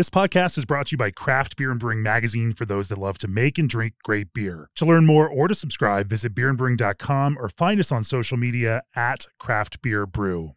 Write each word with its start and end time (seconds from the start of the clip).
This 0.00 0.08
podcast 0.08 0.56
is 0.56 0.64
brought 0.64 0.86
to 0.86 0.92
you 0.92 0.96
by 0.96 1.10
Craft 1.10 1.58
Beer 1.58 1.70
and 1.70 1.78
Brewing 1.78 2.02
Magazine 2.02 2.54
for 2.54 2.64
those 2.64 2.88
that 2.88 2.96
love 2.96 3.18
to 3.18 3.28
make 3.28 3.58
and 3.58 3.68
drink 3.68 3.92
great 4.02 4.32
beer. 4.32 4.70
To 4.76 4.86
learn 4.86 5.04
more 5.04 5.28
or 5.28 5.46
to 5.46 5.54
subscribe, 5.54 6.08
visit 6.08 6.34
beerandbrewing.com 6.34 7.36
or 7.38 7.50
find 7.50 7.78
us 7.78 7.92
on 7.92 8.02
social 8.02 8.38
media 8.38 8.80
at 8.96 9.26
Craft 9.38 9.82
Beer 9.82 10.06
Brew. 10.06 10.52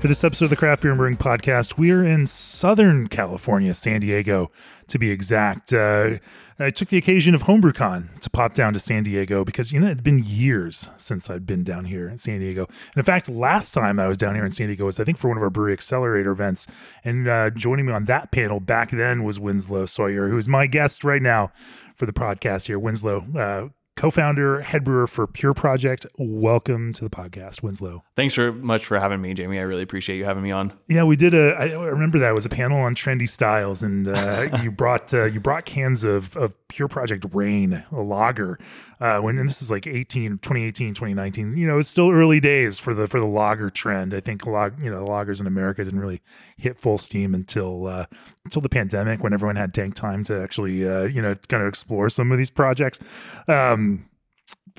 For 0.00 0.08
this 0.08 0.24
episode 0.24 0.46
of 0.46 0.50
the 0.50 0.56
Craft 0.56 0.80
Beer 0.80 0.92
and 0.92 0.98
Brewing 0.98 1.18
Podcast, 1.18 1.76
we 1.76 1.90
are 1.90 2.02
in 2.02 2.26
Southern 2.26 3.06
California, 3.06 3.74
San 3.74 4.00
Diego, 4.00 4.50
to 4.88 4.98
be 4.98 5.10
exact. 5.10 5.74
Uh, 5.74 6.16
I 6.58 6.70
took 6.70 6.88
the 6.88 6.96
occasion 6.96 7.34
of 7.34 7.42
HomebrewCon 7.42 8.18
to 8.20 8.30
pop 8.30 8.54
down 8.54 8.72
to 8.72 8.78
San 8.78 9.02
Diego 9.02 9.44
because, 9.44 9.74
you 9.74 9.78
know, 9.78 9.88
it's 9.88 10.00
been 10.00 10.22
years 10.24 10.88
since 10.96 11.28
I'd 11.28 11.44
been 11.44 11.64
down 11.64 11.84
here 11.84 12.08
in 12.08 12.16
San 12.16 12.40
Diego. 12.40 12.64
And 12.64 12.96
in 12.96 13.04
fact, 13.04 13.28
last 13.28 13.72
time 13.72 14.00
I 14.00 14.08
was 14.08 14.16
down 14.16 14.36
here 14.36 14.44
in 14.46 14.50
San 14.50 14.68
Diego 14.68 14.86
was, 14.86 14.98
I 14.98 15.04
think, 15.04 15.18
for 15.18 15.28
one 15.28 15.36
of 15.36 15.42
our 15.42 15.50
Brewery 15.50 15.74
Accelerator 15.74 16.30
events. 16.30 16.66
And 17.04 17.28
uh, 17.28 17.50
joining 17.50 17.84
me 17.84 17.92
on 17.92 18.06
that 18.06 18.32
panel 18.32 18.58
back 18.58 18.92
then 18.92 19.22
was 19.22 19.38
Winslow 19.38 19.84
Sawyer, 19.84 20.30
who 20.30 20.38
is 20.38 20.48
my 20.48 20.66
guest 20.66 21.04
right 21.04 21.20
now 21.20 21.52
for 21.94 22.06
the 22.06 22.14
podcast 22.14 22.68
here. 22.68 22.78
Winslow, 22.78 23.26
uh, 23.36 23.68
co-founder, 24.00 24.62
head 24.62 24.82
brewer 24.82 25.06
for 25.06 25.26
Pure 25.26 25.52
Project. 25.52 26.06
Welcome 26.16 26.94
to 26.94 27.04
the 27.04 27.10
podcast, 27.10 27.62
Winslow. 27.62 28.02
Thanks 28.16 28.34
very 28.34 28.50
much 28.50 28.86
for 28.86 28.98
having 28.98 29.20
me, 29.20 29.34
Jamie. 29.34 29.58
I 29.58 29.62
really 29.62 29.82
appreciate 29.82 30.16
you 30.16 30.24
having 30.24 30.42
me 30.42 30.50
on. 30.50 30.72
Yeah, 30.88 31.04
we 31.04 31.16
did 31.16 31.34
a. 31.34 31.54
I 31.54 31.66
remember 31.74 32.18
that 32.20 32.30
it 32.30 32.34
was 32.34 32.46
a 32.46 32.48
panel 32.48 32.78
on 32.80 32.94
trendy 32.94 33.28
styles, 33.28 33.82
and 33.82 34.08
uh, 34.08 34.58
you 34.62 34.70
brought 34.70 35.12
uh, 35.12 35.24
you 35.24 35.38
brought 35.38 35.66
cans 35.66 36.02
of 36.02 36.34
of 36.34 36.54
Pure 36.68 36.88
Project 36.88 37.26
Rain, 37.34 37.84
a 37.92 38.00
lager. 38.00 38.58
Uh, 39.00 39.18
when 39.18 39.38
and 39.38 39.48
this 39.48 39.62
is 39.62 39.70
like 39.70 39.86
18, 39.86 40.38
2018, 40.38 40.94
2019. 40.94 41.56
You 41.56 41.66
know, 41.66 41.78
it's 41.78 41.88
still 41.88 42.10
early 42.10 42.38
days 42.38 42.78
for 42.78 42.94
the 42.94 43.06
for 43.06 43.18
the 43.18 43.26
lager 43.26 43.68
trend. 43.68 44.14
I 44.14 44.20
think 44.20 44.46
log, 44.46 44.82
you 44.82 44.90
know, 44.90 45.04
loggers 45.04 45.40
in 45.40 45.46
America 45.46 45.84
didn't 45.84 46.00
really 46.00 46.22
hit 46.56 46.78
full 46.78 46.96
steam 46.96 47.34
until 47.34 47.86
uh, 47.86 48.06
until 48.44 48.62
the 48.62 48.68
pandemic, 48.68 49.22
when 49.22 49.32
everyone 49.32 49.56
had 49.56 49.74
tank 49.74 49.94
time 49.94 50.22
to 50.24 50.42
actually 50.42 50.88
uh, 50.88 51.02
you 51.02 51.20
know 51.20 51.34
kind 51.48 51.62
of 51.62 51.68
explore 51.68 52.08
some 52.08 52.30
of 52.30 52.38
these 52.38 52.50
projects. 52.50 53.00
Um, 53.48 53.89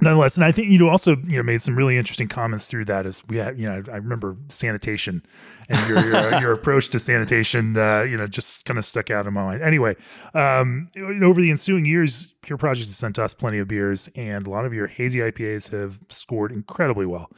nonetheless, 0.01 0.35
and 0.35 0.43
I 0.43 0.51
think 0.51 0.71
you 0.71 0.89
also 0.89 1.15
you 1.17 1.37
know 1.37 1.43
made 1.43 1.61
some 1.61 1.75
really 1.75 1.97
interesting 1.97 2.27
comments 2.27 2.67
through 2.67 2.85
that. 2.85 3.05
As 3.05 3.23
we 3.27 3.37
had, 3.37 3.59
you 3.59 3.67
know, 3.67 3.83
I 3.91 3.97
remember 3.97 4.35
sanitation 4.49 5.23
and 5.69 5.89
your 5.89 5.99
your, 6.05 6.41
your 6.41 6.51
approach 6.53 6.89
to 6.89 6.99
sanitation, 6.99 7.77
uh, 7.77 8.01
you 8.01 8.17
know, 8.17 8.27
just 8.27 8.65
kind 8.65 8.79
of 8.79 8.85
stuck 8.85 9.09
out 9.09 9.27
in 9.27 9.33
my 9.33 9.43
mind. 9.43 9.61
Anyway, 9.61 9.95
um, 10.33 10.89
over 11.21 11.41
the 11.41 11.51
ensuing 11.51 11.85
years, 11.85 12.33
Pure 12.41 12.57
Project 12.57 12.87
has 12.87 12.95
sent 12.95 13.19
us 13.19 13.33
plenty 13.33 13.59
of 13.59 13.67
beers, 13.67 14.09
and 14.15 14.47
a 14.47 14.49
lot 14.49 14.65
of 14.65 14.73
your 14.73 14.87
hazy 14.87 15.19
IPAs 15.19 15.69
have 15.71 15.99
scored 16.09 16.51
incredibly 16.51 17.05
well 17.05 17.29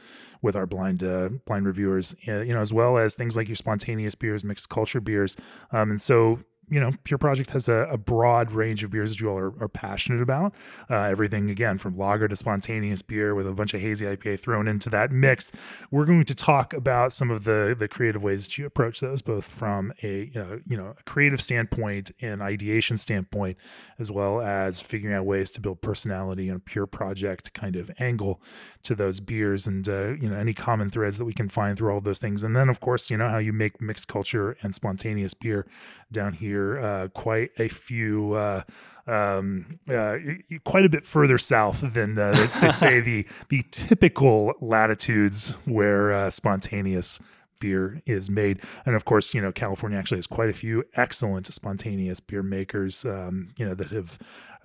with 0.42 0.56
our 0.56 0.66
blind 0.66 1.02
uh, 1.02 1.30
blind 1.46 1.66
reviewers, 1.66 2.14
uh, 2.28 2.40
you 2.40 2.54
know, 2.54 2.60
as 2.60 2.72
well 2.72 2.96
as 2.96 3.14
things 3.14 3.36
like 3.36 3.48
your 3.48 3.56
spontaneous 3.56 4.14
beers, 4.14 4.44
mixed 4.44 4.68
culture 4.68 5.00
beers, 5.00 5.36
um, 5.72 5.90
and 5.90 6.00
so 6.00 6.40
you 6.70 6.80
know, 6.80 6.92
Pure 7.04 7.18
Project 7.18 7.50
has 7.50 7.68
a, 7.68 7.88
a, 7.90 7.98
broad 7.98 8.52
range 8.52 8.84
of 8.84 8.90
beers 8.90 9.12
that 9.12 9.20
you 9.20 9.28
all 9.28 9.38
are, 9.38 9.52
are 9.62 9.68
passionate 9.68 10.22
about. 10.22 10.54
Uh, 10.90 10.94
everything, 10.94 11.50
again, 11.50 11.78
from 11.78 11.96
lager 11.96 12.28
to 12.28 12.36
spontaneous 12.36 13.02
beer 13.02 13.34
with 13.34 13.46
a 13.46 13.52
bunch 13.52 13.74
of 13.74 13.80
hazy 13.80 14.04
IPA 14.04 14.40
thrown 14.40 14.68
into 14.68 14.88
that 14.90 15.10
mix. 15.10 15.52
We're 15.90 16.04
going 16.04 16.24
to 16.24 16.34
talk 16.34 16.72
about 16.72 17.12
some 17.12 17.30
of 17.30 17.44
the 17.44 17.74
the 17.78 17.88
creative 17.88 18.22
ways 18.22 18.44
that 18.44 18.58
you 18.58 18.66
approach 18.66 19.00
those, 19.00 19.22
both 19.22 19.46
from 19.46 19.92
a 20.02 20.30
you 20.32 20.34
know, 20.34 20.60
you 20.66 20.76
know 20.76 20.94
a 20.98 21.02
creative 21.04 21.40
standpoint 21.40 22.10
and 22.20 22.42
ideation 22.42 22.96
standpoint, 22.96 23.56
as 23.98 24.10
well 24.10 24.40
as 24.40 24.80
figuring 24.80 25.14
out 25.14 25.26
ways 25.26 25.50
to 25.52 25.60
build 25.60 25.80
personality 25.82 26.48
and 26.48 26.58
a 26.58 26.60
Pure 26.60 26.86
Project 26.86 27.52
kind 27.52 27.76
of 27.76 27.90
angle 27.98 28.40
to 28.82 28.94
those 28.94 29.20
beers, 29.20 29.66
and 29.66 29.88
uh, 29.88 30.14
you 30.14 30.28
know 30.28 30.36
any 30.36 30.54
common 30.54 30.90
threads 30.90 31.18
that 31.18 31.24
we 31.24 31.32
can 31.32 31.48
find 31.48 31.76
through 31.76 31.90
all 31.90 31.98
of 31.98 32.04
those 32.04 32.18
things. 32.18 32.42
And 32.42 32.54
then, 32.54 32.68
of 32.68 32.80
course, 32.80 33.10
you 33.10 33.16
know 33.16 33.28
how 33.28 33.38
you 33.38 33.52
make 33.52 33.80
mixed 33.80 34.08
culture 34.08 34.56
and 34.62 34.74
spontaneous 34.74 35.34
beer 35.34 35.66
down 36.12 36.34
here 36.34 36.53
uh, 36.62 37.08
quite 37.08 37.50
a 37.58 37.68
few. 37.68 38.34
Uh, 38.34 38.62
um, 39.06 39.78
uh, 39.86 40.16
quite 40.64 40.86
a 40.86 40.88
bit 40.88 41.04
further 41.04 41.36
south 41.36 41.92
than 41.92 42.18
uh, 42.18 42.48
they 42.62 42.70
say 42.70 43.00
the 43.00 43.26
the 43.50 43.62
typical 43.70 44.54
latitudes 44.62 45.50
where 45.66 46.10
uh, 46.10 46.30
spontaneous 46.30 47.20
beer 47.64 48.02
is 48.04 48.28
made. 48.28 48.60
And 48.84 48.94
of 48.94 49.04
course, 49.04 49.32
you 49.32 49.40
know, 49.40 49.52
California 49.52 49.98
actually 49.98 50.18
has 50.18 50.26
quite 50.26 50.50
a 50.50 50.52
few 50.52 50.84
excellent 50.94 51.46
spontaneous 51.46 52.20
beer 52.20 52.42
makers, 52.42 53.06
um, 53.06 53.54
you 53.56 53.64
know, 53.64 53.74
that 53.74 53.90
have 53.90 54.18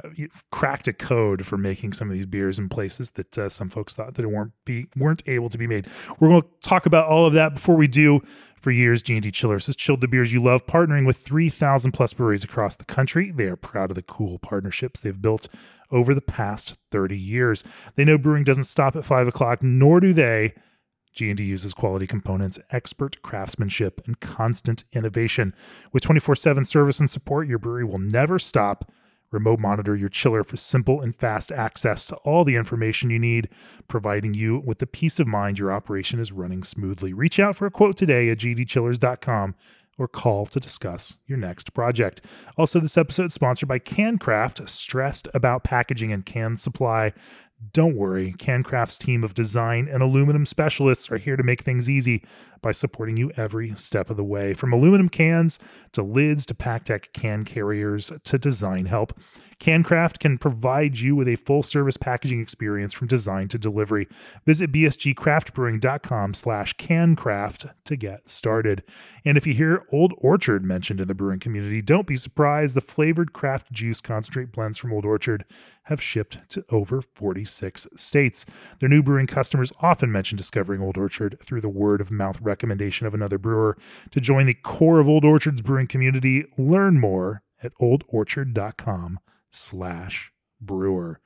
uh, 0.04 0.10
cracked 0.52 0.88
a 0.88 0.94
code 0.94 1.46
for 1.46 1.58
making 1.58 1.94
some 1.94 2.10
of 2.10 2.14
these 2.14 2.26
beers 2.26 2.60
in 2.60 2.68
places 2.68 3.12
that 3.12 3.38
uh, 3.38 3.48
some 3.48 3.70
folks 3.70 3.96
thought 3.96 4.16
that 4.16 4.24
it 4.24 4.30
weren't 4.30 4.52
be 4.66 4.88
weren't 4.98 5.24
able 5.28 5.48
to 5.48 5.58
be 5.58 5.68
made. 5.68 5.88
We're 6.20 6.30
going 6.30 6.42
to 6.42 6.48
talk 6.62 6.86
about 6.86 7.08
all 7.08 7.26
of 7.26 7.34
that 7.34 7.54
before 7.54 7.76
we 7.76 7.88
do. 7.88 8.22
For 8.60 8.72
years, 8.72 9.02
G&D 9.02 9.32
Chillers 9.32 9.68
has 9.68 9.76
chilled 9.78 10.02
the 10.02 10.08
beers 10.08 10.34
you 10.34 10.44
love, 10.44 10.66
partnering 10.66 11.06
with 11.06 11.16
3,000 11.18 11.94
plus 11.94 12.14
breweries 12.14 12.44
across 12.44 12.76
the 12.76 12.84
country. 12.84 13.32
They 13.32 13.46
are 13.46 13.56
proud 13.56 13.90
of 13.90 13.96
the 13.96 14.02
cool 14.02 14.38
partnerships 14.38 15.00
they've 15.00 15.22
built 15.22 15.48
over 15.92 16.14
the 16.14 16.22
past 16.22 16.78
30 16.92 17.18
years. 17.18 17.64
They 17.96 18.04
know 18.04 18.18
brewing 18.18 18.44
doesn't 18.44 18.66
stop 18.66 18.98
at 18.98 19.06
5 19.06 19.30
o'clock, 19.30 19.64
nor 19.64 20.02
do 20.02 20.12
they. 20.12 20.54
G&D 21.14 21.42
uses 21.44 21.74
quality 21.74 22.06
components, 22.06 22.60
expert 22.70 23.22
craftsmanship, 23.22 24.02
and 24.06 24.20
constant 24.20 24.84
innovation. 24.92 25.56
With 25.94 26.04
24-7 26.04 26.66
service 26.66 27.00
and 27.00 27.10
support, 27.10 27.48
your 27.48 27.60
brewery 27.60 27.86
will 27.86 27.98
never 27.98 28.40
stop 28.40 28.92
Remote 29.32 29.60
monitor 29.60 29.96
your 29.96 30.10
chiller 30.10 30.44
for 30.44 30.58
simple 30.58 31.02
and 31.02 31.16
fast 31.16 31.52
access 31.52 32.06
to 32.06 32.16
all 32.18 32.44
the 32.44 32.56
information 32.56 33.12
you 33.12 33.20
need, 33.20 33.48
providing 33.88 34.34
you 34.34 34.64
with 34.66 34.80
the 34.80 34.88
peace 34.88 35.20
of 35.20 35.28
mind 35.28 35.60
your 35.60 35.72
operation 35.72 36.20
is 36.20 36.32
running 36.32 36.64
smoothly. 36.64 37.14
Reach 37.14 37.40
out 37.40 37.56
for 37.56 37.68
a 37.68 37.72
quote 37.72 37.96
today 37.96 38.30
at 38.30 38.40
gdchillers.com 38.40 39.54
or 40.00 40.08
call 40.08 40.46
to 40.48 40.60
discuss 40.60 41.18
your 41.28 41.38
next 41.38 41.74
project. 41.74 42.22
Also, 42.58 42.80
this 42.80 42.98
episode 42.98 43.26
is 43.26 43.34
sponsored 43.34 43.70
by 43.70 43.78
CanCraft, 43.78 44.68
stressed 44.68 45.28
about 45.34 45.64
packaging 45.64 46.12
and 46.12 46.26
can 46.26 46.58
supply. 46.58 47.14
Don't 47.74 47.98
worry, 47.98 48.34
CanCraft's 48.38 48.98
team 48.98 49.24
of 49.24 49.34
design 49.34 49.88
and 49.88 50.02
aluminum 50.02 50.46
specialists 50.46 51.12
are 51.12 51.18
here 51.18 51.36
to 51.36 51.44
make 51.44 51.62
things 51.62 51.90
easy 51.90 52.24
by 52.62 52.72
supporting 52.72 53.18
you 53.18 53.32
every 53.36 53.76
step 53.76 54.10
of 54.10 54.18
the 54.18 54.24
way. 54.24 54.54
From 54.54 54.74
aluminum 54.74 55.10
cans 55.10 55.60
to 55.94 56.04
lids 56.04 56.46
to 56.48 56.54
PakTech 56.54 57.14
can 57.14 57.46
carriers 57.46 58.12
to 58.24 58.38
design 58.38 58.86
help. 58.86 59.14
CanCraft 59.60 60.20
can 60.20 60.38
provide 60.38 61.00
you 61.00 61.16
with 61.16 61.28
a 61.28 61.36
full 61.36 61.64
service 61.64 61.98
packaging 61.98 62.40
experience 62.40 62.94
from 62.94 63.08
design 63.08 63.50
to 63.50 63.58
delivery. 63.58 64.08
Visit 64.46 64.72
bsgcraftbrewing.com 64.72 66.34
slash 66.34 66.74
cancraft 66.76 67.74
to 67.84 67.96
get 67.98 68.30
started. 68.30 68.84
And 69.26 69.38
if 69.38 69.46
you 69.46 69.54
hear 69.54 69.86
Old 69.92 70.14
Orchard 70.18 70.64
mentioned 70.64 71.02
in 71.02 71.10
the 71.10 71.16
brewing 71.16 71.40
community, 71.40 71.82
don't 71.82 72.08
be 72.08 72.16
surprised. 72.16 72.74
The 72.74 72.82
flavored 72.82 73.34
craft 73.34 73.72
juice 73.72 74.00
concentrate 74.00 74.54
blends 74.54 74.78
from 74.78 74.94
Old 74.94 75.06
Orchard 75.06 75.44
have 75.84 76.02
shipped 76.02 76.38
to 76.50 76.64
over 76.70 77.02
46 77.02 77.88
states. 77.96 78.46
Their 78.80 78.90
new 78.90 79.04
brewing 79.04 79.28
customers 79.28 79.74
often 79.82 80.12
mention 80.12 80.38
discovering 80.38 80.82
Old 80.82 80.98
Orchard 80.98 81.38
through 81.44 81.62
the 81.62 81.70
word 81.70 82.00
of 82.00 82.12
mouth 82.12 82.40
recommendation 82.50 83.08
of 83.08 83.14
another 83.14 83.38
brewer. 83.38 83.78
To 84.12 84.20
join 84.20 84.48
the 84.48 84.54
core 84.54 85.00
of 85.00 85.08
Old 85.08 85.24
Orchard's 85.24 85.62
brewing 85.62 85.88
community, 85.88 86.46
learn 86.58 87.00
more 87.00 87.44
at 87.64 87.74
oldorchard.com 87.80 89.20
slash 89.50 90.32
brewer. 90.60 91.20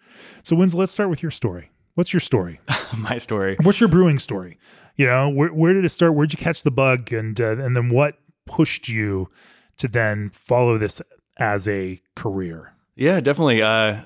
So, 0.43 0.55
Winslow, 0.55 0.81
let's 0.81 0.91
start 0.91 1.09
with 1.09 1.23
your 1.23 1.31
story. 1.31 1.71
What's 1.95 2.13
your 2.13 2.19
story? 2.19 2.59
My 2.97 3.17
story. 3.17 3.57
What's 3.61 3.79
your 3.79 3.89
brewing 3.89 4.19
story? 4.19 4.57
You 4.95 5.05
know, 5.07 5.29
where, 5.29 5.49
where 5.49 5.73
did 5.73 5.85
it 5.85 5.89
start? 5.89 6.13
Where'd 6.13 6.33
you 6.33 6.37
catch 6.37 6.63
the 6.63 6.71
bug? 6.71 7.11
And, 7.11 7.39
uh, 7.39 7.57
and 7.57 7.75
then 7.75 7.89
what 7.89 8.17
pushed 8.45 8.87
you 8.89 9.29
to 9.77 9.87
then 9.87 10.29
follow 10.29 10.77
this 10.77 11.01
as 11.37 11.67
a 11.67 12.01
career? 12.15 12.73
Yeah, 12.95 13.19
definitely. 13.19 13.61
Uh, 13.61 14.01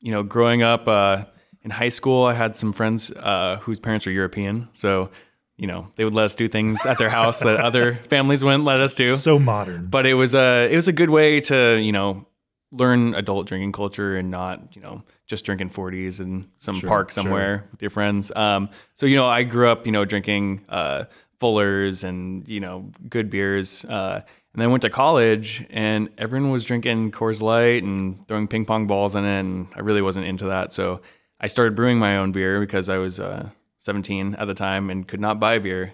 you 0.00 0.12
know, 0.12 0.22
growing 0.22 0.62
up 0.62 0.88
uh, 0.88 1.24
in 1.62 1.70
high 1.70 1.88
school, 1.88 2.24
I 2.24 2.34
had 2.34 2.56
some 2.56 2.72
friends 2.72 3.10
uh, 3.12 3.58
whose 3.62 3.78
parents 3.78 4.06
were 4.06 4.12
European. 4.12 4.68
So, 4.72 5.10
you 5.58 5.66
know, 5.66 5.88
they 5.96 6.04
would 6.04 6.14
let 6.14 6.24
us 6.24 6.34
do 6.34 6.48
things 6.48 6.86
at 6.86 6.98
their 6.98 7.10
house 7.10 7.40
that 7.40 7.60
other 7.60 7.96
families 8.08 8.44
wouldn't 8.44 8.64
let 8.64 8.80
us 8.80 8.94
do. 8.94 9.16
So 9.16 9.38
modern. 9.38 9.88
But 9.88 10.06
it 10.06 10.14
was 10.14 10.34
a 10.34 10.68
it 10.70 10.76
was 10.76 10.88
a 10.88 10.92
good 10.92 11.10
way 11.10 11.40
to, 11.42 11.76
you 11.76 11.92
know, 11.92 12.26
learn 12.70 13.14
adult 13.14 13.46
drinking 13.46 13.72
culture 13.72 14.16
and 14.16 14.30
not, 14.30 14.76
you 14.76 14.82
know, 14.82 15.02
just 15.26 15.44
drinking 15.44 15.70
40s 15.70 16.20
in 16.20 16.46
some 16.58 16.74
sure, 16.74 16.88
park 16.88 17.10
somewhere 17.10 17.58
sure. 17.58 17.68
with 17.72 17.82
your 17.82 17.90
friends. 17.90 18.30
Um, 18.34 18.70
so, 18.94 19.06
you 19.06 19.16
know, 19.16 19.26
I 19.26 19.42
grew 19.42 19.68
up, 19.68 19.84
you 19.84 19.92
know, 19.92 20.04
drinking 20.04 20.64
uh, 20.68 21.04
Fullers 21.40 22.04
and, 22.04 22.46
you 22.46 22.60
know, 22.60 22.90
good 23.08 23.30
beers. 23.30 23.84
Uh, 23.84 24.22
and 24.52 24.62
then 24.62 24.70
went 24.70 24.82
to 24.82 24.90
college 24.90 25.64
and 25.70 26.08
everyone 26.18 26.50
was 26.50 26.64
drinking 26.64 27.12
Coors 27.12 27.40
Light 27.40 27.82
and 27.82 28.26
throwing 28.26 28.48
ping 28.48 28.64
pong 28.64 28.86
balls 28.86 29.14
in 29.14 29.24
it. 29.24 29.40
And 29.40 29.68
I 29.74 29.80
really 29.80 30.02
wasn't 30.02 30.26
into 30.26 30.46
that. 30.46 30.72
So 30.72 31.00
I 31.40 31.46
started 31.46 31.74
brewing 31.74 31.98
my 31.98 32.16
own 32.16 32.32
beer 32.32 32.60
because 32.60 32.88
I 32.88 32.98
was 32.98 33.20
uh, 33.20 33.50
17 33.88 34.34
at 34.38 34.46
the 34.46 34.54
time 34.54 34.90
and 34.90 35.08
could 35.08 35.20
not 35.20 35.40
buy 35.40 35.58
beer. 35.58 35.92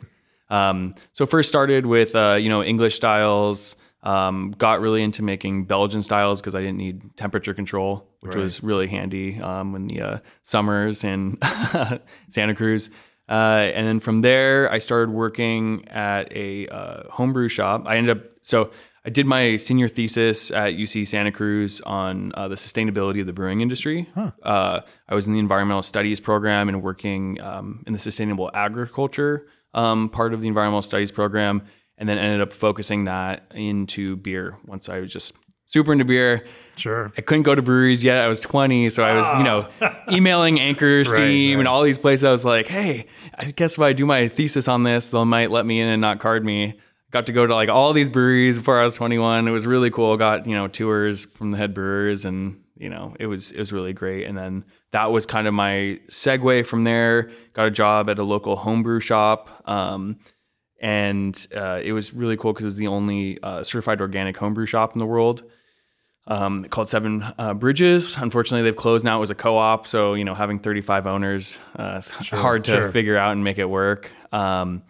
Um, 0.51 0.95
so 1.13 1.25
first 1.27 1.49
started 1.49 1.87
with, 1.87 2.15
uh, 2.17 2.37
you 2.41 2.49
know, 2.49 2.63
English 2.63 2.97
styles, 2.97 3.77
Um, 4.15 4.53
got 4.59 4.83
really 4.83 5.03
into 5.03 5.23
making 5.23 5.65
Belgian 5.65 6.03
styles 6.03 6.41
because 6.43 6.55
I 6.55 6.61
didn't 6.61 6.77
need 6.77 7.17
temperature 7.17 7.55
control, 7.55 7.91
which 8.21 8.35
Right. 8.35 8.43
was 8.45 8.63
really 8.63 8.87
handy 8.97 9.41
um, 9.41 9.75
in 9.77 9.87
the 9.87 9.99
uh, 10.09 10.19
summers 10.43 11.05
in 11.05 11.39
Santa 12.29 12.55
Cruz. 12.55 12.91
Uh, 13.27 13.73
and 13.77 13.87
then 13.89 14.01
from 14.01 14.21
there, 14.21 14.71
I 14.71 14.79
started 14.79 15.11
working 15.11 15.89
at 15.89 16.31
a 16.37 16.67
uh, 16.67 17.03
homebrew 17.11 17.49
shop. 17.49 17.85
I 17.87 17.97
ended 17.97 18.19
up 18.19 18.23
so 18.43 18.71
I 19.07 19.11
did 19.11 19.27
my 19.27 19.59
senior 19.59 19.89
thesis 19.89 20.51
at 20.51 20.75
UC 20.75 21.07
Santa 21.07 21.31
Cruz 21.31 21.83
on 21.83 22.33
uh, 22.35 22.49
the 22.49 22.55
sustainability 22.55 23.21
of 23.21 23.27
the 23.27 23.35
brewing 23.35 23.61
industry. 23.61 24.09
Uh, 24.43 24.81
I 25.09 25.15
was 25.15 25.27
in 25.27 25.35
the 25.35 25.39
environmental 25.39 25.83
studies 25.83 26.21
program 26.21 26.69
and 26.71 26.83
working 26.83 27.39
um, 27.41 27.85
in 27.87 27.93
the 27.93 27.99
sustainable 27.99 28.51
agriculture 28.55 29.47
um, 29.75 30.09
part 30.09 30.33
of 30.33 30.41
the 30.41 30.49
environmental 30.49 30.83
studies 30.83 31.13
program, 31.13 31.63
and 31.99 32.09
then 32.09 32.17
ended 32.17 32.41
up 32.41 32.53
focusing 32.53 33.05
that 33.05 33.51
into 33.55 34.17
beer 34.17 34.57
once 34.65 34.89
I 34.89 35.01
was 35.01 35.13
just 35.13 35.35
super 35.67 35.93
into 35.93 36.05
beer. 36.05 36.47
Sure. 36.77 37.13
I 37.17 37.21
couldn't 37.21 37.43
go 37.43 37.55
to 37.55 37.63
breweries 37.63 38.03
yet. 38.03 38.19
I 38.19 38.27
was 38.27 38.41
20, 38.41 38.91
so 38.91 39.05
I 39.05 39.17
was, 39.17 39.37
you 39.37 39.45
know, 39.45 39.69
emailing 40.11 40.61
Anchor, 40.61 41.05
Steam, 41.05 41.59
and 41.59 41.67
right. 41.67 41.73
all 41.73 41.83
these 41.83 41.99
places. 41.99 42.25
I 42.25 42.31
was 42.31 42.45
like, 42.45 42.69
hey, 42.69 43.07
I 43.37 43.51
guess 43.51 43.75
if 43.75 43.81
I 43.81 43.93
do 43.93 44.07
my 44.07 44.29
thesis 44.29 44.67
on 44.67 44.83
this, 44.83 45.09
they 45.09 45.25
might 45.25 45.51
let 45.51 45.67
me 45.67 45.81
in 45.81 45.89
and 45.89 46.01
not 46.01 46.21
card 46.21 46.45
me. 46.45 46.79
Got 47.15 47.27
to 47.27 47.33
go 47.33 47.47
to 47.47 47.55
like 47.55 47.69
all 47.69 47.93
these 47.93 48.09
breweries 48.09 48.57
before 48.57 48.81
I 48.81 48.83
was 48.83 48.97
21. 48.97 49.47
It 49.47 49.53
was 49.53 49.69
really 49.69 49.89
cool. 49.89 50.17
Got, 50.17 50.49
you 50.49 50.55
know, 50.55 50.67
tours 50.67 51.27
from 51.27 51.53
the 51.53 51.57
head 51.57 51.73
brewers 51.73 52.25
and, 52.25 52.61
you 52.77 52.91
know, 52.91 53.15
it 53.21 53.27
was 53.27 53.53
it 53.53 53.59
was 53.61 53.73
really 53.73 53.93
great. 53.93 54.27
And 54.27 54.37
then 54.37 54.65
that 54.91 55.13
was 55.13 55.25
kind 55.25 55.47
of 55.47 55.55
my 55.55 56.01
segue 56.11 56.67
from 56.67 56.83
there. 56.83 57.31
Got 57.53 57.69
a 57.69 57.71
job 57.71 58.11
at 58.11 58.19
a 58.19 58.25
local 58.25 58.57
homebrew 58.57 58.99
shop. 58.99 59.63
Um, 59.65 60.19
and 60.81 61.47
uh, 61.57 61.81
it 61.85 61.93
was 61.93 62.13
really 62.13 62.37
cool 62.37 62.53
because 62.53 62.65
it 62.65 62.67
was 62.67 62.77
the 62.77 62.89
only 62.89 63.41
uh, 63.45 63.63
certified 63.63 64.01
organic 64.01 64.37
homebrew 64.37 64.67
shop 64.67 64.93
in 64.93 64.99
the 64.99 65.07
world 65.07 65.45
um, 66.27 66.65
called 66.65 66.89
Seven 66.89 67.25
uh, 67.39 67.55
Bridges. 67.55 68.17
Unfortunately, 68.17 68.63
they've 68.65 68.77
closed 68.77 69.05
now. 69.05 69.19
It 69.19 69.21
was 69.21 69.31
a 69.31 69.35
co-op, 69.35 69.87
so 69.87 70.15
you 70.15 70.25
know 70.25 70.35
having 70.35 70.59
35 70.59 71.07
owners, 71.07 71.59
uh, 71.79 71.95
it's 71.99 72.11
hard 72.11 72.65
to 72.65 72.73
sure. 72.73 72.91
figure 72.91 73.17
out 73.17 73.33
and 73.33 73.45
make 73.45 73.59
it 73.59 73.69
work. 73.69 74.11
Um, 74.33 74.83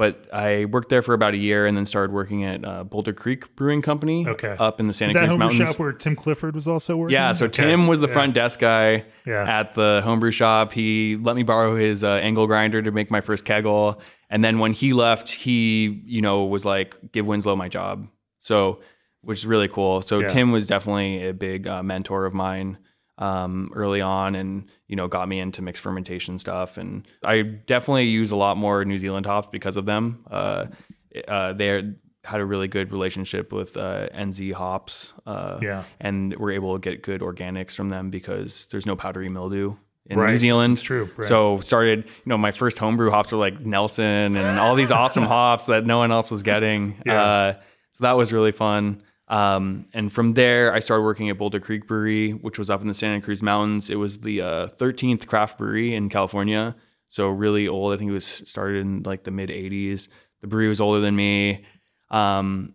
but 0.00 0.26
I 0.32 0.64
worked 0.64 0.88
there 0.88 1.02
for 1.02 1.12
about 1.12 1.34
a 1.34 1.36
year, 1.36 1.66
and 1.66 1.76
then 1.76 1.84
started 1.84 2.10
working 2.10 2.42
at 2.42 2.64
uh, 2.64 2.84
Boulder 2.84 3.12
Creek 3.12 3.54
Brewing 3.54 3.82
Company, 3.82 4.26
Okay. 4.26 4.56
up 4.58 4.80
in 4.80 4.86
the 4.86 4.94
Santa 4.94 5.10
Is 5.10 5.12
that 5.14 5.18
Cruz 5.20 5.28
homebrew 5.32 5.46
Mountains. 5.48 5.68
shop 5.68 5.78
where 5.78 5.92
Tim 5.92 6.16
Clifford 6.16 6.54
was 6.54 6.66
also 6.66 6.96
working? 6.96 7.12
Yeah, 7.12 7.32
so 7.32 7.44
Okay. 7.44 7.64
Tim 7.66 7.86
was 7.86 8.00
the 8.00 8.08
front 8.08 8.32
desk 8.32 8.60
guy 8.60 9.04
Yeah. 9.26 9.44
at 9.60 9.74
the 9.74 10.00
homebrew 10.02 10.30
shop. 10.30 10.72
He 10.72 11.18
let 11.20 11.36
me 11.36 11.42
borrow 11.42 11.76
his 11.76 12.02
uh, 12.02 12.12
angle 12.12 12.46
grinder 12.46 12.80
to 12.80 12.90
make 12.90 13.10
my 13.10 13.20
first 13.20 13.44
keggle, 13.44 14.00
and 14.30 14.42
then 14.42 14.58
when 14.58 14.72
he 14.72 14.94
left, 14.94 15.28
he 15.30 16.02
you 16.06 16.22
know 16.22 16.44
was 16.46 16.64
like, 16.64 16.96
"Give 17.12 17.26
Winslow 17.26 17.54
my 17.56 17.68
job." 17.68 18.08
So, 18.38 18.80
which 19.20 19.40
is 19.40 19.46
really 19.46 19.68
cool. 19.68 20.00
So 20.00 20.20
Yeah. 20.20 20.28
Tim 20.28 20.50
was 20.50 20.66
definitely 20.66 21.28
a 21.28 21.34
big 21.34 21.66
uh, 21.66 21.82
mentor 21.82 22.24
of 22.24 22.32
mine 22.32 22.78
um, 23.20 23.70
early 23.74 24.00
on, 24.00 24.34
and 24.34 24.64
you 24.88 24.96
know 24.96 25.06
got 25.06 25.28
me 25.28 25.38
into 25.38 25.62
mixed 25.62 25.82
fermentation 25.82 26.38
stuff. 26.38 26.76
And 26.78 27.06
I 27.22 27.42
definitely 27.42 28.06
use 28.06 28.32
a 28.32 28.36
lot 28.36 28.56
more 28.56 28.84
New 28.84 28.98
Zealand 28.98 29.26
hops 29.26 29.48
because 29.52 29.76
of 29.76 29.86
them. 29.86 30.24
Uh, 30.30 30.66
uh, 31.28 31.52
they 31.52 31.92
had 32.24 32.40
a 32.40 32.44
really 32.44 32.68
good 32.68 32.92
relationship 32.92 33.52
with 33.52 33.76
uh, 33.76 34.08
NZ 34.14 34.52
hops. 34.52 35.14
Uh, 35.26 35.58
Yeah. 35.62 35.84
and 36.00 36.36
we're 36.36 36.52
able 36.52 36.74
to 36.74 36.80
get 36.80 37.02
good 37.02 37.20
organics 37.22 37.74
from 37.74 37.88
them 37.88 38.10
because 38.10 38.66
there's 38.70 38.84
no 38.86 38.94
powdery 38.94 39.28
mildew 39.30 39.74
in 40.06 40.18
Right. 40.18 40.32
New 40.32 40.36
Zealand. 40.36 40.72
It's 40.74 40.82
true, 40.82 41.08
right. 41.16 41.26
So 41.26 41.60
started, 41.60 42.04
you 42.04 42.12
know, 42.26 42.36
my 42.36 42.52
first 42.52 42.78
homebrew 42.78 43.10
hops 43.10 43.32
were 43.32 43.38
like 43.38 43.60
Nelson 43.60 44.36
and 44.36 44.58
all 44.58 44.74
these 44.74 44.90
awesome 44.90 45.24
hops 45.36 45.66
that 45.66 45.86
no 45.86 45.96
one 45.98 46.12
else 46.12 46.30
was 46.30 46.42
getting. 46.42 46.96
Yeah. 47.06 47.22
Uh, 47.22 47.52
so 47.92 48.04
that 48.04 48.16
was 48.18 48.32
really 48.34 48.52
fun. 48.52 49.02
Um, 49.30 49.86
and 49.94 50.12
from 50.12 50.34
there, 50.34 50.74
I 50.74 50.80
started 50.80 51.04
working 51.04 51.30
at 51.30 51.38
Boulder 51.38 51.60
Creek 51.60 51.86
Brewery, 51.86 52.32
which 52.32 52.58
was 52.58 52.68
up 52.68 52.82
in 52.82 52.88
the 52.88 52.94
Santa 52.94 53.20
Cruz 53.20 53.42
Mountains. 53.42 53.88
It 53.88 53.94
was 53.94 54.18
the 54.18 54.42
uh, 54.42 54.66
13th 54.66 55.26
craft 55.26 55.56
brewery 55.56 55.94
in 55.94 56.08
California. 56.08 56.74
So 57.08 57.28
really 57.28 57.68
old. 57.68 57.94
I 57.94 57.96
think 57.96 58.10
it 58.10 58.14
was 58.14 58.26
started 58.26 58.80
in 58.80 59.02
like 59.04 59.22
the 59.22 59.30
mid 59.30 59.48
80s. 59.48 60.08
The 60.40 60.48
brewery 60.48 60.68
was 60.68 60.80
older 60.80 61.00
than 61.00 61.14
me. 61.14 61.64
Um, 62.10 62.74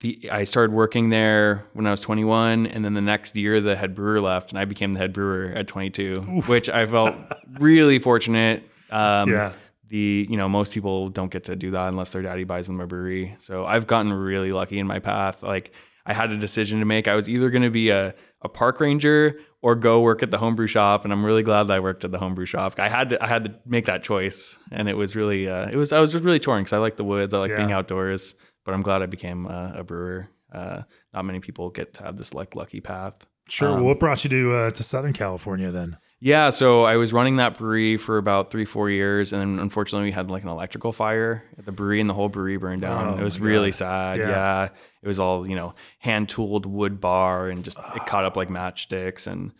the 0.00 0.30
I 0.32 0.44
started 0.44 0.72
working 0.72 1.10
there 1.10 1.64
when 1.74 1.86
I 1.86 1.90
was 1.90 2.00
21, 2.00 2.66
and 2.66 2.84
then 2.84 2.94
the 2.94 3.00
next 3.02 3.36
year 3.36 3.60
the 3.60 3.76
head 3.76 3.94
brewer 3.94 4.20
left, 4.20 4.50
and 4.50 4.58
I 4.58 4.64
became 4.64 4.94
the 4.94 4.98
head 4.98 5.12
brewer 5.12 5.52
at 5.54 5.68
22, 5.68 6.42
which 6.46 6.70
I 6.70 6.86
felt 6.86 7.14
really 7.58 7.98
fortunate. 7.98 8.62
Um, 8.90 9.30
Yeah. 9.30 9.52
The 9.90 10.26
you 10.30 10.36
know 10.36 10.48
most 10.48 10.72
people 10.72 11.08
don't 11.10 11.30
get 11.30 11.44
to 11.44 11.56
do 11.56 11.72
that 11.72 11.88
unless 11.88 12.10
their 12.12 12.22
daddy 12.22 12.44
buys 12.44 12.66
them 12.66 12.80
a 12.80 12.86
brewery. 12.86 13.34
So 13.38 13.66
I've 13.66 13.86
gotten 13.86 14.12
really 14.12 14.52
lucky 14.52 14.78
in 14.78 14.86
my 14.86 14.98
path. 15.00 15.42
Like 15.42 15.72
I 16.06 16.14
had 16.14 16.30
a 16.32 16.36
decision 16.38 16.78
to 16.78 16.84
make. 16.86 17.06
I 17.08 17.14
was 17.14 17.28
either 17.28 17.50
going 17.50 17.62
to 17.62 17.70
be 17.70 17.90
a 17.90 18.14
a 18.42 18.48
park 18.48 18.80
ranger 18.80 19.38
or 19.62 19.74
go 19.74 20.00
work 20.00 20.22
at 20.22 20.30
the 20.30 20.38
homebrew 20.38 20.66
shop, 20.66 21.04
and 21.04 21.12
I'm 21.12 21.24
really 21.26 21.42
glad 21.42 21.64
that 21.64 21.76
I 21.76 21.80
worked 21.80 22.04
at 22.04 22.10
the 22.10 22.18
homebrew 22.18 22.46
shop. 22.46 22.78
I 22.78 22.88
had 22.88 23.10
to 23.10 23.22
I 23.22 23.26
had 23.26 23.44
to 23.44 23.54
make 23.66 23.84
that 23.86 24.02
choice, 24.02 24.58
and 24.70 24.88
it 24.88 24.96
was 24.96 25.14
really 25.16 25.48
uh, 25.48 25.68
it 25.68 25.76
was 25.76 25.92
I 25.92 26.00
was 26.00 26.12
just 26.12 26.24
really 26.24 26.38
torn 26.40 26.62
because 26.62 26.72
I 26.72 26.78
like 26.78 26.96
the 26.96 27.04
woods, 27.04 27.34
I 27.34 27.38
like 27.38 27.50
Yeah. 27.50 27.56
being 27.58 27.72
outdoors, 27.72 28.34
but 28.64 28.72
I'm 28.74 28.82
glad 28.82 29.02
I 29.02 29.06
became 29.06 29.46
uh, 29.46 29.72
a 29.74 29.84
brewer. 29.84 30.28
Uh, 30.52 30.82
not 31.12 31.24
many 31.24 31.40
people 31.40 31.68
get 31.70 31.94
to 31.94 32.04
have 32.04 32.16
this 32.16 32.32
like 32.32 32.54
lucky 32.54 32.80
path. 32.80 33.26
Sure. 33.48 33.68
Um, 33.68 33.74
well, 33.76 33.84
what 33.86 34.00
brought 34.00 34.22
you 34.24 34.30
to 34.30 34.54
uh, 34.54 34.70
to 34.70 34.82
Southern 34.84 35.12
California 35.12 35.70
then? 35.70 35.98
Yeah, 36.22 36.50
so 36.50 36.84
I 36.84 36.96
was 36.96 37.14
running 37.14 37.36
that 37.36 37.56
brewery 37.56 37.96
for 37.96 38.18
about 38.18 38.50
three, 38.50 38.66
four 38.66 38.90
years, 38.90 39.32
and 39.32 39.40
then 39.40 39.58
unfortunately 39.58 40.08
we 40.08 40.12
had 40.12 40.30
like 40.30 40.42
an 40.42 40.50
electrical 40.50 40.92
fire 40.92 41.44
at 41.56 41.64
the 41.64 41.72
brewery, 41.72 42.00
and 42.00 42.10
the 42.10 42.14
whole 42.14 42.28
brewery 42.28 42.58
burned 42.58 42.82
down. 42.82 43.14
Oh, 43.14 43.18
it 43.18 43.24
was 43.24 43.40
really 43.40 43.70
God. 43.70 43.76
sad. 43.76 44.18
Yeah. 44.18 44.28
Yeah. 44.28 44.68
it 45.02 45.08
was 45.08 45.18
all 45.18 45.48
you 45.48 45.56
know 45.56 45.74
hand 45.98 46.28
tooled 46.28 46.66
wood 46.66 47.00
bar, 47.00 47.48
and 47.48 47.64
just 47.64 47.78
it 47.78 48.06
caught 48.06 48.26
up 48.26 48.36
like 48.36 48.50
matchsticks, 48.50 49.26
and 49.26 49.52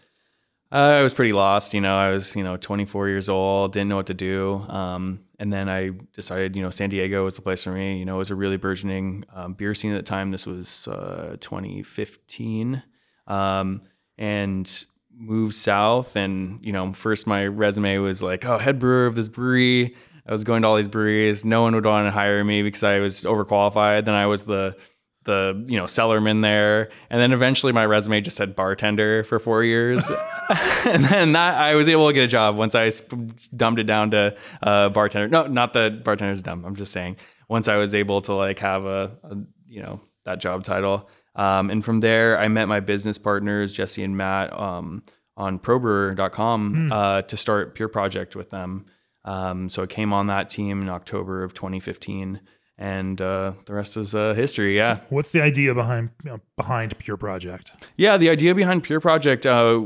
uh, 0.71 0.99
I 0.99 1.03
was 1.03 1.15
pretty 1.15 1.33
lost. 1.33 1.73
You 1.73 1.81
know, 1.81 1.97
I 1.97 2.11
was 2.11 2.37
you 2.37 2.45
know 2.45 2.59
24 2.59 3.09
years 3.09 3.31
old, 3.31 3.73
didn't 3.73 3.89
know 3.89 3.97
what 3.97 4.09
to 4.09 4.15
do. 4.15 4.57
Um, 4.69 5.21
and 5.39 5.51
then 5.51 5.71
I 5.71 5.93
decided, 6.13 6.55
you 6.55 6.61
know, 6.63 6.69
San 6.69 6.91
Diego 6.91 7.25
was 7.25 7.37
the 7.37 7.41
place 7.43 7.65
for 7.65 7.73
me. 7.73 7.99
You 7.99 8.05
know, 8.05 8.17
it 8.17 8.19
was 8.19 8.31
a 8.31 8.35
really 8.35 8.59
burgeoning 8.59 9.25
um, 9.35 9.55
beer 9.55 9.75
scene 9.75 9.93
at 9.93 9.97
the 10.05 10.09
time. 10.09 10.31
This 10.31 10.47
was 10.47 10.87
uh, 10.87 11.39
2015. 11.41 12.83
Um, 13.27 13.81
and 14.19 14.85
moved 15.21 15.55
south 15.55 16.17
and 16.17 16.65
you 16.65 16.73
know 16.73 16.93
first 16.93 17.27
my 17.27 17.47
resume 17.47 17.99
was 17.99 18.23
like 18.23 18.45
oh 18.47 18.59
head 18.59 18.79
brewer 18.79 19.07
of 19.07 19.15
this 19.15 19.29
brewery. 19.29 19.95
I 20.27 20.33
was 20.33 20.45
going 20.45 20.63
to 20.63 20.69
all 20.69 20.77
these 20.77 20.89
breweries. 20.89 21.45
No 21.45 21.63
one 21.63 21.75
would 21.75 21.85
want 21.85 22.07
to 22.07 22.11
hire 22.11 22.43
me 22.43 22.63
because 22.63 22.83
i 22.83 22.99
was 22.99 23.23
overqualified. 23.25 24.07
Then 24.07 24.15
i 24.15 24.27
was 24.27 24.45
the 24.45 24.77
the 25.25 25.65
you 25.69 25.77
know 25.77 25.85
cellarman 25.85 26.41
there. 26.43 26.89
And 27.11 27.21
then 27.21 27.33
eventually 27.33 27.73
my 27.73 27.85
resume 27.85 28.23
just 28.23 28.39
said 28.39 28.57
bartender 28.57 29.23
for 29.25 29.39
four 29.39 29.63
years. 29.63 30.11
And 30.87 31.05
then 31.05 31.33
that 31.33 31.61
i 31.61 31.75
was 31.75 31.89
able 31.89 32.09
to 32.09 32.15
get 32.15 32.25
a 32.25 32.29
job 32.29 32.57
once 32.57 32.75
i 32.75 32.89
sp- 32.89 33.37
dumbed 33.55 33.79
it 33.79 33.85
down 33.85 34.13
to 34.13 34.37
uh, 34.63 34.89
bartender. 34.89 35.29
No 35.29 35.47
not 35.47 35.75
that 35.75 36.03
bartender's 36.03 36.43
dumb. 36.43 36.65
I'm 36.65 36.77
just 36.77 36.93
saying 36.93 37.17
once 37.49 37.69
i 37.69 37.77
was 37.77 37.95
able 37.95 38.23
to 38.23 38.35
like 38.35 38.59
have 38.61 38.85
a, 38.87 39.19
a 39.25 39.37
you 39.69 39.83
know 39.83 40.01
that 40.25 40.41
job 40.41 40.65
title 40.65 41.09
um, 41.35 41.71
and 41.71 41.85
from 41.85 42.01
there, 42.01 42.39
I 42.39 42.49
met 42.49 42.69
my 42.69 42.81
business 42.81 43.19
partners, 43.19 43.73
Jesse 43.73 44.03
and 44.03 44.17
Matt, 44.17 44.53
um, 44.53 45.03
on 45.37 45.59
probrewer.com 45.59 46.93
uh, 46.93 47.23
to 47.23 47.37
start 47.37 47.75
Pure 47.75 47.89
Project 47.89 48.37
with 48.37 48.51
them. 48.51 48.87
Um, 49.25 49.69
so 49.69 49.83
I 49.83 49.87
came 49.87 50.13
on 50.13 50.27
that 50.27 50.51
team 50.51 50.83
in 50.83 50.89
October 50.89 51.45
of 51.45 51.55
2015, 51.55 52.41
and 52.79 53.21
uh, 53.21 53.53
the 53.67 53.75
rest 53.75 53.97
is 53.97 54.15
uh, 54.15 54.35
history. 54.35 54.77
Yeah. 54.77 55.01
What's 55.11 55.31
the 55.33 55.43
idea 55.43 55.75
behind 55.75 56.11
you 56.25 56.31
know, 56.31 56.41
behind 56.57 56.99
Pure 56.99 57.19
Project? 57.19 57.73
Yeah, 57.97 58.17
the 58.17 58.31
idea 58.31 58.55
behind 58.55 58.83
Pure 58.83 59.01
Project, 59.01 59.47
uh, 59.47 59.83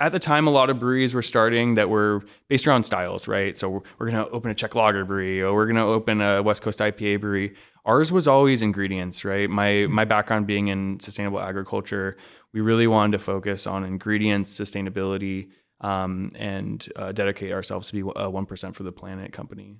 at 0.00 0.12
the 0.12 0.18
time, 0.18 0.46
a 0.46 0.50
lot 0.50 0.70
of 0.70 0.78
breweries 0.78 1.14
were 1.14 1.22
starting 1.22 1.74
that 1.74 1.88
were 1.88 2.22
based 2.48 2.66
around 2.66 2.84
styles, 2.84 3.26
right? 3.26 3.58
So 3.58 3.68
we're, 3.68 3.80
we're 3.98 4.10
going 4.10 4.24
to 4.24 4.30
open 4.30 4.50
a 4.50 4.54
Czech 4.54 4.74
lager 4.74 5.04
brewery, 5.04 5.42
or 5.42 5.54
we're 5.54 5.66
going 5.66 5.76
to 5.76 5.82
open 5.82 6.20
a 6.20 6.42
West 6.42 6.62
Coast 6.62 6.78
IPA 6.78 7.20
brewery. 7.20 7.54
Ours 7.84 8.12
was 8.12 8.28
always 8.28 8.62
ingredients, 8.62 9.24
right? 9.24 9.48
My 9.48 9.86
my 9.88 10.04
background 10.04 10.46
being 10.46 10.68
in 10.68 11.00
sustainable 11.00 11.40
agriculture, 11.40 12.16
we 12.52 12.60
really 12.60 12.86
wanted 12.86 13.12
to 13.12 13.18
focus 13.18 13.66
on 13.66 13.84
ingredients, 13.84 14.58
sustainability, 14.58 15.48
um, 15.80 16.30
and 16.34 16.86
uh, 16.96 17.12
dedicate 17.12 17.52
ourselves 17.52 17.88
to 17.88 17.94
be 17.94 18.12
a 18.16 18.28
one 18.28 18.46
percent 18.46 18.76
for 18.76 18.82
the 18.82 18.92
planet 18.92 19.32
company. 19.32 19.76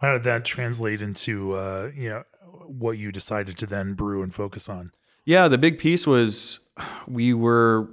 How 0.00 0.14
did 0.14 0.24
that 0.24 0.44
translate 0.44 1.02
into 1.02 1.52
uh, 1.52 1.90
you 1.94 2.08
know 2.08 2.24
what 2.66 2.92
you 2.92 3.12
decided 3.12 3.58
to 3.58 3.66
then 3.66 3.92
brew 3.94 4.22
and 4.22 4.34
focus 4.34 4.68
on? 4.68 4.92
Yeah, 5.26 5.48
the 5.48 5.58
big 5.58 5.78
piece 5.78 6.06
was 6.06 6.60
we 7.06 7.34
were 7.34 7.90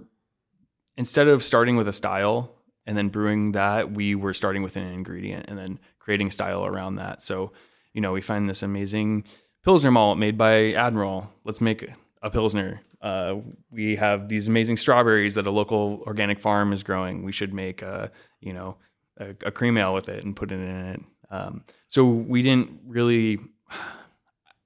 instead 0.97 1.27
of 1.27 1.43
starting 1.43 1.75
with 1.75 1.87
a 1.87 1.93
style 1.93 2.51
and 2.85 2.97
then 2.97 3.09
brewing 3.09 3.53
that, 3.53 3.91
we 3.91 4.15
were 4.15 4.33
starting 4.33 4.63
with 4.63 4.75
an 4.75 4.83
ingredient 4.83 5.45
and 5.47 5.57
then 5.57 5.79
creating 5.99 6.31
style 6.31 6.65
around 6.65 6.95
that. 6.95 7.21
So, 7.21 7.51
you 7.93 8.01
know, 8.01 8.11
we 8.11 8.21
find 8.21 8.49
this 8.49 8.63
amazing 8.63 9.25
Pilsner 9.63 9.91
malt 9.91 10.17
made 10.17 10.37
by 10.37 10.73
Admiral. 10.73 11.29
Let's 11.43 11.61
make 11.61 11.89
a 12.21 12.29
Pilsner. 12.29 12.81
Uh, 13.01 13.35
we 13.69 13.95
have 13.97 14.27
these 14.27 14.47
amazing 14.47 14.77
strawberries 14.77 15.35
that 15.35 15.45
a 15.45 15.51
local 15.51 16.01
organic 16.07 16.39
farm 16.39 16.73
is 16.73 16.83
growing. 16.83 17.23
We 17.23 17.31
should 17.31 17.53
make 17.53 17.81
a, 17.81 18.11
you 18.39 18.53
know, 18.53 18.77
a, 19.17 19.29
a 19.45 19.51
cream 19.51 19.77
ale 19.77 19.93
with 19.93 20.09
it 20.09 20.23
and 20.23 20.35
put 20.35 20.51
it 20.51 20.59
in 20.59 20.85
it. 20.85 21.01
Um, 21.29 21.63
so 21.89 22.05
we 22.05 22.41
didn't 22.41 22.79
really 22.87 23.39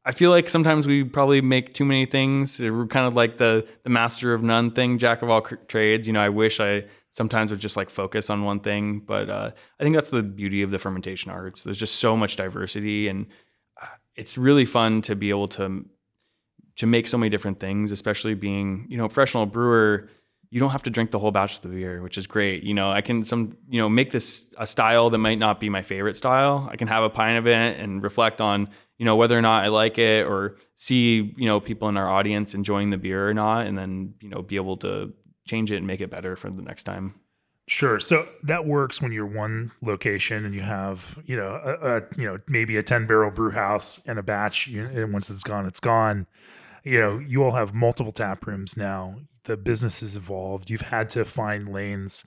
I 0.03 0.11
feel 0.11 0.31
like 0.31 0.49
sometimes 0.49 0.87
we 0.87 1.03
probably 1.03 1.41
make 1.41 1.73
too 1.73 1.85
many 1.85 2.05
things. 2.05 2.59
We're 2.59 2.87
kind 2.87 3.05
of 3.05 3.13
like 3.13 3.37
the 3.37 3.67
the 3.83 3.89
master 3.89 4.33
of 4.33 4.41
none 4.41 4.71
thing, 4.71 4.97
jack 4.97 5.21
of 5.21 5.29
all 5.29 5.41
trades. 5.41 6.07
You 6.07 6.13
know, 6.13 6.21
I 6.21 6.29
wish 6.29 6.59
I 6.59 6.85
sometimes 7.11 7.51
would 7.51 7.59
just 7.59 7.77
like 7.77 7.89
focus 7.89 8.29
on 8.29 8.43
one 8.43 8.61
thing, 8.61 8.99
but 9.05 9.29
uh, 9.29 9.51
I 9.79 9.83
think 9.83 9.95
that's 9.95 10.09
the 10.09 10.23
beauty 10.23 10.63
of 10.63 10.71
the 10.71 10.79
fermentation 10.79 11.29
arts. 11.29 11.63
There's 11.63 11.77
just 11.77 11.95
so 11.95 12.17
much 12.17 12.35
diversity, 12.35 13.09
and 13.09 13.27
uh, 13.79 13.87
it's 14.15 14.37
really 14.37 14.65
fun 14.65 15.01
to 15.03 15.15
be 15.15 15.29
able 15.29 15.49
to 15.49 15.85
to 16.77 16.87
make 16.87 17.07
so 17.07 17.17
many 17.17 17.29
different 17.29 17.59
things. 17.59 17.91
Especially 17.91 18.33
being 18.33 18.87
you 18.89 18.97
know 18.97 19.07
professional 19.07 19.45
brewer, 19.45 20.09
you 20.49 20.59
don't 20.59 20.71
have 20.71 20.83
to 20.83 20.89
drink 20.89 21.11
the 21.11 21.19
whole 21.19 21.31
batch 21.31 21.55
of 21.55 21.61
the 21.61 21.67
beer, 21.67 22.01
which 22.01 22.17
is 22.17 22.25
great. 22.25 22.63
You 22.63 22.73
know, 22.73 22.91
I 22.91 23.01
can 23.01 23.23
some 23.23 23.55
you 23.69 23.79
know 23.79 23.87
make 23.87 24.09
this 24.09 24.49
a 24.57 24.65
style 24.65 25.11
that 25.11 25.19
might 25.19 25.37
not 25.37 25.59
be 25.59 25.69
my 25.69 25.83
favorite 25.83 26.17
style. 26.17 26.67
I 26.71 26.75
can 26.75 26.87
have 26.87 27.03
a 27.03 27.09
pint 27.09 27.37
of 27.37 27.45
it 27.45 27.79
and 27.79 28.01
reflect 28.01 28.41
on 28.41 28.69
you 29.01 29.05
know 29.05 29.15
whether 29.15 29.35
or 29.35 29.41
not 29.41 29.63
I 29.63 29.69
like 29.69 29.97
it 29.97 30.27
or 30.27 30.57
see 30.75 31.33
you 31.35 31.47
know 31.47 31.59
people 31.59 31.89
in 31.89 31.97
our 31.97 32.07
audience 32.07 32.53
enjoying 32.53 32.91
the 32.91 32.99
beer 32.99 33.27
or 33.27 33.33
not, 33.33 33.65
and 33.65 33.75
then 33.75 34.13
you 34.21 34.29
know 34.29 34.43
be 34.43 34.57
able 34.57 34.77
to 34.77 35.11
change 35.47 35.71
it 35.71 35.77
and 35.77 35.87
make 35.87 36.01
it 36.01 36.11
better 36.11 36.35
for 36.35 36.51
the 36.51 36.61
next 36.61 36.83
time. 36.83 37.15
Sure. 37.67 37.99
So 37.99 38.27
that 38.43 38.65
works 38.65 39.01
when 39.01 39.11
you're 39.11 39.25
one 39.25 39.71
location 39.81 40.45
and 40.45 40.53
you 40.53 40.61
have, 40.61 41.17
you 41.25 41.35
know, 41.35 41.59
a, 41.65 41.97
a 41.97 42.01
you 42.15 42.27
know 42.27 42.37
maybe 42.47 42.77
a 42.77 42.83
ten 42.83 43.07
barrel 43.07 43.31
brew 43.31 43.49
house 43.49 43.99
and 44.05 44.19
a 44.19 44.23
batch. 44.23 44.67
And 44.67 45.11
once 45.11 45.31
it's 45.31 45.41
gone, 45.41 45.65
it's 45.65 45.79
gone. 45.79 46.27
You 46.83 46.99
know, 46.99 47.17
you 47.17 47.43
all 47.43 47.53
have 47.53 47.73
multiple 47.73 48.11
tap 48.11 48.45
rooms 48.45 48.77
now. 48.77 49.15
The 49.45 49.57
business 49.57 50.01
has 50.01 50.15
evolved. 50.15 50.69
You've 50.69 50.81
had 50.81 51.09
to 51.11 51.25
find 51.25 51.73
lanes 51.73 52.23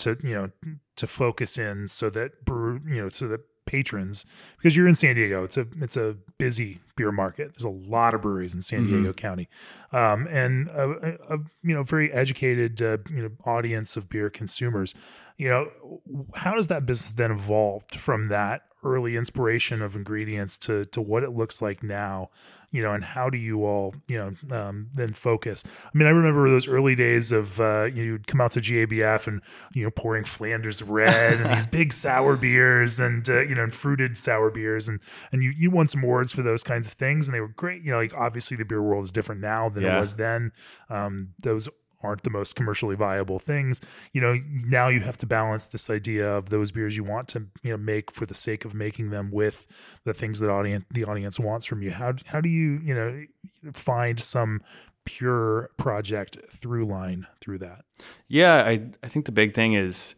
to 0.00 0.18
you 0.22 0.34
know 0.34 0.50
to 0.96 1.06
focus 1.06 1.56
in 1.56 1.88
so 1.88 2.10
that 2.10 2.44
brew 2.44 2.82
you 2.86 3.02
know 3.02 3.08
so 3.08 3.28
that 3.28 3.40
patrons 3.68 4.24
because 4.56 4.74
you're 4.74 4.88
in 4.88 4.94
San 4.94 5.14
Diego. 5.14 5.44
It's 5.44 5.58
a 5.58 5.66
it's 5.80 5.96
a 5.96 6.16
busy 6.38 6.80
beer 6.96 7.12
market. 7.12 7.52
There's 7.52 7.64
a 7.64 7.68
lot 7.68 8.14
of 8.14 8.22
breweries 8.22 8.54
in 8.54 8.62
San 8.62 8.84
Diego 8.84 9.10
mm-hmm. 9.10 9.12
County, 9.12 9.48
um, 9.92 10.26
and 10.28 10.68
a, 10.68 11.34
a, 11.34 11.38
you 11.62 11.74
know 11.74 11.82
very 11.82 12.10
educated 12.10 12.80
uh, 12.80 12.96
you 13.10 13.22
know 13.22 13.30
audience 13.44 13.96
of 13.96 14.08
beer 14.08 14.30
consumers. 14.30 14.94
You 15.36 15.48
know, 15.50 16.00
how 16.34 16.54
does 16.54 16.68
that 16.68 16.86
business 16.86 17.12
then 17.12 17.30
evolve 17.30 17.84
from 17.92 18.28
that 18.28 18.62
early 18.82 19.16
inspiration 19.16 19.82
of 19.82 19.94
ingredients 19.94 20.56
to 20.58 20.86
to 20.86 21.00
what 21.00 21.22
it 21.22 21.30
looks 21.30 21.60
like 21.60 21.82
now? 21.82 22.30
You 22.70 22.82
know, 22.82 22.92
and 22.92 23.02
how 23.02 23.30
do 23.30 23.38
you 23.38 23.64
all, 23.64 23.94
you 24.08 24.18
know, 24.18 24.56
um, 24.56 24.88
then 24.92 25.12
focus? 25.12 25.64
I 25.66 25.96
mean, 25.96 26.06
I 26.06 26.10
remember 26.10 26.48
those 26.50 26.68
early 26.68 26.94
days 26.94 27.32
of 27.32 27.58
uh, 27.60 27.84
you'd 27.84 28.26
come 28.26 28.40
out 28.40 28.52
to 28.52 28.60
GABF 28.60 29.26
and 29.26 29.40
you 29.74 29.84
know 29.84 29.90
pouring 29.90 30.24
Flanders 30.24 30.82
Red 30.82 31.40
and 31.40 31.50
these 31.54 31.66
big 31.78 31.92
sour 31.92 32.36
beers 32.36 33.00
and 33.00 33.28
uh, 33.28 33.40
you 33.40 33.54
know 33.54 33.64
and 33.64 33.74
fruited 33.74 34.18
sour 34.18 34.50
beers 34.50 34.88
and 34.88 35.00
and 35.32 35.42
you 35.42 35.52
you 35.56 35.70
won 35.70 35.88
some 35.88 36.02
awards 36.02 36.32
for 36.32 36.42
those 36.42 36.62
kinds 36.62 36.86
of 36.86 36.92
things 36.94 37.26
and 37.26 37.34
they 37.34 37.40
were 37.40 37.48
great. 37.48 37.82
You 37.82 37.92
know, 37.92 37.98
like 37.98 38.14
obviously 38.14 38.56
the 38.56 38.64
beer 38.64 38.82
world 38.82 39.04
is 39.04 39.12
different 39.12 39.40
now 39.40 39.68
than 39.68 39.84
yeah. 39.84 39.98
it 39.98 40.00
was 40.00 40.16
then. 40.16 40.52
Um, 40.90 41.34
those 41.42 41.68
aren't 42.02 42.22
the 42.22 42.30
most 42.30 42.54
commercially 42.54 42.96
viable 42.96 43.38
things. 43.38 43.80
You 44.12 44.20
know, 44.20 44.38
now 44.48 44.88
you 44.88 45.00
have 45.00 45.16
to 45.18 45.26
balance 45.26 45.66
this 45.66 45.90
idea 45.90 46.28
of 46.28 46.50
those 46.50 46.70
beers 46.70 46.96
you 46.96 47.04
want 47.04 47.28
to 47.28 47.46
you 47.62 47.72
know 47.72 47.76
make 47.76 48.10
for 48.12 48.26
the 48.26 48.34
sake 48.34 48.64
of 48.64 48.74
making 48.74 49.10
them 49.10 49.30
with 49.30 49.66
the 50.04 50.14
things 50.14 50.38
that 50.40 50.50
audience 50.50 50.84
the 50.90 51.04
audience 51.04 51.38
wants 51.38 51.66
from 51.66 51.82
you. 51.82 51.90
How 51.90 52.14
how 52.26 52.40
do 52.40 52.48
you 52.48 52.80
you 52.82 52.94
know 52.94 53.24
find 53.72 54.20
some 54.20 54.62
pure 55.04 55.70
project 55.76 56.38
through 56.50 56.86
line 56.86 57.26
through 57.40 57.58
that? 57.58 57.84
Yeah, 58.28 58.56
I 58.56 58.90
I 59.02 59.08
think 59.08 59.26
the 59.26 59.32
big 59.32 59.54
thing 59.54 59.74
is 59.74 60.14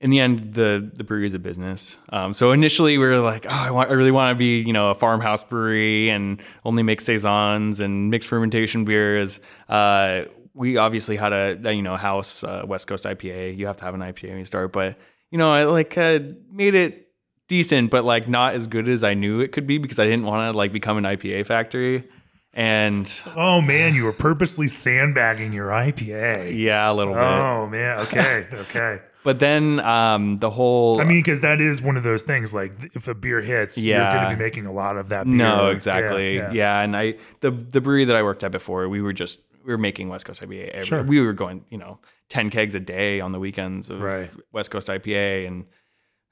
in 0.00 0.08
the 0.08 0.18
end, 0.18 0.54
the 0.54 0.90
the 0.94 1.04
brewery 1.04 1.26
is 1.26 1.34
a 1.34 1.38
business. 1.38 1.98
Um, 2.08 2.32
so 2.32 2.52
initially, 2.52 2.96
we 2.96 3.04
were 3.04 3.18
like, 3.18 3.44
"Oh, 3.46 3.50
I, 3.50 3.70
want, 3.70 3.90
I 3.90 3.92
really 3.92 4.10
want 4.10 4.34
to 4.34 4.38
be, 4.38 4.60
you 4.60 4.72
know, 4.72 4.90
a 4.90 4.94
farmhouse 4.94 5.44
brewery 5.44 6.08
and 6.08 6.40
only 6.64 6.82
make 6.82 7.02
saisons 7.02 7.80
and 7.80 8.10
mixed 8.10 8.28
fermentation 8.28 8.84
beers." 8.84 9.40
Uh, 9.68 10.22
we 10.60 10.76
obviously 10.76 11.16
had 11.16 11.32
a, 11.32 11.74
you 11.74 11.80
know 11.80 11.96
house 11.96 12.44
uh, 12.44 12.62
West 12.66 12.86
Coast 12.86 13.04
IPA. 13.04 13.56
You 13.56 13.66
have 13.66 13.76
to 13.76 13.84
have 13.84 13.94
an 13.94 14.00
IPA 14.00 14.28
when 14.28 14.38
you 14.38 14.44
start, 14.44 14.72
but 14.72 14.98
you 15.30 15.38
know 15.38 15.50
I 15.50 15.64
like 15.64 15.96
uh, 15.96 16.20
made 16.52 16.74
it 16.74 17.08
decent, 17.48 17.90
but 17.90 18.04
like 18.04 18.28
not 18.28 18.54
as 18.54 18.66
good 18.66 18.88
as 18.88 19.02
I 19.02 19.14
knew 19.14 19.40
it 19.40 19.52
could 19.52 19.66
be 19.66 19.78
because 19.78 19.98
I 19.98 20.04
didn't 20.04 20.24
want 20.24 20.52
to 20.52 20.56
like 20.56 20.70
become 20.70 20.98
an 20.98 21.04
IPA 21.04 21.46
factory. 21.46 22.06
And 22.52 23.10
oh 23.36 23.62
man, 23.62 23.94
you 23.94 24.04
were 24.04 24.12
purposely 24.12 24.68
sandbagging 24.68 25.54
your 25.54 25.68
IPA. 25.68 26.54
Yeah, 26.54 26.90
a 26.90 26.92
little 26.92 27.14
bit. 27.14 27.22
Oh 27.22 27.66
man, 27.66 28.00
okay, 28.00 28.46
okay. 28.52 29.00
But 29.22 29.38
then 29.38 29.80
um, 29.80 30.38
the 30.38 30.50
whole. 30.50 31.00
I 31.00 31.04
mean, 31.04 31.20
because 31.20 31.40
that 31.40 31.60
is 31.60 31.80
one 31.80 31.96
of 31.96 32.02
those 32.02 32.22
things. 32.22 32.52
Like, 32.52 32.72
if 32.94 33.06
a 33.06 33.14
beer 33.14 33.40
hits, 33.40 33.76
yeah. 33.76 34.02
you're 34.02 34.18
going 34.18 34.30
to 34.30 34.36
be 34.36 34.42
making 34.42 34.64
a 34.64 34.72
lot 34.72 34.96
of 34.96 35.10
that. 35.10 35.24
beer. 35.26 35.34
No, 35.34 35.68
exactly. 35.68 36.36
Yeah, 36.36 36.48
yeah. 36.48 36.52
yeah, 36.52 36.80
and 36.80 36.96
I 36.96 37.14
the 37.40 37.50
the 37.50 37.80
brewery 37.80 38.06
that 38.06 38.16
I 38.16 38.22
worked 38.22 38.44
at 38.44 38.50
before, 38.50 38.88
we 38.88 39.02
were 39.02 39.12
just 39.12 39.40
we 39.64 39.72
were 39.72 39.78
making 39.78 40.08
West 40.08 40.24
Coast 40.24 40.42
IPA. 40.42 40.70
Every, 40.70 40.86
sure. 40.86 41.02
We 41.02 41.20
were 41.20 41.32
going, 41.32 41.64
you 41.70 41.78
know, 41.78 41.98
10 42.28 42.50
kegs 42.50 42.74
a 42.74 42.80
day 42.80 43.20
on 43.20 43.32
the 43.32 43.38
weekends 43.38 43.90
of 43.90 44.02
right. 44.02 44.30
West 44.52 44.70
Coast 44.70 44.88
IPA. 44.88 45.46
And 45.46 45.66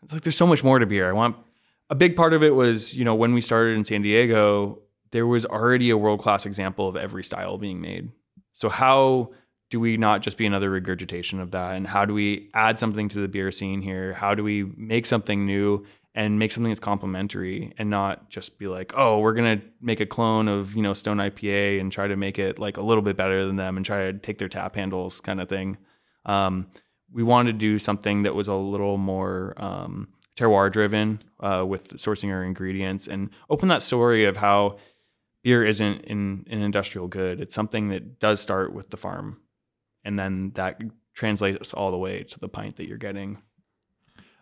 it's 0.02 0.12
like, 0.12 0.22
there's 0.22 0.36
so 0.36 0.46
much 0.46 0.64
more 0.64 0.78
to 0.78 0.86
beer. 0.86 1.08
I 1.08 1.12
want 1.12 1.36
a 1.90 1.94
big 1.94 2.16
part 2.16 2.32
of 2.32 2.42
it 2.42 2.54
was, 2.54 2.96
you 2.96 3.04
know, 3.04 3.14
when 3.14 3.32
we 3.32 3.40
started 3.40 3.76
in 3.76 3.84
San 3.84 4.02
Diego, 4.02 4.82
there 5.10 5.26
was 5.26 5.44
already 5.44 5.90
a 5.90 5.96
world 5.96 6.20
class 6.20 6.46
example 6.46 6.88
of 6.88 6.96
every 6.96 7.24
style 7.24 7.58
being 7.58 7.80
made. 7.80 8.10
So, 8.52 8.68
how 8.68 9.30
do 9.70 9.80
we 9.80 9.96
not 9.96 10.22
just 10.22 10.38
be 10.38 10.46
another 10.46 10.70
regurgitation 10.70 11.40
of 11.40 11.50
that? 11.52 11.76
And 11.76 11.86
how 11.86 12.04
do 12.04 12.14
we 12.14 12.50
add 12.54 12.78
something 12.78 13.08
to 13.10 13.20
the 13.20 13.28
beer 13.28 13.50
scene 13.50 13.82
here? 13.82 14.14
How 14.14 14.34
do 14.34 14.42
we 14.42 14.64
make 14.76 15.06
something 15.06 15.46
new 15.46 15.84
and 16.18 16.36
make 16.36 16.50
something 16.50 16.68
that's 16.68 16.80
complementary 16.80 17.72
and 17.78 17.88
not 17.88 18.28
just 18.28 18.58
be 18.58 18.66
like, 18.66 18.92
oh, 18.96 19.20
we're 19.20 19.34
gonna 19.34 19.62
make 19.80 20.00
a 20.00 20.06
clone 20.06 20.48
of 20.48 20.74
you 20.74 20.82
know 20.82 20.92
Stone 20.92 21.18
IPA 21.18 21.80
and 21.80 21.92
try 21.92 22.08
to 22.08 22.16
make 22.16 22.40
it 22.40 22.58
like 22.58 22.76
a 22.76 22.82
little 22.82 23.02
bit 23.02 23.16
better 23.16 23.46
than 23.46 23.54
them 23.54 23.76
and 23.76 23.86
try 23.86 24.10
to 24.10 24.18
take 24.18 24.38
their 24.38 24.48
tap 24.48 24.74
handles 24.74 25.20
kind 25.20 25.40
of 25.40 25.48
thing. 25.48 25.78
Um, 26.26 26.66
we 27.12 27.22
wanted 27.22 27.52
to 27.52 27.58
do 27.58 27.78
something 27.78 28.24
that 28.24 28.34
was 28.34 28.48
a 28.48 28.54
little 28.54 28.96
more 28.96 29.54
um, 29.58 30.08
terroir 30.36 30.72
driven 30.72 31.20
uh, 31.38 31.64
with 31.64 31.96
sourcing 31.98 32.32
our 32.32 32.42
ingredients 32.42 33.06
and 33.06 33.30
open 33.48 33.68
that 33.68 33.84
story 33.84 34.24
of 34.24 34.36
how 34.36 34.78
beer 35.44 35.64
isn't 35.64 36.00
in 36.00 36.44
an 36.50 36.62
industrial 36.62 37.06
good. 37.06 37.40
It's 37.40 37.54
something 37.54 37.90
that 37.90 38.18
does 38.18 38.40
start 38.40 38.74
with 38.74 38.90
the 38.90 38.96
farm, 38.96 39.40
and 40.02 40.18
then 40.18 40.50
that 40.56 40.80
translates 41.14 41.72
all 41.72 41.92
the 41.92 41.96
way 41.96 42.24
to 42.24 42.40
the 42.40 42.48
pint 42.48 42.74
that 42.78 42.88
you're 42.88 42.98
getting. 42.98 43.40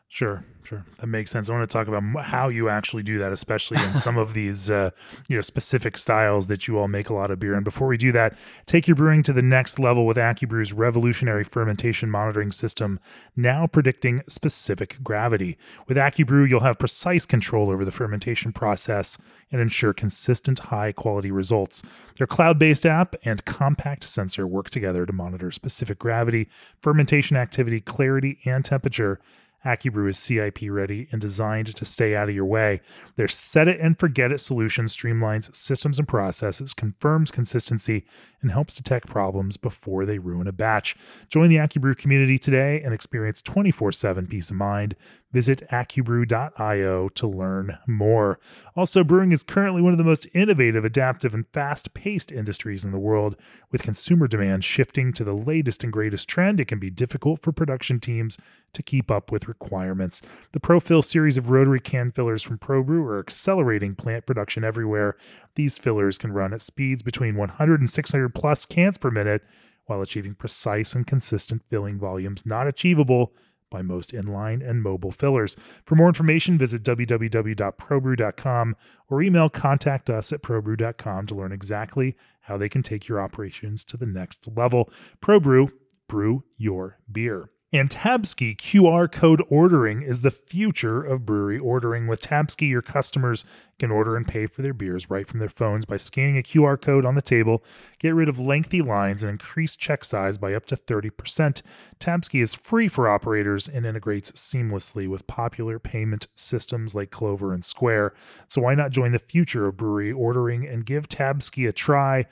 Sure, 0.08 0.44
sure. 0.62 0.86
That 0.98 1.08
makes 1.08 1.32
sense. 1.32 1.50
I 1.50 1.52
want 1.52 1.68
to 1.68 1.72
talk 1.72 1.88
about 1.88 2.24
how 2.24 2.48
you 2.48 2.68
actually 2.68 3.02
do 3.02 3.18
that, 3.18 3.32
especially 3.32 3.82
in 3.82 3.92
some 3.92 4.16
of 4.16 4.34
these, 4.34 4.70
uh, 4.70 4.90
you 5.28 5.34
know, 5.34 5.42
specific 5.42 5.96
styles 5.96 6.46
that 6.46 6.68
you 6.68 6.78
all 6.78 6.86
make 6.86 7.10
a 7.10 7.14
lot 7.14 7.32
of 7.32 7.40
beer. 7.40 7.54
And 7.54 7.64
before 7.64 7.88
we 7.88 7.96
do 7.96 8.12
that, 8.12 8.38
take 8.66 8.86
your 8.86 8.94
brewing 8.94 9.24
to 9.24 9.32
the 9.32 9.42
next 9.42 9.80
level 9.80 10.06
with 10.06 10.16
AccuBrew's 10.16 10.72
revolutionary 10.72 11.42
fermentation 11.42 12.08
monitoring 12.08 12.52
system, 12.52 13.00
now 13.34 13.66
predicting 13.66 14.22
specific 14.28 14.98
gravity. 15.02 15.58
With 15.88 15.96
AccuBrew, 15.96 16.48
you'll 16.48 16.60
have 16.60 16.78
precise 16.78 17.26
control 17.26 17.68
over 17.68 17.84
the 17.84 17.92
fermentation 17.92 18.52
process 18.52 19.18
and 19.50 19.60
ensure 19.60 19.92
consistent, 19.92 20.60
high 20.60 20.92
quality 20.92 21.32
results. 21.32 21.82
Their 22.16 22.28
cloud 22.28 22.60
based 22.60 22.86
app 22.86 23.16
and 23.24 23.44
compact 23.44 24.04
sensor 24.04 24.46
work 24.46 24.70
together 24.70 25.04
to 25.04 25.12
monitor 25.12 25.50
specific 25.50 25.98
gravity, 25.98 26.48
fermentation 26.80 27.36
activity, 27.36 27.80
clarity, 27.80 28.38
and 28.44 28.64
temperature 28.64 29.20
AccuBrew 29.66 30.08
is 30.08 30.16
CIP 30.16 30.58
ready 30.70 31.08
and 31.10 31.20
designed 31.20 31.74
to 31.74 31.84
stay 31.84 32.14
out 32.14 32.28
of 32.28 32.34
your 32.36 32.44
way. 32.44 32.80
Their 33.16 33.26
set 33.26 33.66
it 33.66 33.80
and 33.80 33.98
forget 33.98 34.30
it 34.30 34.38
solution 34.38 34.84
streamlines 34.84 35.52
systems 35.56 35.98
and 35.98 36.06
processes, 36.06 36.72
confirms 36.72 37.32
consistency, 37.32 38.04
and 38.40 38.52
helps 38.52 38.74
detect 38.74 39.08
problems 39.08 39.56
before 39.56 40.06
they 40.06 40.20
ruin 40.20 40.46
a 40.46 40.52
batch. 40.52 40.94
Join 41.28 41.48
the 41.48 41.56
AccuBrew 41.56 41.96
community 41.96 42.38
today 42.38 42.80
and 42.80 42.94
experience 42.94 43.42
24 43.42 43.90
7 43.90 44.28
peace 44.28 44.50
of 44.50 44.56
mind. 44.56 44.94
Visit 45.36 45.64
accubrew.io 45.70 47.10
to 47.10 47.26
learn 47.28 47.76
more. 47.86 48.40
Also, 48.74 49.04
brewing 49.04 49.32
is 49.32 49.42
currently 49.42 49.82
one 49.82 49.92
of 49.92 49.98
the 49.98 50.02
most 50.02 50.26
innovative, 50.32 50.82
adaptive, 50.82 51.34
and 51.34 51.46
fast 51.48 51.92
paced 51.92 52.32
industries 52.32 52.86
in 52.86 52.90
the 52.90 52.98
world. 52.98 53.36
With 53.70 53.82
consumer 53.82 54.28
demand 54.28 54.64
shifting 54.64 55.12
to 55.12 55.24
the 55.24 55.34
latest 55.34 55.84
and 55.84 55.92
greatest 55.92 56.26
trend, 56.26 56.58
it 56.58 56.68
can 56.68 56.78
be 56.78 56.88
difficult 56.88 57.42
for 57.42 57.52
production 57.52 58.00
teams 58.00 58.38
to 58.72 58.82
keep 58.82 59.10
up 59.10 59.30
with 59.30 59.46
requirements. 59.46 60.22
The 60.52 60.60
ProFill 60.60 61.04
series 61.04 61.36
of 61.36 61.50
rotary 61.50 61.80
can 61.80 62.12
fillers 62.12 62.42
from 62.42 62.56
ProBrew 62.56 63.04
are 63.04 63.20
accelerating 63.20 63.94
plant 63.94 64.24
production 64.24 64.64
everywhere. 64.64 65.18
These 65.54 65.76
fillers 65.76 66.16
can 66.16 66.32
run 66.32 66.54
at 66.54 66.62
speeds 66.62 67.02
between 67.02 67.36
100 67.36 67.80
and 67.80 67.90
600 67.90 68.34
plus 68.34 68.64
cans 68.64 68.96
per 68.96 69.10
minute 69.10 69.42
while 69.84 70.00
achieving 70.00 70.34
precise 70.34 70.94
and 70.94 71.06
consistent 71.06 71.62
filling 71.68 71.98
volumes 71.98 72.46
not 72.46 72.66
achievable 72.66 73.34
by 73.70 73.82
most 73.82 74.12
inline 74.12 74.66
and 74.66 74.82
mobile 74.82 75.10
fillers. 75.10 75.56
For 75.84 75.94
more 75.94 76.08
information, 76.08 76.58
visit 76.58 76.82
www.probrew.com 76.82 78.76
or 79.08 79.22
email 79.22 79.48
contact 79.48 80.10
us 80.10 80.32
at 80.32 80.42
probrew.com 80.42 81.26
to 81.26 81.34
learn 81.34 81.52
exactly 81.52 82.16
how 82.42 82.56
they 82.56 82.68
can 82.68 82.82
take 82.82 83.08
your 83.08 83.20
operations 83.20 83.84
to 83.84 83.96
the 83.96 84.06
next 84.06 84.48
level. 84.56 84.90
ProBrew, 85.20 85.72
brew 86.08 86.44
your 86.56 86.98
beer. 87.10 87.50
And 87.76 87.90
Tabski 87.90 88.56
QR 88.56 89.12
code 89.12 89.42
ordering 89.50 90.00
is 90.00 90.22
the 90.22 90.30
future 90.30 91.02
of 91.02 91.26
brewery 91.26 91.58
ordering. 91.58 92.06
With 92.06 92.22
Tabski, 92.22 92.70
your 92.70 92.80
customers 92.80 93.44
can 93.78 93.90
order 93.90 94.16
and 94.16 94.26
pay 94.26 94.46
for 94.46 94.62
their 94.62 94.72
beers 94.72 95.10
right 95.10 95.26
from 95.26 95.40
their 95.40 95.50
phones 95.50 95.84
by 95.84 95.98
scanning 95.98 96.38
a 96.38 96.42
QR 96.42 96.80
code 96.80 97.04
on 97.04 97.16
the 97.16 97.20
table, 97.20 97.62
get 97.98 98.14
rid 98.14 98.30
of 98.30 98.38
lengthy 98.38 98.80
lines, 98.80 99.22
and 99.22 99.28
increase 99.28 99.76
check 99.76 100.04
size 100.04 100.38
by 100.38 100.54
up 100.54 100.64
to 100.66 100.76
30%. 100.76 101.60
Tabski 102.00 102.42
is 102.42 102.54
free 102.54 102.88
for 102.88 103.10
operators 103.10 103.68
and 103.68 103.84
integrates 103.84 104.32
seamlessly 104.32 105.06
with 105.06 105.26
popular 105.26 105.78
payment 105.78 106.28
systems 106.34 106.94
like 106.94 107.10
Clover 107.10 107.52
and 107.52 107.62
Square. 107.62 108.14
So 108.48 108.62
why 108.62 108.74
not 108.74 108.90
join 108.90 109.12
the 109.12 109.18
future 109.18 109.66
of 109.66 109.76
brewery 109.76 110.12
ordering 110.12 110.66
and 110.66 110.86
give 110.86 111.10
Tabski 111.10 111.68
a 111.68 111.72
try? 111.72 112.24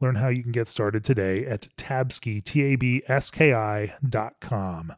Learn 0.00 0.16
how 0.16 0.28
you 0.28 0.42
can 0.42 0.52
get 0.52 0.68
started 0.68 1.04
today 1.04 1.46
at 1.46 1.68
tabski, 1.76 2.44
T-A-B-S-K-I 2.44 3.94
dot 4.06 4.34
com. 4.40 4.92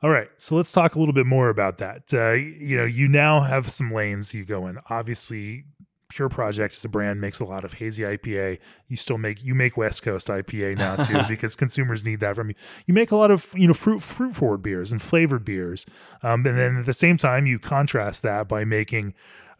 All 0.00 0.10
right, 0.10 0.28
so 0.38 0.54
let's 0.54 0.70
talk 0.70 0.94
a 0.94 0.98
little 1.00 1.14
bit 1.14 1.26
more 1.26 1.48
about 1.48 1.78
that. 1.78 2.14
Uh, 2.14 2.32
you 2.32 2.76
know, 2.76 2.84
you 2.84 3.08
now 3.08 3.40
have 3.40 3.68
some 3.68 3.92
lanes 3.92 4.32
you 4.32 4.44
go 4.44 4.68
in. 4.68 4.78
Obviously, 4.88 5.64
Pure 6.08 6.30
Project 6.30 6.74
as 6.74 6.84
a 6.84 6.88
brand 6.88 7.20
makes 7.20 7.40
a 7.40 7.44
lot 7.44 7.64
of 7.64 7.74
hazy 7.74 8.02
IPA. 8.02 8.58
You 8.86 8.96
still 8.96 9.18
make 9.18 9.44
you 9.44 9.54
make 9.54 9.76
West 9.76 10.02
Coast 10.02 10.28
IPA 10.28 10.78
now 10.78 10.96
too 10.96 11.20
because 11.28 11.54
consumers 11.54 12.04
need 12.04 12.20
that 12.20 12.34
from 12.36 12.48
you. 12.48 12.54
You 12.86 12.94
make 12.94 13.10
a 13.10 13.16
lot 13.16 13.30
of 13.30 13.52
you 13.54 13.66
know 13.66 13.74
fruit 13.74 14.00
fruit 14.00 14.34
forward 14.34 14.62
beers 14.62 14.90
and 14.90 15.02
flavored 15.02 15.44
beers, 15.44 15.84
um, 16.22 16.46
and 16.46 16.56
then 16.56 16.76
at 16.78 16.86
the 16.86 16.92
same 16.92 17.16
time 17.16 17.46
you 17.46 17.58
contrast 17.58 18.22
that 18.22 18.48
by 18.48 18.64
making 18.64 19.14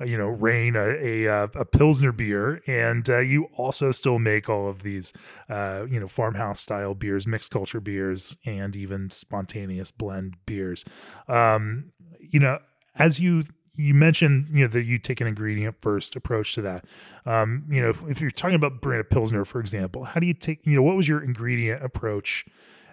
you 0.05 0.17
know, 0.17 0.28
rain 0.28 0.76
a 0.76 0.81
a, 0.81 1.28
uh, 1.28 1.49
a 1.55 1.64
pilsner 1.64 2.12
beer, 2.12 2.62
and 2.67 3.09
uh, 3.09 3.19
you 3.19 3.45
also 3.55 3.90
still 3.90 4.19
make 4.19 4.49
all 4.49 4.69
of 4.69 4.83
these, 4.83 5.12
uh, 5.49 5.87
you 5.88 5.99
know, 5.99 6.09
farmhouse 6.09 6.61
style 6.61 6.95
beers, 6.95 7.26
mixed 7.26 7.50
culture 7.50 7.81
beers, 7.81 8.37
and 8.45 8.76
even 8.76 9.11
spontaneous 9.11 9.90
blend 9.90 10.37
beers. 10.47 10.85
Um, 11.26 11.93
you 12.21 12.40
know, 12.40 12.59
as 12.95 13.21
you 13.21 13.45
you 13.75 13.95
mentioned, 13.95 14.49
you 14.50 14.62
know, 14.62 14.69
that 14.69 14.85
you 14.85 14.99
take 14.99 15.21
an 15.21 15.26
ingredient 15.28 15.81
first 15.81 16.17
approach 16.17 16.55
to 16.55 16.62
that. 16.62 16.85
Um, 17.25 17.64
you 17.71 17.81
know, 17.81 17.90
if, 17.90 18.02
if 18.09 18.21
you're 18.21 18.31
talking 18.33 18.57
about 18.57 18.81
brewing 18.81 19.00
a 19.00 19.05
pilsner, 19.05 19.45
for 19.45 19.61
example, 19.61 20.05
how 20.05 20.19
do 20.19 20.26
you 20.26 20.35
take, 20.35 20.67
you 20.67 20.75
know, 20.75 20.83
what 20.83 20.97
was 20.97 21.09
your 21.09 21.23
ingredient 21.23 21.85
approach? 21.85 22.45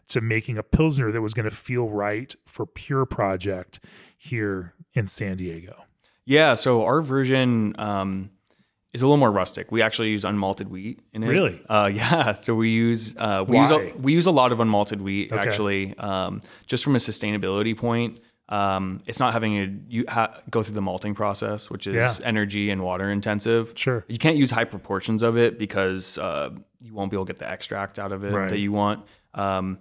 to 0.07 0.21
making 0.21 0.55
a 0.55 0.61
pilsner 0.61 1.11
that 1.11 1.21
was 1.21 1.33
going 1.33 1.49
to 1.49 1.55
feel 1.55 1.89
right 1.89 2.35
for 2.45 2.67
Pure 2.67 3.07
Project 3.07 3.79
here 4.15 4.75
in 4.93 5.07
San 5.07 5.37
Diego. 5.37 5.85
Yeah, 6.25 6.55
so 6.55 6.83
our 6.85 7.01
version 7.01 7.75
um, 7.77 8.31
is 8.93 9.01
a 9.01 9.05
little 9.05 9.17
more 9.17 9.31
rustic. 9.31 9.71
We 9.71 9.81
actually 9.81 10.09
use 10.09 10.23
unmalted 10.23 10.67
wheat 10.69 10.99
in 11.13 11.23
it. 11.23 11.27
Really? 11.27 11.61
Uh, 11.69 11.89
yeah. 11.93 12.33
So 12.33 12.55
we 12.55 12.69
use 12.69 13.15
uh, 13.17 13.45
we 13.47 13.55
Why? 13.57 13.61
use 13.63 13.71
a, 13.71 13.97
we 13.97 14.13
use 14.13 14.25
a 14.25 14.31
lot 14.31 14.51
of 14.51 14.59
unmalted 14.59 15.01
wheat 15.01 15.31
Okay. 15.31 15.47
actually, 15.47 15.97
um, 15.97 16.41
just 16.65 16.83
from 16.83 16.95
a 16.95 16.99
sustainability 16.99 17.77
point. 17.77 18.21
Um, 18.47 19.01
it's 19.07 19.19
not 19.19 19.33
having 19.33 19.53
to 19.55 19.93
you 19.95 20.05
ha- 20.07 20.39
go 20.51 20.61
through 20.61 20.75
the 20.75 20.81
malting 20.81 21.15
process, 21.15 21.71
which 21.71 21.87
is 21.87 21.95
Yeah. 21.95 22.13
energy 22.23 22.69
and 22.69 22.83
water 22.83 23.09
intensive. 23.09 23.73
Sure. 23.75 24.05
You 24.07 24.19
can't 24.19 24.37
use 24.37 24.51
high 24.51 24.65
proportions 24.65 25.23
of 25.23 25.35
it 25.35 25.57
because 25.57 26.19
uh, 26.19 26.51
you 26.79 26.93
won't 26.93 27.09
be 27.09 27.17
able 27.17 27.25
to 27.25 27.33
get 27.33 27.39
the 27.39 27.49
extract 27.49 27.97
out 27.97 28.11
of 28.11 28.23
it 28.23 28.31
Right. 28.33 28.49
that 28.51 28.59
you 28.59 28.71
want. 28.71 29.03
Um, 29.33 29.79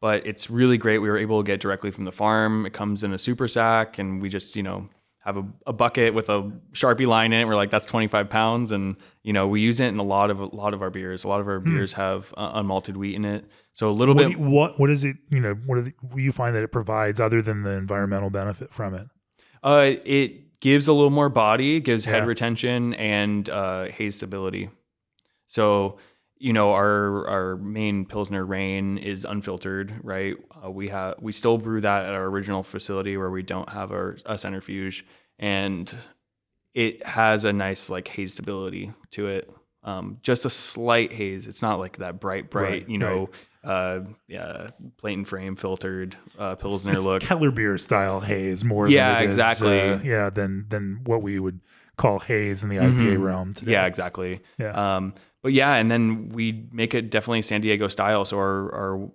but 0.00 0.26
it's 0.26 0.48
really 0.48 0.78
great. 0.78 0.98
We 0.98 1.08
were 1.08 1.18
able 1.18 1.42
to 1.42 1.46
get 1.46 1.58
directly 1.60 1.90
from 1.90 2.04
the 2.04 2.12
farm. 2.12 2.66
It 2.66 2.72
comes 2.72 3.02
in 3.02 3.12
a 3.12 3.18
super 3.18 3.48
sack, 3.48 3.98
and 3.98 4.20
we 4.22 4.28
just 4.28 4.54
you 4.54 4.62
know 4.62 4.88
have 5.24 5.36
a, 5.38 5.44
a 5.66 5.72
bucket 5.72 6.12
with 6.14 6.28
a 6.28 6.50
sharpie 6.72 7.06
line 7.06 7.32
in 7.32 7.40
it. 7.40 7.44
We're 7.46 7.54
like, 7.56 7.70
that's 7.70 7.86
25 7.86 8.28
pounds, 8.28 8.72
and 8.72 8.96
you 9.22 9.32
know 9.32 9.48
we 9.48 9.60
use 9.60 9.80
it 9.80 9.86
in 9.88 9.98
a 9.98 10.02
lot 10.02 10.30
of 10.30 10.40
a 10.40 10.46
lot 10.46 10.74
of 10.74 10.82
our 10.82 10.90
beers. 10.90 11.24
A 11.24 11.28
lot 11.28 11.40
of 11.40 11.48
our 11.48 11.60
beers 11.60 11.94
have 11.94 12.32
uh, 12.36 12.60
unmalted 12.60 12.96
wheat 12.96 13.14
in 13.14 13.24
it, 13.24 13.46
so 13.72 13.88
a 13.88 13.90
little 13.90 14.14
Hmm. 14.14 14.18
What, 14.20 14.28
bit. 14.28 14.38
you- 14.38 14.44
what 14.50 14.80
what 14.80 14.90
is 14.90 15.04
it? 15.04 15.16
You 15.30 15.40
know, 15.40 15.54
what, 15.66 15.84
the, 15.84 15.92
what 16.02 16.16
do 16.16 16.22
you 16.22 16.32
find 16.32 16.54
that 16.54 16.62
it 16.62 16.72
provides 16.72 17.20
other 17.20 17.40
than 17.42 17.62
the 17.62 17.70
environmental 17.70 18.30
benefit 18.30 18.70
from 18.72 18.94
it? 18.94 19.06
Uh, 19.62 19.92
it 20.04 20.60
gives 20.60 20.88
a 20.88 20.92
little 20.92 21.10
more 21.10 21.28
body, 21.30 21.80
gives 21.80 22.04
head 22.04 22.26
retention, 22.26 22.92
and 22.94 23.48
uh, 23.48 23.84
haze 23.86 24.16
stability. 24.16 24.68
So, 25.46 25.98
you 26.44 26.52
know, 26.52 26.72
our 26.72 27.26
our 27.26 27.56
main 27.56 28.04
pilsner 28.04 28.44
rain 28.44 28.98
is 28.98 29.24
unfiltered, 29.24 29.94
right? 30.02 30.36
Uh, 30.62 30.70
we 30.70 30.88
have 30.88 31.14
we 31.18 31.32
still 31.32 31.56
brew 31.56 31.80
that 31.80 32.04
at 32.04 32.12
our 32.12 32.26
original 32.26 32.62
facility 32.62 33.16
where 33.16 33.30
we 33.30 33.42
don't 33.42 33.70
have 33.70 33.92
our 33.92 34.18
a 34.26 34.36
centrifuge, 34.36 35.06
and 35.38 35.96
it 36.74 37.06
has 37.06 37.46
a 37.46 37.52
nice 37.54 37.88
like 37.88 38.08
haze 38.08 38.34
stability 38.34 38.92
to 39.12 39.28
it. 39.28 39.50
Um, 39.84 40.18
just 40.20 40.44
a 40.44 40.50
slight 40.50 41.14
haze. 41.14 41.48
It's 41.48 41.62
not 41.62 41.78
like 41.78 41.96
that 41.96 42.20
bright, 42.20 42.50
bright, 42.50 42.70
Right, 42.70 42.88
you 42.90 42.98
know, 42.98 43.30
uh, 43.64 44.00
yeah, 44.28 44.66
plate 44.98 45.16
and 45.16 45.26
frame 45.26 45.56
filtered 45.56 46.14
uh, 46.38 46.56
pilsner 46.56 46.92
It's 46.92 47.06
look. 47.06 47.22
Keller 47.22 47.52
beer 47.52 47.78
style 47.78 48.20
haze 48.20 48.66
more. 48.66 48.86
Yeah, 48.86 49.14
than 49.14 49.22
it 49.22 49.28
is, 49.28 49.34
exactly. 49.34 49.80
uh, 49.80 49.98
yeah, 50.04 50.28
than 50.28 50.66
than 50.68 51.00
what 51.04 51.22
we 51.22 51.38
would 51.38 51.60
call 51.96 52.18
haze 52.18 52.62
in 52.62 52.68
the 52.68 52.76
IPA 52.76 53.22
realm 53.22 53.54
today. 53.54 53.64
Mm-hmm. 53.64 53.72
Yeah, 53.72 53.86
exactly. 53.86 54.42
Yeah. 54.58 54.96
Um, 54.96 55.14
but 55.44 55.52
yeah, 55.52 55.74
and 55.74 55.90
then 55.90 56.30
we 56.30 56.66
make 56.72 56.94
it 56.94 57.10
definitely 57.10 57.42
San 57.42 57.60
Diego 57.60 57.86
style. 57.86 58.24
So 58.24 58.38
our, 58.38 58.74
our 58.74 59.10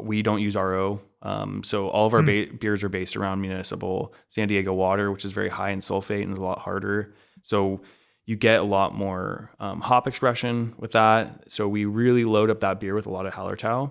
we 0.00 0.22
don't 0.22 0.40
use 0.40 0.54
RO. 0.54 1.02
Um, 1.22 1.64
so 1.64 1.88
all 1.88 2.06
of 2.06 2.14
our 2.14 2.22
ba- 2.22 2.46
beers 2.56 2.84
are 2.84 2.88
based 2.88 3.16
around 3.16 3.40
municipal 3.40 4.14
San 4.28 4.46
Diego 4.46 4.72
water, 4.72 5.10
which 5.10 5.24
is 5.24 5.32
very 5.32 5.48
high 5.48 5.70
in 5.70 5.80
sulfate 5.80 6.22
and 6.22 6.32
is 6.32 6.38
a 6.38 6.42
lot 6.42 6.60
harder. 6.60 7.14
So 7.42 7.80
you 8.26 8.36
get 8.36 8.60
a 8.60 8.64
lot 8.64 8.94
more 8.94 9.50
um, 9.58 9.80
hop 9.80 10.06
expression 10.06 10.74
with 10.78 10.92
that. 10.92 11.50
So 11.50 11.66
we 11.66 11.84
really 11.84 12.24
load 12.24 12.48
up 12.48 12.60
that 12.60 12.78
beer 12.78 12.94
with 12.94 13.06
a 13.06 13.10
lot 13.10 13.26
of 13.26 13.34
Hallertau. 13.34 13.90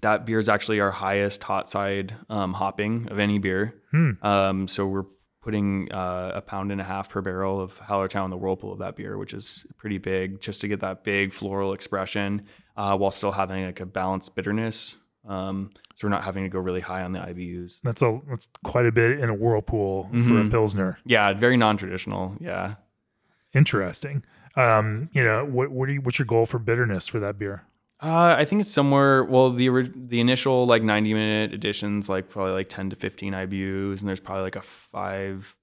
That 0.00 0.26
beer 0.26 0.40
is 0.40 0.48
actually 0.48 0.80
our 0.80 0.90
highest 0.90 1.44
hot 1.44 1.70
side 1.70 2.16
um, 2.28 2.52
hopping 2.54 3.06
of 3.12 3.20
any 3.20 3.38
beer. 3.38 3.80
Um, 4.24 4.66
so 4.66 4.88
we're 4.88 5.04
putting 5.40 5.90
uh, 5.92 6.32
a 6.34 6.40
pound 6.42 6.70
and 6.70 6.80
a 6.80 6.84
half 6.84 7.10
per 7.10 7.20
barrel 7.22 7.60
of 7.60 7.78
Hallertau 7.80 8.24
in 8.24 8.30
the 8.30 8.36
whirlpool 8.36 8.72
of 8.72 8.78
that 8.80 8.94
beer, 8.96 9.16
which 9.16 9.32
is 9.32 9.64
pretty 9.78 9.98
big, 9.98 10.40
just 10.40 10.60
to 10.60 10.68
get 10.68 10.80
that 10.80 11.02
big 11.02 11.32
floral 11.32 11.72
expression 11.72 12.42
uh, 12.76 12.96
while 12.96 13.10
still 13.10 13.32
having 13.32 13.64
like 13.64 13.80
a 13.80 13.86
balanced 13.86 14.34
bitterness. 14.34 14.96
Um, 15.26 15.70
so 15.96 16.06
we're 16.06 16.10
not 16.10 16.24
having 16.24 16.44
to 16.44 16.48
go 16.50 16.58
really 16.58 16.80
high 16.80 17.02
on 17.02 17.12
the 17.12 17.18
IBUs. 17.20 17.80
That's 17.84 18.00
a 18.02 18.20
that's 18.28 18.48
quite 18.64 18.86
a 18.86 18.92
bit 18.92 19.18
in 19.20 19.28
a 19.28 19.34
whirlpool 19.34 20.04
for 20.04 20.16
a 20.16 20.20
Mhm. 20.44 20.50
pilsner. 20.50 20.98
Yeah, 21.04 21.32
very 21.34 21.56
non-traditional. 21.58 22.36
Yeah. 22.40 22.76
Interesting. 23.54 24.24
Um, 24.56 25.08
you 25.12 25.22
know, 25.24 25.44
what 25.44 25.70
what 25.70 25.88
you, 25.88 26.00
what's 26.00 26.18
your 26.18 26.26
goal 26.26 26.46
for 26.46 26.58
bitterness 26.58 27.06
for 27.08 27.20
that 27.20 27.38
beer? 27.38 27.64
Uh, 28.02 28.34
I 28.38 28.44
think 28.46 28.62
it's 28.62 28.72
somewhere. 28.72 29.24
Well, 29.24 29.50
the 29.50 29.68
the 29.94 30.20
initial 30.20 30.66
like 30.66 30.82
ninety 30.82 31.12
minute 31.12 31.52
editions, 31.52 32.08
like 32.08 32.28
probably 32.30 32.52
like 32.52 32.68
ten 32.68 32.88
to 32.90 32.96
fifteen 32.96 33.32
IBUs, 33.34 34.00
and 34.00 34.08
there's 34.08 34.20
probably 34.20 34.42
like 34.44 34.56
a 34.56 34.62
five 34.62 35.54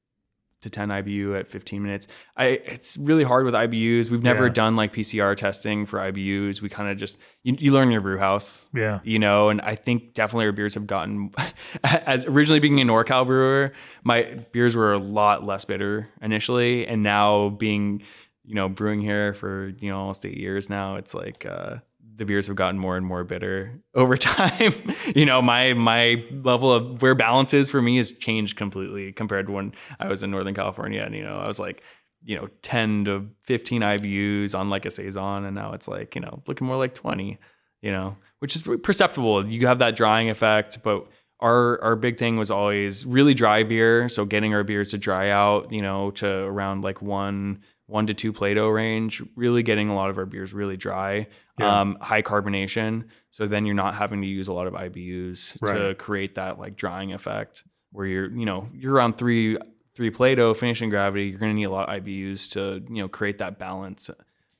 to 0.61 0.69
ten 0.69 0.89
IBU 0.89 1.39
at 1.39 1.47
fifteen 1.47 1.81
minutes. 1.81 2.07
I 2.35 2.45
it's 2.45 2.95
really 2.97 3.23
hard 3.23 3.45
with 3.45 3.55
IBUs. 3.55 4.09
We've 4.11 4.21
never 4.21 4.47
Yeah. 4.47 4.53
done 4.53 4.75
like 4.75 4.93
PCR 4.93 5.35
testing 5.35 5.87
for 5.87 5.97
IBUs. 5.99 6.61
We 6.61 6.69
kind 6.69 6.89
of 6.91 6.97
just 6.97 7.17
you, 7.43 7.55
you 7.57 7.71
learn 7.71 7.89
your 7.89 8.01
brew 8.01 8.19
house, 8.19 8.65
Yeah. 8.73 8.99
you 9.03 9.17
know. 9.17 9.49
And 9.49 9.59
I 9.61 9.73
think 9.73 10.13
definitely 10.13 10.45
our 10.45 10.51
beers 10.51 10.75
have 10.75 10.85
gotten 10.85 11.31
as 11.83 12.25
originally 12.25 12.59
being 12.59 12.79
a 12.79 12.85
NorCal 12.85 13.25
brewer, 13.25 13.73
my 14.03 14.43
beers 14.51 14.75
were 14.75 14.93
a 14.93 14.99
lot 14.99 15.43
less 15.43 15.65
bitter 15.65 16.09
initially, 16.21 16.85
and 16.87 17.01
now 17.01 17.49
being 17.49 18.03
you 18.45 18.53
know 18.55 18.69
brewing 18.69 19.01
here 19.01 19.33
for 19.33 19.73
you 19.79 19.89
know 19.89 19.99
almost 20.01 20.23
eight 20.23 20.37
years 20.37 20.69
now, 20.69 20.97
it's 20.97 21.15
like. 21.15 21.43
uh 21.47 21.77
the 22.17 22.25
beers 22.25 22.47
have 22.47 22.55
gotten 22.55 22.79
more 22.79 22.97
and 22.97 23.05
more 23.05 23.23
bitter 23.23 23.79
over 23.95 24.17
time. 24.17 24.73
you 25.15 25.25
know, 25.25 25.41
my 25.41 25.73
my 25.73 26.23
level 26.31 26.71
of 26.71 27.01
where 27.01 27.15
balance 27.15 27.53
is 27.53 27.69
for 27.69 27.81
me 27.81 27.97
has 27.97 28.11
changed 28.11 28.57
completely 28.57 29.11
compared 29.11 29.47
to 29.47 29.53
when 29.53 29.73
I 29.99 30.07
was 30.07 30.23
in 30.23 30.31
Northern 30.31 30.53
California. 30.55 31.01
And 31.03 31.15
you 31.15 31.23
know, 31.23 31.37
I 31.37 31.47
was 31.47 31.59
like, 31.59 31.81
you 32.23 32.35
know, 32.35 32.49
ten 32.61 33.05
to 33.05 33.29
fifteen 33.39 33.81
IBUs 33.81 34.57
on 34.57 34.69
like 34.69 34.85
a 34.85 34.91
saison, 34.91 35.45
and 35.45 35.55
now 35.55 35.73
it's 35.73 35.87
like 35.87 36.15
you 36.15 36.21
know 36.21 36.41
looking 36.47 36.67
more 36.67 36.77
like 36.77 36.93
twenty. 36.93 37.39
You 37.81 37.91
know, 37.91 38.17
which 38.39 38.55
is 38.55 38.63
perceptible. 38.81 39.45
You 39.47 39.67
have 39.67 39.79
that 39.79 39.95
drying 39.95 40.31
effect, 40.31 40.79
but 40.83 41.07
our 41.39 41.81
our 41.83 41.95
big 41.95 42.17
thing 42.17 42.37
was 42.37 42.49
always 42.49 43.05
really 43.05 43.33
dry 43.33 43.63
beer. 43.63 44.09
So 44.09 44.25
getting 44.25 44.53
our 44.53 44.63
beers 44.63 44.91
to 44.91 44.97
dry 44.97 45.29
out, 45.29 45.71
you 45.71 45.81
know, 45.81 46.11
to 46.11 46.27
around 46.27 46.81
like 46.81 47.01
one 47.01 47.61
one 47.87 48.05
to 48.07 48.13
two 48.13 48.31
Plato 48.31 48.67
range, 48.69 49.23
really 49.35 49.63
getting 49.63 49.89
a 49.89 49.95
lot 49.95 50.09
of 50.09 50.17
our 50.17 50.25
beers 50.25 50.53
really 50.53 50.77
dry, 50.77 51.27
Yeah. 51.57 51.81
um, 51.81 51.97
high 52.01 52.21
carbonation. 52.21 53.05
So 53.31 53.47
then 53.47 53.65
you're 53.65 53.75
not 53.75 53.95
having 53.95 54.21
to 54.21 54.27
use 54.27 54.47
a 54.47 54.53
lot 54.53 54.67
of 54.67 54.73
IBUs 54.73 55.57
to 55.65 55.95
create 55.95 56.35
that 56.35 56.59
like 56.59 56.75
drying 56.75 57.13
effect 57.13 57.63
where 57.91 58.05
you're, 58.05 58.29
you 58.29 58.45
know, 58.45 58.69
you're 58.73 58.93
around 58.93 59.17
three 59.17 59.57
three 59.95 60.11
Plato 60.11 60.53
finishing 60.53 60.89
gravity. 60.89 61.25
You're 61.25 61.39
going 61.39 61.51
to 61.53 61.55
need 61.55 61.63
a 61.63 61.71
lot 61.71 61.89
of 61.89 62.03
IBUs 62.03 62.51
to, 62.51 62.83
you 62.93 63.01
know, 63.01 63.07
create 63.07 63.39
that 63.39 63.57
balance. 63.57 64.11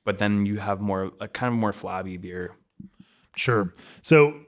But 0.04 0.18
then 0.20 0.46
you 0.48 0.58
have 0.58 0.80
more, 0.82 1.12
a 1.20 1.28
kind 1.28 1.54
of 1.54 1.60
more 1.60 1.72
flabby 1.74 2.18
beer. 2.18 2.56
Sure. 3.36 3.74
So 4.02 4.40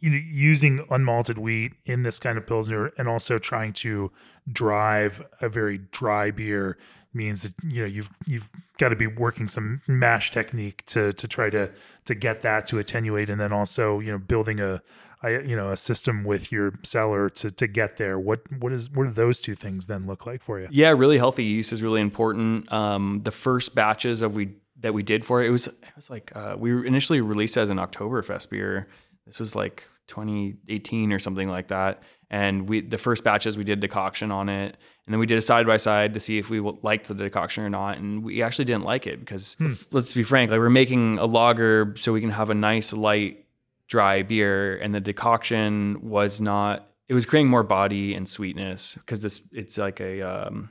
you 0.00 0.10
know, 0.10 0.16
using 0.16 0.84
unmalted 0.90 1.38
wheat 1.38 1.72
in 1.84 2.02
this 2.02 2.18
kind 2.18 2.38
of 2.38 2.46
pilsner, 2.46 2.92
and 2.98 3.08
also 3.08 3.38
trying 3.38 3.72
to 3.74 4.10
drive 4.50 5.22
a 5.40 5.48
very 5.48 5.78
dry 5.78 6.30
beer 6.30 6.76
means 7.16 7.42
that 7.42 7.54
you 7.64 7.80
know 7.80 7.86
you've 7.86 8.10
you've 8.26 8.50
got 8.78 8.90
to 8.90 8.96
be 8.96 9.06
working 9.06 9.48
some 9.48 9.80
mash 9.86 10.30
technique 10.30 10.84
to 10.86 11.12
to 11.14 11.26
try 11.26 11.50
to 11.50 11.70
to 12.04 12.14
get 12.14 12.42
that 12.42 12.66
to 12.66 12.78
attenuate, 12.78 13.30
and 13.30 13.40
then 13.40 13.52
also 13.52 14.00
you 14.00 14.12
know 14.12 14.18
building 14.18 14.60
a, 14.60 14.82
a 15.22 15.42
you 15.44 15.56
know 15.56 15.72
a 15.72 15.76
system 15.76 16.24
with 16.24 16.52
your 16.52 16.74
cellar 16.82 17.28
to 17.30 17.50
to 17.50 17.66
get 17.66 17.96
there. 17.96 18.20
What 18.20 18.40
what 18.60 18.72
is 18.72 18.90
what 18.90 19.04
do 19.04 19.10
those 19.10 19.40
two 19.40 19.54
things 19.54 19.86
then 19.86 20.06
look 20.06 20.26
like 20.26 20.42
for 20.42 20.60
you? 20.60 20.68
Yeah, 20.70 20.90
really 20.90 21.18
healthy 21.18 21.44
yeast 21.44 21.72
is 21.72 21.82
really 21.82 22.00
important. 22.00 22.70
Um, 22.72 23.22
the 23.24 23.32
first 23.32 23.74
batches 23.74 24.22
of 24.22 24.34
we 24.34 24.50
that 24.80 24.92
we 24.92 25.02
did 25.02 25.24
for 25.24 25.42
it, 25.42 25.46
it 25.46 25.50
was 25.50 25.66
it 25.66 25.96
was 25.96 26.10
like 26.10 26.32
uh, 26.34 26.54
we 26.58 26.86
initially 26.86 27.20
released 27.20 27.56
as 27.56 27.70
an 27.70 27.78
Oktoberfest 27.78 28.50
beer. 28.50 28.88
This 29.26 29.40
was 29.40 29.54
like 29.54 29.88
2018 30.08 31.12
or 31.12 31.18
something 31.18 31.48
like 31.48 31.68
that. 31.68 32.02
And 32.30 32.68
we 32.68 32.80
the 32.80 32.98
first 32.98 33.22
batches 33.24 33.56
we 33.56 33.64
did 33.64 33.80
decoction 33.80 34.32
on 34.32 34.48
it, 34.48 34.76
and 35.06 35.12
then 35.12 35.20
we 35.20 35.26
did 35.26 35.38
a 35.38 35.42
side 35.42 35.66
by 35.66 35.76
side 35.76 36.14
to 36.14 36.20
see 36.20 36.38
if 36.38 36.50
we 36.50 36.60
liked 36.60 37.06
the 37.06 37.14
decoction 37.14 37.62
or 37.62 37.70
not. 37.70 37.98
And 37.98 38.24
we 38.24 38.42
actually 38.42 38.64
didn't 38.64 38.84
like 38.84 39.06
it 39.06 39.20
because 39.20 39.54
hmm. 39.54 39.66
let's, 39.66 39.92
let's 39.92 40.12
be 40.12 40.24
frank, 40.24 40.50
like 40.50 40.58
we're 40.58 40.70
making 40.70 41.18
a 41.18 41.26
lager 41.26 41.94
so 41.96 42.12
we 42.12 42.20
can 42.20 42.30
have 42.30 42.50
a 42.50 42.54
nice 42.54 42.92
light 42.92 43.44
dry 43.86 44.22
beer, 44.22 44.76
and 44.78 44.92
the 44.92 45.00
decoction 45.00 46.08
was 46.08 46.40
not. 46.40 46.88
It 47.08 47.14
was 47.14 47.24
creating 47.24 47.48
more 47.48 47.62
body 47.62 48.14
and 48.14 48.28
sweetness 48.28 48.96
because 48.96 49.22
this 49.22 49.40
it's 49.52 49.78
like 49.78 50.00
a 50.00 50.22
um, 50.22 50.70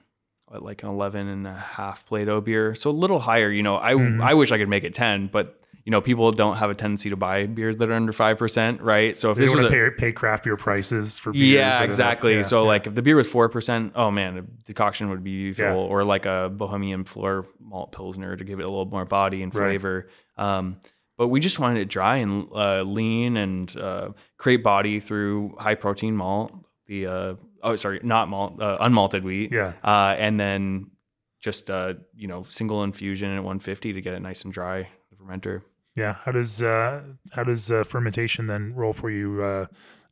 like 0.52 0.84
an 0.84 0.90
11 0.90 1.28
and 1.28 1.48
a 1.48 1.54
half 1.54 2.06
Plato 2.08 2.42
beer. 2.42 2.76
So 2.76 2.90
a 2.90 2.92
little 2.92 3.20
higher, 3.20 3.50
you 3.50 3.64
know, 3.64 3.78
I, 3.78 3.94
mm. 3.94 4.22
I 4.22 4.34
wish 4.34 4.52
I 4.52 4.58
could 4.58 4.70
make 4.70 4.84
it 4.84 4.94
10, 4.94 5.28
but 5.28 5.60
you 5.86 5.92
know, 5.92 6.02
people 6.02 6.32
don't 6.32 6.58
have 6.58 6.72
a 6.72 6.76
tendency 6.76 7.12
to 7.12 7.16
buy 7.16 7.46
beers 7.46 7.78
that 7.78 7.90
are 7.90 7.94
under 7.94 8.12
5%, 8.12 8.80
right? 8.82 9.16
So 9.16 9.30
if 9.30 9.38
they 9.38 9.46
this 9.46 9.54
want 9.54 9.68
to 9.68 9.70
pay, 9.70 9.90
pay, 9.96 10.12
craft 10.12 10.44
beer 10.44 10.58
prices 10.58 11.20
for 11.20 11.32
beers. 11.32 11.46
Yeah, 11.46 11.84
exactly. 11.84 12.36
yeah, 12.36 12.42
so 12.42 12.64
yeah. 12.64 12.68
like 12.68 12.88
if 12.88 12.96
the 12.96 13.04
beer 13.04 13.16
was 13.16 13.28
4%, 13.28 13.92
oh 13.94 14.10
man, 14.10 14.36
the 14.36 14.42
decoction 14.66 15.10
would 15.12 15.24
be 15.24 15.52
beautiful 15.52 15.84
yeah. 15.84 15.90
or 15.90 16.04
like 16.04 16.26
a 16.26 16.52
Bohemian 16.52 17.04
floor 17.04 17.46
malt 17.60 17.92
Pilsner 17.92 18.36
to 18.36 18.44
give 18.44 18.60
it 18.60 18.64
a 18.64 18.68
little 18.68 18.86
more 18.86 19.06
body 19.06 19.44
and 19.44 19.54
flavor. 19.54 20.10
Right. 20.36 20.58
Um, 20.58 20.78
but 21.18 21.28
we 21.28 21.40
just 21.40 21.60
wanted 21.60 21.80
it 21.80 21.86
dry 21.88 22.18
and 22.18 22.48
uh, 22.54 22.82
lean 22.82 23.38
and 23.38 23.78
uh, 23.78 24.10
create 24.38 24.64
body 24.64 25.00
through 25.00 25.56
high 25.60 25.76
protein 25.76 26.18
malt. 26.18 26.52
The 26.88 27.06
uh, 27.06 27.36
oh 27.64 27.76
sorry, 27.76 28.00
not 28.04 28.28
malt, 28.28 28.62
uh, 28.62 28.78
unmalted 28.82 29.24
wheat. 29.24 29.52
Yeah. 29.52 29.74
Uh, 29.84 30.16
and 30.18 30.40
then 30.40 30.92
just 31.40 31.70
uh, 31.70 31.94
you 32.16 32.28
know 32.28 32.44
single 32.50 32.84
infusion 32.84 33.32
at 33.32 33.44
150 33.44 33.94
to 33.94 34.02
get 34.02 34.14
it 34.14 34.22
nice 34.22 34.44
and 34.44 34.52
dry. 34.52 34.90
The 35.12 35.16
fermenter. 35.16 35.62
Yeah. 35.96 36.16
How 36.24 36.32
does 36.32 36.62
uh, 36.62 37.04
how 37.32 37.44
does 37.44 37.72
uh, 37.72 37.84
fermentation 37.84 38.48
then 38.48 38.74
roll 38.76 38.94
for 38.94 39.10
you? 39.10 39.42
Uh, 39.42 39.66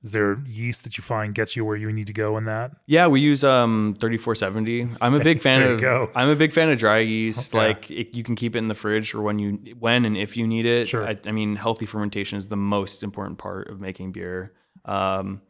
is 0.04 0.12
there 0.12 0.44
yeast 0.46 0.84
that 0.84 0.98
you 0.98 1.02
find 1.02 1.34
gets 1.34 1.56
you 1.56 1.64
where 1.64 1.78
you 1.78 1.92
need 1.92 2.08
to 2.08 2.14
go 2.14 2.36
in 2.38 2.44
that? 2.46 2.72
Yeah, 2.86 3.08
we 3.08 3.22
use 3.22 3.44
um 3.44 3.96
3470. 4.00 4.98
I'm 5.00 5.14
a 5.14 5.20
big 5.24 5.42
fan 5.42 5.62
of 5.62 5.80
go. 5.80 6.10
I'm 6.14 6.30
a 6.30 6.36
big 6.36 6.52
fan 6.52 6.70
of 6.70 6.78
dry 6.78 7.00
yeast. 7.00 7.56
Okay. 7.56 7.68
Like 7.68 7.90
it, 7.90 8.14
you 8.14 8.24
can 8.24 8.36
keep 8.36 8.56
it 8.56 8.60
in 8.60 8.68
the 8.68 8.76
fridge 8.76 9.12
for 9.12 9.22
when 9.22 9.40
you 9.40 9.76
when 9.80 10.04
and 10.06 10.18
if 10.18 10.36
you 10.36 10.46
need 10.46 10.66
it. 10.66 10.90
Sure. 10.90 11.08
I, 11.08 11.18
I 11.26 11.32
mean, 11.32 11.56
healthy 11.56 11.86
fermentation 11.86 12.38
is 12.38 12.48
the 12.48 12.58
most 12.58 13.02
important 13.02 13.38
part 13.38 13.70
of 13.70 13.80
making 13.80 14.12
beer. 14.12 14.54
Um, 14.84 15.42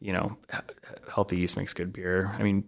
you 0.00 0.12
know, 0.12 0.36
healthy 1.12 1.38
yeast 1.40 1.56
makes 1.56 1.72
good 1.72 1.92
beer. 1.92 2.34
I 2.38 2.42
mean, 2.42 2.64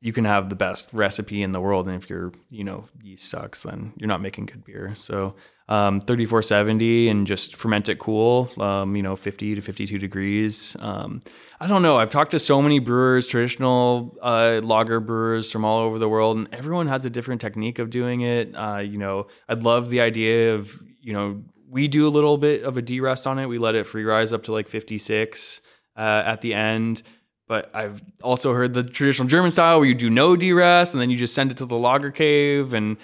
you 0.00 0.12
can 0.12 0.24
have 0.24 0.48
the 0.48 0.54
best 0.54 0.88
recipe 0.92 1.42
in 1.42 1.52
the 1.52 1.60
world, 1.60 1.88
and 1.88 2.00
if 2.00 2.08
your 2.08 2.32
you 2.50 2.64
know 2.64 2.84
yeast 3.02 3.28
sucks, 3.28 3.62
then 3.62 3.92
you're 3.96 4.08
not 4.08 4.20
making 4.20 4.46
good 4.46 4.64
beer. 4.64 4.94
So 4.98 5.34
um, 5.68 6.00
3470 6.00 7.08
and 7.08 7.26
just 7.26 7.56
ferment 7.56 7.88
it 7.88 7.98
cool, 7.98 8.50
um, 8.58 8.96
you 8.96 9.02
know, 9.02 9.16
50 9.16 9.56
to 9.56 9.60
52 9.60 9.98
degrees. 9.98 10.76
Um, 10.80 11.20
I 11.60 11.66
don't 11.66 11.82
know. 11.82 11.98
I've 11.98 12.10
talked 12.10 12.30
to 12.30 12.38
so 12.38 12.62
many 12.62 12.78
brewers, 12.78 13.26
traditional 13.26 14.16
uh, 14.22 14.60
lager 14.62 14.98
brewers 14.98 15.50
from 15.50 15.64
all 15.64 15.80
over 15.80 15.98
the 15.98 16.08
world, 16.08 16.38
and 16.38 16.48
everyone 16.52 16.86
has 16.86 17.04
a 17.04 17.10
different 17.10 17.40
technique 17.40 17.78
of 17.78 17.90
doing 17.90 18.22
it. 18.22 18.54
Uh, 18.54 18.78
you 18.78 18.98
know, 18.98 19.26
I'd 19.48 19.62
love 19.62 19.90
the 19.90 20.00
idea 20.00 20.54
of 20.54 20.80
you 21.00 21.12
know 21.12 21.42
we 21.68 21.86
do 21.86 22.06
a 22.06 22.10
little 22.10 22.38
bit 22.38 22.62
of 22.62 22.78
a 22.78 22.82
derest 22.82 23.26
on 23.26 23.38
it. 23.38 23.46
We 23.46 23.58
let 23.58 23.74
it 23.74 23.86
free 23.86 24.04
rise 24.04 24.32
up 24.32 24.44
to 24.44 24.52
like 24.52 24.68
56 24.68 25.60
uh, 25.96 26.00
at 26.00 26.40
the 26.40 26.54
end. 26.54 27.02
But 27.48 27.74
I've 27.74 28.02
also 28.22 28.52
heard 28.52 28.74
the 28.74 28.84
traditional 28.84 29.26
German 29.26 29.50
style 29.50 29.80
where 29.80 29.88
you 29.88 29.94
do 29.94 30.10
no 30.10 30.36
derest 30.36 30.92
and 30.92 31.00
then 31.00 31.10
you 31.10 31.16
just 31.16 31.34
send 31.34 31.50
it 31.50 31.56
to 31.56 31.66
the 31.66 31.76
lager 31.76 32.10
cave. 32.10 32.74
And 32.74 32.98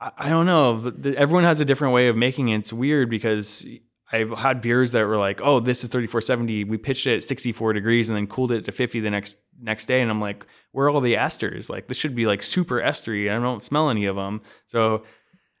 I, 0.00 0.12
I 0.18 0.28
don't 0.28 0.46
know. 0.46 0.92
Everyone 1.16 1.44
has 1.44 1.60
a 1.60 1.64
different 1.64 1.94
way 1.94 2.08
of 2.08 2.16
making 2.16 2.50
it. 2.50 2.58
It's 2.58 2.72
weird 2.72 3.08
because 3.08 3.66
I've 4.12 4.30
had 4.30 4.60
beers 4.60 4.92
that 4.92 5.06
were 5.06 5.16
like, 5.16 5.40
oh, 5.42 5.60
this 5.60 5.82
is 5.82 5.88
3470. 5.90 6.64
We 6.64 6.76
pitched 6.76 7.06
it 7.06 7.16
at 7.16 7.24
64 7.24 7.72
degrees 7.72 8.08
and 8.08 8.16
then 8.16 8.26
cooled 8.26 8.52
it 8.52 8.66
to 8.66 8.72
50 8.72 9.00
the 9.00 9.10
next 9.10 9.34
next 9.58 9.86
day. 9.86 10.02
And 10.02 10.10
I'm 10.10 10.20
like, 10.20 10.46
where 10.72 10.86
are 10.86 10.90
all 10.90 11.00
the 11.00 11.14
esters? 11.14 11.70
Like, 11.70 11.88
this 11.88 11.96
should 11.96 12.14
be 12.14 12.26
like 12.26 12.42
super 12.42 12.76
estery. 12.80 13.34
I 13.34 13.40
don't 13.40 13.64
smell 13.64 13.88
any 13.88 14.04
of 14.04 14.14
them. 14.14 14.42
So 14.66 15.04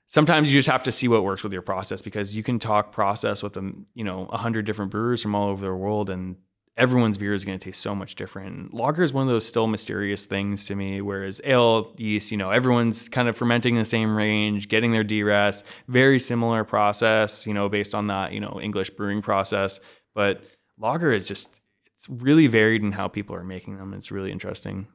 sometimes 0.06 0.52
you 0.52 0.58
just 0.58 0.68
have 0.68 0.82
to 0.84 0.92
see 0.92 1.08
what 1.08 1.24
works 1.24 1.42
with 1.42 1.52
your 1.52 1.62
process 1.62 2.02
because 2.02 2.36
you 2.36 2.42
can 2.42 2.58
talk 2.58 2.92
process 2.92 3.42
with 3.42 3.54
them, 3.54 3.86
you 3.94 4.04
know, 4.04 4.26
a 4.30 4.36
hundred 4.36 4.66
different 4.66 4.90
brewers 4.90 5.22
from 5.22 5.34
all 5.34 5.48
over 5.48 5.64
the 5.64 5.74
world 5.74 6.10
and 6.10 6.36
everyone's 6.76 7.16
beer 7.16 7.32
is 7.32 7.44
going 7.44 7.58
to 7.58 7.64
taste 7.64 7.80
so 7.80 7.94
much 7.94 8.14
different. 8.14 8.74
Lager 8.74 9.02
is 9.02 9.12
one 9.12 9.26
of 9.26 9.32
those 9.32 9.46
still 9.46 9.66
mysterious 9.66 10.24
things 10.24 10.64
to 10.66 10.74
me, 10.74 11.00
whereas 11.00 11.40
ale, 11.44 11.94
yeast, 11.96 12.30
you 12.30 12.36
know, 12.36 12.50
everyone's 12.50 13.08
kind 13.08 13.28
of 13.28 13.36
fermenting 13.36 13.76
in 13.76 13.80
the 13.80 13.84
same 13.84 14.14
range, 14.14 14.68
getting 14.68 14.92
their 14.92 15.04
derest, 15.04 15.64
very 15.88 16.18
similar 16.18 16.64
process, 16.64 17.46
you 17.46 17.54
know, 17.54 17.68
based 17.68 17.94
on 17.94 18.08
that, 18.08 18.32
you 18.32 18.40
know, 18.40 18.60
English 18.62 18.90
brewing 18.90 19.22
process. 19.22 19.80
But 20.14 20.44
lager 20.78 21.12
is 21.12 21.26
just, 21.26 21.48
it's 21.94 22.08
really 22.08 22.46
varied 22.46 22.82
in 22.82 22.92
how 22.92 23.08
people 23.08 23.34
are 23.36 23.44
making 23.44 23.78
them. 23.78 23.94
It's 23.94 24.10
really 24.10 24.30
interesting. 24.30 24.86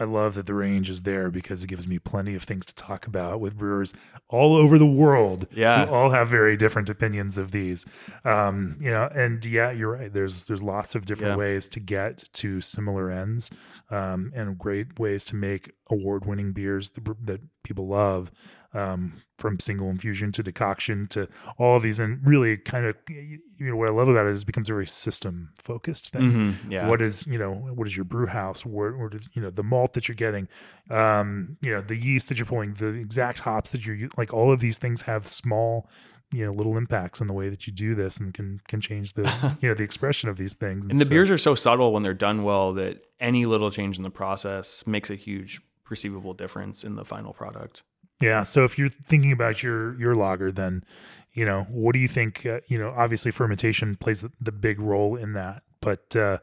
I 0.00 0.04
love 0.04 0.34
that 0.34 0.46
the 0.46 0.54
range 0.54 0.88
is 0.88 1.02
there 1.02 1.30
because 1.30 1.62
it 1.62 1.66
gives 1.66 1.86
me 1.86 1.98
plenty 1.98 2.34
of 2.34 2.42
things 2.42 2.64
to 2.66 2.74
talk 2.74 3.06
about 3.06 3.40
with 3.40 3.58
brewers 3.58 3.92
all 4.28 4.56
over 4.56 4.78
the 4.78 4.86
world. 4.86 5.46
Yeah, 5.52 5.86
who 5.86 5.92
all 5.92 6.10
have 6.10 6.28
very 6.28 6.56
different 6.56 6.88
opinions 6.88 7.36
of 7.36 7.50
these. 7.50 7.84
Um, 8.24 8.76
you 8.80 8.90
know, 8.90 9.08
and 9.14 9.44
yeah, 9.44 9.70
you're 9.70 9.92
right. 9.92 10.12
There's 10.12 10.46
there's 10.46 10.62
lots 10.62 10.94
of 10.94 11.04
different 11.04 11.32
yeah. 11.32 11.36
ways 11.36 11.68
to 11.70 11.80
get 11.80 12.24
to 12.34 12.60
similar 12.62 13.10
ends, 13.10 13.50
um, 13.90 14.32
and 14.34 14.58
great 14.58 14.98
ways 14.98 15.24
to 15.26 15.36
make 15.36 15.72
award-winning 15.90 16.52
beers 16.52 16.90
that, 16.90 17.26
that 17.26 17.40
people 17.62 17.86
love 17.86 18.30
um, 18.74 19.22
from 19.38 19.60
single 19.60 19.90
infusion 19.90 20.32
to 20.32 20.42
decoction 20.42 21.06
to 21.08 21.28
all 21.58 21.76
of 21.76 21.82
these, 21.82 21.98
and 21.98 22.26
really 22.26 22.56
kind 22.56 22.86
of 22.86 22.96
you 23.08 23.40
know 23.58 23.76
what 23.76 23.88
I 23.88 23.92
love 23.92 24.08
about 24.08 24.26
it 24.26 24.34
is 24.34 24.42
it 24.42 24.46
becomes 24.46 24.68
a 24.68 24.72
very 24.72 24.86
system 24.86 25.50
focused 25.60 26.10
thing. 26.10 26.32
Mm-hmm, 26.32 26.70
yeah. 26.72 26.88
What 26.88 27.02
is 27.02 27.26
you 27.26 27.38
know 27.38 27.52
what 27.52 27.86
is 27.86 27.96
your 27.96 28.04
brew 28.04 28.26
house? 28.26 28.64
Where, 28.64 28.96
where 28.96 29.08
does, 29.08 29.28
you 29.32 29.42
know 29.42 29.50
the 29.50 29.62
malt 29.62 29.92
that 29.94 30.08
you're 30.08 30.14
getting, 30.14 30.48
um, 30.90 31.56
you 31.60 31.72
know 31.72 31.80
the 31.80 31.96
yeast 31.96 32.28
that 32.28 32.38
you're 32.38 32.46
pulling, 32.46 32.74
the 32.74 32.88
exact 32.88 33.40
hops 33.40 33.70
that 33.72 33.86
you're 33.86 34.08
like. 34.16 34.32
All 34.32 34.52
of 34.52 34.60
these 34.60 34.78
things 34.78 35.02
have 35.02 35.26
small 35.26 35.88
you 36.32 36.44
know 36.44 36.50
little 36.50 36.76
impacts 36.76 37.20
on 37.20 37.26
the 37.26 37.32
way 37.32 37.48
that 37.48 37.66
you 37.66 37.72
do 37.72 37.94
this 37.94 38.16
and 38.16 38.34
can 38.34 38.60
can 38.66 38.80
change 38.80 39.12
the 39.12 39.56
you 39.60 39.68
know 39.68 39.74
the 39.74 39.82
expression 39.82 40.28
of 40.28 40.36
these 40.36 40.54
things 40.54 40.84
and, 40.84 40.92
and 40.92 41.00
the 41.00 41.04
so, 41.04 41.10
beers 41.10 41.30
are 41.30 41.38
so 41.38 41.54
subtle 41.54 41.92
when 41.92 42.02
they're 42.02 42.14
done 42.14 42.42
well 42.42 42.72
that 42.72 43.06
any 43.20 43.46
little 43.46 43.70
change 43.70 43.96
in 43.96 44.02
the 44.02 44.10
process 44.10 44.86
makes 44.86 45.10
a 45.10 45.14
huge 45.14 45.60
perceivable 45.84 46.32
difference 46.32 46.84
in 46.84 46.96
the 46.96 47.04
final 47.04 47.32
product 47.32 47.82
yeah. 48.22 48.42
So 48.44 48.64
if 48.64 48.78
you're 48.78 48.88
thinking 48.88 49.32
about 49.32 49.62
your 49.62 49.98
your 49.98 50.14
lager, 50.14 50.52
then 50.52 50.84
you 51.32 51.44
know 51.44 51.64
what 51.64 51.92
do 51.92 51.98
you 51.98 52.08
think? 52.08 52.46
Uh, 52.46 52.60
you 52.68 52.78
know, 52.78 52.90
obviously 52.96 53.30
fermentation 53.30 53.96
plays 53.96 54.22
the, 54.22 54.32
the 54.40 54.52
big 54.52 54.80
role 54.80 55.16
in 55.16 55.32
that, 55.32 55.62
but 55.80 56.14
uh, 56.16 56.38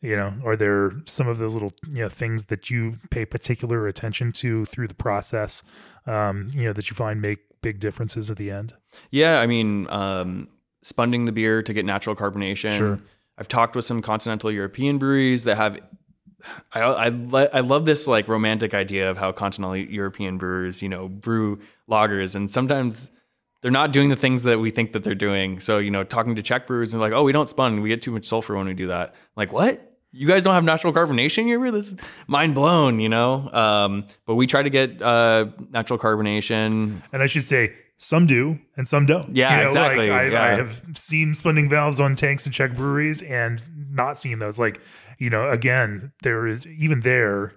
you 0.00 0.16
know, 0.16 0.34
are 0.44 0.56
there 0.56 0.92
some 1.06 1.28
of 1.28 1.38
those 1.38 1.54
little 1.54 1.72
you 1.88 2.02
know 2.02 2.08
things 2.08 2.46
that 2.46 2.70
you 2.70 2.98
pay 3.10 3.24
particular 3.24 3.86
attention 3.86 4.32
to 4.32 4.66
through 4.66 4.88
the 4.88 4.94
process? 4.94 5.62
Um, 6.06 6.50
you 6.52 6.64
know, 6.64 6.72
that 6.72 6.90
you 6.90 6.96
find 6.96 7.22
make 7.22 7.38
big 7.62 7.80
differences 7.80 8.30
at 8.30 8.36
the 8.36 8.50
end. 8.50 8.74
Yeah, 9.10 9.40
I 9.40 9.46
mean, 9.46 9.88
um, 9.88 10.48
spunding 10.82 11.24
the 11.24 11.32
beer 11.32 11.62
to 11.62 11.72
get 11.72 11.84
natural 11.84 12.16
carbonation. 12.16 12.72
Sure. 12.72 13.00
I've 13.38 13.48
talked 13.48 13.74
with 13.74 13.84
some 13.84 14.02
continental 14.02 14.50
European 14.50 14.98
breweries 14.98 15.44
that 15.44 15.56
have 15.56 15.78
I 16.72 16.80
I, 16.80 17.06
I 17.06 17.60
love 17.60 17.84
this 17.84 18.06
like 18.06 18.28
romantic 18.28 18.74
idea 18.74 19.10
of 19.10 19.18
how 19.18 19.32
continental 19.32 19.76
European 19.76 20.38
brewers, 20.38 20.82
you 20.82 20.88
know, 20.88 21.08
brew 21.08 21.60
lagers, 21.90 22.34
and 22.34 22.50
sometimes 22.50 23.10
they're 23.60 23.70
not 23.70 23.92
doing 23.92 24.08
the 24.08 24.16
things 24.16 24.42
that 24.42 24.58
we 24.58 24.70
think 24.70 24.92
that 24.92 25.04
they're 25.04 25.14
doing. 25.14 25.60
So 25.60 25.78
you 25.78 25.90
know, 25.90 26.04
talking 26.04 26.34
to 26.34 26.42
Czech 26.42 26.66
brewers 26.66 26.92
and 26.92 27.00
like, 27.00 27.12
oh, 27.12 27.22
we 27.22 27.32
don't 27.32 27.48
spun, 27.48 27.80
we 27.80 27.88
get 27.88 28.02
too 28.02 28.12
much 28.12 28.24
sulfur 28.24 28.56
when 28.56 28.66
we 28.66 28.74
do 28.74 28.88
that. 28.88 29.10
I'm 29.10 29.16
like 29.36 29.52
what? 29.52 29.88
You 30.14 30.26
guys 30.26 30.44
don't 30.44 30.52
have 30.54 30.64
natural 30.64 30.92
carbonation 30.92 31.44
here? 31.44 31.70
This 31.70 31.94
mind 32.26 32.54
blown, 32.54 32.98
you 32.98 33.08
know. 33.08 33.48
Um, 33.50 34.06
but 34.26 34.34
we 34.34 34.46
try 34.46 34.62
to 34.62 34.68
get 34.68 35.00
uh, 35.00 35.46
natural 35.70 35.98
carbonation, 35.98 37.00
and 37.14 37.22
I 37.22 37.26
should 37.26 37.44
say 37.44 37.72
some 38.02 38.26
do 38.26 38.58
and 38.76 38.86
some 38.86 39.06
don't. 39.06 39.34
Yeah, 39.34 39.52
you 39.52 39.62
know, 39.62 39.66
exactly. 39.68 40.10
Like 40.10 40.20
I, 40.20 40.26
yeah. 40.30 40.42
I, 40.42 40.48
have 40.50 40.82
seen 40.94 41.34
spunding 41.34 41.68
valves 41.68 42.00
on 42.00 42.16
tanks 42.16 42.44
in 42.46 42.52
Czech 42.52 42.74
breweries 42.74 43.22
and 43.22 43.62
not 43.90 44.18
seen 44.18 44.40
those. 44.40 44.58
Like 44.58 44.80
you 45.22 45.30
know, 45.30 45.48
again, 45.48 46.12
there 46.24 46.48
is 46.48 46.66
even 46.66 47.02
there 47.02 47.54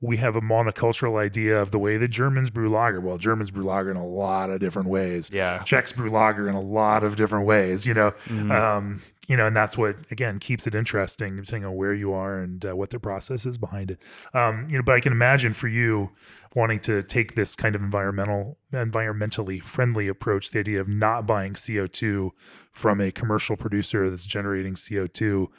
we 0.00 0.16
have 0.16 0.34
a 0.34 0.40
monocultural 0.40 1.20
idea 1.20 1.60
of 1.60 1.70
the 1.70 1.78
way 1.78 1.98
the 1.98 2.08
Germans 2.08 2.50
brew 2.50 2.70
lager. 2.70 3.02
Well, 3.02 3.18
Germans 3.18 3.50
brew 3.50 3.64
lager 3.64 3.90
in 3.90 3.98
a 3.98 4.06
lot 4.06 4.48
of 4.48 4.60
different 4.60 4.88
ways. 4.88 5.30
Yeah. 5.30 5.62
Czechs 5.62 5.92
brew 5.92 6.10
lager 6.10 6.48
in 6.48 6.54
a 6.54 6.60
lot 6.60 7.04
of 7.04 7.16
different 7.16 7.46
ways, 7.46 7.86
you 7.86 7.92
know. 7.92 8.12
Mm-hmm. 8.24 8.50
Um, 8.50 9.02
you 9.28 9.36
know, 9.36 9.46
and 9.46 9.54
that's 9.54 9.76
what 9.76 9.96
again 10.10 10.38
keeps 10.38 10.66
it 10.66 10.74
interesting, 10.74 11.36
depending 11.36 11.66
on 11.66 11.76
where 11.76 11.92
you 11.92 12.14
are 12.14 12.38
and 12.40 12.64
uh, 12.64 12.74
what 12.74 12.88
the 12.88 12.98
process 12.98 13.44
is 13.44 13.58
behind 13.58 13.90
it. 13.90 13.98
Um, 14.32 14.66
you 14.70 14.78
know, 14.78 14.82
but 14.82 14.94
I 14.94 15.00
can 15.00 15.12
imagine 15.12 15.52
for 15.52 15.68
you 15.68 16.12
wanting 16.56 16.80
to 16.80 17.02
take 17.02 17.34
this 17.34 17.54
kind 17.54 17.74
of 17.74 17.82
environmental, 17.82 18.56
environmentally 18.72 19.62
friendly 19.62 20.08
approach, 20.08 20.50
the 20.50 20.60
idea 20.60 20.80
of 20.80 20.88
not 20.88 21.26
buying 21.26 21.54
CO 21.54 21.86
two 21.86 22.32
from 22.70 23.02
a 23.02 23.12
commercial 23.12 23.54
producer 23.54 24.08
that's 24.08 24.26
generating 24.26 24.76
CO 24.76 25.06
two, 25.06 25.50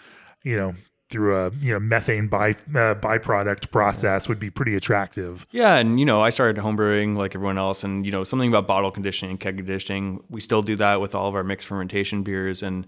you 0.44 0.58
know, 0.58 0.74
through 1.13 1.38
a 1.38 1.52
you 1.62 1.71
know 1.71 1.80
methane 1.80 2.28
by 2.28 2.49
uh, 2.49 2.95
byproduct 2.95 3.71
process 3.71 4.28
would 4.28 4.39
be 4.39 4.49
pretty 4.49 4.76
attractive. 4.76 5.45
Yeah, 5.52 5.76
and 5.76 5.99
you 5.99 6.06
know 6.06 6.21
I 6.21 6.32
started 6.32 6.62
homebrewing 6.62 7.15
like 7.15 7.36
everyone 7.36 7.60
else, 7.60 7.84
and 7.84 8.04
you 8.06 8.12
know 8.12 8.23
something 8.23 8.49
about 8.49 8.67
bottle 8.67 8.91
conditioning 8.91 9.32
and 9.32 9.39
keg 9.39 9.58
conditioning. 9.58 10.23
We 10.30 10.41
still 10.41 10.63
do 10.63 10.76
that 10.78 10.99
with 10.99 11.13
all 11.13 11.30
of 11.30 11.36
our 11.36 11.43
mixed 11.43 11.67
fermentation 11.67 12.23
beers, 12.23 12.63
and 12.63 12.88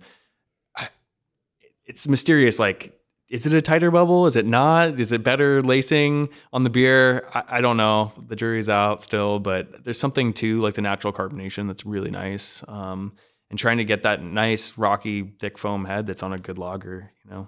it's 1.85 2.07
mysterious. 2.07 2.57
Like, 2.57 2.99
is 3.29 3.45
it 3.45 3.53
a 3.53 3.61
tighter 3.61 3.91
bubble? 3.91 4.25
Is 4.25 4.35
it 4.35 4.47
not? 4.47 4.99
Is 4.99 5.11
it 5.11 5.23
better 5.23 5.61
lacing 5.61 6.29
on 6.51 6.63
the 6.63 6.71
beer? 6.71 7.29
I, 7.31 7.57
I 7.57 7.61
don't 7.61 7.77
know. 7.77 8.11
The 8.27 8.35
jury's 8.35 8.69
out 8.69 9.03
still, 9.03 9.38
but 9.38 9.83
there's 9.83 9.99
something 9.99 10.33
to 10.33 10.61
like 10.61 10.73
the 10.73 10.81
natural 10.81 11.13
carbonation 11.13 11.67
that's 11.67 11.85
really 11.85 12.11
nice. 12.11 12.63
Um, 12.67 13.13
and 13.51 13.59
trying 13.59 13.77
to 13.77 13.85
get 13.85 14.01
that 14.01 14.23
nice 14.23 14.79
rocky 14.79 15.35
thick 15.38 15.59
foam 15.59 15.85
head 15.85 16.07
that's 16.07 16.23
on 16.23 16.33
a 16.33 16.39
good 16.39 16.57
lager, 16.57 17.11
you 17.23 17.29
know. 17.29 17.47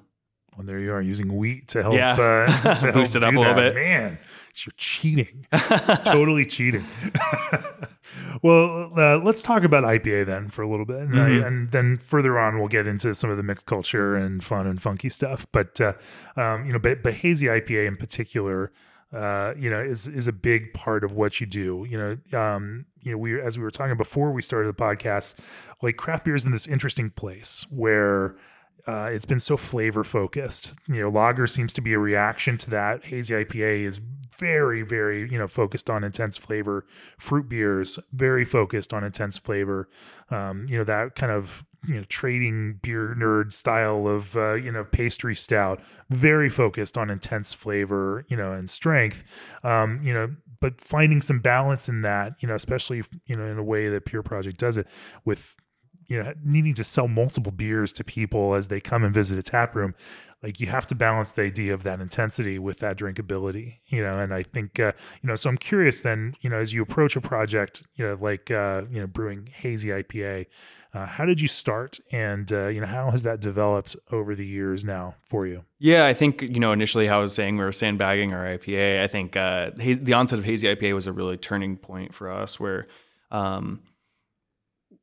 Well, 0.58 0.66
there 0.66 0.80
you 0.80 0.92
are 0.92 1.02
using 1.02 1.36
wheat 1.38 1.68
to 1.70 1.84
help, 1.84 1.94
yeah. 1.94 2.14
uh, 2.14 2.76
to 2.80 2.92
boost 2.92 3.14
help 3.14 3.24
it 3.24 3.28
up 3.28 3.36
a 3.36 3.38
little 3.38 3.54
that. 3.54 3.76
bit. 3.76 3.76
Man, 3.76 4.18
you're 4.56 4.74
cheating, 4.76 5.46
totally 6.04 6.46
cheating. 6.46 6.84
well, 8.42 8.92
uh, 8.98 9.20
let's 9.20 9.44
talk 9.44 9.64
about 9.64 9.84
IPA 9.84 10.26
then 10.26 10.50
for 10.50 10.64
a 10.64 10.68
little 10.68 10.88
bit, 10.88 10.98
and, 10.98 11.14
mm-hmm. 11.14 11.44
I, 11.44 11.48
and, 11.48 11.70
then 11.70 12.00
further 12.00 12.40
on 12.40 12.58
we'll 12.58 12.70
get 12.70 12.88
into 12.88 13.14
some 13.14 13.30
of 13.30 13.38
the 13.38 13.44
mixed 13.44 13.68
culture 13.68 14.16
and 14.16 14.44
fun 14.44 14.66
and 14.66 14.82
funky 14.82 15.10
stuff. 15.10 15.46
But 15.52 15.80
uh, 15.80 15.94
um, 16.36 16.66
you 16.66 16.74
know, 16.74 16.80
but, 16.80 17.04
but 17.04 17.14
hazy 17.14 17.46
IPA 17.46 17.88
in 17.88 17.96
particular, 17.96 18.72
uh, 19.14 19.54
you 19.56 19.70
know, 19.70 19.80
is 19.80 20.08
is 20.08 20.28
a 20.28 20.34
big 20.34 20.74
part 20.74 21.04
of 21.04 21.12
what 21.12 21.40
you 21.40 21.46
do. 21.46 21.86
You 21.88 22.18
know, 22.32 22.40
um, 22.40 22.88
you 23.04 23.12
know, 23.12 23.20
we 23.20 23.40
as 23.40 23.60
we 23.60 23.64
were 23.64 23.70
talking 23.70 23.96
before 23.96 24.32
we 24.32 24.42
started 24.42 24.70
the 24.70 24.82
podcast, 24.82 25.36
like 25.84 25.98
craft 25.98 26.26
beer 26.26 26.36
is 26.36 26.48
in 26.48 26.52
this 26.52 26.66
interesting 26.66 27.12
place 27.12 27.68
where 27.70 28.36
uh, 28.88 29.10
it's 29.12 29.26
been 29.26 29.40
so 29.40 29.58
flavor 29.58 30.04
focused. 30.04 30.74
You 30.88 31.02
know, 31.02 31.10
lager 31.10 31.46
seems 31.46 31.74
to 31.74 31.82
be 31.82 31.94
a 31.94 32.00
reaction 32.00 32.58
to 32.60 32.70
that. 32.70 33.06
Hazy 33.06 33.34
IPA 33.34 33.82
is 33.82 34.02
very, 34.38 34.82
very, 34.82 35.30
you 35.30 35.38
know, 35.38 35.48
focused 35.48 35.90
on 35.90 36.04
intense 36.04 36.38
flavor. 36.38 36.86
Fruit 37.18 37.50
beers, 37.50 38.00
very 38.14 38.46
focused 38.46 38.94
on 38.94 39.04
intense 39.04 39.38
flavor. 39.38 39.90
Um, 40.30 40.68
you 40.70 40.78
know, 40.78 40.84
that 40.86 41.16
kind 41.16 41.32
of, 41.32 41.66
you 41.88 41.96
know, 41.96 42.04
trading 42.04 42.80
beer 42.82 43.16
nerd 43.18 43.52
style 43.52 44.08
of, 44.08 44.38
uh, 44.38 44.54
you 44.54 44.72
know, 44.72 44.86
pastry 44.86 45.36
stout, 45.36 45.82
very 46.10 46.50
focused 46.50 46.98
on 46.98 47.10
intense 47.10 47.54
flavor, 47.54 48.26
you 48.30 48.38
know, 48.38 48.54
and 48.54 48.70
strength. 48.70 49.24
Um, 49.64 50.00
you 50.04 50.14
know, 50.14 50.36
but 50.60 50.80
finding 50.80 51.22
some 51.22 51.40
balance 51.40 51.90
in 51.90 52.02
that, 52.04 52.34
you 52.40 52.48
know, 52.48 52.56
especially, 52.56 53.04
you 53.26 53.36
know, 53.36 53.46
in 53.46 53.58
a 53.58 53.64
way 53.64 53.90
that 53.90 54.06
Pure 54.06 54.24
Project 54.24 54.58
does 54.58 54.78
it 54.78 54.88
with 55.26 55.56
you 56.08 56.22
know 56.22 56.34
needing 56.44 56.74
to 56.74 56.84
sell 56.84 57.08
multiple 57.08 57.52
beers 57.52 57.92
to 57.94 58.04
people 58.04 58.54
as 58.54 58.68
they 58.68 58.80
come 58.80 59.04
and 59.04 59.14
visit 59.14 59.38
a 59.38 59.44
tap 59.44 59.76
room 59.76 59.94
like 60.44 60.60
you 60.60 60.68
have 60.68 60.86
to 60.86 60.96
balance 60.96 61.32
the 61.32 61.42
idea 61.42 61.74
of 61.74 61.84
that 61.84 62.00
intensity 62.00 62.60
with 62.60 62.80
that 62.80 62.98
drinkability 62.98 63.80
you 63.88 64.04
know 64.04 64.20
and 64.20 64.34
i 64.34 64.44
think 64.44 64.80
uh, 64.80 64.92
you 65.22 65.28
know 65.28 65.36
so 65.36 65.50
i'm 65.50 65.58
curious 65.58 66.02
then 66.02 66.34
you 66.42 66.50
know 66.50 66.58
as 66.58 66.74
you 66.74 66.82
approach 66.82 67.16
a 67.16 67.22
project 67.22 67.84
you 67.96 68.06
know 68.06 68.18
like 68.20 68.52
uh, 68.52 68.84
you 68.92 69.00
know 69.00 69.08
brewing 69.08 69.48
hazy 69.48 69.90
ipa 69.90 70.46
uh, 70.94 71.06
how 71.06 71.26
did 71.26 71.40
you 71.40 71.48
start? 71.48 72.00
And 72.12 72.52
uh, 72.52 72.68
you 72.68 72.82
know 72.82 72.88
how 72.88 73.12
has 73.12 73.22
that 73.24 73.40
developed 73.40 73.96
over 74.12 74.34
the 74.34 74.46
years 74.46 74.84
now 74.84 75.16
for 75.26 75.46
you? 75.46 75.64
Yeah 75.80 76.08
i 76.08 76.14
think 76.14 76.42
you 76.42 76.60
know 76.60 76.72
initially 76.72 77.06
how 77.06 77.20
i 77.20 77.22
was 77.22 77.36
saying 77.36 77.58
we 77.58 77.64
were 77.64 77.72
sandbagging 77.72 78.34
our 78.34 78.46
ipa 78.58 79.04
i 79.04 79.08
think 79.08 79.38
uh, 79.38 79.70
the 79.76 80.14
onset 80.14 80.40
of 80.40 80.46
hazy 80.46 80.68
ipa 80.68 80.94
was 80.96 81.06
a 81.06 81.14
really 81.14 81.38
turning 81.38 81.78
point 81.78 82.16
for 82.16 82.32
us 82.32 82.60
where 82.60 82.88
um, 83.30 83.82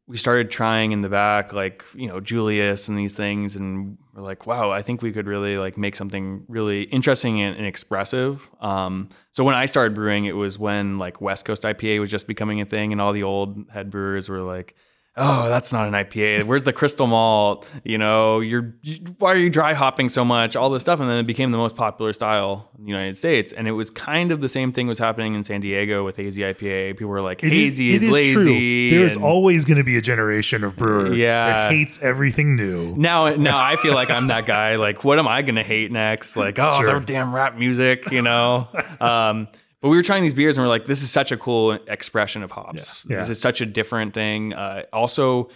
we 0.07 0.19
started 0.19 0.51
trying 0.51 0.93
in 0.93 1.01
the 1.01 1.09
back, 1.09 1.55
like, 1.55 1.83
you 1.95 2.07
know, 2.07 2.21
Julius 2.21 2.89
and 2.89 2.99
these 2.99 3.15
things. 3.15 3.57
And 3.57 3.97
we're 4.13 4.23
like, 4.23 4.47
wow, 4.47 4.71
I 4.71 4.83
think 4.83 5.01
we 5.01 5.13
could 5.13 5.27
really 5.27 5.57
like 5.57 5.79
make 5.79 5.97
something 5.97 6.45
really 6.47 6.83
interesting 6.83 7.41
and, 7.41 7.57
and 7.57 7.67
expressive. 7.67 8.51
Um, 8.61 9.09
so 9.31 9.45
when 9.45 9.55
I 9.55 9.65
started 9.65 9.95
brewing, 9.95 10.27
it 10.27 10.37
was 10.37 10.59
when 10.59 10.99
like 10.99 11.23
West 11.23 11.47
Coast 11.47 11.63
IPA 11.63 12.01
was 12.01 12.11
just 12.11 12.27
becoming 12.27 12.61
a 12.61 12.67
thing 12.67 12.93
and 12.93 13.01
all 13.01 13.15
the 13.15 13.23
old 13.23 13.65
head 13.71 13.89
brewers 13.89 14.29
were 14.29 14.43
like, 14.43 14.75
oh, 15.17 15.49
that's 15.49 15.73
not 15.73 15.87
an 15.87 15.95
IPA. 15.95 16.45
Where's 16.45 16.65
the 16.65 16.73
crystal 16.73 17.07
malt? 17.07 17.69
You 17.85 17.99
know, 17.99 18.41
you're 18.41 18.75
you, 18.83 18.99
why 19.19 19.33
are 19.33 19.37
you 19.39 19.51
dry 19.51 19.75
hopping 19.75 20.09
so 20.09 20.25
much? 20.25 20.57
All 20.57 20.71
this 20.71 20.83
stuff, 20.83 21.01
and 21.01 21.09
then 21.09 21.19
it 21.19 21.27
became 21.27 21.51
the 21.51 21.59
most 21.59 21.77
popular 21.77 22.13
style 22.13 22.71
in 22.79 22.85
the 22.85 22.91
United 22.91 23.17
States. 23.17 23.53
And 23.53 23.69
it 23.69 23.73
was 23.73 23.91
kind 23.91 24.33
of 24.33 24.41
the 24.41 24.49
same 24.49 24.73
thing 24.73 24.87
was 24.87 24.99
happening 24.99 25.35
in 25.35 25.45
San 25.45 25.61
Diego 25.61 26.05
with 26.05 26.17
hazy 26.17 26.43
IPA. 26.43 26.97
People 26.97 27.09
were 27.09 27.21
like, 27.21 27.41
hazy 27.41 27.95
is, 27.95 28.03
is, 28.03 28.09
is 28.09 28.13
lazy. 28.13 28.91
True. 28.91 28.99
There's 28.99 29.17
and, 29.17 29.25
always 29.25 29.65
going 29.65 29.79
to 29.79 29.85
be 29.85 29.97
a 29.97 30.03
generation 30.03 30.65
of 30.65 30.77
brewer 30.77 31.13
yeah. 31.15 31.47
that 31.47 31.73
hates 31.73 32.01
everything 32.03 32.57
new. 32.57 32.95
Now, 32.97 33.35
now 33.35 33.59
I 33.59 33.77
feel 33.77 33.95
like 33.95 34.11
I'm 34.11 34.29
that 34.29 34.47
guy. 34.47 34.77
Like, 34.77 35.05
what 35.05 35.19
am 35.19 35.29
I 35.29 35.43
going 35.43 35.57
to 35.57 35.63
hate 35.63 35.91
next? 35.91 36.37
Like, 36.37 36.59
oh, 36.59 36.81
sure. 36.81 37.01
damn 37.01 37.35
rap 37.35 37.57
music, 37.57 38.11
you 38.11 38.23
know. 38.23 38.69
Um, 39.01 39.49
but 39.85 39.91
we 39.91 39.99
were 39.99 40.03
trying 40.03 40.23
these 40.23 40.35
beers 40.35 40.57
and 40.57 40.65
we're 40.65 40.71
like, 40.71 40.87
this 40.87 41.03
is 41.03 41.11
such 41.11 41.31
a 41.31 41.37
cool 41.37 41.73
expression 41.73 42.43
of 42.43 42.51
hops. 42.51 43.05
Yeah. 43.07 43.19
This 43.19 43.29
is 43.29 43.39
such 43.39 43.61
a 43.61 43.67
different 43.67 44.15
thing. 44.15 44.55
Uh, 44.55 44.85
also, 44.95 45.51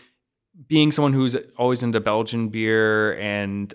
being 0.66 0.92
someone 0.92 1.14
who's 1.14 1.34
always 1.56 1.82
into 1.82 1.98
Belgian 1.98 2.50
beer 2.50 3.18
and 3.18 3.72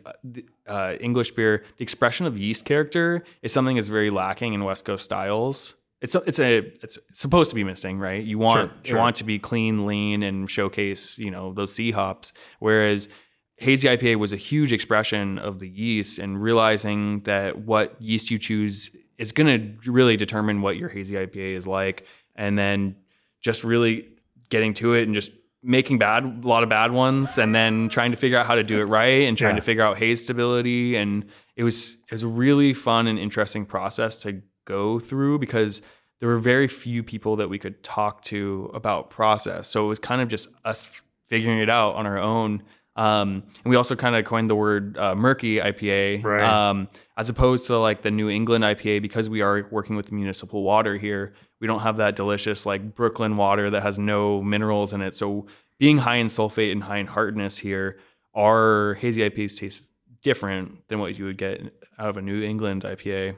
uh, 0.68 0.94
English 1.00 1.32
beer, 1.32 1.64
the 1.78 1.82
expression 1.82 2.28
of 2.28 2.38
yeast 2.38 2.66
character 2.66 3.24
is 3.42 3.52
something 3.52 3.78
that's 3.78 3.88
very 3.88 4.12
lacking 4.12 4.54
in 4.54 4.64
West 4.64 4.86
Coast 4.86 5.04
styles. 5.04 5.74
It's 6.02 6.14
a, 6.14 6.20
it's 6.28 6.40
a 6.40 6.58
it's 6.84 7.00
supposed 7.14 7.50
to 7.50 7.56
be 7.56 7.64
missing, 7.64 7.98
right? 7.98 8.24
You 8.24 8.38
want 8.38 8.54
sure, 8.54 8.78
sure. 8.84 8.98
you 8.98 9.02
want 9.02 9.16
to 9.16 9.24
be 9.24 9.40
clean, 9.40 9.88
lean, 9.88 10.22
and 10.22 10.48
showcase 10.48 11.18
you 11.18 11.32
know 11.32 11.52
those 11.52 11.74
C 11.74 11.90
hops. 11.90 12.32
Whereas 12.60 13.10
hazy 13.56 13.88
IPA 13.88 14.18
was 14.18 14.32
a 14.32 14.38
huge 14.38 14.72
expression 14.72 15.40
of 15.40 15.58
the 15.58 15.68
yeast, 15.68 16.20
and 16.20 16.40
realizing 16.40 17.22
that 17.22 17.58
what 17.58 18.00
yeast 18.00 18.30
you 18.30 18.38
choose 18.38 18.92
it's 19.18 19.32
going 19.32 19.80
to 19.82 19.92
really 19.92 20.18
determine 20.18 20.62
what 20.62 20.78
your 20.78 20.90
hazy 20.90 21.16
IPA 21.16 21.56
is 21.56 21.68
like, 21.68 22.06
and 22.36 22.58
then 22.58 22.96
just 23.42 23.64
really 23.64 24.10
getting 24.50 24.74
to 24.76 24.94
it 24.94 25.04
and 25.04 25.14
just 25.14 25.32
making 25.62 25.98
bad 25.98 26.24
a 26.44 26.48
lot 26.48 26.64
of 26.64 26.70
bad 26.70 26.92
ones, 26.92 27.38
and 27.38 27.56
then 27.56 27.90
trying 27.90 28.12
to 28.12 28.18
figure 28.18 28.38
out 28.38 28.46
how 28.46 28.56
to 28.56 28.64
do 28.64 28.82
it 28.82 28.86
right, 28.86 29.28
and 29.28 29.38
trying 29.38 29.56
yeah. 29.56 29.60
to 29.60 29.66
figure 29.66 29.84
out 29.84 29.98
haze 29.98 30.24
stability, 30.24 30.96
and 30.96 31.26
it 31.56 31.64
was 31.64 31.98
it 32.10 32.12
was 32.12 32.24
a 32.24 32.28
really 32.28 32.74
fun 32.74 33.08
and 33.08 33.18
interesting 33.18 33.66
process 33.66 34.20
to 34.20 34.42
go 34.66 35.00
through 35.00 35.40
because 35.40 35.82
there 36.20 36.30
were 36.30 36.40
very 36.40 36.68
few 36.68 37.04
people 37.04 37.36
that 37.36 37.50
we 37.50 37.60
could 37.60 37.84
talk 37.84 38.24
to 38.24 38.70
about 38.74 39.10
process, 39.10 39.68
so 39.68 39.86
it 39.86 39.88
was 39.88 40.00
kind 40.00 40.22
of 40.22 40.28
just 40.28 40.48
us 40.66 41.02
figuring 41.26 41.60
it 41.60 41.70
out 41.70 41.96
on 41.96 42.06
our 42.06 42.18
own 42.18 42.62
um, 42.96 43.44
and 43.64 43.72
we 43.72 43.76
also 43.76 43.96
kind 43.96 44.16
of 44.16 44.24
coined 44.26 44.50
the 44.50 44.56
word 44.56 44.98
uh, 44.98 45.16
murky 45.16 45.58
IPA, 45.58 46.24
right. 46.24 46.44
um, 46.44 46.88
as 47.18 47.30
opposed 47.30 47.68
to 47.68 47.78
like 47.78 48.04
the 48.04 48.12
New 48.12 48.30
England 48.30 48.64
IPA, 48.64 49.02
because 49.02 49.30
we 49.30 49.42
are 49.42 49.68
working 49.72 49.96
with 49.96 50.12
municipal 50.12 50.64
water 50.64 50.98
here. 50.98 51.34
We 51.60 51.66
don't 51.66 51.80
have 51.80 51.98
that 51.98 52.16
delicious 52.16 52.66
like 52.66 52.94
Brooklyn 52.94 53.36
water 53.36 53.70
that 53.72 53.82
has 53.82 53.98
no 53.98 54.44
minerals 54.44 54.94
in 54.94 55.02
it. 55.02 55.16
So 55.16 55.48
being 55.80 56.00
high 56.00 56.18
in 56.18 56.28
sulfate 56.28 56.72
and 56.72 56.84
high 56.84 56.98
in 56.98 57.08
hardness 57.08 57.58
here, 57.58 57.98
our 58.36 58.96
hazy 58.96 59.28
IPAs 59.28 59.60
taste 59.60 59.82
different 60.22 60.88
than 60.88 61.00
what 61.00 61.18
you 61.18 61.26
would 61.26 61.38
get 61.38 61.62
out 61.98 62.10
of 62.10 62.18
a 62.18 62.22
New 62.22 62.44
England 62.44 62.84
IPA. 62.84 63.36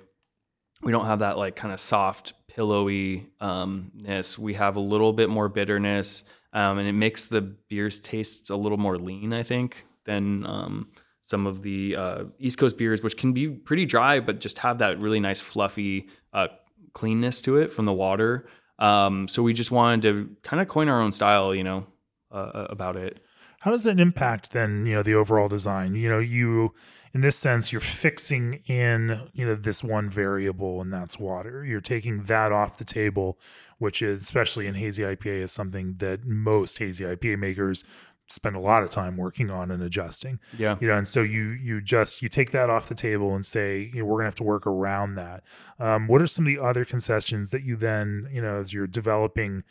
We 0.83 0.91
don't 0.91 1.05
have 1.05 1.19
that 1.19 1.37
like 1.37 1.55
kind 1.55 1.73
of 1.73 1.79
soft, 1.79 2.33
pillowy 2.47 3.27
umness. 3.41 4.37
We 4.37 4.55
have 4.55 4.75
a 4.75 4.81
little 4.81 5.13
bit 5.13 5.29
more 5.29 5.47
bitterness 5.47 6.23
um, 6.55 6.79
and 6.79 6.87
it 6.87 6.93
makes 6.93 7.25
the 7.25 7.41
beers 7.41 8.01
taste 8.01 8.49
a 8.49 8.55
little 8.55 8.77
more 8.77 8.97
lean, 8.97 9.33
I 9.33 9.43
think, 9.43 9.85
than 10.05 10.45
um, 10.45 10.87
some 11.19 11.45
of 11.45 11.61
the 11.61 11.95
uh, 11.97 12.23
East 12.39 12.57
Coast 12.57 12.77
beers, 12.77 13.03
which 13.03 13.17
can 13.17 13.33
be 13.33 13.49
pretty 13.49 13.85
dry, 13.85 14.21
but 14.21 14.39
just 14.39 14.59
have 14.59 14.77
that 14.77 14.99
really 14.99 15.19
nice 15.19 15.41
fluffy 15.41 16.07
uh, 16.31 16.47
cleanness 16.93 17.41
to 17.41 17.57
it 17.57 17.73
from 17.73 17.85
the 17.85 17.93
water. 17.93 18.47
Um, 18.79 19.27
so 19.27 19.43
we 19.43 19.53
just 19.53 19.69
wanted 19.69 20.01
to 20.03 20.35
kind 20.43 20.61
of 20.61 20.69
coin 20.69 20.87
our 20.87 21.01
own 21.01 21.11
style, 21.11 21.53
you 21.53 21.63
know, 21.63 21.87
uh, 22.31 22.51
uh, 22.53 22.67
about 22.69 22.95
it. 22.95 23.19
How 23.59 23.71
does 23.71 23.83
that 23.83 23.99
impact 23.99 24.51
then, 24.51 24.85
you 24.85 24.95
know, 24.95 25.03
the 25.03 25.15
overall 25.15 25.49
design? 25.49 25.93
You 25.95 26.07
know, 26.07 26.19
you 26.19 26.73
in 27.15 27.21
this 27.21 27.37
sense, 27.37 27.71
you're 27.71 27.79
fixing 27.79 28.61
in, 28.67 29.29
you 29.33 29.45
know, 29.45 29.55
this 29.55 29.81
one 29.81 30.09
variable 30.09 30.81
and 30.81 30.91
that's 30.91 31.17
water. 31.17 31.63
You're 31.63 31.79
taking 31.79 32.23
that 32.23 32.51
off 32.51 32.77
the 32.77 32.83
table, 32.83 33.39
which 33.77 34.01
is 34.01 34.21
especially 34.21 34.67
in 34.67 34.75
hazy 34.75 35.01
IPA 35.01 35.43
is 35.43 35.51
something 35.53 35.93
that 35.99 36.25
most 36.25 36.77
hazy 36.77 37.05
IPA 37.05 37.39
makers 37.39 37.85
spend 38.27 38.57
a 38.57 38.59
lot 38.59 38.83
of 38.83 38.89
time 38.89 39.15
working 39.15 39.49
on 39.49 39.71
and 39.71 39.81
adjusting. 39.81 40.41
Yeah. 40.57 40.75
You 40.81 40.89
know, 40.89 40.97
and 40.97 41.07
so 41.07 41.21
you 41.21 41.51
you 41.51 41.79
just 41.79 42.21
you 42.21 42.27
take 42.27 42.51
that 42.51 42.69
off 42.69 42.89
the 42.89 42.95
table 42.95 43.33
and 43.33 43.45
say, 43.45 43.89
you 43.93 43.99
know, 43.99 44.05
we're 44.05 44.17
gonna 44.17 44.25
have 44.25 44.35
to 44.35 44.43
work 44.43 44.67
around 44.67 45.15
that. 45.15 45.41
Um, 45.79 46.09
what 46.09 46.21
are 46.21 46.27
some 46.27 46.45
of 46.45 46.47
the 46.47 46.59
other 46.59 46.83
concessions 46.83 47.49
that 47.51 47.63
you 47.63 47.77
then, 47.77 48.27
you 48.29 48.41
know, 48.41 48.57
as 48.57 48.73
you're 48.73 48.87
developing, 48.87 49.63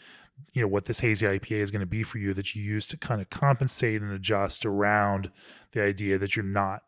you 0.54 0.62
know, 0.62 0.68
what 0.68 0.87
this 0.87 1.00
hazy 1.00 1.26
IPA 1.26 1.59
is 1.59 1.70
going 1.70 1.80
to 1.80 1.87
be 1.87 2.04
for 2.04 2.16
you 2.16 2.33
that 2.33 2.54
you 2.54 2.62
use 2.62 2.87
to 2.87 2.96
kind 2.96 3.20
of 3.20 3.28
compensate 3.28 4.00
and 4.00 4.12
adjust 4.12 4.64
around 4.64 5.30
the 5.72 5.83
idea 5.83 6.16
that 6.16 6.37
you're 6.37 6.42
not 6.42 6.85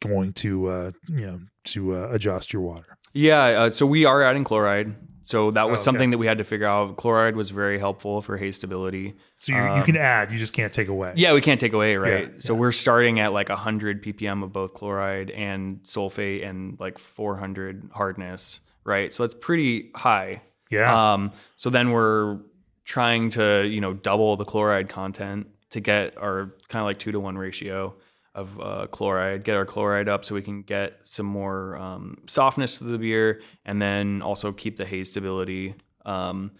going 0.00 0.32
to, 0.34 0.66
uh, 0.68 0.90
you 1.08 1.26
know, 1.26 1.40
to 1.64 1.94
uh, 1.94 2.08
adjust 2.10 2.52
your 2.52 2.62
water. 2.62 2.96
Yeah. 3.12 3.42
Uh, 3.44 3.70
so 3.70 3.86
we 3.86 4.04
are 4.04 4.22
adding 4.22 4.44
chloride. 4.44 4.94
So 5.22 5.50
that 5.52 5.64
was 5.70 5.70
Oh, 5.70 5.74
okay. 5.74 5.84
something 5.84 6.10
that 6.10 6.18
we 6.18 6.26
had 6.26 6.38
to 6.38 6.44
figure 6.44 6.66
out. 6.66 6.96
Chloride 6.96 7.36
was 7.36 7.50
very 7.52 7.78
helpful 7.78 8.20
for 8.20 8.36
hay 8.36 8.50
stability. 8.50 9.14
So 9.36 9.52
you, 9.52 9.76
you 9.76 9.82
can 9.84 9.96
add, 9.96 10.32
you 10.32 10.38
just 10.38 10.52
can't 10.52 10.72
take 10.72 10.88
away. 10.88 11.10
Um, 11.10 11.14
Yeah, 11.16 11.34
we 11.34 11.40
can't 11.40 11.60
take 11.60 11.72
away, 11.72 11.96
right? 11.96 12.30
Yeah, 12.32 12.38
so 12.40 12.54
we're 12.54 12.72
starting 12.72 13.20
at 13.20 13.32
like 13.32 13.48
100 13.48 14.02
ppm 14.02 14.42
of 14.42 14.52
both 14.52 14.74
chloride 14.74 15.30
and 15.30 15.80
sulfate 15.84 16.44
and 16.44 16.80
like 16.80 16.98
400 16.98 17.90
hardness, 17.94 18.60
right? 18.84 19.12
So 19.12 19.22
that's 19.22 19.34
pretty 19.34 19.90
high. 19.94 20.42
Yeah. 20.70 21.12
Um, 21.12 21.32
so 21.56 21.70
then 21.70 21.90
we're 21.92 22.38
trying 22.84 23.30
to, 23.30 23.64
you 23.68 23.80
know, 23.80 23.92
double 23.94 24.36
the 24.36 24.44
chloride 24.44 24.88
content 24.88 25.46
to 25.70 25.80
get 25.80 26.16
our 26.18 26.54
kind 26.68 26.80
of 26.80 26.86
like 26.86 26.98
two 26.98 27.12
to 27.12 27.20
one 27.20 27.38
ratio 27.38 27.94
of 28.34 28.60
uh, 28.60 28.86
chloride, 28.90 29.44
get 29.44 29.56
our 29.56 29.64
chloride 29.66 30.08
up 30.08 30.24
so 30.24 30.34
we 30.34 30.42
can 30.42 30.62
get 30.62 30.98
some 31.04 31.26
more 31.26 31.76
um, 31.76 32.18
softness 32.26 32.78
to 32.78 32.84
the 32.84 32.98
beer 32.98 33.40
and 33.64 33.80
then 33.82 34.22
also 34.22 34.52
keep 34.52 34.76
the 34.76 34.84
haze 34.84 35.10
stability. 35.10 35.74
Um, 36.06 36.52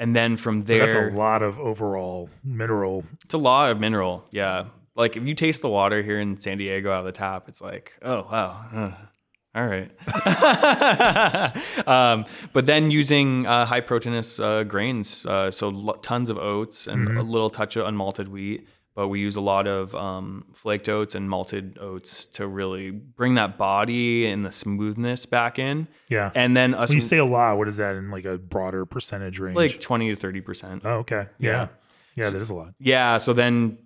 and 0.00 0.16
then 0.16 0.36
from 0.36 0.62
there, 0.62 0.80
That's 0.90 1.14
a 1.14 1.16
lot 1.16 1.42
of 1.42 1.60
overall 1.60 2.30
mineral. 2.42 3.04
it's 3.24 3.34
a 3.34 3.38
lot 3.38 3.70
of 3.70 3.78
mineral. 3.78 4.24
Yeah. 4.30 4.66
Like 4.96 5.16
if 5.16 5.24
you 5.24 5.34
taste 5.34 5.62
the 5.62 5.68
water 5.68 6.02
here 6.02 6.18
in 6.20 6.36
San 6.36 6.58
Diego 6.58 6.90
out 6.92 7.00
of 7.00 7.04
the 7.06 7.12
tap, 7.12 7.48
it's 7.48 7.60
like, 7.60 7.92
oh, 8.02 8.26
wow. 8.30 8.66
uh, 8.74 8.92
all 9.56 9.66
right. 9.66 9.90
um, 11.86 12.24
but 12.52 12.66
then 12.66 12.90
using 12.90 13.46
uh, 13.46 13.66
high 13.66 13.80
proteinous 13.80 14.40
uh, 14.40 14.64
grains, 14.64 15.24
uh, 15.26 15.50
so 15.50 15.68
lo- 15.68 15.92
tons 16.02 16.28
of 16.28 16.38
oats 16.38 16.86
and 16.88 17.16
a 17.16 17.22
little 17.22 17.50
touch 17.50 17.76
of 17.76 17.86
unmalted 17.86 18.28
wheat. 18.28 18.66
But 18.94 19.08
we 19.08 19.18
use 19.18 19.34
a 19.34 19.40
lot 19.40 19.66
of 19.66 19.92
um, 19.96 20.44
flaked 20.52 20.88
oats 20.88 21.16
and 21.16 21.28
malted 21.28 21.78
oats 21.80 22.26
to 22.26 22.46
really 22.46 22.92
bring 22.92 23.34
that 23.34 23.58
body 23.58 24.26
and 24.26 24.46
the 24.46 24.52
smoothness 24.52 25.26
back 25.26 25.58
in. 25.58 25.88
Yeah. 26.08 26.30
And 26.34 26.56
then 26.56 26.74
us 26.74 26.90
when 26.90 26.98
you 26.98 27.02
say 27.02 27.18
a 27.18 27.24
lot, 27.24 27.56
what 27.58 27.66
is 27.66 27.78
that 27.78 27.96
in 27.96 28.10
like 28.12 28.24
a 28.24 28.38
broader 28.38 28.86
percentage 28.86 29.40
range? 29.40 29.56
like 29.56 29.80
20 29.80 30.14
to 30.14 30.26
30%. 30.28 30.82
oh, 30.84 30.90
okay. 30.98 31.26
Yeah. 31.38 31.50
Yeah. 31.50 31.68
Yeah, 32.16 32.30
that 32.30 32.40
is 32.40 32.50
a 32.50 32.54
lot. 32.54 32.74
yeah 32.78 33.18
so 33.18 33.32
then 33.32 33.76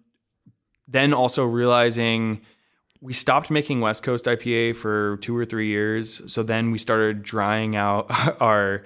then 0.86 1.14
also 1.14 1.44
realizing 1.44 2.42
we 3.00 3.14
stopped 3.14 3.50
making 3.50 3.80
west 3.80 4.02
coast 4.02 4.26
ipa 4.26 4.76
for 4.76 5.16
two 5.22 5.34
or 5.34 5.46
three 5.46 5.68
years 5.68 6.30
so 6.30 6.42
then 6.42 6.70
we 6.70 6.76
started 6.76 7.22
drying 7.22 7.74
out 7.74 8.06
our 8.42 8.84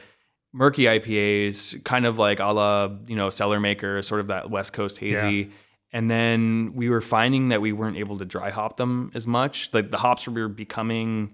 murky 0.52 0.84
ipas 0.84 1.82
kind 1.82 2.06
of 2.06 2.18
like 2.18 2.38
a 2.38 2.44
la 2.44 2.88
you 3.08 3.16
know 3.16 3.26
Cellarmaker 3.28 4.04
sort 4.04 4.20
of 4.20 4.28
that 4.28 4.48
west 4.48 4.72
coast 4.72 4.98
hazy 4.98 5.50
and 5.92 6.10
then 6.10 6.72
we 6.74 6.88
were 6.88 7.00
finding 7.00 7.48
that 7.50 7.60
we 7.60 7.72
weren't 7.72 7.96
able 7.96 8.18
to 8.18 8.24
dry 8.24 8.50
hop 8.50 8.76
them 8.76 9.10
as 9.14 9.26
much 9.26 9.72
like 9.72 9.90
the 9.90 9.98
hops 9.98 10.26
were 10.26 10.48
becoming 10.48 11.32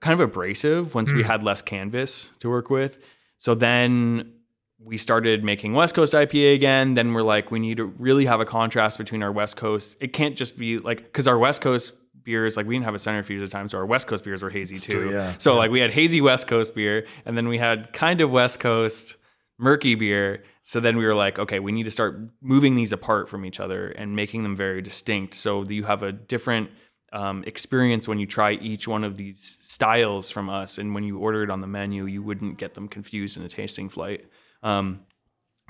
kind 0.00 0.14
of 0.14 0.20
abrasive 0.20 0.94
once 0.94 1.12
we 1.12 1.22
hmm. 1.22 1.28
had 1.28 1.42
less 1.42 1.62
canvas 1.62 2.30
to 2.38 2.48
work 2.48 2.70
with 2.70 2.98
so 3.38 3.54
then 3.54 4.32
we 4.78 4.96
started 4.96 5.42
making 5.42 5.72
West 5.72 5.94
Coast 5.94 6.12
IPA 6.12 6.54
again. 6.54 6.94
Then 6.94 7.12
we're 7.12 7.22
like, 7.22 7.50
we 7.50 7.58
need 7.58 7.78
to 7.78 7.84
really 7.84 8.26
have 8.26 8.40
a 8.40 8.44
contrast 8.44 8.98
between 8.98 9.22
our 9.22 9.32
West 9.32 9.56
Coast. 9.56 9.96
It 10.00 10.12
can't 10.12 10.36
just 10.36 10.58
be 10.58 10.78
like, 10.78 10.98
because 10.98 11.26
our 11.26 11.38
West 11.38 11.62
Coast 11.62 11.94
beers, 12.22 12.56
like 12.56 12.66
we 12.66 12.74
didn't 12.74 12.84
have 12.84 12.94
a 12.94 12.98
centrifuge 12.98 13.40
at 13.40 13.48
the 13.48 13.50
time, 13.50 13.68
so 13.68 13.78
our 13.78 13.86
West 13.86 14.06
Coast 14.06 14.24
beers 14.24 14.42
were 14.42 14.50
hazy 14.50 14.74
too. 14.74 14.92
true, 14.92 15.12
yeah. 15.12 15.34
So 15.38 15.54
like 15.54 15.70
we 15.70 15.80
had 15.80 15.92
hazy 15.92 16.20
West 16.20 16.46
Coast 16.46 16.74
beer, 16.74 17.06
and 17.24 17.36
then 17.36 17.48
we 17.48 17.56
had 17.58 17.92
kind 17.92 18.20
of 18.20 18.30
West 18.30 18.60
Coast 18.60 19.16
murky 19.58 19.94
beer. 19.94 20.44
So 20.62 20.80
then 20.80 20.96
we 20.96 21.06
were 21.06 21.14
like, 21.14 21.38
okay, 21.38 21.58
we 21.60 21.72
need 21.72 21.84
to 21.84 21.90
start 21.90 22.18
moving 22.40 22.74
these 22.74 22.92
apart 22.92 23.28
from 23.28 23.44
each 23.44 23.60
other 23.60 23.88
and 23.88 24.16
making 24.16 24.42
them 24.42 24.56
very 24.56 24.82
distinct, 24.82 25.34
so 25.34 25.64
that 25.64 25.74
you 25.74 25.84
have 25.84 26.02
a 26.02 26.12
different 26.12 26.70
um, 27.12 27.44
experience 27.46 28.08
when 28.08 28.18
you 28.18 28.26
try 28.26 28.52
each 28.52 28.88
one 28.88 29.04
of 29.04 29.16
these 29.16 29.58
styles 29.60 30.30
from 30.30 30.50
us. 30.50 30.78
And 30.78 30.94
when 30.94 31.04
you 31.04 31.18
order 31.18 31.42
it 31.42 31.50
on 31.50 31.60
the 31.60 31.66
menu, 31.66 32.04
you 32.06 32.22
wouldn't 32.22 32.58
get 32.58 32.74
them 32.74 32.88
confused 32.88 33.36
in 33.36 33.42
a 33.44 33.48
tasting 33.48 33.88
flight. 33.88 34.26
Um, 34.62 35.00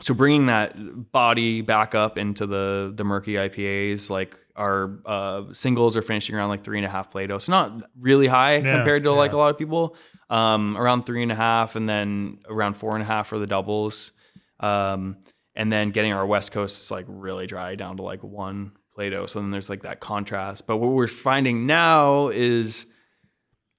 so 0.00 0.14
bringing 0.14 0.46
that 0.46 1.10
body 1.12 1.62
back 1.62 1.94
up 1.94 2.18
into 2.18 2.46
the 2.46 2.92
the 2.94 3.04
murky 3.04 3.34
IPAs, 3.34 4.10
like 4.10 4.38
our 4.54 4.98
uh, 5.06 5.42
singles 5.52 5.96
are 5.96 6.02
finishing 6.02 6.36
around 6.36 6.48
like 6.48 6.64
three 6.64 6.78
and 6.78 6.86
a 6.86 6.90
half 6.90 7.10
Plato, 7.10 7.38
so 7.38 7.52
not 7.52 7.82
really 7.98 8.26
high 8.26 8.60
compared 8.60 9.04
to 9.04 9.12
like 9.12 9.32
a 9.32 9.36
lot 9.36 9.50
of 9.50 9.58
people. 9.58 9.96
Um, 10.28 10.76
around 10.76 11.02
three 11.02 11.22
and 11.22 11.30
a 11.30 11.36
half, 11.36 11.76
and 11.76 11.88
then 11.88 12.38
around 12.48 12.74
four 12.74 12.94
and 12.94 13.02
a 13.02 13.06
half 13.06 13.28
for 13.28 13.38
the 13.38 13.46
doubles, 13.46 14.12
um, 14.60 15.18
and 15.54 15.70
then 15.70 15.90
getting 15.90 16.12
our 16.12 16.26
West 16.26 16.52
Coast 16.52 16.82
is 16.82 16.90
like 16.90 17.06
really 17.08 17.46
dry 17.46 17.74
down 17.76 17.96
to 17.98 18.02
like 18.02 18.22
one 18.22 18.72
Plato. 18.94 19.26
So 19.26 19.40
then 19.40 19.50
there's 19.50 19.70
like 19.70 19.82
that 19.82 20.00
contrast. 20.00 20.66
But 20.66 20.78
what 20.78 20.90
we're 20.90 21.06
finding 21.06 21.66
now 21.66 22.28
is 22.28 22.86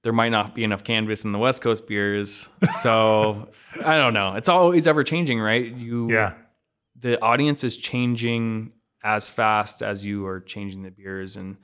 there 0.04 0.12
might 0.12 0.28
not 0.30 0.54
be 0.54 0.64
enough 0.64 0.84
canvas 0.84 1.24
in 1.24 1.32
the 1.32 1.38
West 1.38 1.60
Coast 1.62 1.86
beers. 1.86 2.48
So 2.80 3.48
I 3.84 3.96
don't 3.96 4.14
know. 4.14 4.34
It's 4.34 4.48
always 4.48 4.86
ever 4.86 5.02
changing, 5.04 5.40
right? 5.40 5.64
You 5.64 6.10
Yeah. 6.12 6.34
the 6.96 7.20
audience 7.22 7.64
is 7.64 7.76
changing 7.76 8.72
as 9.02 9.28
fast 9.28 9.82
as 9.82 10.04
you 10.04 10.26
are 10.26 10.40
changing 10.40 10.82
the 10.82 10.90
beers 10.90 11.36
and 11.36 11.56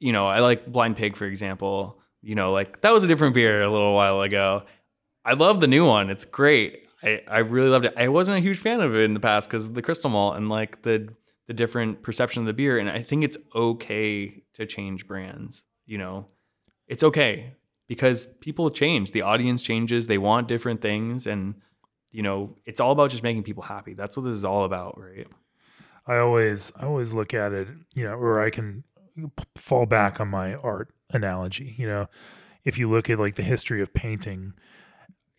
you 0.00 0.12
know 0.12 0.26
i 0.26 0.40
like 0.40 0.66
blind 0.66 0.96
pig 0.96 1.16
for 1.16 1.24
example 1.24 2.00
you 2.20 2.34
know 2.34 2.50
like 2.50 2.80
that 2.80 2.92
was 2.92 3.04
a 3.04 3.06
different 3.06 3.32
beer 3.32 3.62
a 3.62 3.70
little 3.70 3.94
while 3.94 4.20
ago 4.22 4.64
i 5.24 5.34
love 5.34 5.60
the 5.60 5.68
new 5.68 5.86
one 5.86 6.10
it's 6.10 6.24
great 6.24 6.80
i, 7.04 7.20
I 7.28 7.38
really 7.38 7.68
loved 7.68 7.84
it 7.84 7.94
i 7.96 8.08
wasn't 8.08 8.38
a 8.38 8.40
huge 8.40 8.58
fan 8.58 8.80
of 8.80 8.92
it 8.96 9.02
in 9.02 9.14
the 9.14 9.20
past 9.20 9.48
because 9.48 9.66
of 9.66 9.74
the 9.74 9.82
crystal 9.82 10.10
malt 10.10 10.36
and 10.36 10.48
like 10.48 10.82
the 10.82 11.14
the 11.46 11.54
different 11.54 12.02
perception 12.02 12.42
of 12.42 12.46
the 12.48 12.52
beer 12.52 12.76
and 12.78 12.90
i 12.90 13.02
think 13.02 13.22
it's 13.22 13.38
okay 13.54 14.42
to 14.54 14.66
change 14.66 15.06
brands 15.06 15.62
you 15.86 15.96
know 15.98 16.26
it's 16.88 17.04
okay 17.04 17.54
because 17.86 18.26
people 18.40 18.70
change. 18.70 19.12
The 19.12 19.22
audience 19.22 19.62
changes. 19.62 20.06
They 20.06 20.18
want 20.18 20.48
different 20.48 20.80
things. 20.80 21.26
And 21.26 21.54
you 22.10 22.22
know 22.22 22.56
it's 22.64 22.80
all 22.80 22.92
about 22.92 23.10
just 23.10 23.22
making 23.22 23.44
people 23.44 23.62
happy. 23.62 23.94
That's 23.94 24.16
what 24.16 24.24
this 24.24 24.34
is 24.34 24.44
all 24.44 24.64
about 24.64 24.98
right? 24.98 25.28
I 26.06 26.18
always 26.18 26.72
I 26.76 26.86
always 26.86 27.12
look 27.12 27.34
at 27.34 27.52
it, 27.52 27.68
you 27.94 28.04
know, 28.04 28.14
or 28.14 28.40
I 28.40 28.50
can 28.50 28.84
p- 29.16 29.44
fall 29.56 29.86
back 29.86 30.20
on 30.20 30.28
my 30.28 30.54
art 30.54 30.88
analogy. 31.10 31.74
You 31.76 31.86
know, 31.86 32.06
if 32.64 32.78
you 32.78 32.88
look 32.88 33.10
at 33.10 33.18
like 33.18 33.34
the 33.34 33.42
history 33.42 33.82
of 33.82 33.92
painting, 33.92 34.54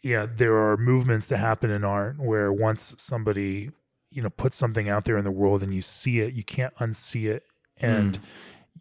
yeah, 0.01 0.27
there 0.31 0.57
are 0.57 0.77
movements 0.77 1.27
that 1.27 1.37
happen 1.37 1.71
in 1.71 1.83
art 1.83 2.19
where 2.19 2.53
once 2.53 2.95
somebody, 2.97 3.71
you 4.11 4.21
know, 4.21 4.29
puts 4.29 4.55
something 4.55 4.87
out 4.87 5.05
there 5.05 5.17
in 5.17 5.25
the 5.25 5.31
world 5.31 5.63
and 5.63 5.73
you 5.73 5.81
see 5.81 6.19
it, 6.19 6.33
you 6.33 6.43
can't 6.43 6.75
unsee 6.75 7.29
it. 7.29 7.43
And 7.77 8.19
mm. 8.19 8.23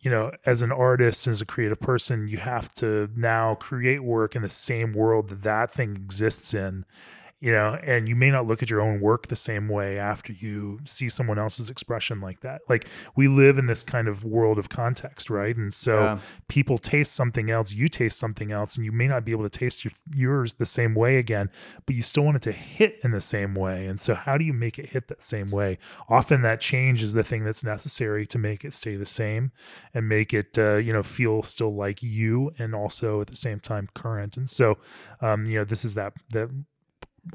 You 0.01 0.11
know, 0.11 0.33
as 0.47 0.63
an 0.63 0.73
artist, 0.73 1.27
as 1.27 1.41
a 1.41 1.47
creative 1.47 1.81
person, 1.81 2.29
you 2.29 2.39
have 2.39 2.73
to 2.75 3.11
now 3.17 3.55
create 3.55 4.03
work 4.03 4.37
in 4.37 4.43
the 4.43 4.49
same 4.49 4.93
world 4.93 5.29
that 5.29 5.43
that 5.43 5.73
thing 5.73 5.97
exists 5.97 6.55
in 6.55 6.85
you 7.41 7.53
know, 7.53 7.79
and 7.85 8.09
you 8.09 8.17
may 8.17 8.31
not 8.31 8.47
look 8.47 8.63
at 8.63 8.71
your 8.71 8.81
own 8.81 9.01
work 9.01 9.29
the 9.29 9.37
same 9.37 9.69
way 9.69 9.97
after 9.99 10.33
you 10.33 10.81
see 10.85 11.09
someone 11.09 11.39
else's 11.39 11.71
expression 11.71 12.21
like 12.21 12.41
that. 12.41 12.63
Like 12.69 12.89
we 13.15 13.29
live 13.29 13.59
in 13.59 13.67
this 13.67 13.85
kind 13.85 14.09
of 14.09 14.25
world 14.25 14.59
of 14.59 14.69
context, 14.69 15.31
right? 15.31 15.57
And 15.57 15.73
so 15.73 16.01
Yeah. 16.03 16.19
people 16.49 16.79
taste 16.79 17.13
something 17.13 17.49
else, 17.49 17.73
you 17.73 17.87
taste 17.87 18.19
something 18.19 18.51
else, 18.51 18.77
and 18.77 18.85
you 18.85 18.91
may 18.91 19.07
not 19.07 19.25
be 19.25 19.31
able 19.31 19.49
to 19.49 19.59
taste 19.59 19.85
your, 19.85 19.93
yours 20.13 20.55
the 20.55 20.67
same 20.67 20.95
way 20.97 21.17
again, 21.19 21.49
but 21.87 21.95
you 21.95 22.03
still 22.03 22.25
want 22.25 22.37
it 22.37 22.43
to 22.43 22.53
hit 22.53 22.99
in 23.05 23.13
the 23.13 23.21
same 23.21 23.55
way. 23.55 23.87
And 23.87 24.01
so, 24.01 24.15
how 24.15 24.37
do 24.37 24.45
you 24.45 24.53
make 24.53 24.79
it 24.79 24.87
hit 24.91 25.07
that 25.07 25.23
same 25.23 25.51
way? 25.51 25.79
Often 26.09 26.43
that 26.43 26.61
change 26.61 27.03
is 27.05 27.13
the 27.13 27.23
thing 27.23 27.45
that's 27.45 27.63
necessary 27.63 28.27
to 28.27 28.39
make 28.39 28.65
it 28.65 28.73
stay 28.73 28.97
the 28.97 29.07
same 29.07 29.53
and 29.95 30.09
make 30.09 30.35
it, 30.35 30.59
uh, 30.59 30.77
you 30.77 30.93
know, 30.93 31.05
feel 31.05 31.43
still 31.45 31.75
like 31.75 32.03
you 32.03 32.51
and 32.59 32.75
also 32.75 33.21
at 33.21 33.29
the 33.29 33.37
same 33.37 33.61
time 33.61 33.89
current. 33.95 34.37
And 34.37 34.49
so, 34.49 34.79
um, 35.21 35.47
you 35.47 35.59
know, 35.59 35.65
this 35.65 35.85
is 35.85 35.95
that 35.95 36.15
that 36.31 36.51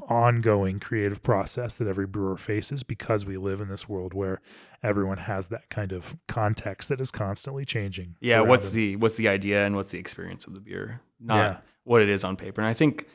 ongoing 0.08 0.80
creative 0.80 1.22
process 1.22 1.74
that 1.76 1.88
every 1.88 2.06
brewer 2.06 2.36
faces 2.36 2.82
because 2.82 3.24
we 3.24 3.36
live 3.36 3.60
in 3.60 3.68
this 3.68 3.88
world 3.88 4.14
where 4.14 4.40
everyone 4.82 5.18
has 5.18 5.48
that 5.48 5.68
kind 5.70 5.92
of 5.92 6.16
context 6.28 6.88
that 6.88 7.00
is 7.00 7.10
constantly 7.10 7.64
changing. 7.64 8.16
yeah 8.20 8.40
what's 8.40 8.68
them. 8.68 8.76
the 8.76 8.96
what's 8.96 9.16
the 9.16 9.28
idea 9.28 9.64
and 9.66 9.76
what's 9.76 9.90
the 9.90 9.98
experience 9.98 10.46
of 10.46 10.54
the 10.54 10.60
beer 10.60 11.00
not 11.20 11.36
Yeah. 11.36 11.56
what 11.84 12.02
it 12.02 12.08
is 12.08 12.24
on 12.24 12.36
paper 12.36 12.60
and 12.60 12.68
i 12.68 12.74
think 12.74 13.06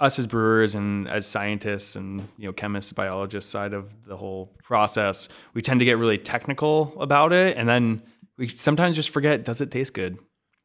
us 0.00 0.18
as 0.18 0.26
brewers 0.28 0.74
and 0.76 1.08
as 1.08 1.26
scientists 1.26 1.96
and 1.96 2.28
you 2.36 2.46
know 2.46 2.52
chemists 2.52 2.92
biologists 2.92 3.50
side 3.50 3.72
of 3.72 4.04
the 4.04 4.16
whole 4.16 4.54
process 4.62 5.28
we 5.54 5.62
tend 5.62 5.80
to 5.80 5.84
get 5.86 5.98
really 5.98 6.18
technical 6.18 6.94
about 7.00 7.32
it 7.32 7.56
and 7.56 7.68
then 7.68 8.02
we 8.36 8.46
sometimes 8.48 8.94
just 8.94 9.10
forget 9.10 9.44
does 9.44 9.60
it 9.60 9.70
taste 9.70 9.94
good 9.94 10.14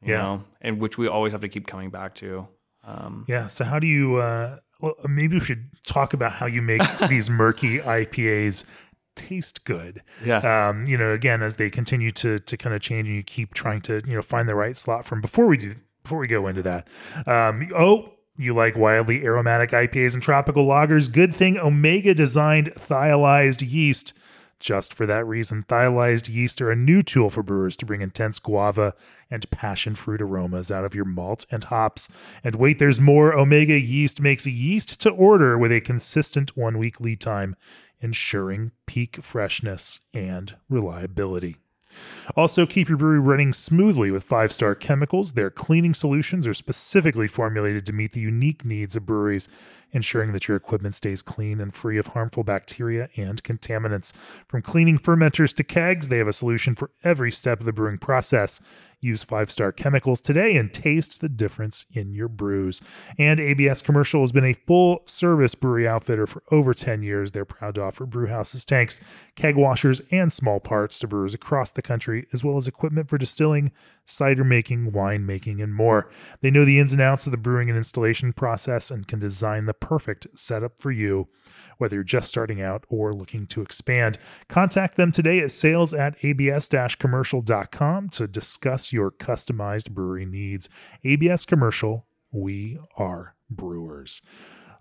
you 0.04 0.13
Yeah. 0.13 0.21
know 0.21 0.43
and 0.62 0.80
which 0.80 0.97
we 0.97 1.08
always 1.08 1.32
have 1.32 1.41
to 1.41 1.49
keep 1.49 1.65
coming 1.67 1.89
back 1.89 2.15
to 2.15 2.47
um, 2.86 3.23
Yeah. 3.30 3.47
So 3.47 3.63
how 3.63 3.80
do 3.80 3.88
you? 3.88 4.17
Uh, 4.17 4.58
well, 4.84 4.96
maybe 5.08 5.38
we 5.38 5.39
should 5.39 5.69
talk 5.88 6.13
about 6.13 6.34
how 6.34 6.46
you 6.46 6.62
make 6.62 6.82
these 7.10 7.29
murky 7.29 7.79
IPAs 7.79 8.65
taste 9.15 9.63
good. 9.63 10.02
Yeah. 10.25 10.40
Um, 10.40 10.84
you 10.86 10.98
know, 10.98 11.12
again, 11.12 11.42
as 11.42 11.56
they 11.56 11.69
continue 11.69 12.12
to 12.12 12.40
to 12.40 12.58
kind 12.58 12.75
of 12.75 12.81
change 12.81 13.08
and 13.08 13.15
you 13.15 13.23
keep 13.23 13.54
trying 13.54 13.79
to, 13.84 14.02
you 14.06 14.15
know, 14.15 14.21
find 14.21 14.50
the 14.50 14.56
right 14.56 14.75
slot 14.75 15.06
from 15.06 15.21
before 15.21 15.48
we 15.48 15.58
do 15.58 15.75
before 16.04 16.19
we 16.19 16.27
go 16.27 16.48
into 16.48 16.62
that. 16.63 16.88
Um, 17.25 17.69
oh, 17.73 18.12
you 18.36 18.54
like 18.54 18.75
wildly 18.75 19.23
aromatic 19.23 19.71
IPAs 19.71 20.15
and 20.15 20.21
tropical 20.21 20.65
lagers? 20.65 21.10
Good 21.10 21.34
thing 21.34 21.58
Omega 21.58 22.13
designed 22.13 22.73
thiolized 22.75 23.65
yeast 23.71 24.13
just 24.64 24.94
for 24.94 25.06
that 25.06 25.28
reason, 25.28 25.64
thiolized 25.64 26.34
yeast 26.34 26.62
are 26.62 26.72
a 26.72 26.76
new 26.76 27.04
tool 27.04 27.30
for 27.30 27.44
brewers 27.44 27.76
to 27.76 27.86
bring 27.86 28.02
intense 28.02 28.40
guava 28.40 28.96
and 29.30 29.50
passion 29.52 29.94
fruit 29.94 30.22
aromas 30.22 30.72
out 30.72 30.86
of 30.86 30.96
your 30.96 31.04
malt 31.04 31.46
and 31.52 31.66
hops. 31.66 32.08
And 32.46 32.56
wait, 32.56 32.80
there's 32.80 33.00
more. 33.00 33.34
Omega 33.34 33.78
yeast 33.78 34.22
makes 34.22 34.48
yeast 34.48 35.02
to 35.02 35.10
order 35.10 35.58
with 35.58 35.74
a 35.74 35.82
consistent 35.82 36.56
one 36.56 36.78
week 36.78 37.02
lead 37.02 37.20
time, 37.20 37.58
ensuring 38.00 38.72
peak 38.88 39.18
freshness 39.18 40.00
and 40.14 40.56
reliability. 40.70 41.58
Also, 42.36 42.66
keep 42.66 42.88
your 42.88 42.98
brewery 42.98 43.20
running 43.20 43.54
smoothly 43.54 44.12
with 44.12 44.24
five 44.24 44.52
star 44.52 44.76
chemicals. 44.76 45.34
Their 45.34 45.52
cleaning 45.52 45.94
solutions 45.94 46.48
are 46.48 46.54
specifically 46.54 47.28
formulated 47.28 47.86
to 47.86 47.94
meet 47.94 48.14
the 48.14 48.22
unique 48.22 48.64
needs 48.64 48.96
of 48.96 49.06
breweries 49.06 49.50
ensuring 49.94 50.33
that 50.33 50.48
your 50.48 50.58
equipment 50.58 50.96
stays 50.96 51.21
clean 51.21 51.62
and 51.62 51.73
free 51.73 51.98
of 51.98 52.08
harmful 52.08 52.44
bacteria 52.44 53.10
and 53.15 53.44
contaminants. 53.44 54.12
From 54.48 54.62
cleaning 54.62 55.00
fermenters 55.00 55.54
to 55.56 55.63
kegs, 55.63 56.10
they 56.10 56.17
have 56.17 56.27
a 56.27 56.33
solution 56.33 56.75
for 56.75 56.91
every 57.04 57.31
step 57.31 57.60
of 57.60 57.65
the 57.65 57.73
brewing 57.73 58.00
process. 58.00 58.60
Use 59.04 59.21
five 59.21 59.52
star 59.52 59.73
chemicals 59.73 60.21
today 60.21 60.56
and 60.56 60.73
taste 60.73 61.19
the 61.19 61.27
difference 61.27 61.85
in 61.91 62.13
your 62.13 62.29
brews. 62.29 62.81
And 63.17 63.37
ABS 63.37 63.81
Commercial 63.81 64.21
has 64.21 64.31
been 64.31 64.46
a 64.46 64.54
full 64.54 65.04
service 65.06 65.56
brewery 65.56 65.85
outfitter 65.85 66.25
for 66.25 66.41
over 66.52 66.73
10 66.73 67.04
years. 67.04 67.31
They're 67.31 67.44
proud 67.44 67.75
to 67.75 67.83
offer 67.83 68.06
brew 68.06 68.27
houses, 68.27 68.63
tanks, 68.63 69.02
keg 69.35 69.58
washers, 69.58 70.02
and 70.10 70.31
small 70.31 70.62
parts 70.62 71.00
to 71.00 71.08
brewers 71.08 71.33
across 71.33 71.71
the 71.71 71.81
country, 71.81 72.27
as 72.31 72.46
well 72.46 72.56
as 72.56 72.65
equipment 72.65 73.10
for 73.10 73.17
distilling, 73.17 73.73
cider 74.06 74.43
making, 74.43 74.91
wine 74.91 75.25
making, 75.25 75.62
and 75.62 75.73
more. 75.73 76.10
They 76.41 76.51
know 76.51 76.65
the 76.65 76.79
ins 76.79 76.91
and 76.91 77.01
outs 77.01 77.25
of 77.25 77.31
the 77.31 77.37
brewing 77.37 77.69
and 77.69 77.77
installation 77.77 78.33
process 78.33 78.91
and 78.91 79.08
can 79.08 79.19
design 79.19 79.65
the 79.65 79.73
perfect 79.73 80.27
setup 80.35 80.79
for 80.79 80.91
you 80.91 81.27
whether 81.77 81.95
you're 81.95 82.04
just 82.04 82.29
starting 82.29 82.62
out 82.62 82.85
or 82.89 83.13
looking 83.13 83.45
to 83.47 83.62
expand. 83.62 84.17
Contact 84.47 84.95
them 84.97 85.12
today 85.12 85.39
at 85.39 85.51
sales 85.51 85.93
at 85.93 86.15
abs 86.23 86.95
commercial.com 86.95 88.10
to 88.10 88.27
discuss 88.27 88.93
your 88.93 89.12
customized 89.12 89.91
brewery 89.91 90.25
needs. 90.25 90.69
ABS 91.04 91.45
Commercial, 91.45 92.06
we 92.31 92.79
are 92.97 93.35
brewers. 93.49 94.21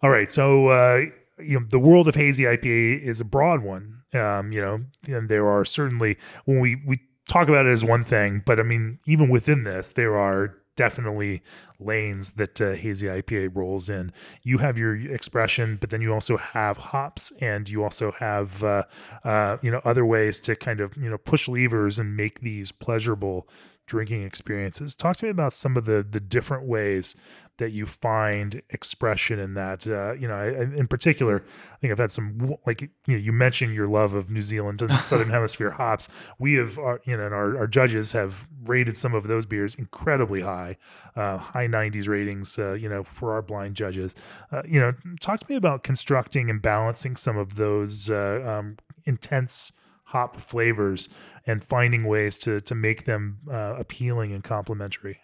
All 0.03 0.11
right, 0.11 0.31
so 0.31 0.69
uh, 0.69 1.03
you 1.39 1.61
know 1.61 1.67
the 1.69 1.79
world 1.79 2.09
of 2.09 2.15
hazy 2.15 2.45
IPA 2.45 3.03
is 3.03 3.21
a 3.21 3.25
broad 3.25 3.63
one. 3.63 4.03
Um, 4.15 4.53
you 4.53 4.61
know, 4.61 4.85
and 5.07 5.29
there 5.29 5.49
are 5.49 5.65
certainly 5.65 6.19
when 6.45 6.61
we 6.61 6.83
we 6.87 7.01
talk 7.33 7.49
about 7.49 7.67
it 7.67 7.71
as 7.71 7.83
one 7.83 8.05
thing, 8.05 8.43
but 8.45 8.61
I 8.61 8.63
mean, 8.63 8.99
even 9.07 9.29
within 9.31 9.65
this, 9.65 9.91
there 9.91 10.19
are 10.19 10.55
definitely 10.77 11.43
lanes 11.79 12.33
that 12.33 12.61
uh, 12.61 12.73
hazy 12.73 13.07
IPA 13.07 13.57
rolls 13.57 13.89
in. 13.89 14.13
You 14.43 14.59
have 14.59 14.77
your 14.77 14.95
expression, 14.95 15.79
but 15.81 15.91
then 15.91 16.03
you 16.03 16.13
also 16.13 16.37
have 16.37 16.77
hops, 16.77 17.33
and 17.41 17.69
you 17.69 17.83
also 17.83 18.13
have 18.13 18.63
uh, 18.63 18.85
uh, 19.25 19.57
you 19.63 19.71
know 19.71 19.81
other 19.85 20.05
ways 20.05 20.39
to 20.41 20.55
kind 20.55 20.81
of 20.81 20.97
you 20.97 21.09
know 21.09 21.19
push 21.19 21.49
levers 21.49 21.99
and 21.99 22.17
make 22.17 22.41
these 22.41 22.71
pleasurable 22.71 23.49
drinking 23.87 24.23
experiences. 24.23 24.95
Talk 24.95 25.17
to 25.19 25.27
me 25.27 25.31
about 25.31 25.55
some 25.55 25.77
of 25.77 25.87
the 25.87 26.07
the 26.09 26.21
different 26.21 26.67
ways 26.67 27.17
that 27.63 27.71
you 27.71 27.87
find 27.87 28.61
expression 28.71 29.39
in 29.39 29.55
that. 29.55 29.87
Uh, 29.87 30.15
you 30.15 30.27
know, 30.27 30.35
I, 30.35 30.49
in 30.49 30.89
particular, 30.89 31.45
I 31.73 31.77
think 31.79 31.93
I've 31.93 31.99
had 31.99 32.11
some 32.11 32.57
like 32.67 32.83
you 32.83 32.89
know 33.07 33.17
you 33.17 33.33
mentioned 33.33 33.73
your 33.73 33.87
love 33.87 34.15
of 34.15 34.31
New 34.31 34.43
Zealand 34.43 34.83
and 34.83 34.93
Southern 35.05 35.31
Hemisphere 35.31 35.71
hops. 35.71 36.09
We 36.41 36.55
have, 36.55 36.77
our, 36.77 36.97
uh, 36.97 36.99
you 37.05 37.17
know, 37.17 37.25
and 37.25 37.35
our, 37.35 37.57
our 37.57 37.69
judges 37.69 38.13
have 38.13 38.49
rated 38.65 38.97
some 38.97 39.15
of 39.15 39.29
those 39.29 39.47
beers 39.47 39.77
incredibly 39.77 40.41
high, 40.41 40.77
uh, 41.15 41.39
high 41.39 41.69
90s 41.69 42.09
ratings. 42.09 42.59
Uh, 42.59 42.73
you 42.73 42.89
know, 42.89 43.05
for 43.05 43.33
our 43.33 43.43
blind 43.43 43.77
judges. 43.77 44.17
Uh, 44.51 44.63
you 44.67 44.81
know, 44.81 44.93
talk 45.21 45.39
to 45.39 45.47
me 45.49 45.55
about 45.55 45.85
constructing 45.85 46.51
and 46.51 46.61
balancing 46.61 47.15
some 47.15 47.37
of 47.37 47.55
those 47.55 48.11
uh, 48.11 48.43
um, 48.45 48.77
intense 49.05 49.73
hop 50.07 50.41
flavors 50.41 51.09
and 51.47 51.63
finding 51.63 52.05
ways 52.05 52.37
to 52.39 52.61
to 52.61 52.75
make 52.75 53.05
them 53.05 53.39
uh, 53.49 53.77
appealing 53.79 54.33
and 54.33 54.43
complementary. 54.43 55.21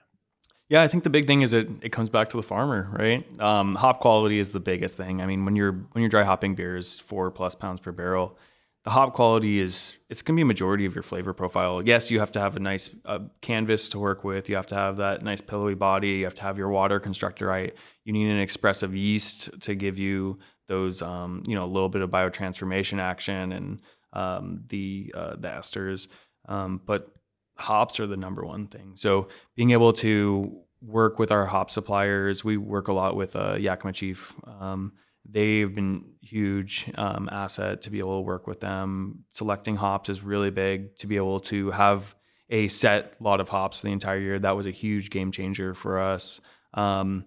Yeah, 0.68 0.82
I 0.82 0.88
think 0.88 1.04
the 1.04 1.10
big 1.10 1.26
thing 1.26 1.40
is 1.40 1.52
it 1.54 1.68
it 1.80 1.90
comes 1.92 2.10
back 2.10 2.28
to 2.30 2.36
the 2.36 2.42
farmer, 2.42 2.90
right? 2.92 3.24
Um, 3.40 3.74
hop 3.74 4.00
quality 4.00 4.38
is 4.38 4.52
the 4.52 4.60
biggest 4.60 4.96
thing. 4.96 5.22
I 5.22 5.26
mean, 5.26 5.44
when 5.44 5.56
you're 5.56 5.72
when 5.72 6.02
you're 6.02 6.10
dry 6.10 6.24
hopping 6.24 6.54
beers, 6.54 6.98
four 6.98 7.30
plus 7.30 7.54
pounds 7.54 7.80
per 7.80 7.90
barrel, 7.90 8.36
the 8.84 8.90
hop 8.90 9.14
quality 9.14 9.60
is 9.60 9.96
it's 10.10 10.20
going 10.20 10.34
to 10.34 10.38
be 10.38 10.42
a 10.42 10.46
majority 10.46 10.84
of 10.84 10.94
your 10.94 11.02
flavor 11.02 11.32
profile. 11.32 11.82
Yes, 11.82 12.10
you 12.10 12.20
have 12.20 12.32
to 12.32 12.40
have 12.40 12.54
a 12.56 12.60
nice 12.60 12.90
uh, 13.06 13.20
canvas 13.40 13.88
to 13.90 13.98
work 13.98 14.24
with. 14.24 14.50
You 14.50 14.56
have 14.56 14.66
to 14.68 14.74
have 14.74 14.98
that 14.98 15.22
nice 15.22 15.40
pillowy 15.40 15.74
body. 15.74 16.10
You 16.10 16.24
have 16.24 16.34
to 16.34 16.42
have 16.42 16.58
your 16.58 16.68
water 16.68 17.00
constructed 17.00 17.46
right. 17.46 17.74
You 18.04 18.12
need 18.12 18.28
an 18.30 18.40
expressive 18.40 18.94
yeast 18.94 19.50
to 19.62 19.74
give 19.74 19.98
you 19.98 20.38
those, 20.68 21.00
um, 21.00 21.42
you 21.46 21.54
know, 21.54 21.64
a 21.64 21.66
little 21.66 21.88
bit 21.88 22.02
of 22.02 22.10
biotransformation 22.10 22.98
action 22.98 23.52
and 23.52 23.80
um, 24.12 24.64
the 24.68 25.12
uh, 25.14 25.36
the 25.36 25.48
esters. 25.48 26.08
Um, 26.46 26.80
but 26.84 27.10
hops 27.58 28.00
are 28.00 28.06
the 28.06 28.16
number 28.16 28.44
one 28.44 28.66
thing. 28.66 28.92
So 28.94 29.28
being 29.54 29.72
able 29.72 29.92
to 29.94 30.60
work 30.80 31.18
with 31.18 31.32
our 31.32 31.46
hop 31.46 31.70
suppliers, 31.70 32.44
we 32.44 32.56
work 32.56 32.88
a 32.88 32.92
lot 32.92 33.16
with 33.16 33.34
uh, 33.36 33.54
Yakima 33.54 33.92
Chief. 33.92 34.34
Um, 34.46 34.92
they've 35.28 35.72
been 35.74 36.04
huge 36.22 36.90
um, 36.96 37.28
asset 37.30 37.82
to 37.82 37.90
be 37.90 37.98
able 37.98 38.18
to 38.18 38.22
work 38.22 38.46
with 38.46 38.60
them. 38.60 39.24
Selecting 39.30 39.76
hops 39.76 40.08
is 40.08 40.22
really 40.22 40.50
big 40.50 40.96
to 40.98 41.06
be 41.06 41.16
able 41.16 41.40
to 41.40 41.70
have 41.70 42.14
a 42.50 42.68
set 42.68 43.20
lot 43.20 43.40
of 43.40 43.48
hops 43.48 43.82
the 43.82 43.88
entire 43.88 44.18
year. 44.18 44.38
That 44.38 44.56
was 44.56 44.66
a 44.66 44.70
huge 44.70 45.10
game 45.10 45.32
changer 45.32 45.74
for 45.74 46.00
us. 46.00 46.40
Um, 46.74 47.24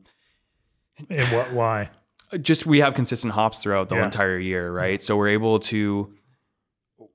and 1.09 1.27
what? 1.35 1.53
Why? 1.53 1.89
Just 2.41 2.65
we 2.65 2.79
have 2.79 2.93
consistent 2.93 3.33
hops 3.33 3.61
throughout 3.61 3.89
the 3.89 3.95
yeah. 3.95 4.05
entire 4.05 4.39
year, 4.39 4.71
right? 4.71 5.03
So 5.03 5.17
we're 5.17 5.29
able 5.29 5.59
to 5.59 6.13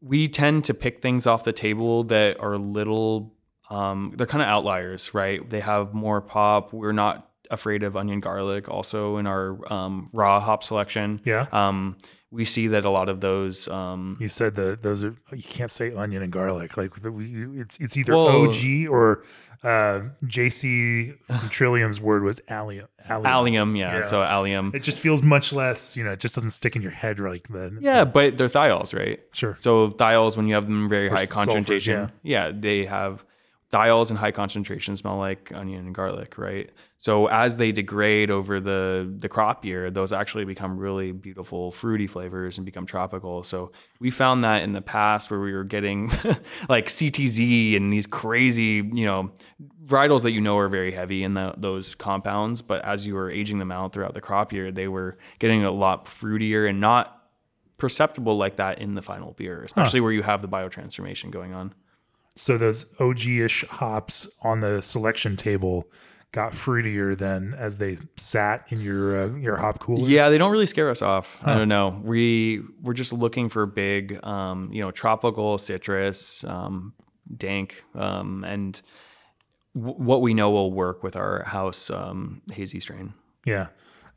we 0.07 0.29
tend 0.29 0.65
to 0.65 0.75
pick 0.75 1.03
things 1.03 1.27
off 1.27 1.45
the 1.45 1.53
table 1.53 2.05
that 2.05 2.39
are 2.41 2.57
little 2.57 3.33
um, 3.69 4.13
they're 4.17 4.27
kind 4.27 4.43
of 4.43 4.49
outliers, 4.49 5.13
right? 5.13 5.49
They 5.49 5.61
have 5.61 5.93
more 5.93 6.21
pop. 6.21 6.73
We're 6.73 6.93
not 6.93 7.29
afraid 7.51 7.83
of 7.83 7.97
onion 7.97 8.21
garlic 8.21 8.69
also 8.69 9.17
in 9.19 9.27
our 9.27 9.73
um, 9.73 10.09
raw 10.13 10.41
hop 10.41 10.63
selection. 10.63 11.21
Yeah. 11.25 11.47
Um, 11.53 11.97
we 12.37 12.45
see 12.45 12.69
that 12.69 12.85
a 12.85 12.91
lot 12.91 13.09
of 13.09 13.21
those. 13.21 13.67
Um, 13.69 14.17
you 14.21 14.29
said 14.29 14.55
that 14.57 14.83
those 14.83 15.03
are 15.03 15.17
you 15.33 15.43
can't 15.43 15.71
say 15.71 15.93
onion 15.95 16.23
and 16.23 16.31
garlic. 16.31 16.77
Like 16.77 16.93
it's 17.03 17.79
it's 17.81 17.97
either 17.97 18.15
well, 18.15 18.47
OG 18.47 18.89
or 18.91 19.25
uh, 19.65 20.03
JC 20.25 21.17
Trillium's 21.51 22.01
word 22.01 22.23
was 22.23 22.41
allium. 22.49 22.89
Allium, 23.09 23.27
allium 23.27 23.77
yeah, 23.77 23.99
yeah, 23.99 24.07
So 24.07 24.23
allium. 24.23 24.73
It 24.75 24.83
just 24.83 24.99
feels 24.99 25.23
much 25.23 25.53
less. 25.53 25.97
You 25.97 26.05
know, 26.05 26.13
it 26.13 26.21
just 26.21 26.35
doesn't 26.35 26.51
stick 26.51 26.77
in 26.77 26.83
your 26.83 26.91
head 26.91 27.19
like 27.19 27.49
that. 27.49 27.79
Yeah, 27.81 28.05
but 28.05 28.37
they're 28.37 28.49
thiols, 28.49 28.97
right? 28.97 29.19
Sure. 29.33 29.57
So 29.59 29.91
thiols, 29.91 30.37
when 30.37 30.47
you 30.47 30.55
have 30.55 30.67
them 30.67 30.89
very 30.89 31.09
or 31.09 31.15
high 31.15 31.27
concentration, 31.27 32.13
yeah. 32.23 32.49
yeah, 32.49 32.53
they 32.55 32.85
have 32.85 33.25
thiols 33.73 34.11
in 34.11 34.17
high 34.17 34.31
concentration 34.31 34.95
smell 34.97 35.19
like 35.19 35.51
onion 35.53 35.87
and 35.87 35.95
garlic, 35.95 36.39
right? 36.39 36.71
So 36.99 37.27
as 37.27 37.57
they 37.57 37.73
degrade 37.73 38.31
over 38.31 38.61
the 38.61 39.13
the 39.17 39.29
crop 39.29 39.65
year, 39.65 39.91
those 39.91 40.13
actually 40.13 40.45
become 40.45 40.79
really 40.79 41.11
beautiful 41.11 41.73
fruity 41.73 42.07
flavors 42.07 42.59
and 42.59 42.65
become 42.65 42.87
tropical. 42.87 43.43
So 43.43 43.73
we 43.99 44.11
found 44.11 44.45
that 44.45 44.63
in 44.63 44.73
the 44.73 44.81
past 44.81 45.31
where 45.31 45.41
we 45.41 45.53
were 45.53 45.65
getting 45.65 46.09
like 46.69 46.87
CTZ 46.87 47.77
and 47.77 47.93
these 47.93 48.07
crazy, 48.07 48.89
you 48.93 49.05
know, 49.05 49.33
varietals 49.85 50.23
that 50.23 50.33
you 50.33 50.41
know 50.41 50.57
are 50.59 50.69
very 50.69 50.93
heavy 50.93 51.25
in 51.25 51.35
the, 51.35 51.55
those 51.57 51.95
compounds, 51.97 52.63
but 52.63 52.85
as 52.85 53.05
you 53.05 53.15
were 53.15 53.31
aging 53.31 53.59
them 53.59 53.73
out 53.73 53.93
throughout 53.93 54.15
the 54.15 54.21
crop 54.21 54.53
year, 54.53 54.71
they 54.71 54.89
were 54.89 55.19
getting 55.41 55.65
a 55.65 55.71
lot 55.71 56.07
fruitier 56.07 56.69
and 56.69 56.81
not 56.81 57.13
perceptible 57.79 58.37
like 58.37 58.57
that 58.57 58.79
in 58.79 58.95
the 58.95 59.03
final 59.03 59.33
beer, 59.33 59.63
especially 59.65 60.01
huh. 60.01 60.05
where 60.05 60.13
you 60.13 60.23
have 60.23 60.41
the 60.41 60.49
biotransformation 60.49 61.31
going 61.31 61.53
on. 61.53 61.75
So 62.37 62.59
those 62.59 62.87
OG-ish 63.01 63.67
hops 63.69 64.29
on 64.43 64.61
the 64.61 64.83
selection 64.83 65.37
table 65.37 65.89
got 66.33 66.53
fruitier 66.53 67.17
than 67.17 67.55
as 67.55 67.79
they 67.79 67.97
sat 68.17 68.67
in 68.69 68.81
your 68.81 69.25
uh, 69.25 69.37
your 69.37 69.57
hop 69.57 69.79
cooler. 69.79 70.07
Yeah, 70.07 70.29
they 70.29 70.37
don't 70.37 70.53
really 70.53 70.67
scare 70.67 70.91
us 70.91 71.01
off. 71.01 71.41
Huh. 71.43 71.53
I 71.53 71.55
don't 71.55 71.69
know. 71.69 71.99
We 72.05 72.63
we're 72.83 72.93
just 72.93 73.13
looking 73.13 73.49
for 73.49 73.65
big, 73.65 74.23
um, 74.23 74.71
you 74.71 74.83
know, 74.83 74.91
tropical 74.91 75.57
citrus, 75.57 76.45
um, 76.45 76.93
dank, 77.35 77.83
um, 77.95 78.45
and 78.45 78.81
w- 79.75 79.97
what 79.97 80.21
we 80.21 80.35
know 80.35 80.51
will 80.51 80.71
work 80.71 81.03
with 81.03 81.17
our 81.17 81.43
house 81.45 81.89
um, 81.89 82.43
hazy 82.53 82.81
strain. 82.81 83.15
Yeah, 83.47 83.69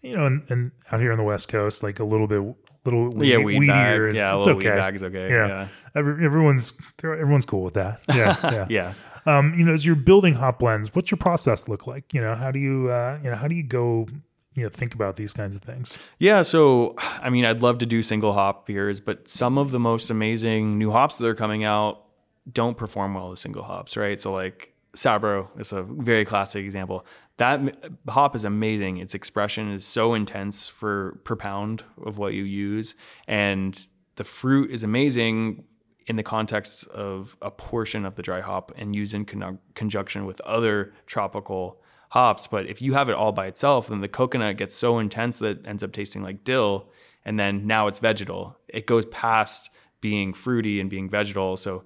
you 0.01 0.13
know, 0.13 0.25
and, 0.25 0.43
and 0.49 0.71
out 0.91 0.99
here 0.99 1.13
on 1.13 1.17
the 1.17 1.23
West 1.23 1.47
Coast, 1.47 1.83
like 1.83 1.99
a 1.99 2.03
little 2.03 2.27
bit, 2.27 2.43
little 2.85 3.23
yeah, 3.23 3.37
weed 3.37 3.59
weedier. 3.59 3.67
Bag. 3.67 4.11
Is, 4.11 4.17
yeah, 4.17 4.37
it's 4.37 4.47
okay. 4.47 4.69
weed 4.69 4.75
bag 4.75 4.95
is 4.95 5.03
okay. 5.03 5.29
Yeah. 5.29 5.47
yeah. 5.47 5.67
Every, 5.95 6.25
everyone's 6.25 6.73
everyone's 7.03 7.45
cool 7.45 7.63
with 7.63 7.73
that. 7.75 8.03
Yeah, 8.09 8.35
yeah. 8.43 8.67
yeah. 8.69 8.93
Um, 9.25 9.53
you 9.57 9.65
know, 9.65 9.73
as 9.73 9.85
you're 9.85 9.95
building 9.95 10.35
hop 10.35 10.59
blends, 10.59 10.95
what's 10.95 11.11
your 11.11 11.17
process 11.17 11.67
look 11.67 11.87
like? 11.87 12.13
You 12.13 12.21
know, 12.21 12.35
how 12.35 12.51
do 12.51 12.59
you, 12.59 12.89
uh, 12.89 13.19
you 13.23 13.29
know, 13.29 13.35
how 13.35 13.47
do 13.47 13.55
you 13.55 13.63
go, 13.63 14.07
you 14.55 14.63
know 14.63 14.69
think 14.69 14.93
about 14.93 15.17
these 15.17 15.33
kinds 15.33 15.55
of 15.55 15.61
things? 15.61 15.97
Yeah, 16.19 16.41
so 16.41 16.95
I 17.21 17.29
mean, 17.29 17.45
I'd 17.45 17.61
love 17.61 17.79
to 17.79 17.85
do 17.85 18.01
single 18.01 18.33
hop 18.33 18.65
beers, 18.65 18.99
but 18.99 19.27
some 19.27 19.57
of 19.57 19.71
the 19.71 19.79
most 19.79 20.09
amazing 20.09 20.77
new 20.77 20.91
hops 20.91 21.17
that 21.17 21.27
are 21.27 21.35
coming 21.35 21.63
out 21.63 22.03
don't 22.51 22.77
perform 22.77 23.13
well 23.13 23.31
as 23.31 23.39
single 23.39 23.63
hops, 23.63 23.97
right? 23.97 24.19
So 24.19 24.33
like 24.33 24.73
Sabro 24.95 25.47
is 25.59 25.71
a 25.73 25.83
very 25.83 26.25
classic 26.25 26.63
example. 26.63 27.05
That 27.39 27.95
hop 28.07 28.35
is 28.35 28.43
amazing. 28.43 28.97
Its 28.97 29.15
expression 29.15 29.71
is 29.71 29.85
so 29.85 30.13
intense 30.13 30.67
for 30.67 31.19
per 31.23 31.37
pound 31.37 31.83
of 32.05 32.17
what 32.17 32.33
you 32.33 32.43
use, 32.43 32.95
and 33.27 33.87
the 34.15 34.25
fruit 34.25 34.71
is 34.71 34.83
amazing 34.83 35.63
in 36.05 36.17
the 36.17 36.23
context 36.23 36.85
of 36.87 37.37
a 37.41 37.49
portion 37.49 38.03
of 38.03 38.15
the 38.15 38.21
dry 38.21 38.41
hop 38.41 38.73
and 38.75 38.93
used 38.93 39.13
in 39.13 39.23
con- 39.23 39.59
conjunction 39.73 40.25
with 40.25 40.41
other 40.41 40.93
tropical 41.05 41.81
hops. 42.09 42.47
But 42.47 42.65
if 42.65 42.81
you 42.81 42.93
have 42.95 43.07
it 43.07 43.15
all 43.15 43.31
by 43.31 43.47
itself, 43.47 43.87
then 43.87 44.01
the 44.01 44.09
coconut 44.09 44.57
gets 44.57 44.75
so 44.75 44.99
intense 44.99 45.37
that 45.37 45.59
it 45.59 45.65
ends 45.65 45.81
up 45.81 45.93
tasting 45.93 46.21
like 46.21 46.43
dill, 46.43 46.89
and 47.23 47.39
then 47.39 47.65
now 47.65 47.87
it's 47.87 47.99
vegetal. 47.99 48.57
It 48.67 48.85
goes 48.85 49.05
past 49.05 49.69
being 50.01 50.33
fruity 50.33 50.81
and 50.81 50.89
being 50.89 51.09
vegetal. 51.09 51.55
So 51.55 51.85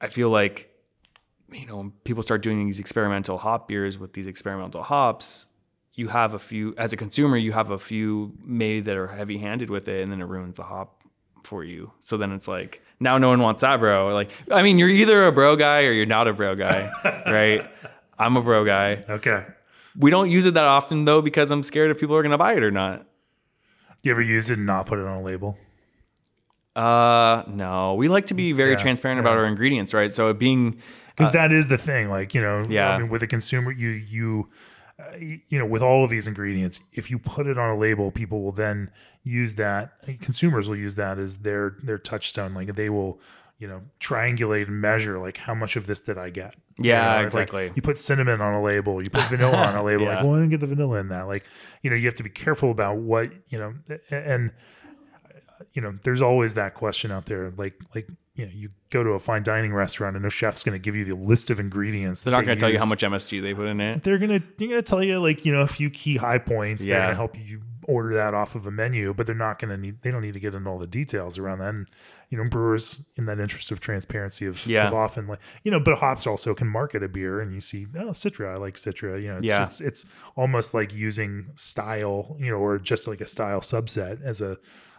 I 0.00 0.08
feel 0.08 0.30
like 0.30 0.70
you 1.52 1.66
know, 1.66 1.92
people 2.04 2.22
start 2.22 2.42
doing 2.42 2.64
these 2.66 2.80
experimental 2.80 3.38
hop 3.38 3.68
beers 3.68 3.98
with 3.98 4.12
these 4.12 4.26
experimental 4.26 4.82
hops, 4.82 5.46
you 5.94 6.08
have 6.08 6.34
a 6.34 6.38
few 6.38 6.74
as 6.76 6.92
a 6.92 6.96
consumer, 6.96 7.36
you 7.36 7.52
have 7.52 7.70
a 7.70 7.78
few 7.78 8.32
made 8.44 8.84
that 8.86 8.96
are 8.96 9.06
heavy 9.06 9.38
handed 9.38 9.70
with 9.70 9.88
it, 9.88 10.02
and 10.02 10.10
then 10.10 10.20
it 10.20 10.24
ruins 10.24 10.56
the 10.56 10.64
hop 10.64 11.02
for 11.44 11.62
you. 11.62 11.92
So 12.02 12.16
then 12.16 12.32
it's 12.32 12.48
like 12.48 12.82
now 12.98 13.18
no 13.18 13.28
one 13.28 13.40
wants 13.40 13.60
that 13.60 13.78
bro. 13.78 14.12
Like 14.12 14.30
I 14.50 14.62
mean, 14.62 14.78
you're 14.78 14.88
either 14.88 15.26
a 15.26 15.32
bro 15.32 15.56
guy 15.56 15.84
or 15.84 15.92
you're 15.92 16.06
not 16.06 16.26
a 16.26 16.32
bro 16.32 16.54
guy, 16.56 16.90
right? 17.26 17.68
I'm 18.18 18.36
a 18.36 18.42
bro 18.42 18.64
guy. 18.64 19.04
Okay. 19.08 19.44
We 19.96 20.10
don't 20.10 20.30
use 20.30 20.46
it 20.46 20.54
that 20.54 20.64
often 20.64 21.04
though 21.04 21.22
because 21.22 21.50
I'm 21.50 21.62
scared 21.62 21.90
if 21.90 22.00
people 22.00 22.16
are 22.16 22.22
gonna 22.22 22.38
buy 22.38 22.54
it 22.54 22.62
or 22.62 22.70
not. 22.70 23.06
You 24.02 24.10
ever 24.10 24.22
use 24.22 24.50
it 24.50 24.58
and 24.58 24.66
not 24.66 24.86
put 24.86 24.98
it 24.98 25.06
on 25.06 25.18
a 25.18 25.22
label? 25.22 25.56
Uh, 26.76 27.44
no. 27.46 27.94
We 27.94 28.08
like 28.08 28.26
to 28.26 28.34
be 28.34 28.52
very 28.52 28.72
yeah, 28.72 28.78
transparent 28.78 29.18
yeah. 29.18 29.22
about 29.22 29.38
our 29.38 29.46
ingredients, 29.46 29.94
right? 29.94 30.12
So 30.12 30.32
being 30.34 30.80
because 31.16 31.30
uh, 31.30 31.32
that 31.32 31.52
is 31.52 31.68
the 31.68 31.78
thing. 31.78 32.08
Like 32.10 32.34
you 32.34 32.40
know, 32.40 32.64
yeah. 32.68 32.90
I 32.90 32.98
mean, 32.98 33.08
with 33.08 33.22
a 33.22 33.26
consumer, 33.26 33.70
you 33.70 33.90
you 33.90 34.48
uh, 34.98 35.16
you 35.18 35.58
know, 35.58 35.66
with 35.66 35.82
all 35.82 36.04
of 36.04 36.10
these 36.10 36.26
ingredients, 36.26 36.80
if 36.92 37.10
you 37.10 37.18
put 37.18 37.46
it 37.46 37.58
on 37.58 37.68
a 37.70 37.76
label, 37.76 38.12
people 38.12 38.42
will 38.42 38.52
then 38.52 38.90
use 39.24 39.56
that. 39.56 39.92
Consumers 40.20 40.68
will 40.68 40.76
use 40.76 40.94
that 40.94 41.18
as 41.18 41.38
their 41.38 41.76
their 41.82 41.98
touchstone. 41.98 42.54
Like 42.54 42.76
they 42.76 42.88
will, 42.90 43.20
you 43.58 43.66
know, 43.66 43.82
triangulate 43.98 44.68
and 44.68 44.80
measure 44.80 45.18
like 45.18 45.36
how 45.38 45.54
much 45.54 45.74
of 45.74 45.86
this 45.86 46.00
did 46.00 46.16
I 46.16 46.30
get? 46.30 46.54
Yeah, 46.78 47.16
you 47.16 47.20
know, 47.20 47.26
exactly. 47.26 47.68
Like 47.68 47.76
you 47.76 47.82
put 47.82 47.98
cinnamon 47.98 48.40
on 48.40 48.54
a 48.54 48.62
label, 48.62 49.02
you 49.02 49.10
put 49.10 49.24
vanilla 49.24 49.56
on 49.56 49.74
a 49.74 49.82
label. 49.84 50.04
yeah. 50.04 50.16
Like, 50.16 50.24
well, 50.24 50.34
I 50.34 50.38
didn't 50.38 50.50
get 50.50 50.60
the 50.60 50.66
vanilla 50.66 50.98
in 51.00 51.08
that. 51.08 51.26
Like, 51.26 51.44
you 51.82 51.90
know, 51.90 51.96
you 51.96 52.06
have 52.06 52.14
to 52.16 52.22
be 52.24 52.30
careful 52.30 52.70
about 52.70 52.98
what 52.98 53.32
you 53.48 53.58
know, 53.58 53.74
and 54.10 54.52
you 55.72 55.82
know, 55.82 55.98
there's 56.02 56.22
always 56.22 56.54
that 56.54 56.74
question 56.74 57.10
out 57.10 57.26
there. 57.26 57.50
Like, 57.50 57.80
like 57.96 58.08
you 58.34 58.46
know, 58.46 58.52
you 58.52 58.70
go 58.90 59.04
to 59.04 59.10
a 59.10 59.18
fine 59.18 59.44
dining 59.44 59.72
restaurant 59.72 60.16
and 60.16 60.26
a 60.26 60.30
chef's 60.30 60.64
going 60.64 60.74
to 60.74 60.78
give 60.78 60.96
you 60.96 61.04
the 61.04 61.14
list 61.14 61.50
of 61.50 61.60
ingredients. 61.60 62.24
They're 62.24 62.32
not 62.32 62.44
going 62.44 62.56
to 62.56 62.60
tell 62.60 62.70
you 62.70 62.80
how 62.80 62.86
much 62.86 63.02
MSG 63.02 63.40
they 63.40 63.54
put 63.54 63.66
in 63.68 63.80
it. 63.80 64.02
They're 64.02 64.18
going 64.18 64.40
to 64.40 64.46
they're 64.56 64.68
going 64.68 64.80
to 64.80 64.82
tell 64.82 65.02
you 65.02 65.20
like 65.20 65.44
you 65.44 65.52
know 65.52 65.60
a 65.60 65.68
few 65.68 65.88
key 65.88 66.16
high 66.16 66.38
points. 66.38 66.84
Yeah. 66.84 66.94
They're 66.94 67.00
going 67.02 67.10
to 67.10 67.16
help 67.16 67.38
you 67.38 67.62
order 67.86 68.14
that 68.14 68.34
off 68.34 68.54
of 68.54 68.66
a 68.66 68.70
menu, 68.70 69.14
but 69.14 69.26
they're 69.26 69.36
not 69.36 69.58
going 69.60 69.70
to 69.70 69.76
need. 69.76 70.02
They 70.02 70.10
don't 70.10 70.22
need 70.22 70.34
to 70.34 70.40
get 70.40 70.54
into 70.54 70.68
all 70.68 70.78
the 70.78 70.86
details 70.86 71.38
around 71.38 71.60
that. 71.60 71.74
And, 71.74 71.88
you 72.30 72.38
know, 72.42 72.48
brewers 72.48 73.02
in 73.14 73.26
that 73.26 73.38
interest 73.38 73.70
of 73.70 73.78
transparency 73.78 74.46
of, 74.46 74.66
yeah. 74.66 74.88
of 74.88 74.94
often 74.94 75.28
like 75.28 75.38
you 75.62 75.70
know, 75.70 75.78
but 75.78 75.98
hops 75.98 76.26
also 76.26 76.54
can 76.54 76.66
market 76.66 77.04
a 77.04 77.08
beer, 77.08 77.40
and 77.40 77.54
you 77.54 77.60
see 77.60 77.86
oh 77.96 78.08
Citra, 78.08 78.54
I 78.54 78.56
like 78.56 78.74
Citra. 78.74 79.22
You 79.22 79.28
know, 79.28 79.36
it's, 79.36 79.44
yeah. 79.44 79.62
it's 79.62 79.80
it's 79.80 80.06
almost 80.34 80.74
like 80.74 80.92
using 80.92 81.50
style, 81.54 82.36
you 82.40 82.50
know, 82.50 82.56
or 82.56 82.80
just 82.80 83.06
like 83.06 83.20
a 83.20 83.26
style 83.26 83.60
subset 83.60 84.20
as 84.24 84.40
a 84.40 84.58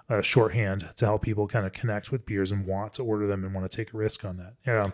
uh, 0.09 0.21
shorthand 0.21 0.89
to 0.95 1.05
help 1.05 1.21
people 1.23 1.47
kind 1.47 1.65
of 1.65 1.73
connect 1.73 2.11
with 2.11 2.25
beers 2.25 2.51
and 2.51 2.65
want 2.65 2.93
to 2.93 3.03
order 3.03 3.27
them 3.27 3.43
and 3.43 3.53
want 3.53 3.69
to 3.69 3.75
take 3.75 3.93
a 3.93 3.97
risk 3.97 4.23
on 4.25 4.37
that. 4.37 4.53
Yeah. 4.65 4.91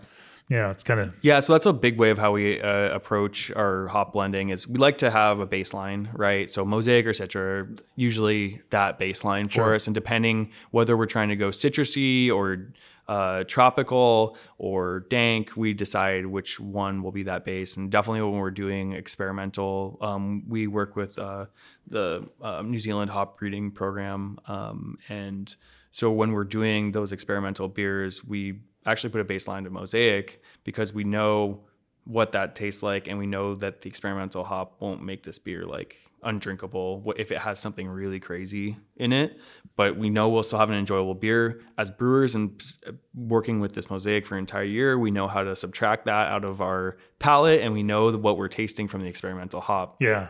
Yeah, 0.49 0.69
it's 0.69 0.83
kind 0.83 0.99
of 0.99 1.13
yeah. 1.21 1.39
So 1.39 1.53
that's 1.53 1.65
a 1.65 1.71
big 1.71 1.97
way 1.97 2.09
of 2.09 2.17
how 2.17 2.33
we 2.33 2.59
uh, 2.59 2.89
approach 2.89 3.51
our 3.51 3.87
hop 3.87 4.11
blending. 4.11 4.49
Is 4.49 4.67
we 4.67 4.79
like 4.79 4.97
to 4.97 5.09
have 5.09 5.39
a 5.39 5.47
baseline, 5.47 6.09
right? 6.11 6.49
So 6.49 6.65
mosaic 6.65 7.05
or 7.05 7.11
citra, 7.11 7.79
usually 7.95 8.61
that 8.71 8.99
baseline 8.99 9.45
for 9.45 9.51
sure. 9.51 9.75
us, 9.75 9.87
and 9.87 9.95
depending 9.95 10.51
whether 10.71 10.97
we're 10.97 11.05
trying 11.05 11.29
to 11.29 11.37
go 11.37 11.49
citrusy 11.51 12.29
or 12.29 12.67
uh, 13.11 13.43
tropical 13.43 14.37
or 14.57 15.01
dank, 15.09 15.57
we 15.57 15.73
decide 15.73 16.25
which 16.25 16.61
one 16.61 17.03
will 17.03 17.11
be 17.11 17.23
that 17.23 17.43
base. 17.43 17.75
And 17.75 17.91
definitely 17.91 18.21
when 18.21 18.39
we're 18.39 18.51
doing 18.51 18.93
experimental, 18.93 19.97
um, 19.99 20.43
we 20.47 20.67
work 20.67 20.95
with 20.95 21.19
uh, 21.19 21.47
the 21.87 22.25
uh, 22.41 22.61
New 22.61 22.79
Zealand 22.79 23.11
hop 23.11 23.37
breeding 23.37 23.69
program. 23.71 24.39
Um, 24.47 24.97
and 25.09 25.53
so 25.91 26.09
when 26.09 26.31
we're 26.31 26.45
doing 26.45 26.93
those 26.93 27.11
experimental 27.11 27.67
beers, 27.67 28.23
we 28.23 28.61
actually 28.85 29.09
put 29.09 29.19
a 29.19 29.25
baseline 29.25 29.65
to 29.65 29.69
mosaic 29.69 30.41
because 30.63 30.93
we 30.93 31.03
know 31.03 31.65
what 32.05 32.31
that 32.31 32.55
tastes 32.55 32.81
like 32.81 33.09
and 33.09 33.19
we 33.19 33.27
know 33.27 33.55
that 33.55 33.81
the 33.81 33.89
experimental 33.89 34.45
hop 34.45 34.79
won't 34.79 35.03
make 35.03 35.23
this 35.23 35.37
beer 35.37 35.65
like 35.65 35.97
undrinkable 36.23 37.13
if 37.17 37.31
it 37.31 37.39
has 37.39 37.59
something 37.59 37.87
really 37.87 38.19
crazy 38.19 38.77
in 38.95 39.13
it. 39.13 39.39
But 39.75 39.97
we 39.97 40.09
know 40.09 40.29
we'll 40.29 40.43
still 40.43 40.59
have 40.59 40.69
an 40.69 40.77
enjoyable 40.77 41.15
beer. 41.15 41.61
As 41.77 41.91
brewers 41.91 42.35
and 42.35 42.61
uh, 42.87 42.91
working 43.13 43.59
with 43.59 43.73
this 43.73 43.89
mosaic 43.89 44.25
for 44.25 44.35
an 44.35 44.39
entire 44.39 44.63
year, 44.63 44.97
we 44.97 45.11
know 45.11 45.27
how 45.27 45.43
to 45.43 45.55
subtract 45.55 46.05
that 46.05 46.27
out 46.27 46.43
of 46.43 46.61
our 46.61 46.97
palate 47.19 47.61
and 47.61 47.73
we 47.73 47.83
know 47.83 48.11
what 48.11 48.37
we're 48.37 48.47
tasting 48.47 48.87
from 48.87 49.01
the 49.01 49.07
experimental 49.07 49.61
hop. 49.61 49.97
Yeah. 49.99 50.27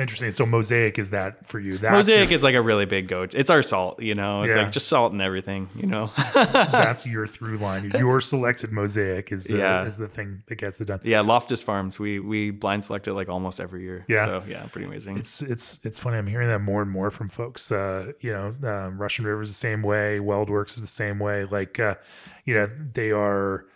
Interesting. 0.00 0.32
So 0.32 0.46
mosaic 0.46 0.98
is 0.98 1.10
that 1.10 1.46
for 1.46 1.58
you? 1.58 1.76
That's 1.76 1.92
mosaic 1.92 2.30
your, 2.30 2.34
is 2.34 2.42
like 2.42 2.54
a 2.54 2.62
really 2.62 2.86
big 2.86 3.06
goat. 3.06 3.34
It's 3.34 3.50
our 3.50 3.62
salt, 3.62 4.00
you 4.00 4.14
know. 4.14 4.42
It's 4.42 4.54
yeah. 4.54 4.62
like 4.62 4.72
just 4.72 4.88
salt 4.88 5.12
and 5.12 5.20
everything, 5.20 5.68
you 5.74 5.86
know. 5.86 6.10
that's 6.34 7.06
your 7.06 7.26
through 7.26 7.58
line. 7.58 7.90
Your 7.90 8.20
selected 8.22 8.72
mosaic 8.72 9.30
is 9.30 9.52
uh, 9.52 9.56
yeah. 9.56 9.84
is 9.84 9.98
the 9.98 10.08
thing 10.08 10.42
that 10.46 10.56
gets 10.56 10.80
it 10.80 10.86
done. 10.86 11.00
Yeah, 11.04 11.20
Loftus 11.20 11.62
Farms. 11.62 11.98
We 11.98 12.18
we 12.18 12.50
blind 12.50 12.84
select 12.84 13.08
it 13.08 13.12
like 13.12 13.28
almost 13.28 13.60
every 13.60 13.82
year. 13.82 14.06
Yeah. 14.08 14.24
So 14.24 14.44
yeah, 14.48 14.66
pretty 14.66 14.86
amazing. 14.86 15.18
It's 15.18 15.42
it's 15.42 15.84
it's 15.84 16.00
funny. 16.00 16.16
I'm 16.16 16.26
hearing 16.26 16.48
that 16.48 16.60
more 16.60 16.80
and 16.80 16.90
more 16.90 17.10
from 17.10 17.28
folks. 17.28 17.70
Uh, 17.70 18.12
you 18.20 18.32
know, 18.32 18.54
um, 18.68 18.98
Russian 18.98 19.26
River 19.26 19.42
is 19.42 19.50
the 19.50 19.54
same 19.54 19.82
way. 19.82 20.18
WeldWerks 20.18 20.70
is 20.70 20.80
the 20.80 20.86
same 20.86 21.18
way. 21.18 21.44
Like, 21.44 21.78
uh, 21.78 21.96
you 22.44 22.54
know, 22.54 22.68
they 22.94 23.12
are 23.12 23.66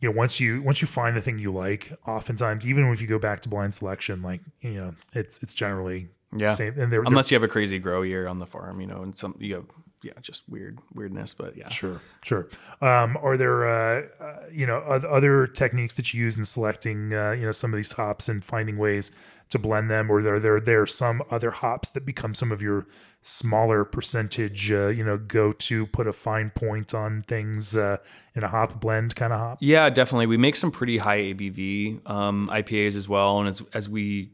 you 0.00 0.08
know 0.08 0.16
once 0.16 0.40
you 0.40 0.62
once 0.62 0.80
you 0.80 0.86
find 0.86 1.16
the 1.16 1.20
thing 1.20 1.38
you 1.38 1.52
like 1.52 1.92
oftentimes 2.06 2.66
even 2.66 2.84
if 2.92 3.00
you 3.00 3.06
go 3.06 3.18
back 3.18 3.40
to 3.42 3.48
blind 3.48 3.74
selection 3.74 4.22
like 4.22 4.40
you 4.60 4.74
know 4.74 4.94
it's 5.14 5.38
it's 5.42 5.54
generally 5.54 6.08
yeah. 6.36 6.52
same 6.52 6.78
and 6.78 6.92
they're, 6.92 7.02
unless 7.02 7.28
they're, 7.28 7.36
you 7.36 7.40
have 7.40 7.48
a 7.48 7.52
crazy 7.52 7.78
grow 7.78 8.02
year 8.02 8.26
on 8.26 8.38
the 8.38 8.46
farm 8.46 8.80
you 8.80 8.86
know 8.86 9.02
and 9.02 9.14
some 9.14 9.34
you 9.38 9.54
have 9.54 9.66
yeah 10.02 10.12
just 10.20 10.48
weird 10.48 10.78
weirdness 10.94 11.34
but 11.34 11.56
yeah 11.56 11.68
sure 11.68 12.00
sure 12.22 12.48
um, 12.80 13.18
are 13.22 13.36
there 13.36 13.68
uh, 13.68 14.02
uh, 14.20 14.36
you 14.52 14.66
know 14.66 14.78
other 14.78 15.46
techniques 15.46 15.94
that 15.94 16.14
you 16.14 16.24
use 16.24 16.36
in 16.36 16.44
selecting 16.44 17.12
uh, 17.12 17.32
you 17.32 17.42
know 17.42 17.52
some 17.52 17.72
of 17.72 17.76
these 17.76 17.92
hops 17.92 18.28
and 18.28 18.44
finding 18.44 18.76
ways 18.78 19.12
to 19.50 19.58
blend 19.58 19.90
them, 19.90 20.10
or 20.10 20.18
are 20.20 20.40
there 20.40 20.60
there 20.60 20.86
some 20.86 21.22
other 21.30 21.50
hops 21.50 21.90
that 21.90 22.06
become 22.06 22.34
some 22.34 22.50
of 22.52 22.62
your 22.62 22.86
smaller 23.20 23.84
percentage, 23.84 24.70
uh, 24.70 24.88
you 24.88 25.04
know, 25.04 25.18
go 25.18 25.52
to 25.52 25.86
put 25.86 26.06
a 26.06 26.12
fine 26.12 26.50
point 26.50 26.94
on 26.94 27.22
things 27.22 27.76
uh, 27.76 27.98
in 28.34 28.44
a 28.44 28.48
hop 28.48 28.80
blend 28.80 29.14
kind 29.16 29.32
of 29.32 29.40
hop? 29.40 29.58
Yeah, 29.60 29.90
definitely. 29.90 30.26
We 30.26 30.36
make 30.36 30.56
some 30.56 30.70
pretty 30.70 30.98
high 30.98 31.18
ABV 31.18 32.08
um, 32.08 32.48
IPAs 32.52 32.96
as 32.96 33.08
well, 33.08 33.40
and 33.40 33.48
as 33.48 33.62
as 33.74 33.88
we 33.88 34.30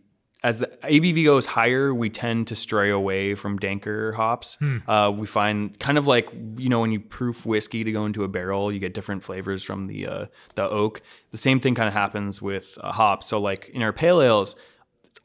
as 0.46 0.60
the 0.60 0.68
ABV 0.84 1.24
goes 1.24 1.44
higher, 1.44 1.92
we 1.92 2.08
tend 2.08 2.46
to 2.46 2.54
stray 2.54 2.88
away 2.88 3.34
from 3.34 3.58
danker 3.58 4.14
hops. 4.14 4.54
Hmm. 4.60 4.78
Uh, 4.88 5.10
we 5.10 5.26
find 5.26 5.76
kind 5.80 5.98
of 5.98 6.06
like 6.06 6.30
you 6.56 6.68
know 6.68 6.78
when 6.78 6.92
you 6.92 7.00
proof 7.00 7.44
whiskey 7.44 7.82
to 7.82 7.90
go 7.90 8.06
into 8.06 8.22
a 8.22 8.28
barrel, 8.28 8.70
you 8.70 8.78
get 8.78 8.94
different 8.94 9.24
flavors 9.24 9.64
from 9.64 9.86
the 9.86 10.06
uh, 10.06 10.26
the 10.54 10.70
oak. 10.70 11.02
The 11.32 11.38
same 11.38 11.58
thing 11.58 11.74
kind 11.74 11.88
of 11.88 11.94
happens 11.94 12.40
with 12.40 12.78
uh, 12.80 12.92
hops. 12.92 13.26
So 13.26 13.40
like 13.40 13.70
in 13.70 13.82
our 13.82 13.92
pale 13.92 14.22
ales, 14.22 14.54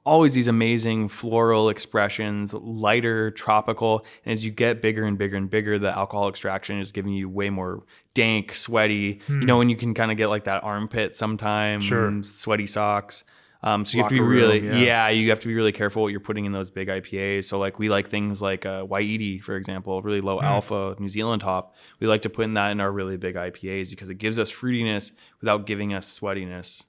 always 0.08 0.34
these 0.34 0.48
amazing 0.48 1.08
floral 1.08 1.70
expressions, 1.70 2.52
lighter, 2.56 3.30
tropical. 3.30 4.04
And 4.26 4.34
as 4.34 4.44
you 4.44 4.50
get 4.50 4.82
bigger 4.82 5.06
and 5.06 5.20
bigger 5.20 5.38
and 5.38 5.52
bigger, 5.52 5.78
the 5.78 5.96
alcohol 5.96 6.30
extraction 6.30 6.80
is 6.80 6.92
giving 6.92 7.14
you 7.14 7.30
way 7.30 7.52
more 7.52 7.84
dank, 8.16 8.56
sweaty. 8.56 9.22
Hmm. 9.28 9.42
You 9.42 9.46
know, 9.46 9.60
when 9.60 9.70
you 9.70 9.76
can 9.76 9.94
kind 9.94 10.10
of 10.10 10.18
get 10.18 10.30
like 10.30 10.46
that 10.46 10.64
armpit 10.64 11.16
sometimes, 11.16 11.84
sure. 11.84 12.24
sweaty 12.24 12.66
socks. 12.66 13.24
Um, 13.64 13.86
so 13.86 13.98
you 13.98 14.04
Locker 14.04 14.16
have 14.16 14.20
to 14.20 14.24
be 14.24 14.28
really, 14.28 14.62
room, 14.62 14.82
yeah. 14.82 15.08
yeah. 15.08 15.10
you 15.10 15.30
have 15.30 15.40
to 15.42 15.48
be 15.48 15.54
really 15.54 15.72
careful 15.72 16.02
what 16.02 16.10
you're 16.10 16.20
putting 16.20 16.46
in 16.46 16.52
those 16.52 16.72
big 16.72 16.88
IPAs. 16.88 17.46
So 17.46 17.60
like 17.60 17.78
we 17.78 17.90
like 17.90 18.08
things 18.08 18.42
like 18.42 18.66
uh, 18.66 18.84
Wai-iti, 18.88 19.40
for 19.40 19.56
example, 19.56 20.02
really 20.02 20.22
low 20.22 20.40
mm. 20.40 20.44
alpha 20.44 20.96
New 21.00 21.10
Zealand 21.10 21.44
hop. 21.44 21.76
We 22.00 22.08
like 22.08 22.22
to 22.22 22.30
put 22.30 22.46
in 22.46 22.56
that 22.56 22.72
in 22.72 22.80
our 22.80 22.92
really 22.92 23.18
big 23.18 23.36
IPAs 23.36 23.92
because 23.92 24.10
it 24.10 24.16
gives 24.16 24.40
us 24.40 24.52
fruitiness 24.52 25.12
without 25.42 25.68
giving 25.68 25.94
us 25.94 26.20
sweatiness. 26.20 26.84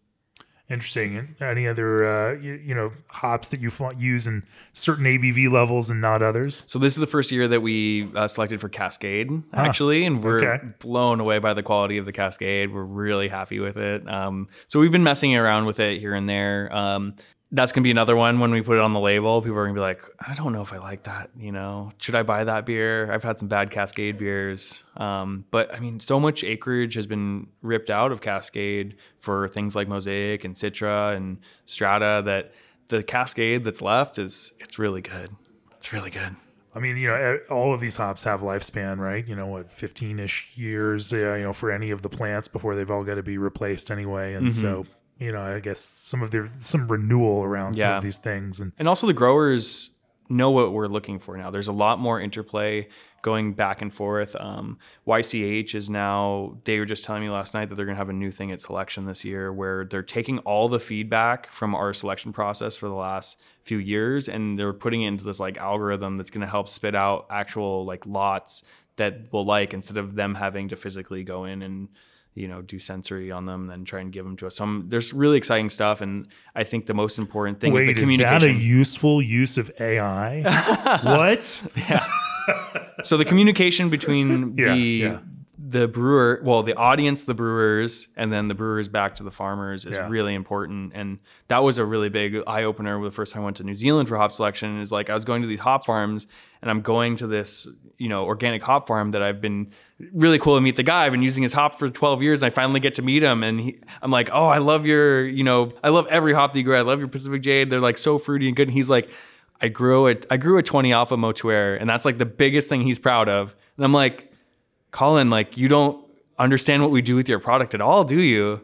Interesting. 0.72 1.36
Any 1.38 1.68
other 1.68 2.06
uh, 2.06 2.32
you, 2.32 2.54
you, 2.54 2.74
know 2.74 2.92
hops 3.08 3.50
that 3.50 3.60
you 3.60 3.70
use 3.98 4.26
in 4.26 4.42
certain 4.72 5.04
ABV 5.04 5.52
levels 5.52 5.90
and 5.90 6.00
not 6.00 6.22
others? 6.22 6.64
So 6.66 6.78
this 6.78 6.94
is 6.94 6.98
the 6.98 7.06
first 7.06 7.30
year 7.30 7.46
that 7.46 7.60
we 7.60 8.10
uh, 8.16 8.26
selected 8.26 8.58
for 8.58 8.70
Cascade 8.70 9.30
actually, 9.52 10.06
and 10.06 10.24
we're 10.24 10.42
okay. 10.42 10.66
blown 10.78 11.20
away 11.20 11.40
by 11.40 11.52
the 11.52 11.62
quality 11.62 11.98
of 11.98 12.06
the 12.06 12.12
Cascade. 12.12 12.72
We're 12.72 12.84
really 12.84 13.28
happy 13.28 13.60
with 13.60 13.76
it. 13.76 14.08
Um, 14.08 14.48
so 14.66 14.80
we've 14.80 14.90
been 14.90 15.04
messing 15.04 15.36
around 15.36 15.66
with 15.66 15.78
it 15.78 16.00
here 16.00 16.14
and 16.14 16.26
there. 16.26 16.74
Um, 16.74 17.16
that's 17.52 17.70
gonna 17.70 17.84
be 17.84 17.90
another 17.90 18.16
one 18.16 18.40
when 18.40 18.50
we 18.50 18.62
put 18.62 18.78
it 18.78 18.80
on 18.80 18.94
the 18.94 19.00
label. 19.00 19.42
People 19.42 19.58
are 19.58 19.64
gonna 19.64 19.74
be 19.74 19.80
like, 19.80 20.02
I 20.18 20.34
don't 20.34 20.52
know 20.52 20.62
if 20.62 20.72
I 20.72 20.78
like 20.78 21.04
that. 21.04 21.30
You 21.38 21.52
know, 21.52 21.92
should 21.98 22.14
I 22.14 22.22
buy 22.22 22.44
that 22.44 22.64
beer? 22.64 23.12
I've 23.12 23.22
had 23.22 23.38
some 23.38 23.48
bad 23.48 23.70
Cascade 23.70 24.18
beers, 24.18 24.84
um, 24.96 25.44
but 25.50 25.72
I 25.72 25.78
mean, 25.78 26.00
so 26.00 26.18
much 26.18 26.42
acreage 26.42 26.94
has 26.94 27.06
been 27.06 27.48
ripped 27.60 27.90
out 27.90 28.10
of 28.10 28.22
Cascade 28.22 28.96
for 29.18 29.48
things 29.48 29.76
like 29.76 29.86
Mosaic 29.86 30.44
and 30.44 30.54
Citra 30.54 31.14
and 31.14 31.38
Strata 31.66 32.22
that 32.24 32.52
the 32.88 33.02
Cascade 33.02 33.64
that's 33.64 33.82
left 33.82 34.18
is 34.18 34.54
it's 34.58 34.78
really 34.78 35.02
good. 35.02 35.30
It's 35.76 35.92
really 35.92 36.10
good. 36.10 36.36
I 36.74 36.78
mean, 36.78 36.96
you 36.96 37.08
know, 37.08 37.38
all 37.50 37.74
of 37.74 37.80
these 37.80 37.98
hops 37.98 38.24
have 38.24 38.40
lifespan, 38.40 38.96
right? 38.98 39.26
You 39.26 39.36
know, 39.36 39.46
what, 39.46 39.70
15 39.70 40.18
ish 40.18 40.50
years, 40.54 41.12
you 41.12 41.20
know, 41.20 41.52
for 41.52 41.70
any 41.70 41.90
of 41.90 42.00
the 42.00 42.08
plants 42.08 42.48
before 42.48 42.74
they've 42.74 42.90
all 42.90 43.04
got 43.04 43.16
to 43.16 43.22
be 43.22 43.36
replaced 43.36 43.90
anyway. 43.90 44.32
And 44.34 44.46
mm-hmm. 44.46 44.60
so, 44.60 44.86
you 45.22 45.32
know, 45.32 45.42
I 45.42 45.60
guess 45.60 45.80
some 45.80 46.22
of 46.22 46.30
there's 46.30 46.52
some 46.52 46.88
renewal 46.88 47.42
around 47.42 47.76
yeah. 47.76 47.82
some 47.82 47.96
of 47.98 48.02
these 48.02 48.18
things. 48.18 48.60
And, 48.60 48.72
and 48.78 48.88
also 48.88 49.06
the 49.06 49.14
growers 49.14 49.90
know 50.28 50.50
what 50.50 50.72
we're 50.72 50.86
looking 50.86 51.18
for 51.18 51.36
now. 51.36 51.50
There's 51.50 51.68
a 51.68 51.72
lot 51.72 51.98
more 51.98 52.20
interplay 52.20 52.88
going 53.22 53.52
back 53.52 53.82
and 53.82 53.92
forth. 53.92 54.34
Um, 54.40 54.78
YCH 55.06 55.74
is 55.74 55.88
now, 55.88 56.58
they 56.64 56.78
were 56.78 56.84
just 56.84 57.04
telling 57.04 57.22
me 57.22 57.28
last 57.28 57.54
night 57.54 57.68
that 57.68 57.76
they're 57.76 57.86
going 57.86 57.94
to 57.94 58.00
have 58.00 58.08
a 58.08 58.14
new 58.14 58.30
thing 58.30 58.50
at 58.50 58.60
selection 58.60 59.06
this 59.06 59.24
year 59.24 59.52
where 59.52 59.84
they're 59.84 60.02
taking 60.02 60.38
all 60.40 60.68
the 60.68 60.80
feedback 60.80 61.46
from 61.46 61.74
our 61.74 61.92
selection 61.92 62.32
process 62.32 62.76
for 62.76 62.88
the 62.88 62.94
last 62.94 63.38
few 63.62 63.78
years 63.78 64.28
and 64.28 64.58
they're 64.58 64.72
putting 64.72 65.02
it 65.02 65.08
into 65.08 65.24
this 65.24 65.38
like 65.38 65.56
algorithm 65.58 66.16
that's 66.16 66.30
going 66.30 66.40
to 66.40 66.50
help 66.50 66.68
spit 66.68 66.94
out 66.94 67.26
actual 67.30 67.84
like 67.84 68.04
lots 68.06 68.62
that 68.96 69.32
will 69.32 69.44
like 69.44 69.72
instead 69.72 69.96
of 69.96 70.14
them 70.14 70.34
having 70.34 70.68
to 70.68 70.76
physically 70.76 71.22
go 71.22 71.44
in 71.44 71.62
and 71.62 71.88
you 72.34 72.48
know 72.48 72.62
do 72.62 72.78
sensory 72.78 73.30
on 73.30 73.46
them 73.46 73.62
and 73.62 73.70
then 73.70 73.84
try 73.84 74.00
and 74.00 74.12
give 74.12 74.24
them 74.24 74.36
to 74.38 74.46
us. 74.46 74.56
So 74.56 74.64
I'm, 74.64 74.88
there's 74.88 75.12
really 75.12 75.38
exciting 75.38 75.70
stuff, 75.70 76.00
and 76.00 76.28
I 76.54 76.64
think 76.64 76.86
the 76.86 76.94
most 76.94 77.18
important 77.18 77.60
thing 77.60 77.72
Wait, 77.72 77.88
is 77.88 77.94
the 77.94 78.00
communication. 78.00 78.36
Is 78.36 78.42
that 78.42 78.48
a 78.48 78.52
useful 78.52 79.22
use 79.22 79.58
of 79.58 79.70
AI? 79.80 80.42
what? 81.02 81.62
Yeah 81.88 82.06
so 83.02 83.16
the 83.16 83.24
communication 83.24 83.90
between 83.90 84.54
yeah, 84.56 84.74
the 84.74 84.80
yeah. 84.80 85.18
The 85.72 85.88
brewer, 85.88 86.40
well, 86.44 86.62
the 86.62 86.74
audience, 86.74 87.24
the 87.24 87.34
brewers, 87.34 88.08
and 88.16 88.32
then 88.32 88.48
the 88.48 88.54
brewers 88.54 88.88
back 88.88 89.14
to 89.16 89.22
the 89.22 89.30
farmers 89.30 89.84
is 89.84 89.92
yeah. 89.92 90.08
really 90.08 90.34
important. 90.34 90.92
And 90.94 91.18
that 91.48 91.62
was 91.62 91.78
a 91.78 91.84
really 91.84 92.08
big 92.08 92.36
eye 92.46 92.64
opener 92.64 93.02
the 93.02 93.10
first 93.10 93.32
time 93.32 93.42
I 93.42 93.44
went 93.46 93.56
to 93.58 93.64
New 93.64 93.74
Zealand 93.74 94.08
for 94.08 94.16
hop 94.16 94.32
selection. 94.32 94.80
Is 94.80 94.92
like 94.92 95.10
I 95.10 95.14
was 95.14 95.24
going 95.24 95.42
to 95.42 95.48
these 95.48 95.60
hop 95.60 95.86
farms 95.86 96.26
and 96.60 96.70
I'm 96.70 96.82
going 96.82 97.16
to 97.16 97.26
this, 97.26 97.68
you 97.98 98.08
know, 98.08 98.24
organic 98.24 98.62
hop 98.62 98.86
farm 98.86 99.10
that 99.12 99.22
I've 99.22 99.40
been 99.40 99.72
really 100.12 100.38
cool 100.38 100.56
to 100.56 100.60
meet 100.60 100.76
the 100.76 100.82
guy. 100.82 101.06
I've 101.06 101.12
been 101.12 101.22
using 101.22 101.42
his 101.42 101.52
hop 101.52 101.78
for 101.78 101.88
12 101.88 102.22
years 102.22 102.42
and 102.42 102.52
I 102.52 102.54
finally 102.54 102.80
get 102.80 102.94
to 102.94 103.02
meet 103.02 103.22
him. 103.22 103.42
And 103.42 103.60
he, 103.60 103.80
I'm 104.00 104.10
like, 104.10 104.30
oh, 104.32 104.46
I 104.46 104.58
love 104.58 104.86
your, 104.86 105.26
you 105.26 105.44
know, 105.44 105.72
I 105.82 105.88
love 105.88 106.06
every 106.08 106.34
hop 106.34 106.52
that 106.52 106.58
you 106.58 106.64
grow. 106.64 106.78
I 106.78 106.82
love 106.82 106.98
your 106.98 107.08
Pacific 107.08 107.42
Jade. 107.42 107.70
They're 107.70 107.80
like 107.80 107.98
so 107.98 108.18
fruity 108.18 108.46
and 108.46 108.56
good. 108.56 108.68
And 108.68 108.76
he's 108.76 108.90
like, 108.90 109.10
I 109.62 109.68
grew 109.68 110.08
a 110.08 110.16
I 110.28 110.36
grew 110.38 110.58
a 110.58 110.62
20 110.62 110.92
alpha 110.92 111.16
Motueka, 111.16 111.80
and 111.80 111.88
that's 111.88 112.04
like 112.04 112.18
the 112.18 112.26
biggest 112.26 112.68
thing 112.68 112.82
he's 112.82 112.98
proud 112.98 113.28
of. 113.28 113.54
And 113.76 113.84
I'm 113.84 113.92
like, 113.92 114.31
Colin, 114.92 115.30
like 115.30 115.56
you 115.56 115.68
don't 115.68 116.04
understand 116.38 116.82
what 116.82 116.90
we 116.90 117.02
do 117.02 117.16
with 117.16 117.28
your 117.28 117.40
product 117.40 117.74
at 117.74 117.80
all, 117.80 118.04
do 118.04 118.20
you? 118.20 118.60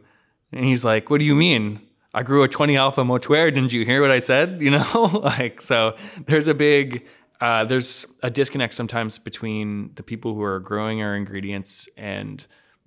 And 0.52 0.64
he's 0.64 0.84
like, 0.84 1.10
What 1.10 1.18
do 1.18 1.24
you 1.24 1.34
mean? 1.34 1.80
I 2.14 2.22
grew 2.22 2.42
a 2.42 2.48
20 2.48 2.76
alpha 2.76 3.02
Motueka. 3.02 3.54
Didn't 3.54 3.72
you 3.72 3.84
hear 3.84 4.00
what 4.00 4.10
I 4.10 4.18
said? 4.20 4.60
You 4.62 4.70
know, 4.70 5.20
like 5.22 5.60
so. 5.60 5.96
There's 6.26 6.48
a 6.48 6.54
big 6.54 7.06
uh, 7.40 7.64
there's 7.64 8.06
a 8.22 8.30
disconnect 8.30 8.74
sometimes 8.74 9.18
between 9.18 9.92
the 9.94 10.02
people 10.02 10.34
who 10.34 10.42
are 10.42 10.58
growing 10.58 11.02
our 11.02 11.14
ingredients 11.14 11.88
and 11.96 12.44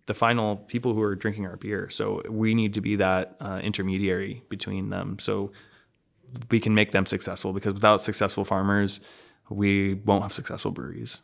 the 0.08 0.14
final 0.14 0.58
people 0.58 0.94
who 0.94 1.02
are 1.02 1.16
drinking 1.16 1.46
our 1.46 1.56
beer. 1.56 1.90
So 1.90 2.22
we 2.30 2.54
need 2.54 2.74
to 2.74 2.82
be 2.82 2.98
that 2.98 3.38
uh, 3.40 3.62
intermediary 3.64 4.44
between 4.50 4.90
them. 4.90 5.20
So 5.20 5.52
we 6.50 6.60
can 6.60 6.76
make 6.76 6.92
them 6.92 7.06
successful 7.06 7.54
because 7.54 7.74
without 7.74 8.02
successful 8.02 8.44
farmers, 8.44 9.00
we 9.50 9.94
won't 9.94 10.24
have 10.24 10.34
successful 10.34 10.72
breweries. 10.72 11.22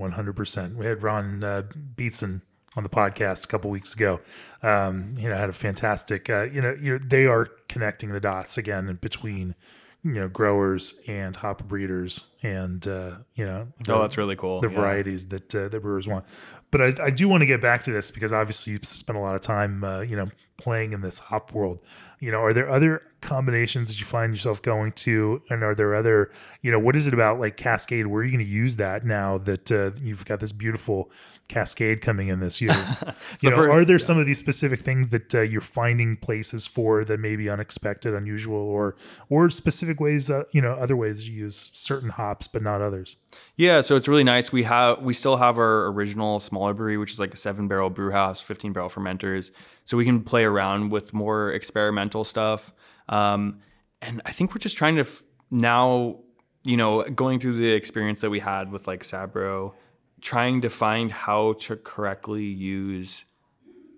100%. 0.00 0.74
We 0.74 0.86
had 0.86 1.02
Ron 1.02 1.44
uh, 1.44 1.62
Beatson 1.96 2.40
on 2.76 2.82
the 2.82 2.88
podcast 2.88 3.44
a 3.44 3.48
couple 3.48 3.70
weeks 3.70 3.94
ago. 3.94 4.20
Um, 4.62 5.14
you 5.18 5.28
know, 5.28 5.36
had 5.36 5.50
a 5.50 5.52
fantastic, 5.52 6.30
uh, 6.30 6.42
you 6.44 6.60
know, 6.60 6.76
you 6.80 6.92
know, 6.92 6.98
they 6.98 7.26
are 7.26 7.48
connecting 7.68 8.10
the 8.12 8.20
dots 8.20 8.56
again 8.56 8.98
between, 9.00 9.54
you 10.02 10.12
know, 10.12 10.28
growers 10.28 11.00
and 11.06 11.36
hop 11.36 11.62
breeders 11.64 12.26
and, 12.42 12.86
uh, 12.86 13.16
you 13.34 13.44
know, 13.44 13.68
the, 13.84 13.94
oh, 13.94 14.02
that's 14.02 14.16
really 14.16 14.36
cool. 14.36 14.60
The 14.60 14.68
yeah. 14.68 14.74
varieties 14.74 15.26
that 15.26 15.54
uh, 15.54 15.68
the 15.68 15.80
brewers 15.80 16.08
want. 16.08 16.24
But 16.70 16.80
I, 16.80 17.06
I 17.06 17.10
do 17.10 17.28
want 17.28 17.42
to 17.42 17.46
get 17.46 17.60
back 17.60 17.82
to 17.84 17.92
this 17.92 18.10
because 18.10 18.32
obviously 18.32 18.72
you've 18.74 18.86
spent 18.86 19.18
a 19.18 19.20
lot 19.20 19.34
of 19.34 19.40
time, 19.40 19.82
uh, 19.82 20.00
you 20.00 20.16
know, 20.16 20.30
playing 20.56 20.92
in 20.92 21.00
this 21.00 21.18
hop 21.18 21.52
world. 21.52 21.80
You 22.20 22.30
know, 22.30 22.40
are 22.42 22.52
there 22.52 22.68
other 22.68 23.02
combinations 23.20 23.88
that 23.88 23.98
you 23.98 24.06
find 24.06 24.32
yourself 24.32 24.60
going 24.62 24.92
to, 24.92 25.42
and 25.48 25.64
are 25.64 25.74
there 25.74 25.94
other, 25.94 26.30
you 26.60 26.70
know, 26.70 26.78
what 26.78 26.94
is 26.94 27.06
it 27.06 27.14
about 27.14 27.40
like 27.40 27.56
Cascade? 27.56 28.06
Where 28.06 28.22
are 28.22 28.24
you 28.24 28.30
going 28.30 28.44
to 28.44 28.50
use 28.50 28.76
that 28.76 29.04
now 29.04 29.38
that 29.38 29.72
uh, 29.72 29.92
you've 30.02 30.24
got 30.26 30.38
this 30.40 30.52
beautiful 30.52 31.10
Cascade 31.50 32.00
coming 32.00 32.28
in 32.28 32.40
this 32.40 32.60
year? 32.60 32.72
you 33.42 33.50
know, 33.50 33.56
first, 33.56 33.74
are 33.74 33.84
there 33.84 33.98
yeah. 33.98 34.04
some 34.04 34.18
of 34.18 34.24
these 34.24 34.38
specific 34.38 34.80
things 34.80 35.08
that 35.08 35.34
uh, 35.34 35.40
you're 35.42 35.60
finding 35.60 36.16
places 36.16 36.66
for 36.66 37.04
that 37.04 37.20
may 37.20 37.36
be 37.36 37.50
unexpected, 37.50 38.14
unusual, 38.14 38.56
or 38.56 38.96
or 39.28 39.50
specific 39.50 40.00
ways, 40.00 40.30
uh, 40.30 40.44
you 40.52 40.62
know, 40.62 40.72
other 40.72 40.96
ways 40.96 41.28
you 41.28 41.34
use 41.34 41.70
certain 41.74 42.10
hops 42.10 42.48
but 42.48 42.62
not 42.62 42.80
others? 42.80 43.16
Yeah, 43.56 43.82
so 43.82 43.96
it's 43.96 44.08
really 44.08 44.24
nice. 44.24 44.50
We 44.50 44.62
have 44.62 45.02
we 45.02 45.12
still 45.12 45.36
have 45.36 45.58
our 45.58 45.86
original 45.88 46.40
smaller 46.40 46.72
brewery, 46.72 46.96
which 46.96 47.12
is 47.12 47.20
like 47.20 47.34
a 47.34 47.36
seven 47.36 47.68
barrel 47.68 47.90
brew 47.90 48.12
house, 48.12 48.40
fifteen 48.40 48.72
barrel 48.72 48.88
fermenters 48.88 49.50
so 49.90 49.96
we 49.96 50.04
can 50.04 50.22
play 50.22 50.44
around 50.44 50.90
with 50.90 51.12
more 51.12 51.50
experimental 51.50 52.22
stuff. 52.22 52.72
Um, 53.08 53.58
and 54.00 54.22
I 54.24 54.30
think 54.30 54.54
we're 54.54 54.60
just 54.60 54.76
trying 54.76 54.94
to 54.94 55.02
f- 55.02 55.24
now, 55.50 56.20
you 56.62 56.76
know, 56.76 57.02
going 57.02 57.40
through 57.40 57.54
the 57.54 57.70
experience 57.70 58.20
that 58.20 58.30
we 58.30 58.38
had 58.38 58.70
with 58.70 58.86
like 58.86 59.02
Sabro, 59.02 59.74
trying 60.20 60.60
to 60.62 60.70
find 60.70 61.10
how 61.10 61.54
to 61.54 61.76
correctly 61.76 62.44
use 62.44 63.24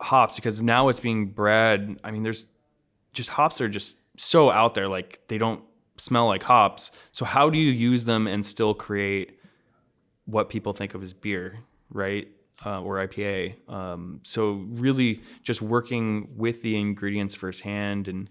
hops 0.01 0.37
because 0.37 0.61
now 0.61 0.89
it's 0.89 1.01
being 1.01 1.27
bred. 1.27 1.99
I 2.03 2.11
mean, 2.11 2.23
there's 2.23 2.47
just 3.13 3.31
hops 3.31 3.61
are 3.61 3.69
just 3.69 3.97
so 4.17 4.51
out 4.51 4.75
there, 4.75 4.87
like 4.87 5.21
they 5.29 5.39
don't 5.39 5.63
smell 5.97 6.27
like 6.27 6.43
hops. 6.43 6.91
So 7.13 7.25
how 7.25 7.51
do 7.51 7.59
you 7.59 7.71
use 7.71 8.05
them 8.05 8.27
and 8.27 8.45
still 8.45 8.75
create 8.75 9.39
what 10.25 10.49
people 10.49 10.73
think 10.73 10.95
of 10.95 11.03
as 11.03 11.13
beer, 11.13 11.61
right? 11.91 12.29
uh, 12.65 12.81
or 12.81 13.07
IPA. 13.07 13.69
Um, 13.69 14.21
so 14.23 14.65
really, 14.69 15.23
just 15.43 15.63
working 15.63 16.29
with 16.37 16.63
the 16.63 16.77
ingredients 16.77 17.35
firsthand 17.35 18.09
and 18.09 18.31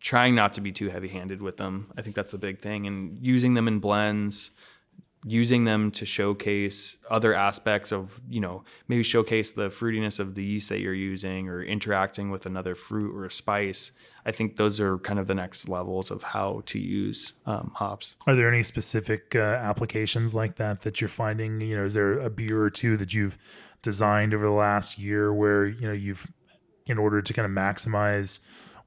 trying 0.00 0.34
not 0.34 0.52
to 0.54 0.60
be 0.60 0.72
too 0.72 0.88
heavy-handed 0.88 1.42
with 1.42 1.56
them. 1.56 1.92
I 1.96 2.02
think 2.02 2.14
that's 2.14 2.30
the 2.30 2.38
big 2.38 2.60
thing, 2.60 2.86
and 2.86 3.18
using 3.20 3.54
them 3.54 3.66
in 3.66 3.78
blends, 3.80 4.50
using 5.28 5.64
them 5.64 5.90
to 5.90 6.06
showcase 6.06 6.96
other 7.10 7.34
aspects 7.34 7.90
of 7.90 8.20
you 8.30 8.40
know 8.40 8.62
maybe 8.86 9.02
showcase 9.02 9.50
the 9.50 9.68
fruitiness 9.68 10.20
of 10.20 10.36
the 10.36 10.44
yeast 10.44 10.68
that 10.68 10.78
you're 10.78 10.94
using 10.94 11.48
or 11.48 11.62
interacting 11.62 12.30
with 12.30 12.46
another 12.46 12.76
fruit 12.76 13.14
or 13.14 13.24
a 13.24 13.30
spice. 13.30 13.90
I 14.24 14.30
think 14.30 14.56
those 14.56 14.80
are 14.80 14.98
kind 14.98 15.18
of 15.18 15.26
the 15.26 15.34
next 15.34 15.68
levels 15.68 16.10
of 16.12 16.22
how 16.22 16.62
to 16.66 16.78
use 16.78 17.32
um, 17.44 17.72
hops. 17.74 18.14
Are 18.26 18.36
there 18.36 18.48
any 18.48 18.62
specific 18.62 19.34
uh, 19.34 19.40
applications 19.40 20.34
like 20.34 20.56
that 20.56 20.82
that 20.82 21.00
you're 21.00 21.08
finding? 21.08 21.60
You 21.60 21.78
know 21.78 21.84
is 21.86 21.94
there 21.94 22.20
a 22.20 22.30
beer 22.30 22.62
or 22.62 22.70
two 22.70 22.96
that 22.96 23.12
you've 23.12 23.36
designed 23.82 24.32
over 24.32 24.44
the 24.44 24.52
last 24.52 24.96
year 24.96 25.34
where 25.34 25.66
you 25.66 25.88
know 25.88 25.92
you've 25.92 26.28
in 26.86 26.98
order 26.98 27.20
to 27.20 27.32
kind 27.32 27.46
of 27.46 27.52
maximize 27.52 28.38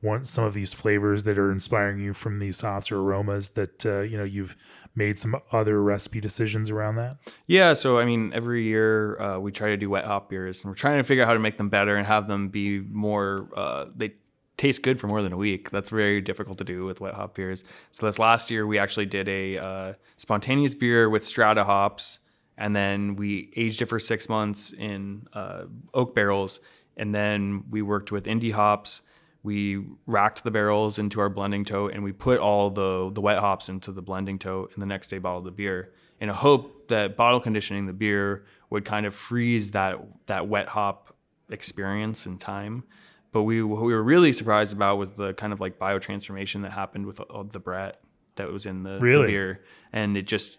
one 0.02 0.24
some 0.24 0.46
of 0.46 0.54
these 0.54 0.74
flavors 0.74 1.24
that 1.24 1.38
are 1.38 1.52
inspiring 1.52 2.00
you 2.00 2.14
from 2.14 2.40
these 2.40 2.62
hops 2.62 2.92
or 2.92 3.00
aromas 3.00 3.52
that 3.52 3.86
uh, 3.86 4.02
you 4.02 4.18
know 4.18 4.24
you've 4.24 4.56
made 4.96 5.20
some 5.20 5.36
other 5.52 5.82
recipe 5.82 6.20
decisions 6.20 6.70
around 6.70 6.96
that? 6.96 7.18
Yeah, 7.48 7.74
so 7.74 8.00
I 8.00 8.06
mean, 8.06 8.32
every 8.34 8.64
year 8.64 9.20
uh, 9.22 9.40
we 9.40 9.52
try 9.52 9.70
to 9.70 9.78
do 9.78 9.90
wet 9.90 10.06
hop 10.06 10.30
beers, 10.30 10.64
and 10.64 10.72
we're 10.72 10.76
trying 10.76 10.98
to 10.98 11.04
figure 11.04 11.24
out 11.24 11.28
how 11.28 11.34
to 11.34 11.40
make 11.40 11.58
them 11.58 11.70
better 11.70 11.96
and 11.96 12.06
have 12.08 12.28
them 12.28 12.50
be 12.50 12.80
more. 12.80 13.50
Uh, 13.56 13.86
they 13.96 14.14
taste 14.58 14.84
good 14.84 15.00
for 15.00 15.08
more 15.08 15.22
than 15.22 15.32
a 15.32 15.38
week. 15.38 15.70
That's 15.70 15.90
very 15.90 16.20
difficult 16.20 16.58
to 16.58 16.66
do 16.66 16.86
with 16.86 17.00
wet 17.00 17.14
hop 17.14 17.36
beers. 17.36 17.64
So 17.92 18.06
this 18.06 18.20
last 18.20 18.52
year 18.52 18.68
we 18.68 18.78
actually 18.78 19.06
did 19.06 19.30
a 19.30 19.58
uh, 19.58 19.94
spontaneous 20.18 20.76
beer 20.76 21.10
with 21.10 21.26
strata 21.26 21.64
hops, 21.64 22.20
and 22.58 22.76
then 22.76 23.16
we 23.16 23.52
aged 23.56 23.82
it 23.82 23.86
for 23.86 24.00
six 24.00 24.28
months 24.28 24.74
in 24.74 25.28
uh, 25.34 25.64
oak 25.94 26.14
barrels, 26.14 26.60
and 26.98 27.16
then 27.16 27.64
we 27.70 27.82
worked 27.82 28.12
with 28.12 28.26
indie 28.26 28.52
hops 28.52 29.02
we 29.44 29.84
racked 30.06 30.44
the 30.44 30.52
barrels 30.52 31.00
into 31.00 31.20
our 31.20 31.30
blending 31.30 31.64
tote 31.64 31.94
and 31.94 32.04
we 32.04 32.12
put 32.12 32.40
all 32.40 32.70
the 32.70 33.10
the 33.14 33.22
wet 33.22 33.40
hops 33.40 33.70
into 33.70 33.92
the 33.92 34.02
blending 34.02 34.38
tote 34.38 34.74
and 34.74 34.82
the 34.82 34.86
next 34.86 35.08
day 35.08 35.18
bottled 35.18 35.46
the 35.46 35.52
beer 35.52 35.94
in 36.20 36.30
a 36.30 36.34
hope 36.34 36.88
that 36.90 37.16
bottle 37.16 37.40
conditioning 37.40 37.86
the 37.86 37.94
beer 37.94 38.46
would 38.70 38.86
kind 38.86 39.06
of 39.06 39.16
freeze 39.16 39.72
that 39.72 39.98
that 40.28 40.48
wet 40.48 40.68
hop 40.70 41.16
experience 41.50 42.26
in 42.26 42.38
time 42.38 42.84
but 43.32 43.44
we 43.44 43.64
what 43.64 43.82
we 43.82 43.94
were 43.94 44.04
really 44.04 44.34
surprised 44.34 44.74
about 44.74 44.98
was 44.98 45.12
the 45.12 45.34
kind 45.34 45.54
of 45.54 45.60
like 45.60 45.80
biotransformation 45.80 46.64
that 46.64 46.72
happened 46.72 47.06
with 47.06 47.22
uh, 47.22 47.44
the 47.44 47.60
Brett 47.60 48.02
that 48.36 48.52
was 48.52 48.66
in 48.66 48.84
the, 48.84 49.00
really? 49.00 49.28
the 49.28 49.32
beer 49.32 49.64
and 49.94 50.18
it 50.18 50.28
just 50.28 50.58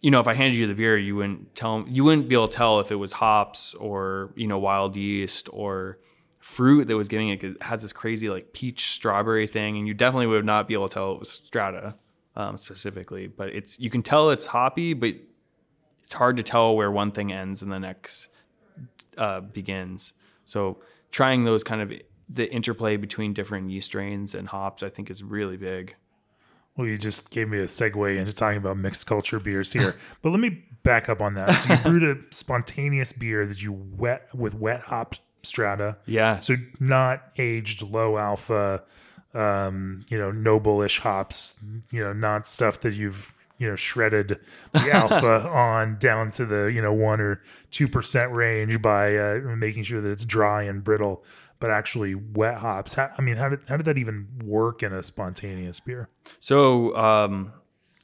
you 0.00 0.10
know 0.10 0.20
if 0.20 0.26
i 0.26 0.34
handed 0.34 0.58
you 0.58 0.66
the 0.66 0.74
beer 0.74 0.98
you 0.98 1.16
wouldn't 1.16 1.54
tell 1.54 1.84
you 1.88 2.04
wouldn't 2.04 2.28
be 2.28 2.34
able 2.34 2.48
to 2.48 2.56
tell 2.56 2.80
if 2.80 2.90
it 2.90 2.96
was 2.96 3.12
hops 3.12 3.74
or 3.74 4.32
you 4.36 4.46
know 4.46 4.58
wild 4.58 4.96
yeast 4.96 5.48
or 5.52 5.98
fruit 6.42 6.88
that 6.88 6.96
was 6.96 7.06
giving 7.06 7.28
it. 7.28 7.42
It 7.42 7.62
has 7.62 7.82
this 7.82 7.92
crazy 7.92 8.28
like 8.28 8.52
peach 8.52 8.90
strawberry 8.90 9.46
thing, 9.46 9.78
and 9.78 9.86
you 9.86 9.94
definitely 9.94 10.26
would 10.26 10.44
not 10.44 10.66
be 10.66 10.74
able 10.74 10.88
to 10.88 10.94
tell 10.94 11.12
it 11.12 11.20
was 11.20 11.30
Strata 11.30 11.94
um, 12.36 12.56
specifically. 12.56 13.28
But 13.28 13.50
it's 13.50 13.78
you 13.78 13.88
can 13.88 14.02
tell 14.02 14.28
it's 14.30 14.46
hoppy, 14.46 14.92
but 14.92 15.14
it's 16.02 16.14
hard 16.14 16.36
to 16.36 16.42
tell 16.42 16.74
where 16.74 16.90
one 16.90 17.12
thing 17.12 17.32
ends 17.32 17.62
and 17.62 17.70
the 17.70 17.78
next 17.78 18.28
uh, 19.16 19.40
begins. 19.40 20.12
So 20.44 20.78
trying 21.12 21.44
those 21.44 21.62
kind 21.62 21.80
of 21.80 21.92
the 22.28 22.50
interplay 22.52 22.96
between 22.96 23.32
different 23.32 23.70
yeast 23.70 23.86
strains 23.86 24.34
and 24.34 24.48
hops, 24.48 24.82
I 24.82 24.88
think, 24.88 25.10
is 25.10 25.22
really 25.22 25.56
big. 25.56 25.94
Well, 26.76 26.88
you 26.88 26.98
just 26.98 27.30
gave 27.30 27.48
me 27.48 27.58
a 27.58 27.66
segue 27.66 28.16
into 28.16 28.32
talking 28.32 28.58
about 28.58 28.78
mixed 28.78 29.06
culture 29.06 29.38
beers 29.38 29.72
here, 29.72 29.94
but 30.22 30.30
let 30.30 30.40
me 30.40 30.64
back 30.82 31.08
up 31.08 31.20
on 31.20 31.34
that. 31.34 31.52
So 31.52 31.74
you 31.74 31.80
brewed 31.80 32.02
a 32.02 32.34
spontaneous 32.34 33.12
beer 33.12 33.46
that 33.46 33.62
you 33.62 33.72
wet 33.72 34.34
with 34.34 34.54
wet 34.54 34.80
hop 34.80 35.14
strata. 35.42 35.96
Yeah. 36.06 36.38
So 36.38 36.56
not 36.80 37.22
aged 37.36 37.82
low 37.82 38.18
alpha, 38.18 38.82
um, 39.34 40.04
you 40.10 40.18
know, 40.18 40.30
noble-ish 40.30 41.00
hops. 41.00 41.58
You 41.90 42.02
know, 42.04 42.12
not 42.12 42.46
stuff 42.46 42.80
that 42.80 42.94
you've 42.94 43.34
you 43.58 43.68
know 43.68 43.76
shredded 43.76 44.40
the 44.72 44.90
alpha 44.92 45.48
on 45.48 45.96
down 45.98 46.30
to 46.32 46.44
the 46.44 46.64
you 46.64 46.82
know 46.82 46.92
one 46.92 47.20
or 47.20 47.42
two 47.70 47.88
percent 47.88 48.32
range 48.32 48.82
by 48.82 49.16
uh, 49.16 49.40
making 49.56 49.84
sure 49.84 50.00
that 50.00 50.10
it's 50.10 50.24
dry 50.24 50.62
and 50.62 50.82
brittle 50.82 51.24
but 51.62 51.70
actually 51.70 52.16
wet 52.16 52.56
hops. 52.56 52.94
How, 52.94 53.12
I 53.16 53.22
mean, 53.22 53.36
how 53.36 53.48
did 53.48 53.60
how 53.68 53.76
did 53.76 53.86
that 53.86 53.96
even 53.96 54.26
work 54.44 54.82
in 54.82 54.92
a 54.92 55.00
spontaneous 55.00 55.78
beer? 55.78 56.08
So 56.40 56.94
um, 56.96 57.52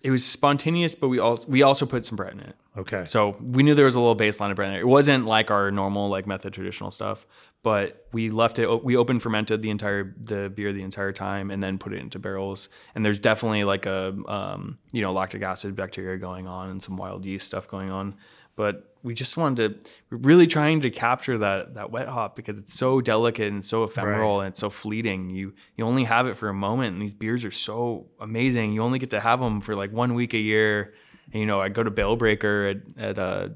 it 0.02 0.10
was 0.10 0.24
spontaneous, 0.24 0.94
but 0.94 1.08
we 1.08 1.18
also 1.18 1.46
we 1.48 1.62
also 1.62 1.86
put 1.86 2.06
some 2.06 2.16
Brett 2.16 2.32
in 2.32 2.40
it. 2.40 2.56
Okay. 2.76 3.04
So 3.06 3.36
we 3.40 3.62
knew 3.62 3.74
there 3.74 3.84
was 3.84 3.96
a 3.96 4.00
little 4.00 4.16
baseline 4.16 4.50
of 4.50 4.56
Brett 4.56 4.70
in 4.70 4.76
it. 4.76 4.80
It 4.80 4.86
wasn't 4.86 5.26
like 5.26 5.50
our 5.50 5.70
normal 5.70 6.08
like 6.08 6.26
method 6.26 6.52
traditional 6.52 6.90
stuff, 6.90 7.26
but 7.62 8.06
we 8.12 8.30
left 8.30 8.58
it. 8.58 8.84
We 8.84 8.96
open 8.96 9.18
fermented 9.18 9.62
the 9.62 9.70
entire 9.70 10.14
the 10.22 10.50
beer 10.50 10.72
the 10.72 10.82
entire 10.82 11.12
time, 11.12 11.50
and 11.50 11.62
then 11.62 11.78
put 11.78 11.92
it 11.92 11.98
into 11.98 12.18
barrels. 12.18 12.68
And 12.94 13.04
there's 13.04 13.18
definitely 13.18 13.64
like 13.64 13.86
a 13.86 14.16
um, 14.28 14.78
you 14.92 15.02
know 15.02 15.12
lactic 15.12 15.42
acid 15.42 15.74
bacteria 15.74 16.16
going 16.18 16.46
on 16.46 16.70
and 16.70 16.82
some 16.82 16.96
wild 16.96 17.24
yeast 17.24 17.46
stuff 17.46 17.66
going 17.66 17.90
on 17.90 18.14
but 18.58 18.92
we 19.04 19.14
just 19.14 19.36
wanted 19.36 19.84
to 19.84 19.90
we're 20.10 20.18
really 20.18 20.48
trying 20.48 20.80
to 20.80 20.90
capture 20.90 21.38
that 21.38 21.74
that 21.74 21.92
wet 21.92 22.08
hop 22.08 22.34
because 22.34 22.58
it's 22.58 22.74
so 22.74 23.00
delicate 23.00 23.52
and 23.52 23.64
so 23.64 23.84
ephemeral 23.84 24.38
right. 24.38 24.46
and 24.46 24.52
it's 24.52 24.58
so 24.58 24.68
fleeting. 24.68 25.30
You 25.30 25.54
you 25.76 25.84
only 25.84 26.02
have 26.02 26.26
it 26.26 26.36
for 26.36 26.48
a 26.48 26.54
moment 26.54 26.94
and 26.94 27.00
these 27.00 27.14
beers 27.14 27.44
are 27.44 27.52
so 27.52 28.08
amazing. 28.20 28.72
You 28.72 28.82
only 28.82 28.98
get 28.98 29.10
to 29.10 29.20
have 29.20 29.38
them 29.38 29.60
for 29.60 29.76
like 29.76 29.92
one 29.92 30.14
week 30.14 30.34
a 30.34 30.38
year. 30.38 30.92
And 31.32 31.40
you 31.40 31.46
know 31.46 31.60
i 31.60 31.68
go 31.68 31.82
to 31.82 31.90
bale 31.90 32.16
breaker 32.16 32.74
at, 32.74 32.78
at 33.10 33.18
a, 33.18 33.52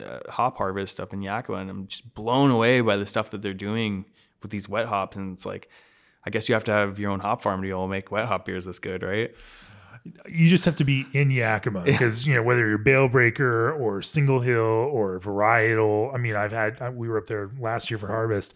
a 0.00 0.30
hop 0.30 0.58
harvest 0.58 0.98
up 1.00 1.12
in 1.12 1.22
yakima 1.22 1.58
and 1.58 1.70
i'm 1.70 1.86
just 1.86 2.12
blown 2.14 2.50
away 2.50 2.80
by 2.80 2.96
the 2.96 3.06
stuff 3.06 3.30
that 3.30 3.42
they're 3.42 3.54
doing 3.54 4.04
with 4.42 4.50
these 4.50 4.68
wet 4.68 4.86
hops 4.86 5.16
and 5.16 5.32
it's 5.34 5.46
like 5.46 5.68
i 6.26 6.30
guess 6.30 6.48
you 6.48 6.54
have 6.54 6.64
to 6.64 6.72
have 6.72 6.98
your 6.98 7.12
own 7.12 7.20
hop 7.20 7.40
farm 7.40 7.60
to 7.60 7.62
be 7.62 7.70
able 7.70 7.84
to 7.84 7.88
make 7.88 8.10
wet 8.10 8.26
hop 8.26 8.44
beers 8.44 8.64
this 8.64 8.80
good 8.80 9.04
right 9.04 9.36
you 10.28 10.48
just 10.48 10.64
have 10.64 10.76
to 10.76 10.84
be 10.84 11.06
in 11.12 11.30
Yakima 11.30 11.84
because 11.84 12.26
you 12.26 12.34
know 12.34 12.42
whether 12.42 12.68
you're 12.68 12.78
Bale 12.78 13.08
Breaker 13.08 13.72
or 13.72 14.02
Single 14.02 14.40
Hill 14.40 14.60
or 14.60 15.20
Varietal. 15.20 16.14
I 16.14 16.18
mean, 16.18 16.36
I've 16.36 16.52
had 16.52 16.96
we 16.96 17.08
were 17.08 17.18
up 17.18 17.26
there 17.26 17.50
last 17.58 17.90
year 17.90 17.98
for 17.98 18.08
harvest. 18.08 18.54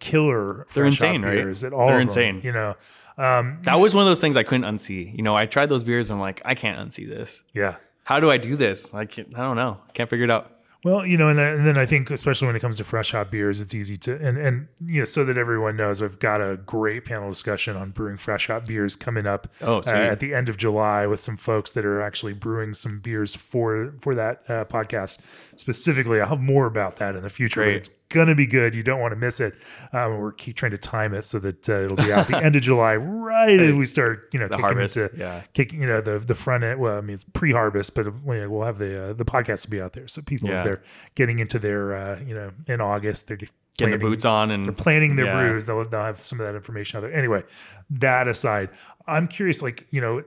Killer, 0.00 0.66
they're 0.74 0.84
insane, 0.84 1.22
right? 1.22 1.62
At 1.62 1.72
all 1.72 1.86
they're 1.88 2.00
insane. 2.00 2.36
Them, 2.36 2.46
you 2.46 2.52
know, 2.52 2.76
um, 3.18 3.58
that 3.62 3.76
was 3.78 3.94
one 3.94 4.02
of 4.02 4.08
those 4.08 4.18
things 4.18 4.36
I 4.36 4.42
couldn't 4.42 4.64
unsee. 4.64 5.16
You 5.16 5.22
know, 5.22 5.36
I 5.36 5.46
tried 5.46 5.66
those 5.66 5.84
beers. 5.84 6.10
and 6.10 6.16
I'm 6.16 6.20
like, 6.20 6.42
I 6.44 6.54
can't 6.54 6.78
unsee 6.78 7.08
this. 7.08 7.42
Yeah. 7.52 7.76
How 8.04 8.18
do 8.18 8.30
I 8.30 8.36
do 8.36 8.56
this? 8.56 8.92
I 8.94 9.04
can't, 9.04 9.28
I 9.36 9.42
don't 9.42 9.56
know. 9.56 9.78
I 9.88 9.92
can't 9.92 10.10
figure 10.10 10.24
it 10.24 10.30
out. 10.30 10.50
Well, 10.84 11.06
you 11.06 11.16
know, 11.16 11.28
and, 11.28 11.38
and, 11.38 11.64
then 11.64 11.78
I 11.78 11.86
think, 11.86 12.10
especially 12.10 12.46
when 12.46 12.56
it 12.56 12.60
comes 12.60 12.76
to 12.78 12.84
fresh 12.84 13.12
hop 13.12 13.30
beers, 13.30 13.60
it's 13.60 13.72
easy 13.72 13.96
to 13.98 14.16
and 14.16 14.36
and 14.36 14.66
you 14.84 15.00
know, 15.00 15.04
so 15.04 15.24
that 15.24 15.36
everyone 15.36 15.76
knows, 15.76 16.02
I've 16.02 16.18
got 16.18 16.40
a 16.40 16.56
great 16.56 17.04
panel 17.04 17.28
discussion 17.28 17.76
on 17.76 17.90
brewing 17.90 18.16
fresh 18.16 18.48
hop 18.48 18.66
beers 18.66 18.96
coming 18.96 19.24
up 19.24 19.46
oh, 19.60 19.78
uh, 19.86 19.90
at 19.90 20.18
the 20.18 20.34
end 20.34 20.48
of 20.48 20.56
July 20.56 21.06
with 21.06 21.20
some 21.20 21.36
folks 21.36 21.70
that 21.72 21.84
are 21.84 22.00
actually 22.00 22.32
brewing 22.32 22.74
some 22.74 22.98
beers 22.98 23.36
for 23.36 23.94
for 24.00 24.16
that 24.16 24.42
uh, 24.48 24.64
podcast 24.64 25.18
specifically. 25.56 26.20
I'll 26.20 26.28
have 26.28 26.40
more 26.40 26.66
about 26.66 26.96
that 26.96 27.16
in 27.16 27.22
the 27.22 27.30
future, 27.30 27.62
great. 27.62 27.72
but 27.72 27.76
it's 27.76 27.90
gonna 28.08 28.34
be 28.34 28.46
good. 28.46 28.74
You 28.74 28.82
don't 28.82 29.00
want 29.00 29.12
to 29.12 29.16
miss 29.16 29.40
it. 29.40 29.54
Um, 29.92 30.18
we're 30.18 30.32
keep 30.32 30.56
trying 30.56 30.72
to 30.72 30.78
time 30.78 31.14
it 31.14 31.22
so 31.22 31.38
that 31.38 31.68
uh, 31.68 31.84
it'll 31.84 31.96
be 31.96 32.12
out 32.12 32.28
the 32.28 32.36
end 32.36 32.56
of 32.56 32.62
July, 32.62 32.96
right 32.96 33.58
as 33.58 33.74
we 33.74 33.86
start, 33.86 34.28
you 34.32 34.38
know, 34.38 34.48
the 34.48 34.56
kicking 34.56 34.64
harvest, 34.64 34.96
into 34.96 35.16
yeah. 35.16 35.42
kicking, 35.52 35.80
you 35.80 35.86
know, 35.86 36.00
the 36.00 36.18
the 36.18 36.34
front 36.34 36.64
end. 36.64 36.80
Well, 36.80 36.98
I 36.98 37.00
mean, 37.00 37.14
it's 37.14 37.24
pre-harvest, 37.24 37.94
but 37.94 38.22
we'll 38.24 38.62
have 38.62 38.78
the 38.78 39.10
uh, 39.10 39.12
the 39.12 39.24
podcast 39.24 39.62
to 39.62 39.70
be 39.70 39.80
out 39.80 39.92
there, 39.92 40.08
so 40.08 40.22
people 40.22 40.48
yeah. 40.48 40.54
as 40.54 40.62
they're 40.62 40.82
getting 41.14 41.38
into 41.38 41.58
their, 41.58 41.94
uh, 41.94 42.20
you 42.20 42.34
know, 42.34 42.52
in 42.66 42.80
August, 42.80 43.28
they're 43.28 43.36
getting 43.36 43.52
planning, 43.76 43.98
the 43.98 44.04
boots 44.04 44.24
on 44.24 44.50
and 44.50 44.66
they're 44.66 44.72
planning 44.72 45.16
their 45.16 45.26
yeah. 45.26 45.38
brews. 45.38 45.66
They'll, 45.66 45.84
they'll 45.88 46.04
have 46.04 46.20
some 46.20 46.40
of 46.40 46.46
that 46.46 46.54
information 46.54 46.98
out 46.98 47.00
there. 47.02 47.14
Anyway, 47.14 47.42
that 47.90 48.28
aside, 48.28 48.70
I'm 49.06 49.28
curious, 49.28 49.62
like 49.62 49.86
you 49.90 50.00
know, 50.00 50.22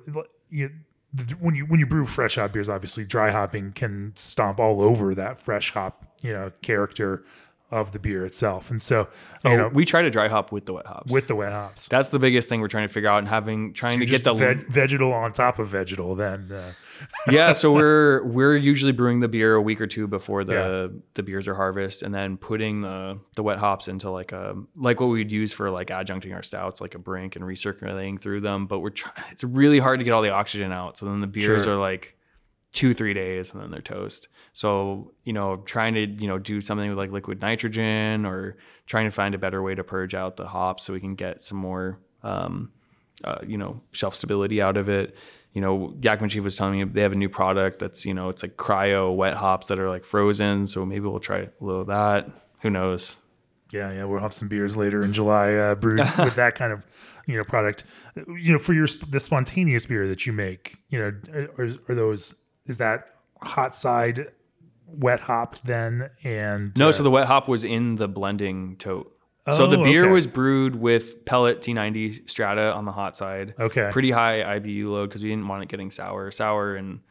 you 0.50 0.72
when 1.40 1.56
you 1.56 1.66
when 1.66 1.80
you 1.80 1.86
brew 1.86 2.06
fresh 2.06 2.36
hop 2.36 2.54
beers, 2.54 2.70
obviously 2.70 3.06
dry 3.06 3.32
hopping 3.32 3.72
can 3.72 4.14
stomp 4.16 4.60
all 4.60 4.82
over 4.82 5.16
that 5.16 5.40
fresh 5.40 5.72
hop, 5.72 6.06
you 6.22 6.34
know, 6.34 6.52
character 6.62 7.24
of 7.72 7.92
the 7.92 8.00
beer 8.00 8.26
itself. 8.26 8.70
And 8.70 8.82
so, 8.82 9.10
you 9.44 9.52
oh, 9.52 9.56
know, 9.58 9.68
we 9.68 9.86
try 9.86 10.02
to 10.02 10.10
dry 10.10 10.28
hop 10.28 10.52
with 10.52 10.66
the 10.66 10.74
wet 10.74 10.86
hops. 10.86 11.12
with 11.12 11.28
the 11.28 11.36
wet 11.36 11.52
hops, 11.52 11.88
That's 11.88 12.10
the 12.10 12.20
biggest 12.20 12.48
thing 12.48 12.62
we're 12.62 12.68
trying 12.68 12.88
to 12.88 12.94
figure 12.94 13.10
out 13.10 13.20
and 13.20 13.28
having 13.28 13.74
trying 13.74 14.00
So 14.00 14.00
to 14.00 14.06
get 14.06 14.24
the 14.24 14.34
veg- 14.34 14.68
vegetal 14.68 15.12
on 15.12 15.34
top 15.34 15.60
of 15.60 15.68
vegetal, 15.68 16.16
then 16.16 16.52
uh, 16.52 16.74
yeah. 17.30 17.52
So 17.54 17.74
we're 17.74 18.24
we're 18.26 18.56
usually 18.56 18.92
brewing 18.92 19.20
the 19.20 19.28
beer 19.28 19.56
a 19.56 19.62
week 19.62 19.82
or 19.82 19.88
two 19.88 20.08
before 20.08 20.44
the 20.44 21.02
the 21.14 21.24
beers 21.24 21.48
are 21.48 21.56
harvest, 21.56 22.04
and 22.04 22.14
then 22.14 22.38
putting 22.38 22.82
the 22.82 23.20
the 23.36 23.44
wet 23.44 23.60
hops 23.60 23.88
into 23.88 24.10
like 24.10 24.32
a 24.32 24.56
like 24.76 25.00
what 25.00 25.08
we'd 25.08 25.32
use 25.32 25.54
for 25.54 25.70
like 25.70 25.88
adjuncting 25.88 26.34
our 26.34 26.44
stouts, 26.44 26.82
like 26.82 26.96
a 26.96 27.00
brink 27.00 27.36
and 27.36 27.46
recirculating 27.46 28.20
through 28.20 28.42
them. 28.42 28.68
But 28.68 28.80
we're 28.80 28.90
trying. 28.92 29.16
It's 29.32 29.44
really 29.44 29.80
hard 29.80 30.00
to 30.00 30.06
get 30.06 30.12
all 30.12 30.22
the 30.22 30.30
oxygen 30.32 30.72
out. 30.72 30.98
So 30.98 31.06
then 31.06 31.20
the 31.22 31.28
beers 31.28 31.64
Sure. 31.64 31.74
are 31.74 31.78
like 31.80 32.16
two 32.72 32.94
three 32.94 33.14
days 33.14 33.54
and 33.54 33.62
then 33.64 33.72
they're 33.72 33.80
toast 33.80 34.28
so 34.52 35.14
you 35.24 35.32
know 35.32 35.56
trying 35.66 35.94
to 35.94 36.02
you 36.08 36.28
know 36.28 36.38
do 36.38 36.60
something 36.60 36.90
with 36.90 36.98
like 36.98 37.10
liquid 37.10 37.40
nitrogen 37.40 38.26
or 38.26 38.58
trying 38.86 39.06
to 39.06 39.12
find 39.12 39.34
a 39.34 39.38
better 39.38 39.64
way 39.64 39.74
to 39.74 39.82
purge 39.82 40.14
out 40.14 40.36
the 40.36 40.46
hops 40.46 40.84
so 40.84 40.92
we 40.92 41.00
can 41.00 41.16
get 41.16 41.42
some 41.42 41.58
more 41.58 41.98
um, 42.22 42.70
uh, 43.24 43.38
you 43.48 43.58
know 43.58 43.80
shelf 43.94 44.14
stability 44.14 44.62
out 44.62 44.76
of 44.76 44.90
it 44.90 45.16
you 45.56 45.62
know 45.62 45.96
Yakima 46.02 46.30
Chief 46.30 46.44
was 46.44 46.56
telling 46.56 46.78
me 46.78 46.84
they 46.84 47.02
have 47.02 47.14
a 47.14 47.18
new 47.18 47.30
product 47.30 47.80
that's 47.80 48.06
you 48.06 48.14
know 48.14 48.30
it's 48.30 48.44
like 48.44 48.58
cryo 48.58 49.16
wet 49.16 49.36
hops 49.36 49.68
that 49.68 49.80
are 49.80 49.90
like 49.90 50.04
frozen 50.04 50.68
so 50.68 50.86
maybe 50.86 51.08
we'll 51.08 51.20
try 51.20 51.40
a 51.40 51.50
little 51.60 51.82
of 51.82 51.88
that. 51.88 52.30
Who 52.62 52.70
knows? 52.70 53.18
Yeah, 53.72 53.92
yeah, 53.92 54.04
we'll 54.04 54.20
have 54.20 54.34
some 54.34 54.48
beers 54.48 54.78
later 54.78 55.04
in 55.04 55.14
July 55.14 55.54
uh, 55.54 55.76
brewed 55.76 56.00
with 56.20 56.36
that 56.36 56.56
kind 56.56 56.72
of 56.72 56.86
you 57.26 57.38
know 57.38 57.44
product. 57.46 57.86
You 58.16 58.54
know, 58.54 58.60
for 58.60 58.74
your 58.74 58.88
the 59.10 59.20
spontaneous 59.20 59.86
beer 59.86 60.08
that 60.08 60.26
you 60.26 60.34
make, 60.34 60.78
you 60.90 61.00
know, 61.00 61.48
are, 61.58 61.72
are 61.90 61.96
those 61.96 62.36
is 62.66 62.78
that 62.78 63.06
hot 63.42 63.74
side 63.74 64.28
wet 64.88 65.20
hopped 65.22 65.66
then 65.66 66.10
and 66.24 66.78
no 66.78 66.90
uh, 66.90 66.92
so 66.92 67.04
the 67.04 67.12
wet 67.12 67.28
hop 67.28 67.48
was 67.48 67.64
in 67.64 67.96
the 67.96 68.08
blending 68.08 68.76
tote 68.78 69.15
so 69.54 69.68
the 69.68 69.80
Oh, 69.80 69.84
beer 69.84 70.04
okay. 70.06 70.12
was 70.12 70.28
brewed 70.28 70.76
with 70.76 71.26
pellet 71.26 71.62
T90 71.62 72.30
strata 72.30 72.74
on 72.74 72.86
the 72.86 72.92
hot 72.92 73.16
side. 73.16 73.54
Okay. 73.60 73.90
Pretty 73.92 74.12
high 74.12 74.60
IBU 74.60 74.90
load 74.90 75.10
because 75.10 75.22
we 75.24 75.30
didn't 75.30 75.48
want 75.48 75.64
it 75.64 75.70
getting 75.70 75.92
sour. 75.92 76.32
Sour 76.32 76.76
and 76.76 77.02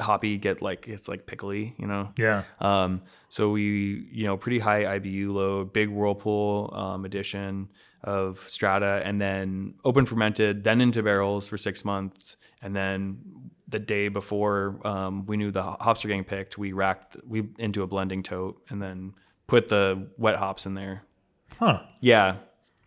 hoppy 0.00 0.36
get 0.38 0.62
like 0.62 0.86
it's 0.86 1.08
like 1.08 1.26
pickly, 1.26 1.74
you 1.78 1.86
know. 1.86 2.10
yeah 2.16 2.44
Um, 2.60 3.02
so 3.30 3.50
we, 3.50 4.08
you 4.12 4.24
know, 4.24 4.36
pretty 4.36 4.58
high 4.58 4.98
IBU 4.98 5.32
load, 5.32 5.72
big 5.72 5.88
whirlpool 5.88 6.72
um, 6.74 7.04
addition 7.04 7.68
of 8.04 8.38
strata, 8.48 9.02
and 9.04 9.20
then 9.20 9.74
open 9.84 10.06
fermented, 10.06 10.62
then 10.64 10.80
into 10.80 11.02
barrels 11.02 11.48
for 11.48 11.56
six 11.58 11.84
months, 11.84 12.36
and 12.62 12.76
then 12.76 13.18
the 13.66 13.78
day 13.80 14.08
before 14.08 14.78
um, 14.86 15.26
we 15.26 15.36
knew 15.36 15.50
the 15.50 15.62
hops 15.62 16.04
were 16.04 16.08
getting 16.08 16.22
picked, 16.24 16.56
we 16.56 16.72
racked 16.72 17.16
we 17.26 17.48
into 17.58 17.82
a 17.82 17.86
blending 17.88 18.22
tote, 18.22 18.62
and 18.70 18.80
then 18.80 19.14
put 19.48 19.68
the 19.68 20.08
wet 20.16 20.36
hops 20.36 20.64
in 20.64 20.74
there. 20.74 21.02
Huh 21.58 21.82
Yeah, 22.00 22.36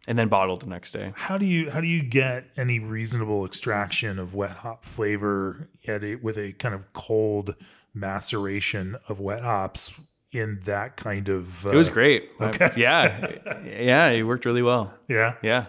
and 0.08 0.18
then 0.18 0.28
bottled 0.28 0.62
the 0.62 0.68
next 0.68 0.92
day. 0.92 1.14
how 1.16 1.38
do 1.38 1.46
you 1.46 1.70
how 1.72 1.82
do 1.82 1.88
you 1.88 2.04
get 2.04 2.46
any 2.58 2.80
reasonable 2.80 3.46
extraction 3.46 4.20
of 4.20 4.34
wet 4.34 4.52
hop 4.58 4.84
flavor 4.86 5.70
at 5.88 6.04
a, 6.04 6.16
with 6.16 6.38
a 6.38 6.54
kind 6.54 6.74
of 6.76 6.92
cold 6.94 7.56
maceration 7.94 8.96
of 9.08 9.20
wet 9.20 9.42
hops 9.44 9.94
in 10.32 10.60
that 10.64 10.96
kind 10.96 11.28
of 11.30 11.66
uh, 11.66 11.70
It 11.72 11.76
was 11.76 11.90
great. 11.90 12.30
okay. 12.42 12.72
yeah, 12.78 13.28
yeah, 13.66 14.08
it 14.10 14.24
worked 14.24 14.46
really 14.46 14.62
well. 14.62 14.94
yeah 15.10 15.36
Yeah, 15.42 15.66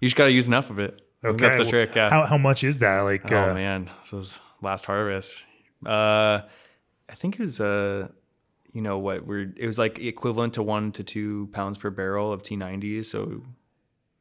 you 0.00 0.08
just 0.08 0.16
got 0.16 0.24
to 0.26 0.32
use 0.32 0.46
enough 0.46 0.70
of 0.70 0.78
it. 0.78 1.00
Okay 1.22 1.36
that's 1.36 1.58
the 1.58 1.64
Well, 1.64 1.70
trick. 1.70 1.94
Yeah. 1.94 2.08
how, 2.08 2.24
how 2.24 2.38
much 2.38 2.64
is 2.64 2.78
that 2.78 3.00
like 3.00 3.30
Oh 3.30 3.50
uh, 3.50 3.54
man, 3.54 3.90
this 4.00 4.10
was 4.12 4.40
last 4.62 4.86
harvest. 4.86 5.44
Uh, 5.84 6.40
I 7.10 7.14
think 7.14 7.34
it 7.34 7.40
was 7.42 7.60
uh, 7.60 8.08
you 8.72 8.82
know 8.82 8.98
what 8.98 9.26
we're 9.26 9.52
it 9.56 9.66
was 9.66 9.78
like 9.78 9.98
equivalent 9.98 10.54
to 10.54 10.62
one 10.62 10.92
to 10.92 11.04
two 11.04 11.48
pounds 11.52 11.78
per 11.78 11.90
barrel 11.90 12.32
of 12.32 12.42
T90s, 12.42 13.06
so 13.06 13.42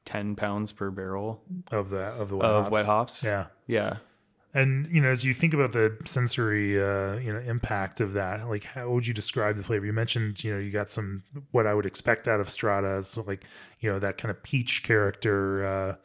ten 0.06 0.36
pounds 0.36 0.72
per 0.72 0.90
barrel 0.90 1.42
of 1.72 1.90
the 1.90 2.00
of 2.00 2.30
the 2.30 2.38
wet 2.38 2.46
of 2.46 2.64
hops. 2.64 2.72
wet 2.72 2.86
hops. 2.86 3.24
yeah 3.24 3.46
yeah. 3.68 3.98
And 4.52 4.88
you 4.88 5.00
know, 5.00 5.10
as 5.10 5.24
you 5.24 5.32
think 5.32 5.54
about 5.54 5.74
the 5.74 5.96
sensory, 6.06 6.76
uh, 6.82 7.18
you 7.18 7.32
know, 7.32 7.40
impact 7.40 8.02
of 8.02 8.14
that, 8.14 8.50
like 8.50 8.64
how 8.64 8.90
would 8.90 9.06
you 9.06 9.14
describe 9.14 9.58
the 9.58 9.64
flavor? 9.64 9.86
You 9.86 9.94
mentioned, 9.94 10.44
you 10.44 10.52
know, 10.52 10.60
you 10.60 10.72
got 10.72 10.90
some 10.90 11.22
what 11.52 11.68
I 11.68 11.76
would 11.76 11.86
expect 11.86 12.28
out 12.28 12.40
of 12.40 12.50
Strata, 12.50 13.04
so 13.04 13.22
like, 13.22 13.44
you 13.80 13.92
know, 13.92 14.00
that 14.00 14.18
kind 14.18 14.32
of 14.32 14.42
peach 14.42 14.82
character. 14.82 15.66
Uh, 15.66 15.96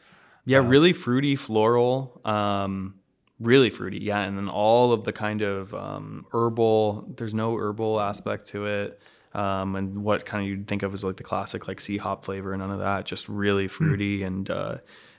yeah, 0.44 0.58
really 0.58 0.92
fruity, 0.92 1.36
floral, 1.36 2.20
um, 2.26 2.96
really 3.44 3.70
fruity. 3.70 3.98
Yeah, 4.02 4.20
and 4.20 4.36
then 4.36 4.48
all 4.48 4.92
of 4.92 5.04
the 5.04 5.12
kind 5.12 5.42
of 5.42 5.74
um, 5.74 6.26
herbal. 6.32 7.12
There's 7.16 7.34
no 7.34 7.56
herbal 7.56 8.00
aspect 8.00 8.46
to 8.48 8.66
it. 8.66 9.00
Um, 9.34 9.74
and 9.74 10.04
what 10.04 10.26
kind 10.26 10.44
of 10.44 10.48
you'd 10.48 10.68
think 10.68 10.84
of 10.84 10.94
as 10.94 11.02
like 11.02 11.16
the 11.16 11.24
classic 11.24 11.66
like 11.66 11.80
C 11.80 11.96
hop 11.96 12.24
flavor, 12.24 12.56
none 12.56 12.70
of 12.70 12.78
that. 12.78 13.04
Just 13.04 13.28
really 13.28 13.68
fruity 13.68 14.20
mm. 14.20 14.26
and 14.26 14.50
uh, 14.50 14.76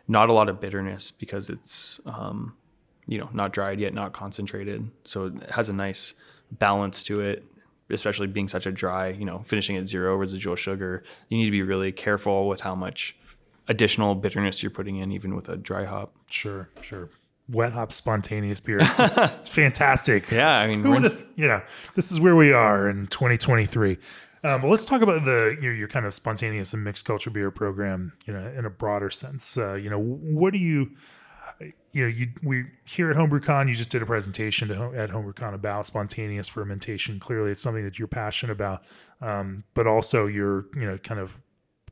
not 0.08 0.30
a 0.30 0.34
lot 0.34 0.48
of 0.48 0.62
bitterness 0.62 1.12
because 1.12 1.50
it's 1.50 2.00
um, 2.06 2.56
you 3.08 3.18
know 3.18 3.30
not 3.34 3.52
dried 3.54 3.80
yet, 3.80 3.94
not 3.94 4.14
concentrated. 4.14 4.90
So 5.04 5.26
it 5.26 5.52
has 5.52 5.70
a 5.70 5.74
nice 5.74 6.14
balance 6.52 7.04
to 7.04 7.22
it. 7.22 7.44
Especially 7.88 8.26
being 8.26 8.48
such 8.48 8.66
a 8.66 8.72
dry, 8.72 9.10
you 9.10 9.26
know, 9.26 9.44
finishing 9.46 9.78
at 9.78 9.88
zero 9.88 10.16
residual 10.16 10.56
sugar, 10.56 11.04
you 11.30 11.38
need 11.38 11.46
to 11.46 11.52
be 11.52 11.62
really 11.62 11.92
careful 11.92 12.48
with 12.48 12.62
how 12.62 12.74
much 12.74 13.16
additional 13.68 14.16
bitterness 14.16 14.64
you're 14.64 14.72
putting 14.72 14.96
in, 14.96 15.12
even 15.12 15.36
with 15.36 15.50
a 15.50 15.58
dry 15.58 15.86
hop. 15.86 16.12
Sure, 16.28 16.68
sure. 16.82 17.12
Wet 17.48 17.74
hop 17.74 17.92
spontaneous 17.92 18.60
beer. 18.60 18.80
It's, 18.82 19.00
it's 19.00 19.50
fantastic. 19.50 20.32
Yeah, 20.32 20.58
I 20.58 20.68
mean, 20.68 20.84
you 21.36 21.48
know, 21.48 21.62
this 21.94 22.12
is 22.12 22.20
where 22.20 22.36
we 22.36 22.52
are 22.52 22.90
in 22.90 23.08
2023. 23.08 23.98
Um, 24.44 24.62
but 24.62 24.68
let's 24.68 24.86
talk 24.86 25.02
about 25.02 25.26
the 25.26 25.58
your, 25.60 25.74
your, 25.74 25.88
kind 25.88 26.06
of 26.06 26.14
spontaneous 26.14 26.72
and 26.74 26.84
mixed 26.84 27.04
culture 27.04 27.32
beer 27.32 27.50
program, 27.50 28.14
you 28.28 28.34
know, 28.34 28.46
in 28.56 28.66
a 28.66 28.70
broader 28.70 29.10
sense. 29.10 29.58
Uh, 29.58 29.74
you 29.74 29.90
know, 29.90 30.00
what 30.00 30.54
do 30.54 30.60
you, 30.60 30.92
you 31.94 32.04
know, 32.04 32.08
you 32.08 32.28
we 32.44 32.66
here 32.86 33.10
at 33.10 33.16
HomebrewCon, 33.16 33.68
you 33.68 33.74
just 33.74 33.90
did 33.90 34.04
a 34.04 34.06
presentation 34.06 34.68
to, 34.68 34.94
at 34.96 35.10
HomebrewCon 35.10 35.56
about 35.56 35.88
spontaneous 35.88 36.48
fermentation. 36.48 37.20
Clearly, 37.20 37.52
it's 37.52 37.62
something 37.62 37.84
that 37.86 37.98
you're 37.98 38.08
passionate 38.08 38.54
about, 38.54 38.84
um, 39.20 39.64
but 39.74 39.88
also 39.88 40.28
you're, 40.28 40.68
you 40.76 40.86
know, 40.86 41.00
kind 41.00 41.20
of 41.20 41.40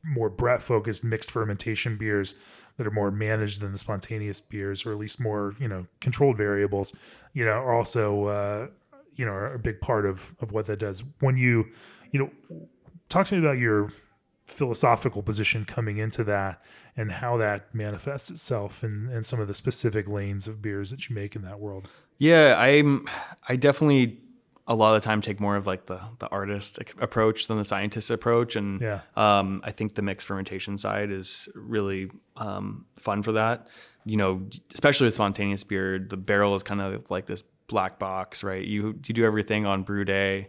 more 0.04 0.30
Brett 0.30 0.62
focused 0.62 1.02
mixed 1.02 1.32
fermentation 1.32 1.96
beers 1.96 2.36
that 2.76 2.86
are 2.86 2.90
more 2.90 3.10
managed 3.10 3.60
than 3.60 3.72
the 3.72 3.78
spontaneous 3.78 4.40
beers, 4.40 4.84
or 4.84 4.92
at 4.92 4.98
least 4.98 5.20
more, 5.20 5.54
you 5.58 5.68
know, 5.68 5.86
controlled 6.00 6.36
variables, 6.36 6.92
you 7.32 7.44
know, 7.44 7.52
are 7.52 7.74
also, 7.74 8.24
uh, 8.24 8.66
you 9.14 9.24
know, 9.24 9.32
are 9.32 9.54
a 9.54 9.58
big 9.58 9.80
part 9.80 10.06
of 10.06 10.34
of 10.40 10.52
what 10.52 10.66
that 10.66 10.78
does. 10.78 11.02
When 11.20 11.36
you 11.36 11.66
you 12.14 12.20
know, 12.20 12.30
talk 13.08 13.26
to 13.26 13.34
me 13.34 13.40
about 13.40 13.58
your 13.58 13.92
philosophical 14.46 15.20
position 15.20 15.64
coming 15.64 15.98
into 15.98 16.22
that 16.22 16.62
and 16.96 17.10
how 17.10 17.36
that 17.36 17.74
manifests 17.74 18.30
itself 18.30 18.84
in, 18.84 19.08
in 19.10 19.24
some 19.24 19.40
of 19.40 19.48
the 19.48 19.54
specific 19.54 20.08
lanes 20.08 20.46
of 20.46 20.62
beers 20.62 20.90
that 20.90 21.08
you 21.08 21.14
make 21.14 21.34
in 21.34 21.42
that 21.42 21.58
world. 21.58 21.90
Yeah, 22.18 22.54
I'm 22.56 23.08
I 23.48 23.56
definitely 23.56 24.20
a 24.66 24.74
lot 24.74 24.94
of 24.94 25.02
the 25.02 25.04
time 25.04 25.20
take 25.20 25.40
more 25.40 25.56
of 25.56 25.66
like 25.66 25.86
the 25.86 26.00
the 26.18 26.28
artist 26.28 26.78
approach 26.98 27.48
than 27.48 27.58
the 27.58 27.64
scientist 27.64 28.10
approach 28.10 28.56
and 28.56 28.80
yeah. 28.80 29.00
um, 29.16 29.60
I 29.64 29.70
think 29.70 29.94
the 29.94 30.02
mixed 30.02 30.26
fermentation 30.26 30.78
side 30.78 31.10
is 31.10 31.48
really 31.54 32.10
um, 32.36 32.86
fun 32.96 33.22
for 33.22 33.32
that. 33.32 33.68
You 34.06 34.16
know, 34.16 34.42
especially 34.74 35.06
with 35.06 35.14
spontaneous 35.14 35.64
beer, 35.64 35.98
the 35.98 36.16
barrel 36.16 36.54
is 36.54 36.62
kind 36.62 36.80
of 36.80 37.10
like 37.10 37.26
this 37.26 37.42
black 37.66 37.98
box, 37.98 38.44
right? 38.44 38.64
You 38.64 38.98
you 39.06 39.14
do 39.14 39.24
everything 39.24 39.66
on 39.66 39.82
brew 39.82 40.04
day 40.04 40.48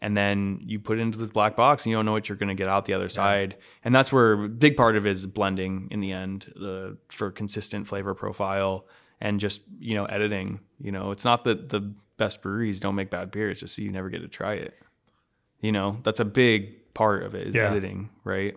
and 0.00 0.16
then 0.16 0.60
you 0.62 0.78
put 0.78 0.98
it 0.98 1.02
into 1.02 1.18
this 1.18 1.30
black 1.30 1.56
box 1.56 1.84
and 1.84 1.90
you 1.90 1.96
don't 1.96 2.06
know 2.06 2.12
what 2.12 2.28
you're 2.28 2.38
going 2.38 2.48
to 2.48 2.54
get 2.54 2.68
out 2.68 2.84
the 2.84 2.94
other 2.94 3.08
side 3.08 3.56
and 3.84 3.94
that's 3.94 4.12
where 4.12 4.44
a 4.44 4.48
big 4.48 4.76
part 4.76 4.96
of 4.96 5.06
it 5.06 5.10
is 5.10 5.26
blending 5.26 5.88
in 5.90 6.00
the 6.00 6.12
end 6.12 6.52
the, 6.54 6.96
for 7.08 7.30
consistent 7.30 7.86
flavor 7.86 8.14
profile 8.14 8.86
and 9.20 9.40
just 9.40 9.62
you 9.80 9.94
know 9.94 10.04
editing 10.04 10.60
you 10.80 10.92
know 10.92 11.10
it's 11.10 11.24
not 11.24 11.44
that 11.44 11.68
the 11.70 11.92
best 12.18 12.42
breweries 12.42 12.80
don't 12.80 12.94
make 12.94 13.10
bad 13.10 13.30
beer 13.30 13.50
it's 13.50 13.60
just 13.60 13.74
so 13.74 13.82
you 13.82 13.90
never 13.90 14.10
get 14.10 14.20
to 14.20 14.28
try 14.28 14.54
it 14.54 14.74
you 15.60 15.72
know 15.72 15.98
that's 16.02 16.20
a 16.20 16.24
big 16.24 16.94
part 16.94 17.22
of 17.22 17.34
it 17.34 17.48
is 17.48 17.54
yeah. 17.54 17.70
editing 17.70 18.10
right 18.24 18.56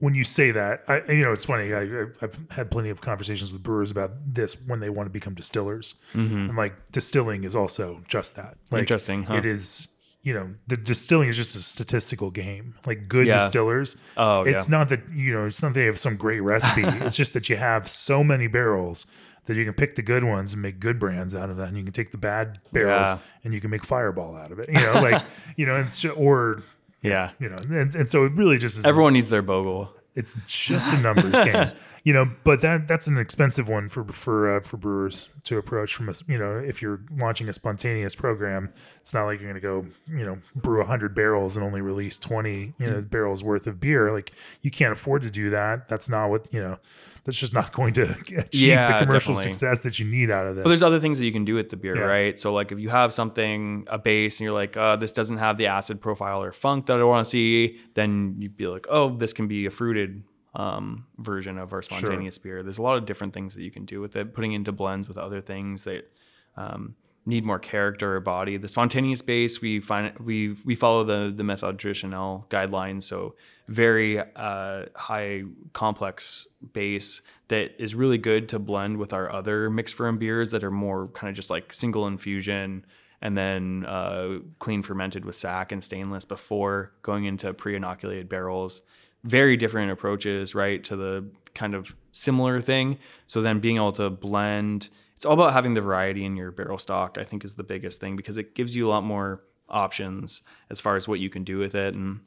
when 0.00 0.14
you 0.14 0.24
say 0.24 0.50
that, 0.50 0.82
I, 0.88 1.02
you 1.12 1.22
know, 1.22 1.32
it's 1.32 1.44
funny. 1.44 1.74
I, 1.74 2.06
have 2.20 2.40
had 2.50 2.70
plenty 2.70 2.88
of 2.88 3.02
conversations 3.02 3.52
with 3.52 3.62
brewers 3.62 3.90
about 3.90 4.12
this 4.26 4.56
when 4.66 4.80
they 4.80 4.88
want 4.88 5.06
to 5.06 5.10
become 5.10 5.34
distillers, 5.34 5.94
mm-hmm. 6.14 6.34
and 6.34 6.56
like 6.56 6.90
distilling 6.90 7.44
is 7.44 7.54
also 7.54 8.02
just 8.08 8.34
that. 8.36 8.56
Like, 8.70 8.80
Interesting. 8.80 9.24
Huh? 9.24 9.34
It 9.34 9.44
is 9.44 9.88
you 10.22 10.34
know 10.34 10.54
the 10.66 10.76
distilling 10.76 11.28
is 11.28 11.36
just 11.36 11.56
a 11.56 11.60
statistical 11.60 12.30
game 12.30 12.74
like 12.84 13.08
good 13.08 13.26
yeah. 13.26 13.38
distillers 13.38 13.96
oh 14.18 14.42
it's 14.42 14.68
yeah. 14.68 14.76
not 14.76 14.90
that 14.90 15.00
you 15.10 15.32
know 15.32 15.46
it's 15.46 15.62
not 15.62 15.72
that 15.72 15.80
they 15.80 15.86
have 15.86 15.98
some 15.98 16.14
great 16.14 16.40
recipe 16.40 16.82
it's 17.04 17.16
just 17.16 17.32
that 17.32 17.48
you 17.48 17.56
have 17.56 17.88
so 17.88 18.22
many 18.22 18.46
barrels 18.46 19.06
that 19.50 19.56
you 19.56 19.64
can 19.64 19.74
pick 19.74 19.96
the 19.96 20.02
good 20.02 20.22
ones 20.22 20.52
and 20.52 20.62
make 20.62 20.78
good 20.78 20.96
brands 20.96 21.34
out 21.34 21.50
of 21.50 21.56
that 21.56 21.66
and 21.66 21.76
you 21.76 21.82
can 21.82 21.92
take 21.92 22.12
the 22.12 22.18
bad 22.18 22.58
barrels 22.72 23.08
yeah. 23.08 23.18
and 23.42 23.52
you 23.52 23.60
can 23.60 23.68
make 23.68 23.84
fireball 23.84 24.36
out 24.36 24.52
of 24.52 24.60
it 24.60 24.68
you 24.68 24.74
know 24.74 24.92
like 25.02 25.20
you 25.56 25.66
know 25.66 25.74
it's 25.74 25.98
just, 25.98 26.16
or 26.16 26.62
yeah 27.02 27.32
you 27.40 27.48
know 27.48 27.56
and, 27.56 27.94
and 27.96 28.08
so 28.08 28.24
it 28.24 28.32
really 28.34 28.58
just 28.58 28.78
is 28.78 28.84
everyone 28.84 29.12
needs 29.12 29.28
their 29.28 29.42
bogle 29.42 29.92
it's 30.14 30.36
just 30.46 30.92
a 30.92 30.98
numbers 30.98 31.32
game, 31.32 31.70
you 32.04 32.12
know. 32.12 32.30
But 32.42 32.60
that 32.62 32.88
that's 32.88 33.06
an 33.06 33.16
expensive 33.16 33.68
one 33.68 33.88
for 33.88 34.04
for 34.04 34.56
uh, 34.56 34.60
for 34.60 34.76
brewers 34.76 35.28
to 35.44 35.56
approach 35.56 35.94
from 35.94 36.08
a 36.08 36.14
you 36.26 36.36
know 36.36 36.56
if 36.56 36.82
you're 36.82 37.00
launching 37.10 37.48
a 37.48 37.52
spontaneous 37.52 38.14
program, 38.16 38.72
it's 39.00 39.14
not 39.14 39.24
like 39.24 39.40
you're 39.40 39.52
going 39.52 39.60
to 39.60 39.66
go 39.66 39.86
you 40.08 40.26
know 40.26 40.38
brew 40.54 40.84
hundred 40.84 41.14
barrels 41.14 41.56
and 41.56 41.64
only 41.64 41.80
release 41.80 42.18
twenty 42.18 42.74
you 42.78 42.90
know 42.90 43.00
barrels 43.02 43.44
worth 43.44 43.66
of 43.66 43.78
beer. 43.78 44.12
Like 44.12 44.32
you 44.62 44.70
can't 44.70 44.92
afford 44.92 45.22
to 45.22 45.30
do 45.30 45.48
that. 45.50 45.88
That's 45.88 46.08
not 46.08 46.28
what 46.28 46.52
you 46.52 46.60
know 46.60 46.78
that's 47.24 47.38
just 47.38 47.52
not 47.52 47.72
going 47.72 47.92
to 47.94 48.02
achieve 48.20 48.48
yeah, 48.52 48.98
the 48.98 49.06
commercial 49.06 49.34
definitely. 49.34 49.52
success 49.52 49.82
that 49.82 49.98
you 49.98 50.06
need 50.06 50.30
out 50.30 50.46
of 50.46 50.56
this. 50.56 50.62
But 50.62 50.70
there's 50.70 50.82
other 50.82 51.00
things 51.00 51.18
that 51.18 51.24
you 51.24 51.32
can 51.32 51.44
do 51.44 51.54
with 51.54 51.70
the 51.70 51.76
beer, 51.76 51.96
yeah. 51.96 52.04
right? 52.04 52.38
So 52.38 52.52
like 52.52 52.72
if 52.72 52.78
you 52.78 52.88
have 52.88 53.12
something 53.12 53.86
a 53.88 53.98
base 53.98 54.40
and 54.40 54.44
you're 54.44 54.54
like, 54.54 54.76
uh, 54.76 54.96
this 54.96 55.12
doesn't 55.12 55.38
have 55.38 55.56
the 55.56 55.66
acid 55.66 56.00
profile 56.00 56.42
or 56.42 56.52
funk 56.52 56.86
that 56.86 57.00
I 57.00 57.04
want 57.04 57.24
to 57.24 57.30
see, 57.30 57.80
then 57.94 58.36
you'd 58.38 58.56
be 58.56 58.66
like, 58.66 58.86
oh, 58.88 59.10
this 59.10 59.32
can 59.32 59.48
be 59.48 59.66
a 59.66 59.70
fruited 59.70 60.22
um, 60.54 61.06
version 61.18 61.58
of 61.58 61.72
our 61.72 61.82
spontaneous 61.82 62.36
sure. 62.36 62.42
beer. 62.42 62.62
There's 62.62 62.78
a 62.78 62.82
lot 62.82 62.96
of 62.96 63.06
different 63.06 63.34
things 63.34 63.54
that 63.54 63.62
you 63.62 63.70
can 63.70 63.84
do 63.84 64.00
with 64.00 64.16
it, 64.16 64.34
putting 64.34 64.52
into 64.52 64.72
blends 64.72 65.08
with 65.08 65.18
other 65.18 65.40
things 65.40 65.84
that 65.84 66.10
um, 66.56 66.96
need 67.26 67.44
more 67.44 67.58
character 67.58 68.16
or 68.16 68.20
body. 68.20 68.56
The 68.56 68.68
spontaneous 68.68 69.22
base, 69.22 69.60
we 69.60 69.80
find 69.80 70.18
we 70.18 70.56
we 70.64 70.74
follow 70.74 71.04
the 71.04 71.32
the 71.34 71.42
méthode 71.42 71.76
traditionnelle 71.76 72.48
guidelines, 72.48 73.04
so 73.04 73.34
very 73.70 74.20
uh, 74.36 74.84
high 74.94 75.42
complex 75.72 76.46
base 76.72 77.22
that 77.48 77.80
is 77.82 77.94
really 77.94 78.18
good 78.18 78.48
to 78.48 78.58
blend 78.58 78.98
with 78.98 79.12
our 79.12 79.32
other 79.32 79.70
mixed 79.70 79.94
ferm 79.94 80.18
beers 80.18 80.50
that 80.50 80.62
are 80.62 80.70
more 80.70 81.08
kind 81.08 81.30
of 81.30 81.36
just 81.36 81.50
like 81.50 81.72
single 81.72 82.06
infusion 82.06 82.84
and 83.22 83.36
then 83.36 83.84
uh, 83.86 84.38
clean 84.58 84.82
fermented 84.82 85.24
with 85.24 85.36
Sacch 85.36 85.72
and 85.72 85.82
stainless 85.84 86.24
before 86.24 86.92
going 87.02 87.24
into 87.24 87.52
pre-inoculated 87.54 88.28
barrels 88.28 88.82
very 89.24 89.56
different 89.56 89.90
approaches, 89.90 90.54
right, 90.54 90.82
to 90.84 90.96
the 90.96 91.26
kind 91.54 91.74
of 91.74 91.94
similar 92.12 92.60
thing. 92.60 92.98
So 93.26 93.42
then 93.42 93.60
being 93.60 93.76
able 93.76 93.92
to 93.92 94.10
blend, 94.10 94.88
it's 95.16 95.24
all 95.24 95.34
about 95.34 95.52
having 95.52 95.74
the 95.74 95.80
variety 95.80 96.24
in 96.24 96.36
your 96.36 96.50
barrel 96.50 96.78
stock, 96.78 97.18
I 97.18 97.24
think 97.24 97.44
is 97.44 97.54
the 97.54 97.62
biggest 97.62 98.00
thing 98.00 98.16
because 98.16 98.36
it 98.36 98.54
gives 98.54 98.74
you 98.74 98.88
a 98.88 98.90
lot 98.90 99.04
more 99.04 99.42
options 99.68 100.42
as 100.70 100.80
far 100.80 100.96
as 100.96 101.06
what 101.06 101.20
you 101.20 101.30
can 101.30 101.44
do 101.44 101.58
with 101.58 101.74
it. 101.74 101.94
And 101.94 102.20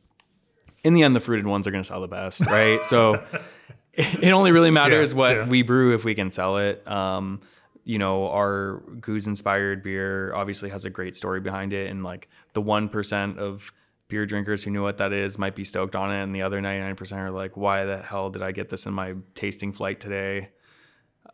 in 0.83 0.93
the 0.93 1.03
end, 1.03 1.15
the 1.15 1.19
fruited 1.19 1.47
ones 1.47 1.67
are 1.67 1.71
going 1.71 1.83
to 1.83 1.87
sell 1.87 2.01
the 2.01 2.07
best, 2.07 2.41
right? 2.45 2.83
so 2.83 3.23
it 3.93 4.31
only 4.31 4.51
really 4.51 4.71
matters 4.71 5.13
yeah, 5.13 5.17
what 5.17 5.31
yeah. 5.35 5.47
we 5.47 5.61
brew 5.61 5.93
if 5.93 6.03
we 6.03 6.15
can 6.15 6.31
sell 6.31 6.57
it. 6.57 6.85
Um, 6.87 7.41
you 7.85 7.97
know, 7.97 8.29
our 8.29 8.81
gose 8.99 9.27
inspired 9.27 9.83
beer 9.83 10.33
obviously 10.33 10.69
has 10.69 10.85
a 10.85 10.89
great 10.89 11.15
story 11.15 11.41
behind 11.41 11.73
it. 11.73 11.89
And 11.89 12.03
like 12.03 12.29
the 12.53 12.61
1% 12.61 13.37
of 13.37 13.73
beer 14.07 14.25
drinkers 14.25 14.63
who 14.63 14.71
know 14.71 14.83
what 14.83 14.97
that 14.97 15.11
is 15.11 15.37
might 15.37 15.55
be 15.55 15.63
stoked 15.63 15.95
on 15.95 16.11
it, 16.11 16.23
and 16.23 16.35
the 16.35 16.41
other 16.41 16.61
99% 16.61 17.17
are 17.17 17.31
like, 17.31 17.57
why 17.57 17.85
the 17.85 17.97
hell 17.97 18.29
did 18.29 18.41
I 18.41 18.51
get 18.51 18.69
this 18.69 18.85
in 18.85 18.93
my 18.93 19.15
tasting 19.33 19.71
flight 19.71 19.99
today? 19.99 20.49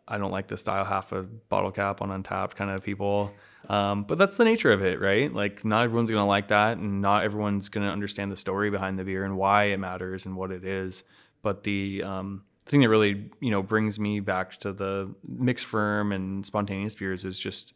I 0.08 0.18
don't 0.18 0.32
like 0.32 0.48
the 0.48 0.56
style 0.56 0.84
half 0.84 1.12
a 1.12 1.22
bottle 1.22 1.70
cap 1.70 2.02
on 2.02 2.08
Untappd 2.08 2.56
kind 2.56 2.70
of 2.70 2.82
people. 2.82 3.32
Um, 3.70 4.02
but 4.02 4.18
that's 4.18 4.36
the 4.36 4.44
nature 4.44 4.72
of 4.72 4.82
it, 4.82 5.00
right? 5.00 5.32
Like, 5.32 5.64
not 5.64 5.84
everyone's 5.84 6.10
going 6.10 6.20
to 6.20 6.26
like 6.26 6.48
that, 6.48 6.78
and 6.78 7.00
not 7.00 7.22
everyone's 7.22 7.68
going 7.68 7.86
to 7.86 7.92
understand 7.92 8.32
the 8.32 8.36
story 8.36 8.68
behind 8.68 8.98
the 8.98 9.04
beer 9.04 9.24
and 9.24 9.36
why 9.36 9.66
it 9.66 9.76
matters 9.76 10.26
and 10.26 10.34
what 10.36 10.50
it 10.50 10.64
is. 10.64 11.04
But 11.40 11.62
the 11.62 12.02
um, 12.02 12.42
thing 12.66 12.80
that 12.80 12.88
really, 12.88 13.30
you 13.38 13.52
know, 13.52 13.62
brings 13.62 14.00
me 14.00 14.18
back 14.18 14.56
to 14.58 14.72
the 14.72 15.14
mixed 15.24 15.66
ferm 15.66 16.10
and 16.10 16.44
spontaneous 16.44 16.96
beers 16.96 17.24
is 17.24 17.38
just 17.38 17.72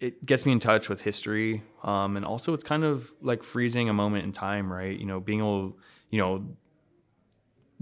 it 0.00 0.26
gets 0.26 0.44
me 0.44 0.52
in 0.52 0.58
touch 0.58 0.88
with 0.88 1.02
history 1.02 1.62
um, 1.84 2.16
and 2.16 2.26
also 2.26 2.52
it's 2.52 2.64
kind 2.64 2.82
of 2.82 3.12
like 3.22 3.44
freezing 3.44 3.88
a 3.88 3.92
moment 3.92 4.24
in 4.24 4.32
time 4.32 4.72
right 4.72 4.98
you 4.98 5.06
know 5.06 5.20
being 5.20 5.38
able 5.38 5.78
you 6.10 6.18
know 6.18 6.44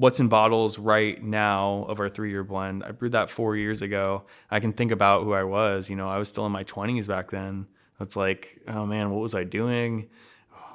what's 0.00 0.18
in 0.18 0.28
bottles 0.28 0.78
right 0.78 1.22
now 1.22 1.84
of 1.88 2.00
our 2.00 2.08
three 2.08 2.30
year 2.30 2.42
blend. 2.42 2.82
I 2.82 2.92
brewed 2.92 3.12
that 3.12 3.28
four 3.28 3.54
years 3.54 3.82
ago. 3.82 4.24
I 4.50 4.58
can 4.60 4.72
think 4.72 4.92
about 4.92 5.24
who 5.24 5.32
i 5.32 5.44
was 5.44 5.90
you 5.90 5.96
know 5.96 6.08
i 6.08 6.18
was 6.18 6.28
still 6.28 6.46
in 6.46 6.52
my 6.52 6.64
20s 6.64 7.06
back 7.06 7.30
then. 7.30 7.66
It's 8.00 8.16
like 8.16 8.60
oh 8.66 8.86
man 8.86 9.10
what 9.10 9.20
was 9.20 9.34
i 9.34 9.44
doing? 9.44 10.08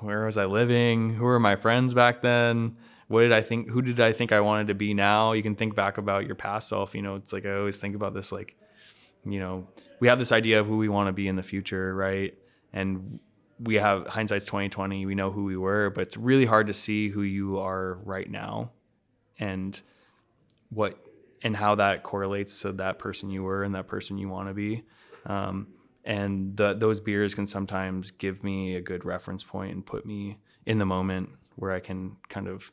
Where 0.01 0.25
was 0.25 0.37
i 0.37 0.45
living? 0.45 1.15
Who 1.15 1.25
were 1.25 1.39
my 1.39 1.55
friends 1.55 1.93
back 1.93 2.21
then? 2.21 2.77
What 3.07 3.21
did 3.21 3.33
i 3.33 3.41
think 3.41 3.69
who 3.69 3.81
did 3.81 3.99
i 3.99 4.13
think 4.13 4.31
i 4.31 4.41
wanted 4.41 4.67
to 4.67 4.75
be 4.75 4.93
now? 4.93 5.33
You 5.33 5.43
can 5.43 5.55
think 5.55 5.75
back 5.75 5.97
about 5.97 6.25
your 6.25 6.35
past 6.35 6.69
self 6.69 6.93
you 6.95 7.01
know 7.01 7.15
it's 7.15 7.33
like 7.33 7.45
i 7.45 7.53
always 7.53 7.77
think 7.77 7.95
about 7.95 8.13
this 8.13 8.31
like 8.31 8.55
you 9.25 9.39
know, 9.39 9.67
we 9.99 10.07
have 10.07 10.19
this 10.19 10.31
idea 10.31 10.59
of 10.59 10.67
who 10.67 10.77
we 10.77 10.87
want 10.87 11.07
to 11.07 11.13
be 11.13 11.27
in 11.27 11.35
the 11.35 11.43
future, 11.43 11.93
right? 11.93 12.37
And 12.71 13.19
we 13.59 13.75
have 13.75 14.07
hindsight's 14.07 14.45
2020. 14.45 15.05
We 15.05 15.15
know 15.15 15.31
who 15.31 15.45
we 15.45 15.57
were, 15.57 15.89
but 15.89 16.01
it's 16.01 16.17
really 16.17 16.45
hard 16.45 16.67
to 16.67 16.73
see 16.73 17.09
who 17.09 17.21
you 17.21 17.57
are 17.59 17.95
right 18.03 18.29
now, 18.29 18.71
and 19.39 19.81
what 20.69 20.97
and 21.43 21.55
how 21.55 21.75
that 21.75 22.03
correlates 22.03 22.61
to 22.61 22.71
that 22.73 22.97
person 22.97 23.29
you 23.29 23.43
were 23.43 23.63
and 23.63 23.75
that 23.75 23.87
person 23.87 24.17
you 24.17 24.29
want 24.29 24.47
to 24.47 24.53
be. 24.53 24.83
Um, 25.25 25.67
and 26.03 26.55
the, 26.55 26.73
those 26.73 26.99
beers 26.99 27.33
can 27.33 27.47
sometimes 27.47 28.11
give 28.11 28.43
me 28.43 28.75
a 28.75 28.81
good 28.81 29.05
reference 29.05 29.43
point 29.43 29.73
and 29.73 29.85
put 29.85 30.05
me 30.05 30.37
in 30.65 30.77
the 30.77 30.85
moment 30.85 31.29
where 31.55 31.71
I 31.71 31.79
can 31.79 32.17
kind 32.29 32.47
of 32.47 32.71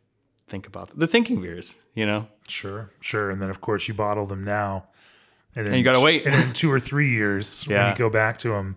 think 0.48 0.66
about 0.66 0.96
the 0.98 1.06
thinking 1.06 1.40
beers, 1.40 1.76
you 1.94 2.06
know? 2.06 2.28
Sure, 2.48 2.90
sure. 3.00 3.30
And 3.30 3.40
then 3.40 3.50
of 3.50 3.60
course 3.60 3.88
you 3.88 3.94
bottle 3.94 4.26
them 4.26 4.44
now, 4.44 4.86
and 5.54 5.66
then 5.66 5.74
and 5.74 5.78
you 5.78 5.84
gotta 5.84 6.00
wait. 6.00 6.26
And 6.26 6.34
in 6.34 6.52
two 6.52 6.70
or 6.70 6.80
three 6.80 7.10
years, 7.10 7.66
yeah. 7.68 7.76
when 7.84 7.92
you 7.92 7.96
go 7.96 8.10
back 8.10 8.38
to 8.38 8.50
them, 8.50 8.76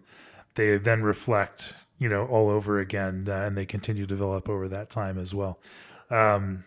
they 0.55 0.77
then 0.77 1.03
reflect, 1.03 1.73
you 1.99 2.07
know, 2.07 2.25
all 2.25 2.49
over 2.49 2.79
again, 2.79 3.27
uh, 3.27 3.33
and 3.33 3.57
they 3.57 3.65
continue 3.65 4.03
to 4.03 4.07
develop 4.07 4.47
over 4.47 4.67
that 4.69 4.89
time 4.89 5.17
as 5.17 5.33
well. 5.33 5.59
Um, 6.09 6.63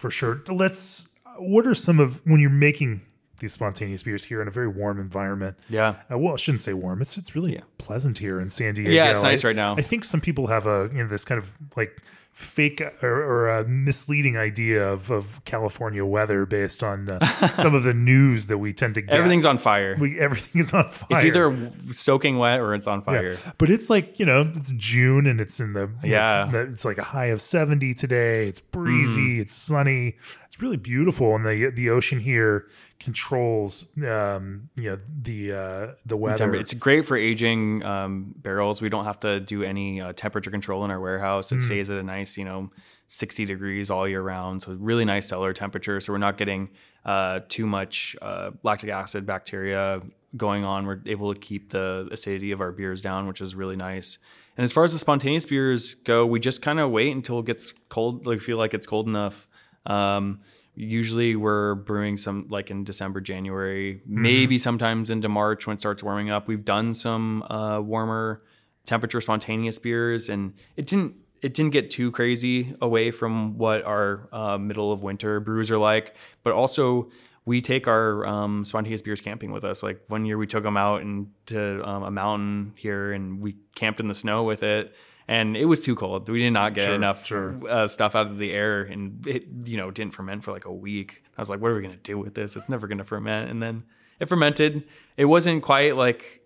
for 0.00 0.10
sure. 0.10 0.42
Let's. 0.48 1.18
What 1.38 1.66
are 1.66 1.74
some 1.74 2.00
of 2.00 2.20
when 2.24 2.40
you're 2.40 2.50
making 2.50 3.02
these 3.40 3.52
spontaneous 3.52 4.02
beers 4.02 4.24
here 4.24 4.40
in 4.40 4.48
a 4.48 4.50
very 4.50 4.68
warm 4.68 5.00
environment. 5.00 5.56
Yeah. 5.68 5.96
Uh, 6.10 6.18
well, 6.18 6.34
I 6.34 6.36
shouldn't 6.36 6.62
say 6.62 6.74
warm. 6.74 7.02
It's 7.02 7.16
it's 7.16 7.34
really 7.34 7.54
yeah. 7.54 7.62
pleasant 7.78 8.18
here 8.18 8.38
in 8.40 8.48
San 8.48 8.74
Diego. 8.74 8.90
Yeah, 8.90 9.10
it's 9.10 9.22
nice 9.22 9.44
I, 9.44 9.48
right 9.48 9.56
now. 9.56 9.76
I 9.76 9.82
think 9.82 10.04
some 10.04 10.20
people 10.20 10.46
have 10.46 10.66
a 10.66 10.88
you 10.92 11.02
know 11.02 11.08
this 11.08 11.24
kind 11.24 11.38
of 11.38 11.56
like 11.76 12.00
fake 12.32 12.80
or, 13.02 13.22
or, 13.22 13.48
a 13.48 13.68
misleading 13.68 14.36
idea 14.36 14.88
of, 14.90 15.10
of 15.10 15.44
California 15.44 16.04
weather 16.04 16.46
based 16.46 16.82
on 16.82 17.10
uh, 17.10 17.48
some 17.52 17.74
of 17.74 17.82
the 17.82 17.92
news 17.92 18.46
that 18.46 18.58
we 18.58 18.72
tend 18.72 18.94
to 18.94 19.02
get. 19.02 19.12
Everything's 19.12 19.44
on 19.44 19.58
fire. 19.58 19.96
We, 19.98 20.18
everything 20.18 20.60
is 20.60 20.72
on 20.72 20.90
fire. 20.90 21.06
It's 21.10 21.24
either 21.24 21.70
soaking 21.92 22.38
wet 22.38 22.60
or 22.60 22.74
it's 22.74 22.86
on 22.86 23.02
fire. 23.02 23.32
Yeah. 23.32 23.52
But 23.58 23.68
it's 23.68 23.90
like, 23.90 24.18
you 24.18 24.24
know, 24.24 24.50
it's 24.54 24.72
June 24.76 25.26
and 25.26 25.40
it's 25.40 25.60
in 25.60 25.74
the, 25.74 25.90
yeah. 26.02 26.48
Know, 26.50 26.60
it's, 26.60 26.72
it's, 26.72 26.84
like 26.84 26.98
a 26.98 27.04
high 27.04 27.26
of 27.26 27.42
70 27.42 27.92
today. 27.94 28.46
It's 28.48 28.60
breezy. 28.60 29.38
Mm. 29.38 29.40
It's 29.42 29.54
sunny. 29.54 30.16
It's 30.60 30.62
really 30.62 30.76
beautiful. 30.76 31.34
And 31.36 31.46
the, 31.46 31.70
the 31.74 31.88
ocean 31.88 32.20
here 32.20 32.68
controls 32.98 33.86
um, 34.06 34.68
you 34.76 34.90
know 34.90 34.98
the 35.22 35.52
uh, 35.54 35.86
the 36.04 36.18
weather. 36.18 36.54
It's 36.54 36.74
great 36.74 37.06
for 37.06 37.16
aging 37.16 37.82
um, 37.82 38.34
barrels. 38.36 38.82
We 38.82 38.90
don't 38.90 39.06
have 39.06 39.18
to 39.20 39.40
do 39.40 39.62
any 39.62 40.02
uh, 40.02 40.12
temperature 40.12 40.50
control 40.50 40.84
in 40.84 40.90
our 40.90 41.00
warehouse. 41.00 41.50
It 41.50 41.56
mm. 41.56 41.62
stays 41.62 41.88
at 41.88 41.96
a 41.96 42.02
nice 42.02 42.36
you 42.36 42.44
know 42.44 42.70
60 43.08 43.46
degrees 43.46 43.90
all 43.90 44.06
year 44.06 44.20
round. 44.20 44.62
So 44.62 44.76
really 44.78 45.06
nice 45.06 45.28
cellar 45.28 45.54
temperature. 45.54 45.98
So 45.98 46.12
we're 46.12 46.18
not 46.18 46.36
getting 46.36 46.68
uh, 47.06 47.40
too 47.48 47.66
much 47.66 48.14
uh, 48.20 48.50
lactic 48.62 48.90
acid 48.90 49.24
bacteria 49.24 50.02
going 50.36 50.64
on. 50.64 50.84
We're 50.84 51.00
able 51.06 51.32
to 51.32 51.40
keep 51.40 51.70
the 51.70 52.06
acidity 52.12 52.52
of 52.52 52.60
our 52.60 52.70
beers 52.70 53.00
down, 53.00 53.26
which 53.26 53.40
is 53.40 53.54
really 53.54 53.76
nice. 53.76 54.18
And 54.58 54.64
as 54.66 54.74
far 54.74 54.84
as 54.84 54.92
the 54.92 54.98
spontaneous 54.98 55.46
beers 55.46 55.94
go, 55.94 56.26
we 56.26 56.38
just 56.38 56.60
kind 56.60 56.78
of 56.80 56.90
wait 56.90 57.16
until 57.16 57.38
it 57.38 57.46
gets 57.46 57.72
cold. 57.88 58.26
Like 58.26 58.42
feel 58.42 58.58
like 58.58 58.74
it's 58.74 58.86
cold 58.86 59.06
enough. 59.06 59.46
Um, 59.86 60.40
usually 60.74 61.36
we're 61.36 61.74
brewing 61.74 62.16
some 62.16 62.46
like 62.48 62.70
in 62.70 62.84
December, 62.84 63.20
January, 63.20 63.96
mm-hmm. 63.96 64.22
maybe 64.22 64.58
sometimes 64.58 65.10
into 65.10 65.28
March 65.28 65.66
when 65.66 65.74
it 65.74 65.80
starts 65.80 66.02
warming 66.02 66.30
up. 66.30 66.48
We've 66.48 66.64
done 66.64 66.94
some 66.94 67.42
uh, 67.44 67.80
warmer 67.80 68.42
temperature 68.86 69.20
spontaneous 69.20 69.78
beers, 69.78 70.28
and 70.28 70.54
it 70.76 70.86
didn't 70.86 71.14
it 71.42 71.54
didn't 71.54 71.72
get 71.72 71.90
too 71.90 72.10
crazy 72.10 72.74
away 72.80 73.10
from 73.10 73.56
what 73.56 73.84
our 73.84 74.28
uh, 74.32 74.58
middle 74.58 74.92
of 74.92 75.02
winter 75.02 75.40
brews 75.40 75.70
are 75.70 75.78
like. 75.78 76.14
But 76.42 76.52
also, 76.52 77.10
we 77.46 77.60
take 77.62 77.88
our 77.88 78.26
um, 78.26 78.64
spontaneous 78.64 79.02
beers 79.02 79.20
camping 79.20 79.50
with 79.50 79.64
us. 79.64 79.82
Like 79.82 80.02
one 80.08 80.24
year, 80.26 80.36
we 80.36 80.46
took 80.46 80.62
them 80.62 80.76
out 80.76 81.02
and 81.02 81.28
to 81.46 81.86
um, 81.88 82.02
a 82.02 82.10
mountain 82.10 82.72
here, 82.76 83.12
and 83.12 83.40
we 83.40 83.56
camped 83.74 84.00
in 84.00 84.08
the 84.08 84.14
snow 84.14 84.44
with 84.44 84.62
it 84.62 84.94
and 85.30 85.56
it 85.56 85.66
was 85.66 85.80
too 85.80 85.94
cold. 85.94 86.28
We 86.28 86.40
did 86.40 86.50
not 86.50 86.74
get 86.74 86.86
sure, 86.86 86.94
enough 86.96 87.24
sure. 87.24 87.60
Uh, 87.66 87.86
stuff 87.86 88.16
out 88.16 88.26
of 88.26 88.38
the 88.38 88.50
air, 88.50 88.82
and 88.82 89.24
it 89.28 89.46
you 89.64 89.76
know 89.76 89.92
didn't 89.92 90.12
ferment 90.12 90.42
for 90.42 90.50
like 90.50 90.64
a 90.64 90.72
week. 90.72 91.22
I 91.38 91.40
was 91.40 91.48
like, 91.48 91.60
what 91.60 91.70
are 91.70 91.76
we 91.76 91.82
gonna 91.82 91.96
do 91.96 92.18
with 92.18 92.34
this? 92.34 92.56
It's 92.56 92.68
never 92.68 92.88
gonna 92.88 93.04
ferment. 93.04 93.48
And 93.48 93.62
then 93.62 93.84
it 94.18 94.28
fermented. 94.28 94.82
It 95.16 95.26
wasn't 95.26 95.62
quite 95.62 95.94
like 95.94 96.40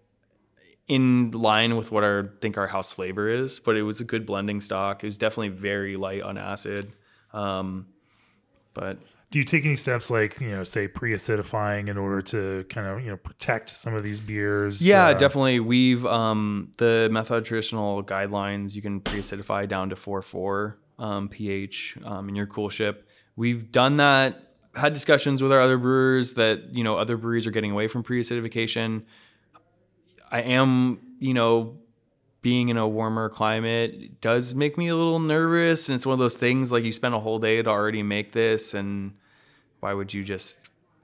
in 0.87 1.30
line 1.30 1.78
with 1.78 1.93
what 1.93 2.05
I 2.05 2.24
think 2.43 2.59
our 2.59 2.66
house 2.66 2.93
flavor 2.93 3.26
is, 3.26 3.59
but 3.59 3.74
it 3.74 3.85
was 3.85 4.03
a 4.03 4.05
good 4.05 4.26
blending 4.26 4.61
stock. 4.61 5.03
It 5.03 5.07
was 5.07 5.16
definitely 5.16 5.49
very 5.49 5.97
light 5.97 6.20
on 6.20 6.37
acid. 6.37 6.93
Um, 7.32 7.87
but 8.74 8.99
do 9.35 9.41
you 9.41 9.45
take 9.45 9.64
any 9.64 9.74
steps 9.74 10.11
like 10.11 10.41
you 10.41 10.49
know 10.49 10.62
say 10.62 10.87
pre-acidifying 10.87 11.89
in 11.89 11.99
order 11.99 12.22
to 12.22 12.64
kind 12.68 12.87
of 12.87 13.01
you 13.01 13.11
know 13.11 13.16
protect 13.16 13.68
some 13.68 13.93
of 13.93 14.05
these 14.05 14.20
beers 14.20 14.80
yeah 14.80 15.07
uh, 15.07 15.12
definitely. 15.12 15.59
We've 15.59 16.07
um, 16.07 16.70
the 16.78 17.09
Méthode 17.11 17.43
Traditionnelle 17.43 18.05
guidelines 18.05 18.76
you 18.76 18.82
can 18.82 19.01
pre-acidify 19.01 19.68
down 19.68 19.89
to 19.89 19.97
4.4 19.97 20.74
um, 21.01 21.28
ph 21.28 21.99
um, 22.05 22.28
in 22.28 22.37
your 22.37 22.47
coolship 22.47 22.99
we've 23.35 23.72
done 23.72 23.97
that 23.97 24.55
had 24.76 24.93
discussions 24.93 25.43
with 25.43 25.51
our 25.51 25.61
other 25.61 25.78
brewers 25.78 26.35
that 26.35 26.72
you 26.72 26.85
know 26.85 26.97
other 26.97 27.16
breweries 27.16 27.45
are 27.45 27.51
getting 27.51 27.72
away 27.72 27.89
from 27.89 28.05
pre-acidification. 28.05 29.03
I 30.30 30.43
am 30.43 31.01
you 31.18 31.35
know 31.35 31.80
being 32.41 32.68
in 32.68 32.76
a 32.76 32.87
warmer 32.87 33.28
climate 33.28 34.20
does 34.20 34.55
make 34.55 34.78
me 34.78 34.87
a 34.87 34.95
little 34.95 35.18
nervous 35.18 35.89
and 35.89 35.97
it's 35.97 36.07
one 36.07 36.12
of 36.12 36.20
those 36.20 36.37
things 36.37 36.70
like 36.70 36.85
you 36.85 36.93
spend 36.93 37.16
a 37.16 37.18
whole 37.18 37.41
day 37.41 37.61
to 37.61 37.68
already 37.68 38.05
make 38.05 38.30
this 38.30 38.74
and 38.74 39.14
why 39.85 39.93
would 39.93 40.14
you 40.14 40.24
just 40.24 40.59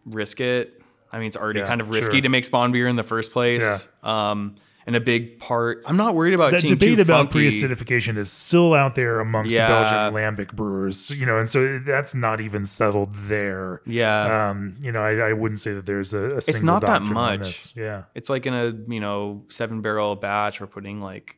risk 0.07 0.41
it? 0.41 0.81
I 1.13 1.19
mean, 1.19 1.27
it's 1.27 1.37
already 1.37 1.61
yeah, 1.61 1.67
kind 1.67 1.83
of 1.83 1.91
risky 1.91 2.15
sure. 2.15 2.21
to 2.23 2.29
make 2.31 2.47
spon 2.47 2.73
beer 2.73 2.89
in 2.89 2.97
the 2.97 3.03
first 3.03 3.31
place. 3.31 3.87
Yeah. 4.03 4.31
Um, 4.31 4.57
and 4.87 4.97
a 4.97 5.01
big 5.01 5.39
part, 5.39 5.83
I'm 5.85 5.99
not 5.99 6.15
worried 6.15 6.33
about 6.33 6.53
that 6.53 6.63
debate 6.63 6.99
about 6.99 7.31
pre-acidification 7.31 8.17
is 8.17 8.33
still 8.33 8.73
out 8.73 8.95
there 8.95 9.21
amongst 9.21 9.55
yeah. 9.55 9.69
Belgian 9.69 10.15
lambic 10.15 10.55
brewers, 10.55 11.11
you 11.11 11.27
know, 11.27 11.37
and 11.37 11.51
so 11.51 11.79
that's 11.81 12.15
not 12.15 12.41
even 12.41 12.65
settled 12.65 13.15
there. 13.15 13.83
Yeah, 13.85 14.49
um, 14.49 14.79
you 14.81 14.93
know, 14.93 15.03
I, 15.03 15.29
I, 15.29 15.33
wouldn't 15.35 15.61
say 15.61 15.75
that 15.75 15.85
there's 15.85 16.15
a, 16.15 16.31
a 16.31 16.37
it's 16.37 16.63
not 16.63 16.81
that 16.81 17.03
much. 17.03 17.77
Yeah, 17.77 18.05
it's 18.15 18.31
like 18.31 18.47
in 18.47 18.55
a 18.55 18.73
you 18.91 19.01
know 19.01 19.45
seven 19.49 19.83
barrel 19.83 20.17
batch, 20.17 20.63
we're 20.63 20.67
putting 20.67 21.03
like 21.03 21.37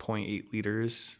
0.8 0.00 0.52
liters 0.52 1.16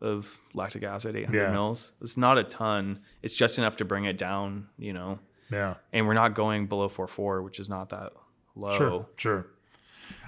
of 0.00 0.38
lactic 0.54 0.82
acid, 0.82 1.16
800 1.16 1.36
yeah. 1.36 1.50
mils. 1.50 1.92
It's 2.00 2.16
not 2.16 2.38
a 2.38 2.44
ton. 2.44 3.00
It's 3.22 3.36
just 3.36 3.58
enough 3.58 3.76
to 3.76 3.84
bring 3.84 4.04
it 4.04 4.16
down, 4.16 4.68
you 4.78 4.92
know. 4.92 5.18
Yeah. 5.50 5.74
And 5.92 6.06
we're 6.06 6.14
not 6.14 6.34
going 6.34 6.66
below 6.66 6.88
4.4, 6.88 7.42
which 7.42 7.58
is 7.58 7.68
not 7.68 7.88
that 7.90 8.12
low. 8.54 8.70
Sure, 8.70 9.06
sure. 9.16 9.46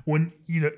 When 0.04 0.32
you 0.46 0.60
know, 0.62 0.70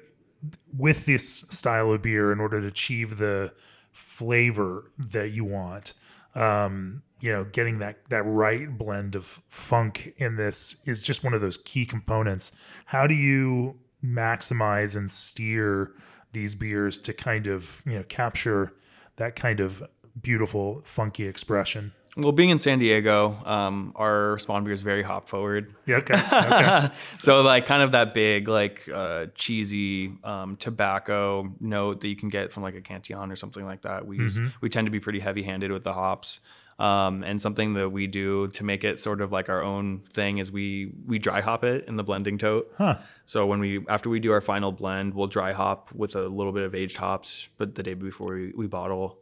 with 0.76 1.06
this 1.06 1.44
style 1.50 1.92
of 1.92 2.02
beer, 2.02 2.32
in 2.32 2.40
order 2.40 2.60
to 2.60 2.66
achieve 2.66 3.18
the 3.18 3.52
flavor 3.92 4.90
that 4.98 5.30
you 5.30 5.44
want, 5.44 5.94
um, 6.34 7.02
you 7.20 7.30
know, 7.30 7.44
getting 7.44 7.78
that 7.78 8.08
that 8.08 8.24
right 8.24 8.76
blend 8.76 9.14
of 9.14 9.40
funk 9.48 10.14
in 10.16 10.36
this 10.36 10.82
is 10.84 11.02
just 11.02 11.22
one 11.22 11.34
of 11.34 11.40
those 11.40 11.56
key 11.56 11.86
components. 11.86 12.52
How 12.86 13.06
do 13.06 13.14
you 13.14 13.78
maximize 14.04 14.96
and 14.96 15.10
steer 15.10 15.92
these 16.32 16.54
beers 16.54 16.98
to 16.98 17.12
kind 17.12 17.46
of 17.46 17.82
you 17.86 17.94
know 17.94 18.02
capture 18.04 18.74
that 19.22 19.36
kind 19.36 19.60
of 19.60 19.82
beautiful, 20.20 20.82
funky 20.84 21.26
expression. 21.26 21.92
Well, 22.16 22.32
being 22.32 22.50
in 22.50 22.58
San 22.58 22.78
Diego, 22.78 23.38
um, 23.46 23.92
our 23.94 24.38
spon 24.38 24.64
beer 24.64 24.72
is 24.74 24.82
very 24.82 25.02
hop 25.02 25.28
forward. 25.28 25.74
Yeah, 25.86 25.96
okay. 25.98 26.14
okay. 26.14 26.90
so 27.18 27.40
like 27.40 27.64
kind 27.64 27.82
of 27.82 27.92
that 27.92 28.12
big, 28.12 28.48
like 28.48 28.86
uh, 28.92 29.26
cheesy 29.34 30.12
um, 30.24 30.56
tobacco 30.56 31.54
note 31.60 32.00
that 32.00 32.08
you 32.08 32.16
can 32.16 32.28
get 32.28 32.52
from 32.52 32.64
like 32.64 32.74
a 32.74 32.82
Cantillon 32.82 33.30
or 33.30 33.36
something 33.36 33.64
like 33.64 33.82
that. 33.82 34.06
We 34.06 34.18
mm-hmm. 34.18 34.44
use, 34.44 34.52
we 34.60 34.68
tend 34.68 34.86
to 34.88 34.90
be 34.90 35.00
pretty 35.00 35.20
heavy 35.20 35.42
handed 35.42 35.70
with 35.70 35.84
the 35.84 35.94
hops. 35.94 36.40
Um, 36.82 37.22
and 37.22 37.40
something 37.40 37.74
that 37.74 37.90
we 37.90 38.08
do 38.08 38.48
to 38.48 38.64
make 38.64 38.82
it 38.82 38.98
sort 38.98 39.20
of 39.20 39.30
like 39.30 39.48
our 39.48 39.62
own 39.62 40.00
thing 40.10 40.38
is 40.38 40.50
we 40.50 40.90
we 41.06 41.20
dry 41.20 41.40
hop 41.40 41.62
it 41.62 41.86
in 41.86 41.94
the 41.94 42.02
blending 42.02 42.38
tote. 42.38 42.74
Huh. 42.76 42.98
So 43.24 43.46
when 43.46 43.60
we 43.60 43.86
after 43.88 44.10
we 44.10 44.18
do 44.18 44.32
our 44.32 44.40
final 44.40 44.72
blend, 44.72 45.14
we'll 45.14 45.28
dry 45.28 45.52
hop 45.52 45.92
with 45.94 46.16
a 46.16 46.22
little 46.22 46.50
bit 46.50 46.64
of 46.64 46.74
aged 46.74 46.96
hops, 46.96 47.48
but 47.56 47.76
the 47.76 47.84
day 47.84 47.94
before 47.94 48.34
we, 48.34 48.52
we 48.56 48.66
bottle. 48.66 49.20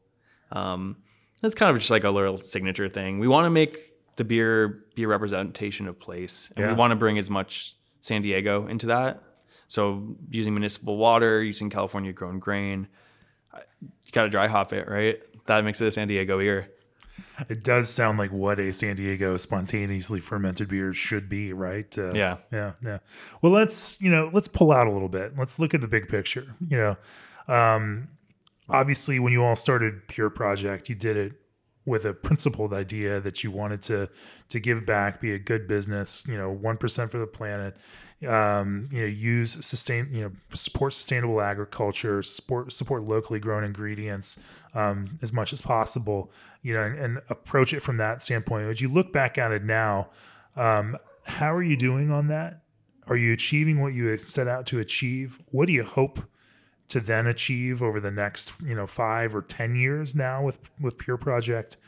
Um, 0.53 0.97
that's 1.43 1.55
kind 1.55 1.71
of 1.71 1.77
just 1.77 1.91
like 1.91 2.05
a 2.05 2.09
little 2.09 2.39
signature 2.39 2.89
thing. 2.89 3.19
We 3.19 3.29
want 3.29 3.45
to 3.45 3.51
make 3.51 3.93
the 4.17 4.25
beer 4.25 4.87
be 4.95 5.03
a 5.03 5.09
representation 5.09 5.87
of 5.87 6.01
place, 6.01 6.49
and 6.57 6.65
yeah. 6.65 6.73
we 6.73 6.79
want 6.79 6.93
to 6.93 6.97
bring 6.97 7.19
as 7.19 7.29
much 7.29 7.77
San 8.01 8.23
Diego 8.23 8.69
into 8.69 8.87
that. 8.87 9.23
So 9.69 10.17
using 10.31 10.55
municipal 10.55 10.97
water, 10.97 11.43
using 11.43 11.69
California 11.69 12.15
grown 12.15 12.39
grain, 12.39 12.89
you 13.55 14.13
got 14.13 14.23
to 14.23 14.31
dry 14.31 14.47
hop 14.47 14.73
it, 14.73 14.89
right? 14.89 15.21
That 15.45 15.63
makes 15.63 15.79
it 15.83 15.89
a 15.89 15.93
San 15.93 16.09
Diego 16.09 16.39
beer. 16.39 16.71
It 17.49 17.65
does 17.65 17.89
sound 17.89 18.19
like 18.19 18.33
what 18.33 18.59
a 18.59 18.73
San 18.73 18.97
Diego 18.97 19.37
spontaneously 19.37 20.21
fermented 20.21 20.69
beer 20.69 20.93
should 20.95 21.29
be, 21.29 21.53
right? 21.53 21.97
Uh, 21.97 22.13
yeah, 22.13 22.39
yeah, 22.53 22.73
yeah. 22.83 22.99
Well, 23.43 23.53
let's 23.53 24.01
you 24.01 24.11
know 24.11 24.31
let's 24.33 24.49
pull 24.49 24.73
out 24.73 24.87
a 24.87 24.91
little 24.91 25.09
bit. 25.09 25.37
Let's 25.37 25.59
look 25.59 25.75
at 25.75 25.81
the 25.81 25.89
big 25.89 26.09
picture. 26.09 26.55
You 26.69 26.77
know, 26.77 26.97
um, 27.55 28.09
obviously, 28.69 29.19
when 29.19 29.33
you 29.33 29.45
all 29.45 29.57
started 29.57 30.09
Pure 30.09 30.31
Project, 30.31 30.89
you 30.89 30.95
did 30.95 31.17
it 31.17 31.33
with 31.87 32.05
a 32.05 32.13
principled 32.13 32.73
idea 32.73 33.21
that 33.21 33.43
you 33.43 33.51
wanted 33.51 33.83
to 33.83 34.09
to 34.49 34.61
give 34.61 34.87
back, 34.87 35.21
be 35.21 35.33
a 35.33 35.39
good 35.39 35.67
business, 35.67 36.23
you 36.27 36.37
know, 36.37 36.51
one 36.51 36.77
percent 36.77 37.11
for 37.11 37.19
the 37.19 37.27
planet, 37.27 37.77
um, 38.27 38.89
you 38.93 39.01
know, 39.01 39.07
use 39.07 39.65
sustain, 39.65 40.09
you 40.13 40.23
know, 40.23 40.33
support 40.53 40.93
sustainable 40.93 41.41
agriculture, 41.41 42.23
support 42.23 42.73
support 42.73 43.03
locally 43.05 43.41
grown 43.41 43.65
ingredients 43.65 44.39
um, 44.75 45.19
as 45.23 45.33
much 45.33 45.53
as 45.53 45.63
possible, 45.63 46.31
you 46.63 46.75
know, 46.75 46.83
and, 46.83 46.99
and, 46.99 47.19
approach 47.31 47.73
it 47.73 47.81
from 47.81 47.97
that 47.97 48.23
standpoint. 48.23 48.69
As 48.69 48.81
you 48.81 48.89
look 48.91 49.13
back 49.13 49.39
at 49.39 49.53
it 49.53 49.65
now, 49.65 50.11
um, 50.55 50.99
how 51.23 51.55
are 51.55 51.63
you 51.63 51.77
doing 51.77 52.11
on 52.11 52.29
that? 52.29 52.63
Are 53.07 53.17
you 53.17 53.33
achieving 53.33 53.81
what 53.81 53.95
you 53.95 54.17
set 54.19 54.47
out 54.47 54.67
to 54.67 54.79
achieve? 54.79 55.41
What 55.47 55.67
do 55.67 55.73
you 55.73 55.85
hope 55.85 56.21
to 56.89 57.01
then 57.01 57.27
achieve 57.27 57.83
over 57.83 58.01
the 58.01 58.11
next, 58.11 58.53
you 58.61 58.75
know, 58.75 58.87
five 58.87 59.35
or 59.35 59.41
ten 59.41 59.75
years 59.75 60.15
now 60.15 60.43
with 60.43 60.59
with 60.79 60.99
Pure 60.99 61.19
Project? 61.19 61.79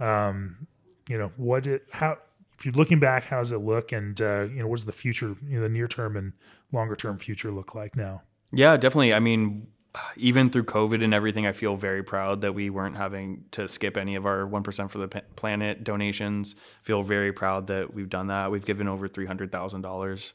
Um, 0.00 0.66
you 1.08 1.16
know, 1.16 1.30
what 1.36 1.68
it, 1.68 1.86
how 1.92 2.18
if 2.58 2.64
you're 2.64 2.74
looking 2.74 2.98
back, 2.98 3.24
how 3.24 3.38
does 3.38 3.52
it 3.52 3.58
look, 3.58 3.92
and 3.92 4.20
uh, 4.20 4.44
you 4.44 4.60
know, 4.60 4.68
what 4.68 4.76
does 4.76 4.86
the 4.86 4.92
future, 4.92 5.36
you 5.46 5.56
know, 5.56 5.62
the 5.62 5.68
near 5.68 5.88
term 5.88 6.16
and 6.16 6.32
longer 6.72 6.96
term 6.96 7.18
future 7.18 7.50
look 7.50 7.74
like 7.74 7.96
now? 7.96 8.22
Yeah, 8.52 8.76
definitely. 8.76 9.12
I 9.12 9.18
mean, 9.18 9.68
even 10.16 10.48
through 10.50 10.64
COVID 10.64 11.02
and 11.04 11.12
everything, 11.12 11.46
I 11.46 11.52
feel 11.52 11.76
very 11.76 12.02
proud 12.02 12.40
that 12.40 12.54
we 12.54 12.70
weren't 12.70 12.96
having 12.96 13.44
to 13.52 13.68
skip 13.68 13.96
any 13.96 14.14
of 14.14 14.24
our 14.24 14.46
one 14.46 14.62
percent 14.62 14.90
for 14.90 14.98
the 14.98 15.08
planet 15.08 15.84
donations. 15.84 16.56
Feel 16.82 17.02
very 17.02 17.32
proud 17.32 17.66
that 17.66 17.92
we've 17.92 18.08
done 18.08 18.28
that. 18.28 18.50
We've 18.50 18.64
given 18.64 18.88
over 18.88 19.08
three 19.08 19.26
hundred 19.26 19.52
thousand 19.52 19.78
um, 19.78 19.82
dollars 19.82 20.32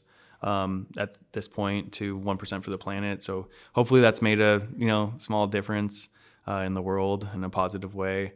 at 0.96 1.16
this 1.32 1.48
point 1.48 1.92
to 1.94 2.16
one 2.16 2.36
percent 2.36 2.62
for 2.62 2.70
the 2.70 2.78
planet. 2.78 3.24
So 3.24 3.48
hopefully 3.72 4.00
that's 4.00 4.22
made 4.22 4.40
a 4.40 4.66
you 4.76 4.86
know 4.86 5.14
small 5.18 5.48
difference 5.48 6.08
uh, 6.46 6.62
in 6.66 6.74
the 6.74 6.82
world 6.82 7.28
in 7.34 7.42
a 7.42 7.50
positive 7.50 7.94
way 7.94 8.32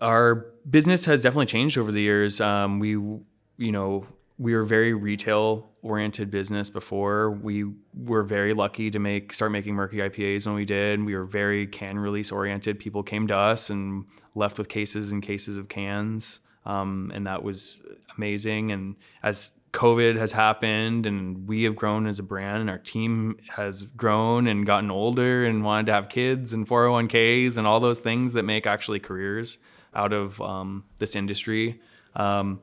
our 0.00 0.46
business 0.68 1.04
has 1.06 1.22
definitely 1.22 1.46
changed 1.46 1.78
over 1.78 1.92
the 1.92 2.00
years. 2.00 2.40
Um, 2.40 2.78
we, 2.78 2.90
you 2.90 3.72
know, 3.72 4.06
we 4.38 4.54
were 4.54 4.64
very 4.64 4.92
retail 4.92 5.70
oriented 5.82 6.30
business 6.30 6.68
before. 6.68 7.30
We 7.30 7.64
were 7.94 8.22
very 8.22 8.52
lucky 8.52 8.90
to 8.90 8.98
make 8.98 9.32
start 9.32 9.52
making 9.52 9.74
murky 9.74 9.98
IPAs 9.98 10.46
when 10.46 10.54
we 10.54 10.64
did. 10.64 11.02
We 11.02 11.14
were 11.14 11.24
very 11.24 11.66
can 11.66 11.98
release 11.98 12.30
oriented. 12.30 12.78
People 12.78 13.02
came 13.02 13.26
to 13.28 13.36
us 13.36 13.70
and 13.70 14.06
left 14.34 14.58
with 14.58 14.68
cases 14.68 15.12
and 15.12 15.22
cases 15.22 15.56
of 15.56 15.68
cans, 15.68 16.40
um, 16.66 17.10
and 17.14 17.26
that 17.26 17.42
was 17.42 17.80
amazing. 18.16 18.72
And 18.72 18.96
as 19.22 19.52
COVID 19.72 20.16
has 20.16 20.32
happened, 20.32 21.06
and 21.06 21.46
we 21.48 21.62
have 21.64 21.76
grown 21.76 22.06
as 22.06 22.18
a 22.18 22.22
brand, 22.22 22.60
and 22.60 22.68
our 22.68 22.78
team 22.78 23.38
has 23.56 23.82
grown 23.82 24.46
and 24.46 24.66
gotten 24.66 24.90
older, 24.90 25.46
and 25.46 25.64
wanted 25.64 25.86
to 25.86 25.92
have 25.92 26.10
kids 26.10 26.52
and 26.52 26.68
401ks 26.68 27.56
and 27.56 27.66
all 27.66 27.80
those 27.80 28.00
things 28.00 28.34
that 28.34 28.42
make 28.42 28.66
actually 28.66 29.00
careers 29.00 29.56
out 29.96 30.12
of 30.12 30.40
um, 30.40 30.84
this 30.98 31.16
industry. 31.16 31.80
Um, 32.14 32.60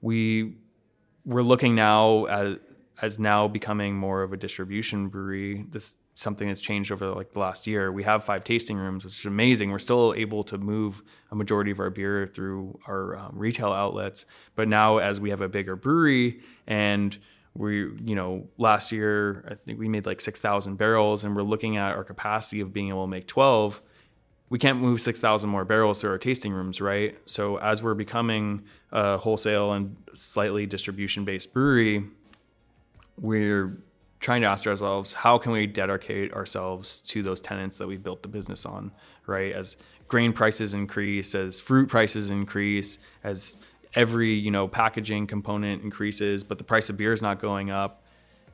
we 0.00 0.54
we're 1.24 1.42
looking 1.42 1.74
now 1.74 2.24
as 2.26 2.56
as 3.02 3.18
now 3.18 3.46
becoming 3.46 3.94
more 3.94 4.22
of 4.22 4.32
a 4.32 4.36
distribution 4.36 5.08
brewery. 5.08 5.66
This 5.68 5.96
something 6.14 6.48
that's 6.48 6.62
changed 6.62 6.90
over 6.90 7.10
like 7.10 7.34
the 7.34 7.38
last 7.38 7.66
year. 7.66 7.92
We 7.92 8.02
have 8.04 8.24
five 8.24 8.42
tasting 8.42 8.78
rooms, 8.78 9.04
which 9.04 9.18
is 9.18 9.26
amazing. 9.26 9.70
We're 9.70 9.78
still 9.78 10.14
able 10.16 10.44
to 10.44 10.56
move 10.56 11.02
a 11.30 11.36
majority 11.36 11.70
of 11.70 11.78
our 11.78 11.90
beer 11.90 12.26
through 12.26 12.78
our 12.86 13.16
um, 13.16 13.32
retail 13.34 13.70
outlets, 13.70 14.24
but 14.54 14.66
now 14.66 14.96
as 14.96 15.20
we 15.20 15.28
have 15.28 15.42
a 15.42 15.48
bigger 15.48 15.76
brewery 15.76 16.40
and 16.66 17.18
we 17.52 17.90
you 18.04 18.14
know 18.14 18.48
last 18.58 18.92
year 18.92 19.46
I 19.50 19.54
think 19.54 19.78
we 19.78 19.88
made 19.88 20.06
like 20.06 20.20
6,000 20.20 20.76
barrels 20.76 21.24
and 21.24 21.34
we're 21.34 21.42
looking 21.42 21.76
at 21.76 21.92
our 21.92 22.04
capacity 22.04 22.60
of 22.60 22.72
being 22.72 22.88
able 22.88 23.04
to 23.04 23.10
make 23.10 23.26
12 23.26 23.80
we 24.48 24.58
can't 24.58 24.80
move 24.80 25.00
6,000 25.00 25.50
more 25.50 25.64
barrels 25.64 26.00
through 26.00 26.10
our 26.10 26.18
tasting 26.18 26.52
rooms, 26.52 26.80
right? 26.80 27.18
So 27.26 27.56
as 27.56 27.82
we're 27.82 27.94
becoming 27.94 28.64
a 28.92 29.16
wholesale 29.16 29.72
and 29.72 29.96
slightly 30.14 30.66
distribution 30.66 31.24
based 31.24 31.52
brewery, 31.52 32.04
we're 33.18 33.78
trying 34.20 34.40
to 34.42 34.46
ask 34.46 34.66
ourselves, 34.66 35.14
how 35.14 35.38
can 35.38 35.52
we 35.52 35.66
dedicate 35.66 36.32
ourselves 36.32 37.00
to 37.00 37.22
those 37.22 37.40
tenants 37.40 37.78
that 37.78 37.86
we 37.86 37.96
built 37.96 38.22
the 38.22 38.28
business 38.28 38.64
on, 38.64 38.92
right? 39.26 39.52
As 39.52 39.76
grain 40.08 40.32
prices 40.32 40.74
increase, 40.74 41.34
as 41.34 41.60
fruit 41.60 41.88
prices 41.88 42.30
increase, 42.30 42.98
as 43.24 43.56
every, 43.94 44.32
you 44.32 44.50
know, 44.50 44.68
packaging 44.68 45.26
component 45.26 45.82
increases, 45.82 46.44
but 46.44 46.58
the 46.58 46.64
price 46.64 46.88
of 46.88 46.96
beer 46.96 47.12
is 47.12 47.22
not 47.22 47.40
going 47.40 47.70
up. 47.70 48.04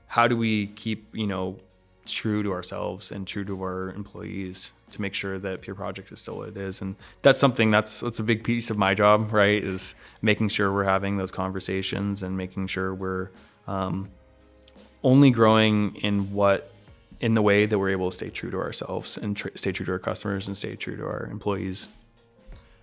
How 0.07 0.27
do 0.29 0.37
we 0.37 0.69
keep, 0.69 1.15
you 1.15 1.27
know, 1.27 1.59
true 2.07 2.43
to 2.43 2.53
ourselves 2.53 3.13
and 3.13 3.27
true 3.27 3.45
to 3.45 3.63
our 3.63 3.91
employees 3.91 4.73
to 4.91 5.01
make 5.01 5.15
sure 5.15 5.39
that 5.39 5.63
Pure 5.63 5.77
Project 5.77 6.13
is 6.13 6.21
still 6.21 6.39
what 6.39 6.49
it 6.49 6.57
is. 6.57 6.81
And 6.81 6.97
that's 7.23 7.41
something 7.41 7.71
that's 7.71 8.01
that's 8.01 8.19
a 8.19 8.23
big 8.23 8.45
piece 8.45 8.71
of 8.71 8.79
my 8.79 8.95
job, 8.95 9.33
right? 9.33 9.63
Is 9.63 9.95
making 10.21 10.49
sure 10.49 10.73
we're 10.73 10.85
having 10.85 11.17
those 11.17 11.31
conversations 11.31 12.23
and 12.23 12.37
making 12.37 12.67
sure 12.69 12.95
we're 12.95 13.31
um, 13.67 14.11
only 15.03 15.31
growing 15.31 15.97
in 15.97 16.33
what 16.33 16.73
in 17.21 17.35
the 17.35 17.43
way 17.43 17.67
that 17.67 17.79
we're 17.79 17.91
able 17.91 18.11
to 18.11 18.17
stay 18.17 18.31
true 18.31 18.51
to 18.51 18.59
ourselves 18.59 19.17
and 19.17 19.37
tr- 19.37 19.49
stay 19.55 19.71
true 19.73 19.87
to 19.87 19.93
our 19.93 19.99
customers 19.99 20.49
and 20.49 20.57
stay 20.57 20.75
true 20.75 20.97
to 20.97 21.05
our 21.05 21.29
employees. 21.31 21.87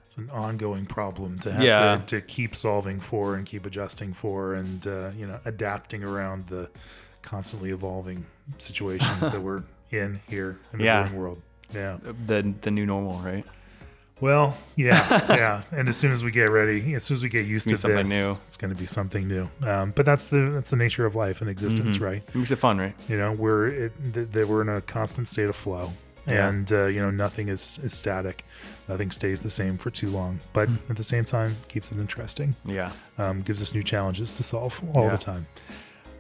It's 0.08 0.18
an 0.18 0.30
ongoing 0.32 0.86
problem 0.86 1.38
to 1.40 1.52
have 1.52 1.62
yeah. 1.62 1.98
to, 1.98 2.20
to, 2.20 2.22
keep 2.22 2.56
solving 2.56 3.00
for 3.00 3.36
and 3.36 3.46
keep 3.46 3.66
adjusting 3.66 4.14
for 4.14 4.56
and 4.56 4.88
uh, 4.88 5.12
you 5.16 5.28
know 5.28 5.40
adapting 5.46 6.04
around 6.04 6.48
the 6.48 6.70
constantly 7.22 7.70
evolving 7.70 8.26
situations 8.58 9.32
that 9.32 9.42
we're 9.42 9.64
in 9.92 10.22
here 10.28 10.60
in 10.74 10.80
the 10.80 10.86
yeah. 10.86 11.14
world. 11.14 11.42
Yeah. 11.74 11.98
The 12.26 12.54
the 12.62 12.72
new 12.72 12.86
normal, 12.86 13.20
right? 13.20 13.46
Well, 14.22 14.58
yeah, 14.76 15.08
yeah. 15.36 15.62
And 15.72 15.88
as 15.88 15.96
soon 15.96 16.12
as 16.12 16.24
we 16.24 16.32
get 16.32 16.46
ready, 16.46 16.94
as 16.94 17.04
soon 17.04 17.16
as 17.16 17.24
we 17.24 17.30
get 17.30 17.46
used 17.46 17.68
to 17.70 17.76
something 17.76 18.06
this, 18.06 18.10
new. 18.10 18.38
it's 18.48 18.58
going 18.58 18.74
to 18.74 18.80
be 18.80 18.86
something 18.86 19.28
new. 19.28 19.50
Um, 19.62 19.92
but 19.96 20.06
that's 20.06 20.28
the 20.30 20.52
that's 20.54 20.70
the 20.70 20.76
nature 20.76 21.06
of 21.06 21.16
life 21.16 21.42
and 21.42 21.50
existence, 21.50 21.96
mm-hmm. 21.96 22.04
right? 22.04 22.24
It 22.28 22.36
makes 22.36 22.52
it 22.52 22.58
fun, 22.58 22.78
right? 22.78 22.94
You 23.08 23.18
know, 23.18 23.34
we're 23.34 23.68
it, 23.68 23.94
th- 24.14 24.32
th- 24.32 24.46
we're 24.46 24.62
in 24.62 24.70
a 24.70 24.82
constant 24.82 25.28
state 25.28 25.48
of 25.48 25.56
flow, 25.56 25.94
yeah. 26.28 26.50
and 26.50 26.72
uh, 26.72 26.86
you 26.86 27.02
know, 27.02 27.12
nothing 27.12 27.48
is 27.48 27.80
is 27.84 27.94
static. 27.94 28.46
Nothing 28.88 29.12
stays 29.12 29.42
the 29.42 29.52
same 29.52 29.78
for 29.78 29.92
too 29.92 30.10
long, 30.10 30.40
but 30.52 30.68
mm. 30.68 30.90
at 30.90 30.98
the 30.98 31.04
same 31.04 31.24
time, 31.24 31.56
keeps 31.68 31.92
it 31.92 32.00
interesting. 32.00 32.56
Yeah, 32.66 32.92
um, 33.18 33.42
gives 33.42 33.62
us 33.62 33.74
new 33.74 33.84
challenges 33.84 34.32
to 34.34 34.44
solve 34.44 34.82
all 34.94 35.04
yeah. 35.04 35.12
the 35.12 35.18
time. 35.18 35.48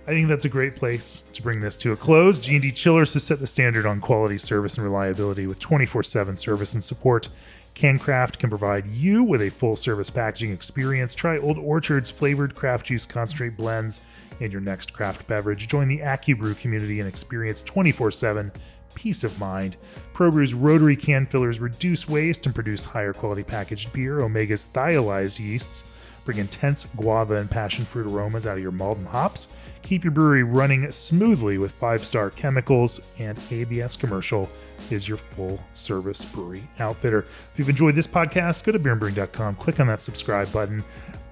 I 0.10 0.14
think 0.14 0.28
that's 0.28 0.45
a 0.45 0.49
great 0.49 0.76
place 0.76 1.24
to 1.34 1.43
bring 1.43 1.62
this 1.62 1.78
to 1.78 1.91
a 1.91 1.95
close. 1.95 2.39
G&D 2.39 2.72
Chillers 2.72 3.14
has 3.14 3.22
set 3.22 3.38
the 3.38 3.45
standard 3.45 3.86
on 3.86 4.01
quality 4.01 4.39
service 4.39 4.76
and 4.76 4.84
reliability 4.84 5.45
with 5.45 5.60
24/7 5.60 6.36
service 6.36 6.74
and 6.74 6.84
support. 6.84 7.30
CanCraft 7.76 8.39
can 8.39 8.49
provide 8.49 8.88
you 8.88 9.24
with 9.24 9.39
a 9.39 9.51
full 9.51 9.76
service 9.76 10.10
packaging 10.10 10.51
experience. 10.51 11.14
Try 11.14 11.38
Old 11.38 11.60
Orchard's 11.60 12.10
flavored 12.10 12.55
craft 12.55 12.88
juice 12.88 13.05
concentrate 13.05 13.55
blends 13.55 14.01
in 14.39 14.49
your 14.49 14.62
next 14.62 14.93
craft 14.93 15.28
beverage. 15.28 15.68
Join 15.68 15.88
the 15.88 15.99
AccuBrew 15.99 16.60
community 16.60 16.99
and 16.99 17.07
experience 17.07 17.62
24/7 17.62 18.51
peace 18.95 19.24
of 19.24 19.39
mind. 19.39 19.78
ProBrew's 20.16 20.55
rotary 20.55 20.95
can 20.95 21.28
fillers 21.28 21.60
reduce 21.60 22.10
waste 22.10 22.47
and 22.47 22.55
produce 22.55 22.84
higher 22.84 23.14
quality 23.14 23.43
packaged 23.43 23.93
beer. 23.93 24.22
Omega's 24.22 24.68
thiolized 24.74 25.38
yeasts 25.38 25.84
bring 26.30 26.39
intense 26.39 26.86
guava 26.95 27.36
and 27.36 27.49
passion 27.49 27.86
fruit 27.86 28.05
aromas 28.05 28.45
out 28.45 28.55
of 28.55 28.61
your 28.61 28.71
malt 28.71 28.97
and 28.97 29.07
hops 29.07 29.47
Keep 29.89 30.03
your 30.03 30.11
brewery 30.11 30.43
running 30.43 30.91
smoothly 30.91 31.57
with 31.57 31.71
five 31.71 32.05
star 32.05 32.30
chemicals, 32.30 33.01
and 33.17 33.39
ABS 33.49 33.95
Commercial 33.95 34.49
is 34.91 35.07
your 35.07 35.17
full 35.17 35.59
service 35.73 36.23
brewery 36.25 36.63
outfitter. 36.80 37.19
If 37.19 37.53
you've 37.55 37.69
enjoyed 37.69 37.95
this 37.95 38.07
podcast, 38.07 38.63
go 38.63 38.71
to 38.71 38.80
beerandbrewing.com, 38.80 39.55
click 39.55 39.80
on 39.80 39.88
that 39.88 39.99
subscribe 39.99 40.51
button. 40.51 40.84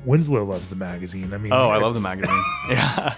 Winslow 0.06 0.44
loves 0.44 0.70
the 0.70 0.76
magazine. 0.76 1.34
I 1.34 1.38
mean, 1.38 1.52
oh, 1.52 1.70
I 1.70 1.78
love 1.78 1.94
the 1.94 2.00
magazine. 2.00 2.44
yeah. 2.70 3.16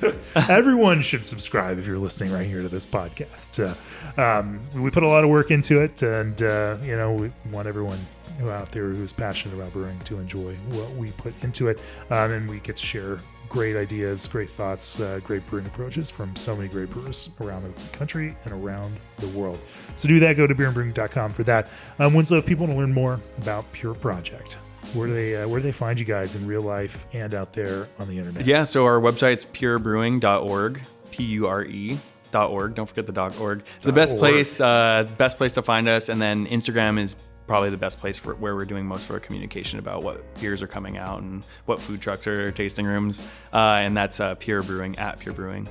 Everyone 0.48 1.02
should 1.02 1.24
subscribe 1.24 1.78
if 1.78 1.86
you're 1.86 1.98
listening 1.98 2.32
right 2.32 2.46
here 2.46 2.62
to 2.62 2.68
this 2.68 2.86
podcast. 2.86 3.76
Uh, 4.16 4.20
um, 4.20 4.60
we 4.74 4.90
put 4.90 5.02
a 5.02 5.08
lot 5.08 5.24
of 5.24 5.30
work 5.30 5.50
into 5.50 5.82
it, 5.82 6.02
and 6.02 6.40
uh, 6.40 6.76
you 6.82 6.96
know 6.96 7.12
we 7.12 7.32
want 7.50 7.68
everyone 7.68 7.98
out 8.42 8.70
there 8.72 8.88
who's 8.88 9.12
passionate 9.12 9.54
about 9.54 9.72
brewing 9.72 9.98
to 10.00 10.18
enjoy 10.18 10.54
what 10.70 10.90
we 10.92 11.10
put 11.12 11.32
into 11.42 11.68
it, 11.68 11.78
um, 12.10 12.30
and 12.30 12.48
we 12.48 12.60
get 12.60 12.76
to 12.76 12.84
share 12.84 13.18
great 13.48 13.76
ideas, 13.76 14.26
great 14.26 14.50
thoughts, 14.50 15.00
uh, 15.00 15.20
great 15.22 15.46
brewing 15.46 15.66
approaches 15.66 16.10
from 16.10 16.34
so 16.34 16.56
many 16.56 16.68
great 16.68 16.90
brewers 16.90 17.30
around 17.40 17.62
the 17.62 17.96
country 17.96 18.36
and 18.44 18.52
around 18.52 18.96
the 19.18 19.28
world. 19.28 19.58
So 19.96 20.08
do 20.08 20.18
that. 20.20 20.36
Go 20.36 20.46
to 20.46 20.54
beerandbrewing.com 20.54 21.32
for 21.32 21.44
that. 21.44 21.68
Um, 21.98 22.14
Winslow, 22.14 22.38
if 22.38 22.46
people 22.46 22.66
want 22.66 22.76
to 22.76 22.80
learn 22.80 22.92
more 22.92 23.20
about 23.38 23.70
Pure 23.72 23.94
Project, 23.94 24.54
where 24.92 25.06
do 25.06 25.14
they 25.14 25.36
uh, 25.36 25.48
where 25.48 25.60
do 25.60 25.64
they 25.64 25.72
find 25.72 25.98
you 25.98 26.04
guys 26.04 26.36
in 26.36 26.46
real 26.46 26.62
life 26.62 27.06
and 27.12 27.32
out 27.34 27.52
there 27.52 27.88
on 27.98 28.08
the 28.08 28.18
internet? 28.18 28.46
Yeah, 28.46 28.64
so 28.64 28.84
our 28.84 29.00
website's 29.00 29.46
purebrewing.org, 29.46 30.80
P 31.10 31.24
U 31.24 31.46
R 31.46 31.64
E 31.64 31.98
dot 32.30 32.50
org. 32.50 32.74
Don't 32.74 32.86
forget 32.86 33.06
the 33.06 33.12
dot 33.12 33.38
.org. 33.40 33.62
It's 33.76 33.86
the 33.86 33.92
best 33.92 34.18
place, 34.18 34.60
uh, 34.60 35.04
the 35.08 35.14
best 35.14 35.38
place 35.38 35.52
to 35.52 35.62
find 35.62 35.88
us. 35.88 36.08
And 36.08 36.20
then 36.20 36.46
Instagram 36.46 37.00
is 37.00 37.16
probably 37.46 37.70
the 37.70 37.76
best 37.76 37.98
place 38.00 38.18
for 38.18 38.34
where 38.34 38.54
we're 38.54 38.64
doing 38.64 38.86
most 38.86 39.04
of 39.06 39.10
our 39.10 39.20
communication 39.20 39.78
about 39.78 40.02
what 40.02 40.22
beers 40.40 40.62
are 40.62 40.66
coming 40.66 40.96
out 40.96 41.22
and 41.22 41.42
what 41.66 41.80
food 41.80 42.00
trucks 42.00 42.26
are 42.26 42.50
tasting 42.52 42.86
rooms. 42.86 43.20
Uh, 43.52 43.56
and 43.56 43.96
that's 43.96 44.20
uh, 44.20 44.34
Pure 44.36 44.62
Brewing 44.62 44.98
at 44.98 45.18
Pure 45.18 45.34
Brewing. 45.34 45.68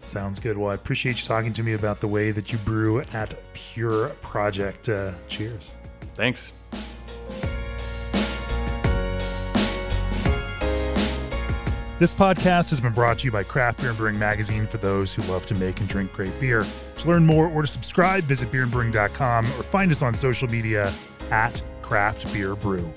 Sounds 0.00 0.40
good. 0.40 0.56
Well, 0.56 0.70
I 0.70 0.74
appreciate 0.74 1.20
you 1.20 1.26
talking 1.26 1.52
to 1.52 1.62
me 1.62 1.74
about 1.74 2.00
the 2.00 2.08
way 2.08 2.30
that 2.30 2.52
you 2.52 2.58
brew 2.58 3.00
at 3.12 3.34
Pure 3.52 4.10
Project. 4.22 4.88
Uh, 4.88 5.12
cheers. 5.28 5.74
Thanks. 6.14 6.52
This 12.00 12.14
podcast 12.14 12.70
has 12.70 12.80
been 12.80 12.94
brought 12.94 13.18
to 13.18 13.26
you 13.26 13.30
by 13.30 13.42
Craft 13.42 13.80
Beer 13.80 13.90
and 13.90 13.98
Brewing 13.98 14.18
Magazine 14.18 14.66
for 14.66 14.78
those 14.78 15.12
who 15.12 15.20
love 15.30 15.44
to 15.44 15.54
make 15.56 15.80
and 15.80 15.86
drink 15.86 16.14
great 16.14 16.32
beer. 16.40 16.64
To 16.96 17.08
learn 17.08 17.26
more 17.26 17.46
or 17.48 17.60
to 17.60 17.68
subscribe, 17.68 18.24
visit 18.24 18.50
beerandbrewing.com 18.50 19.44
or 19.44 19.62
find 19.62 19.90
us 19.90 20.00
on 20.00 20.14
social 20.14 20.48
media 20.48 20.90
at 21.30 21.62
Craft 21.82 22.32
Beer 22.32 22.56
Brew. 22.56 22.90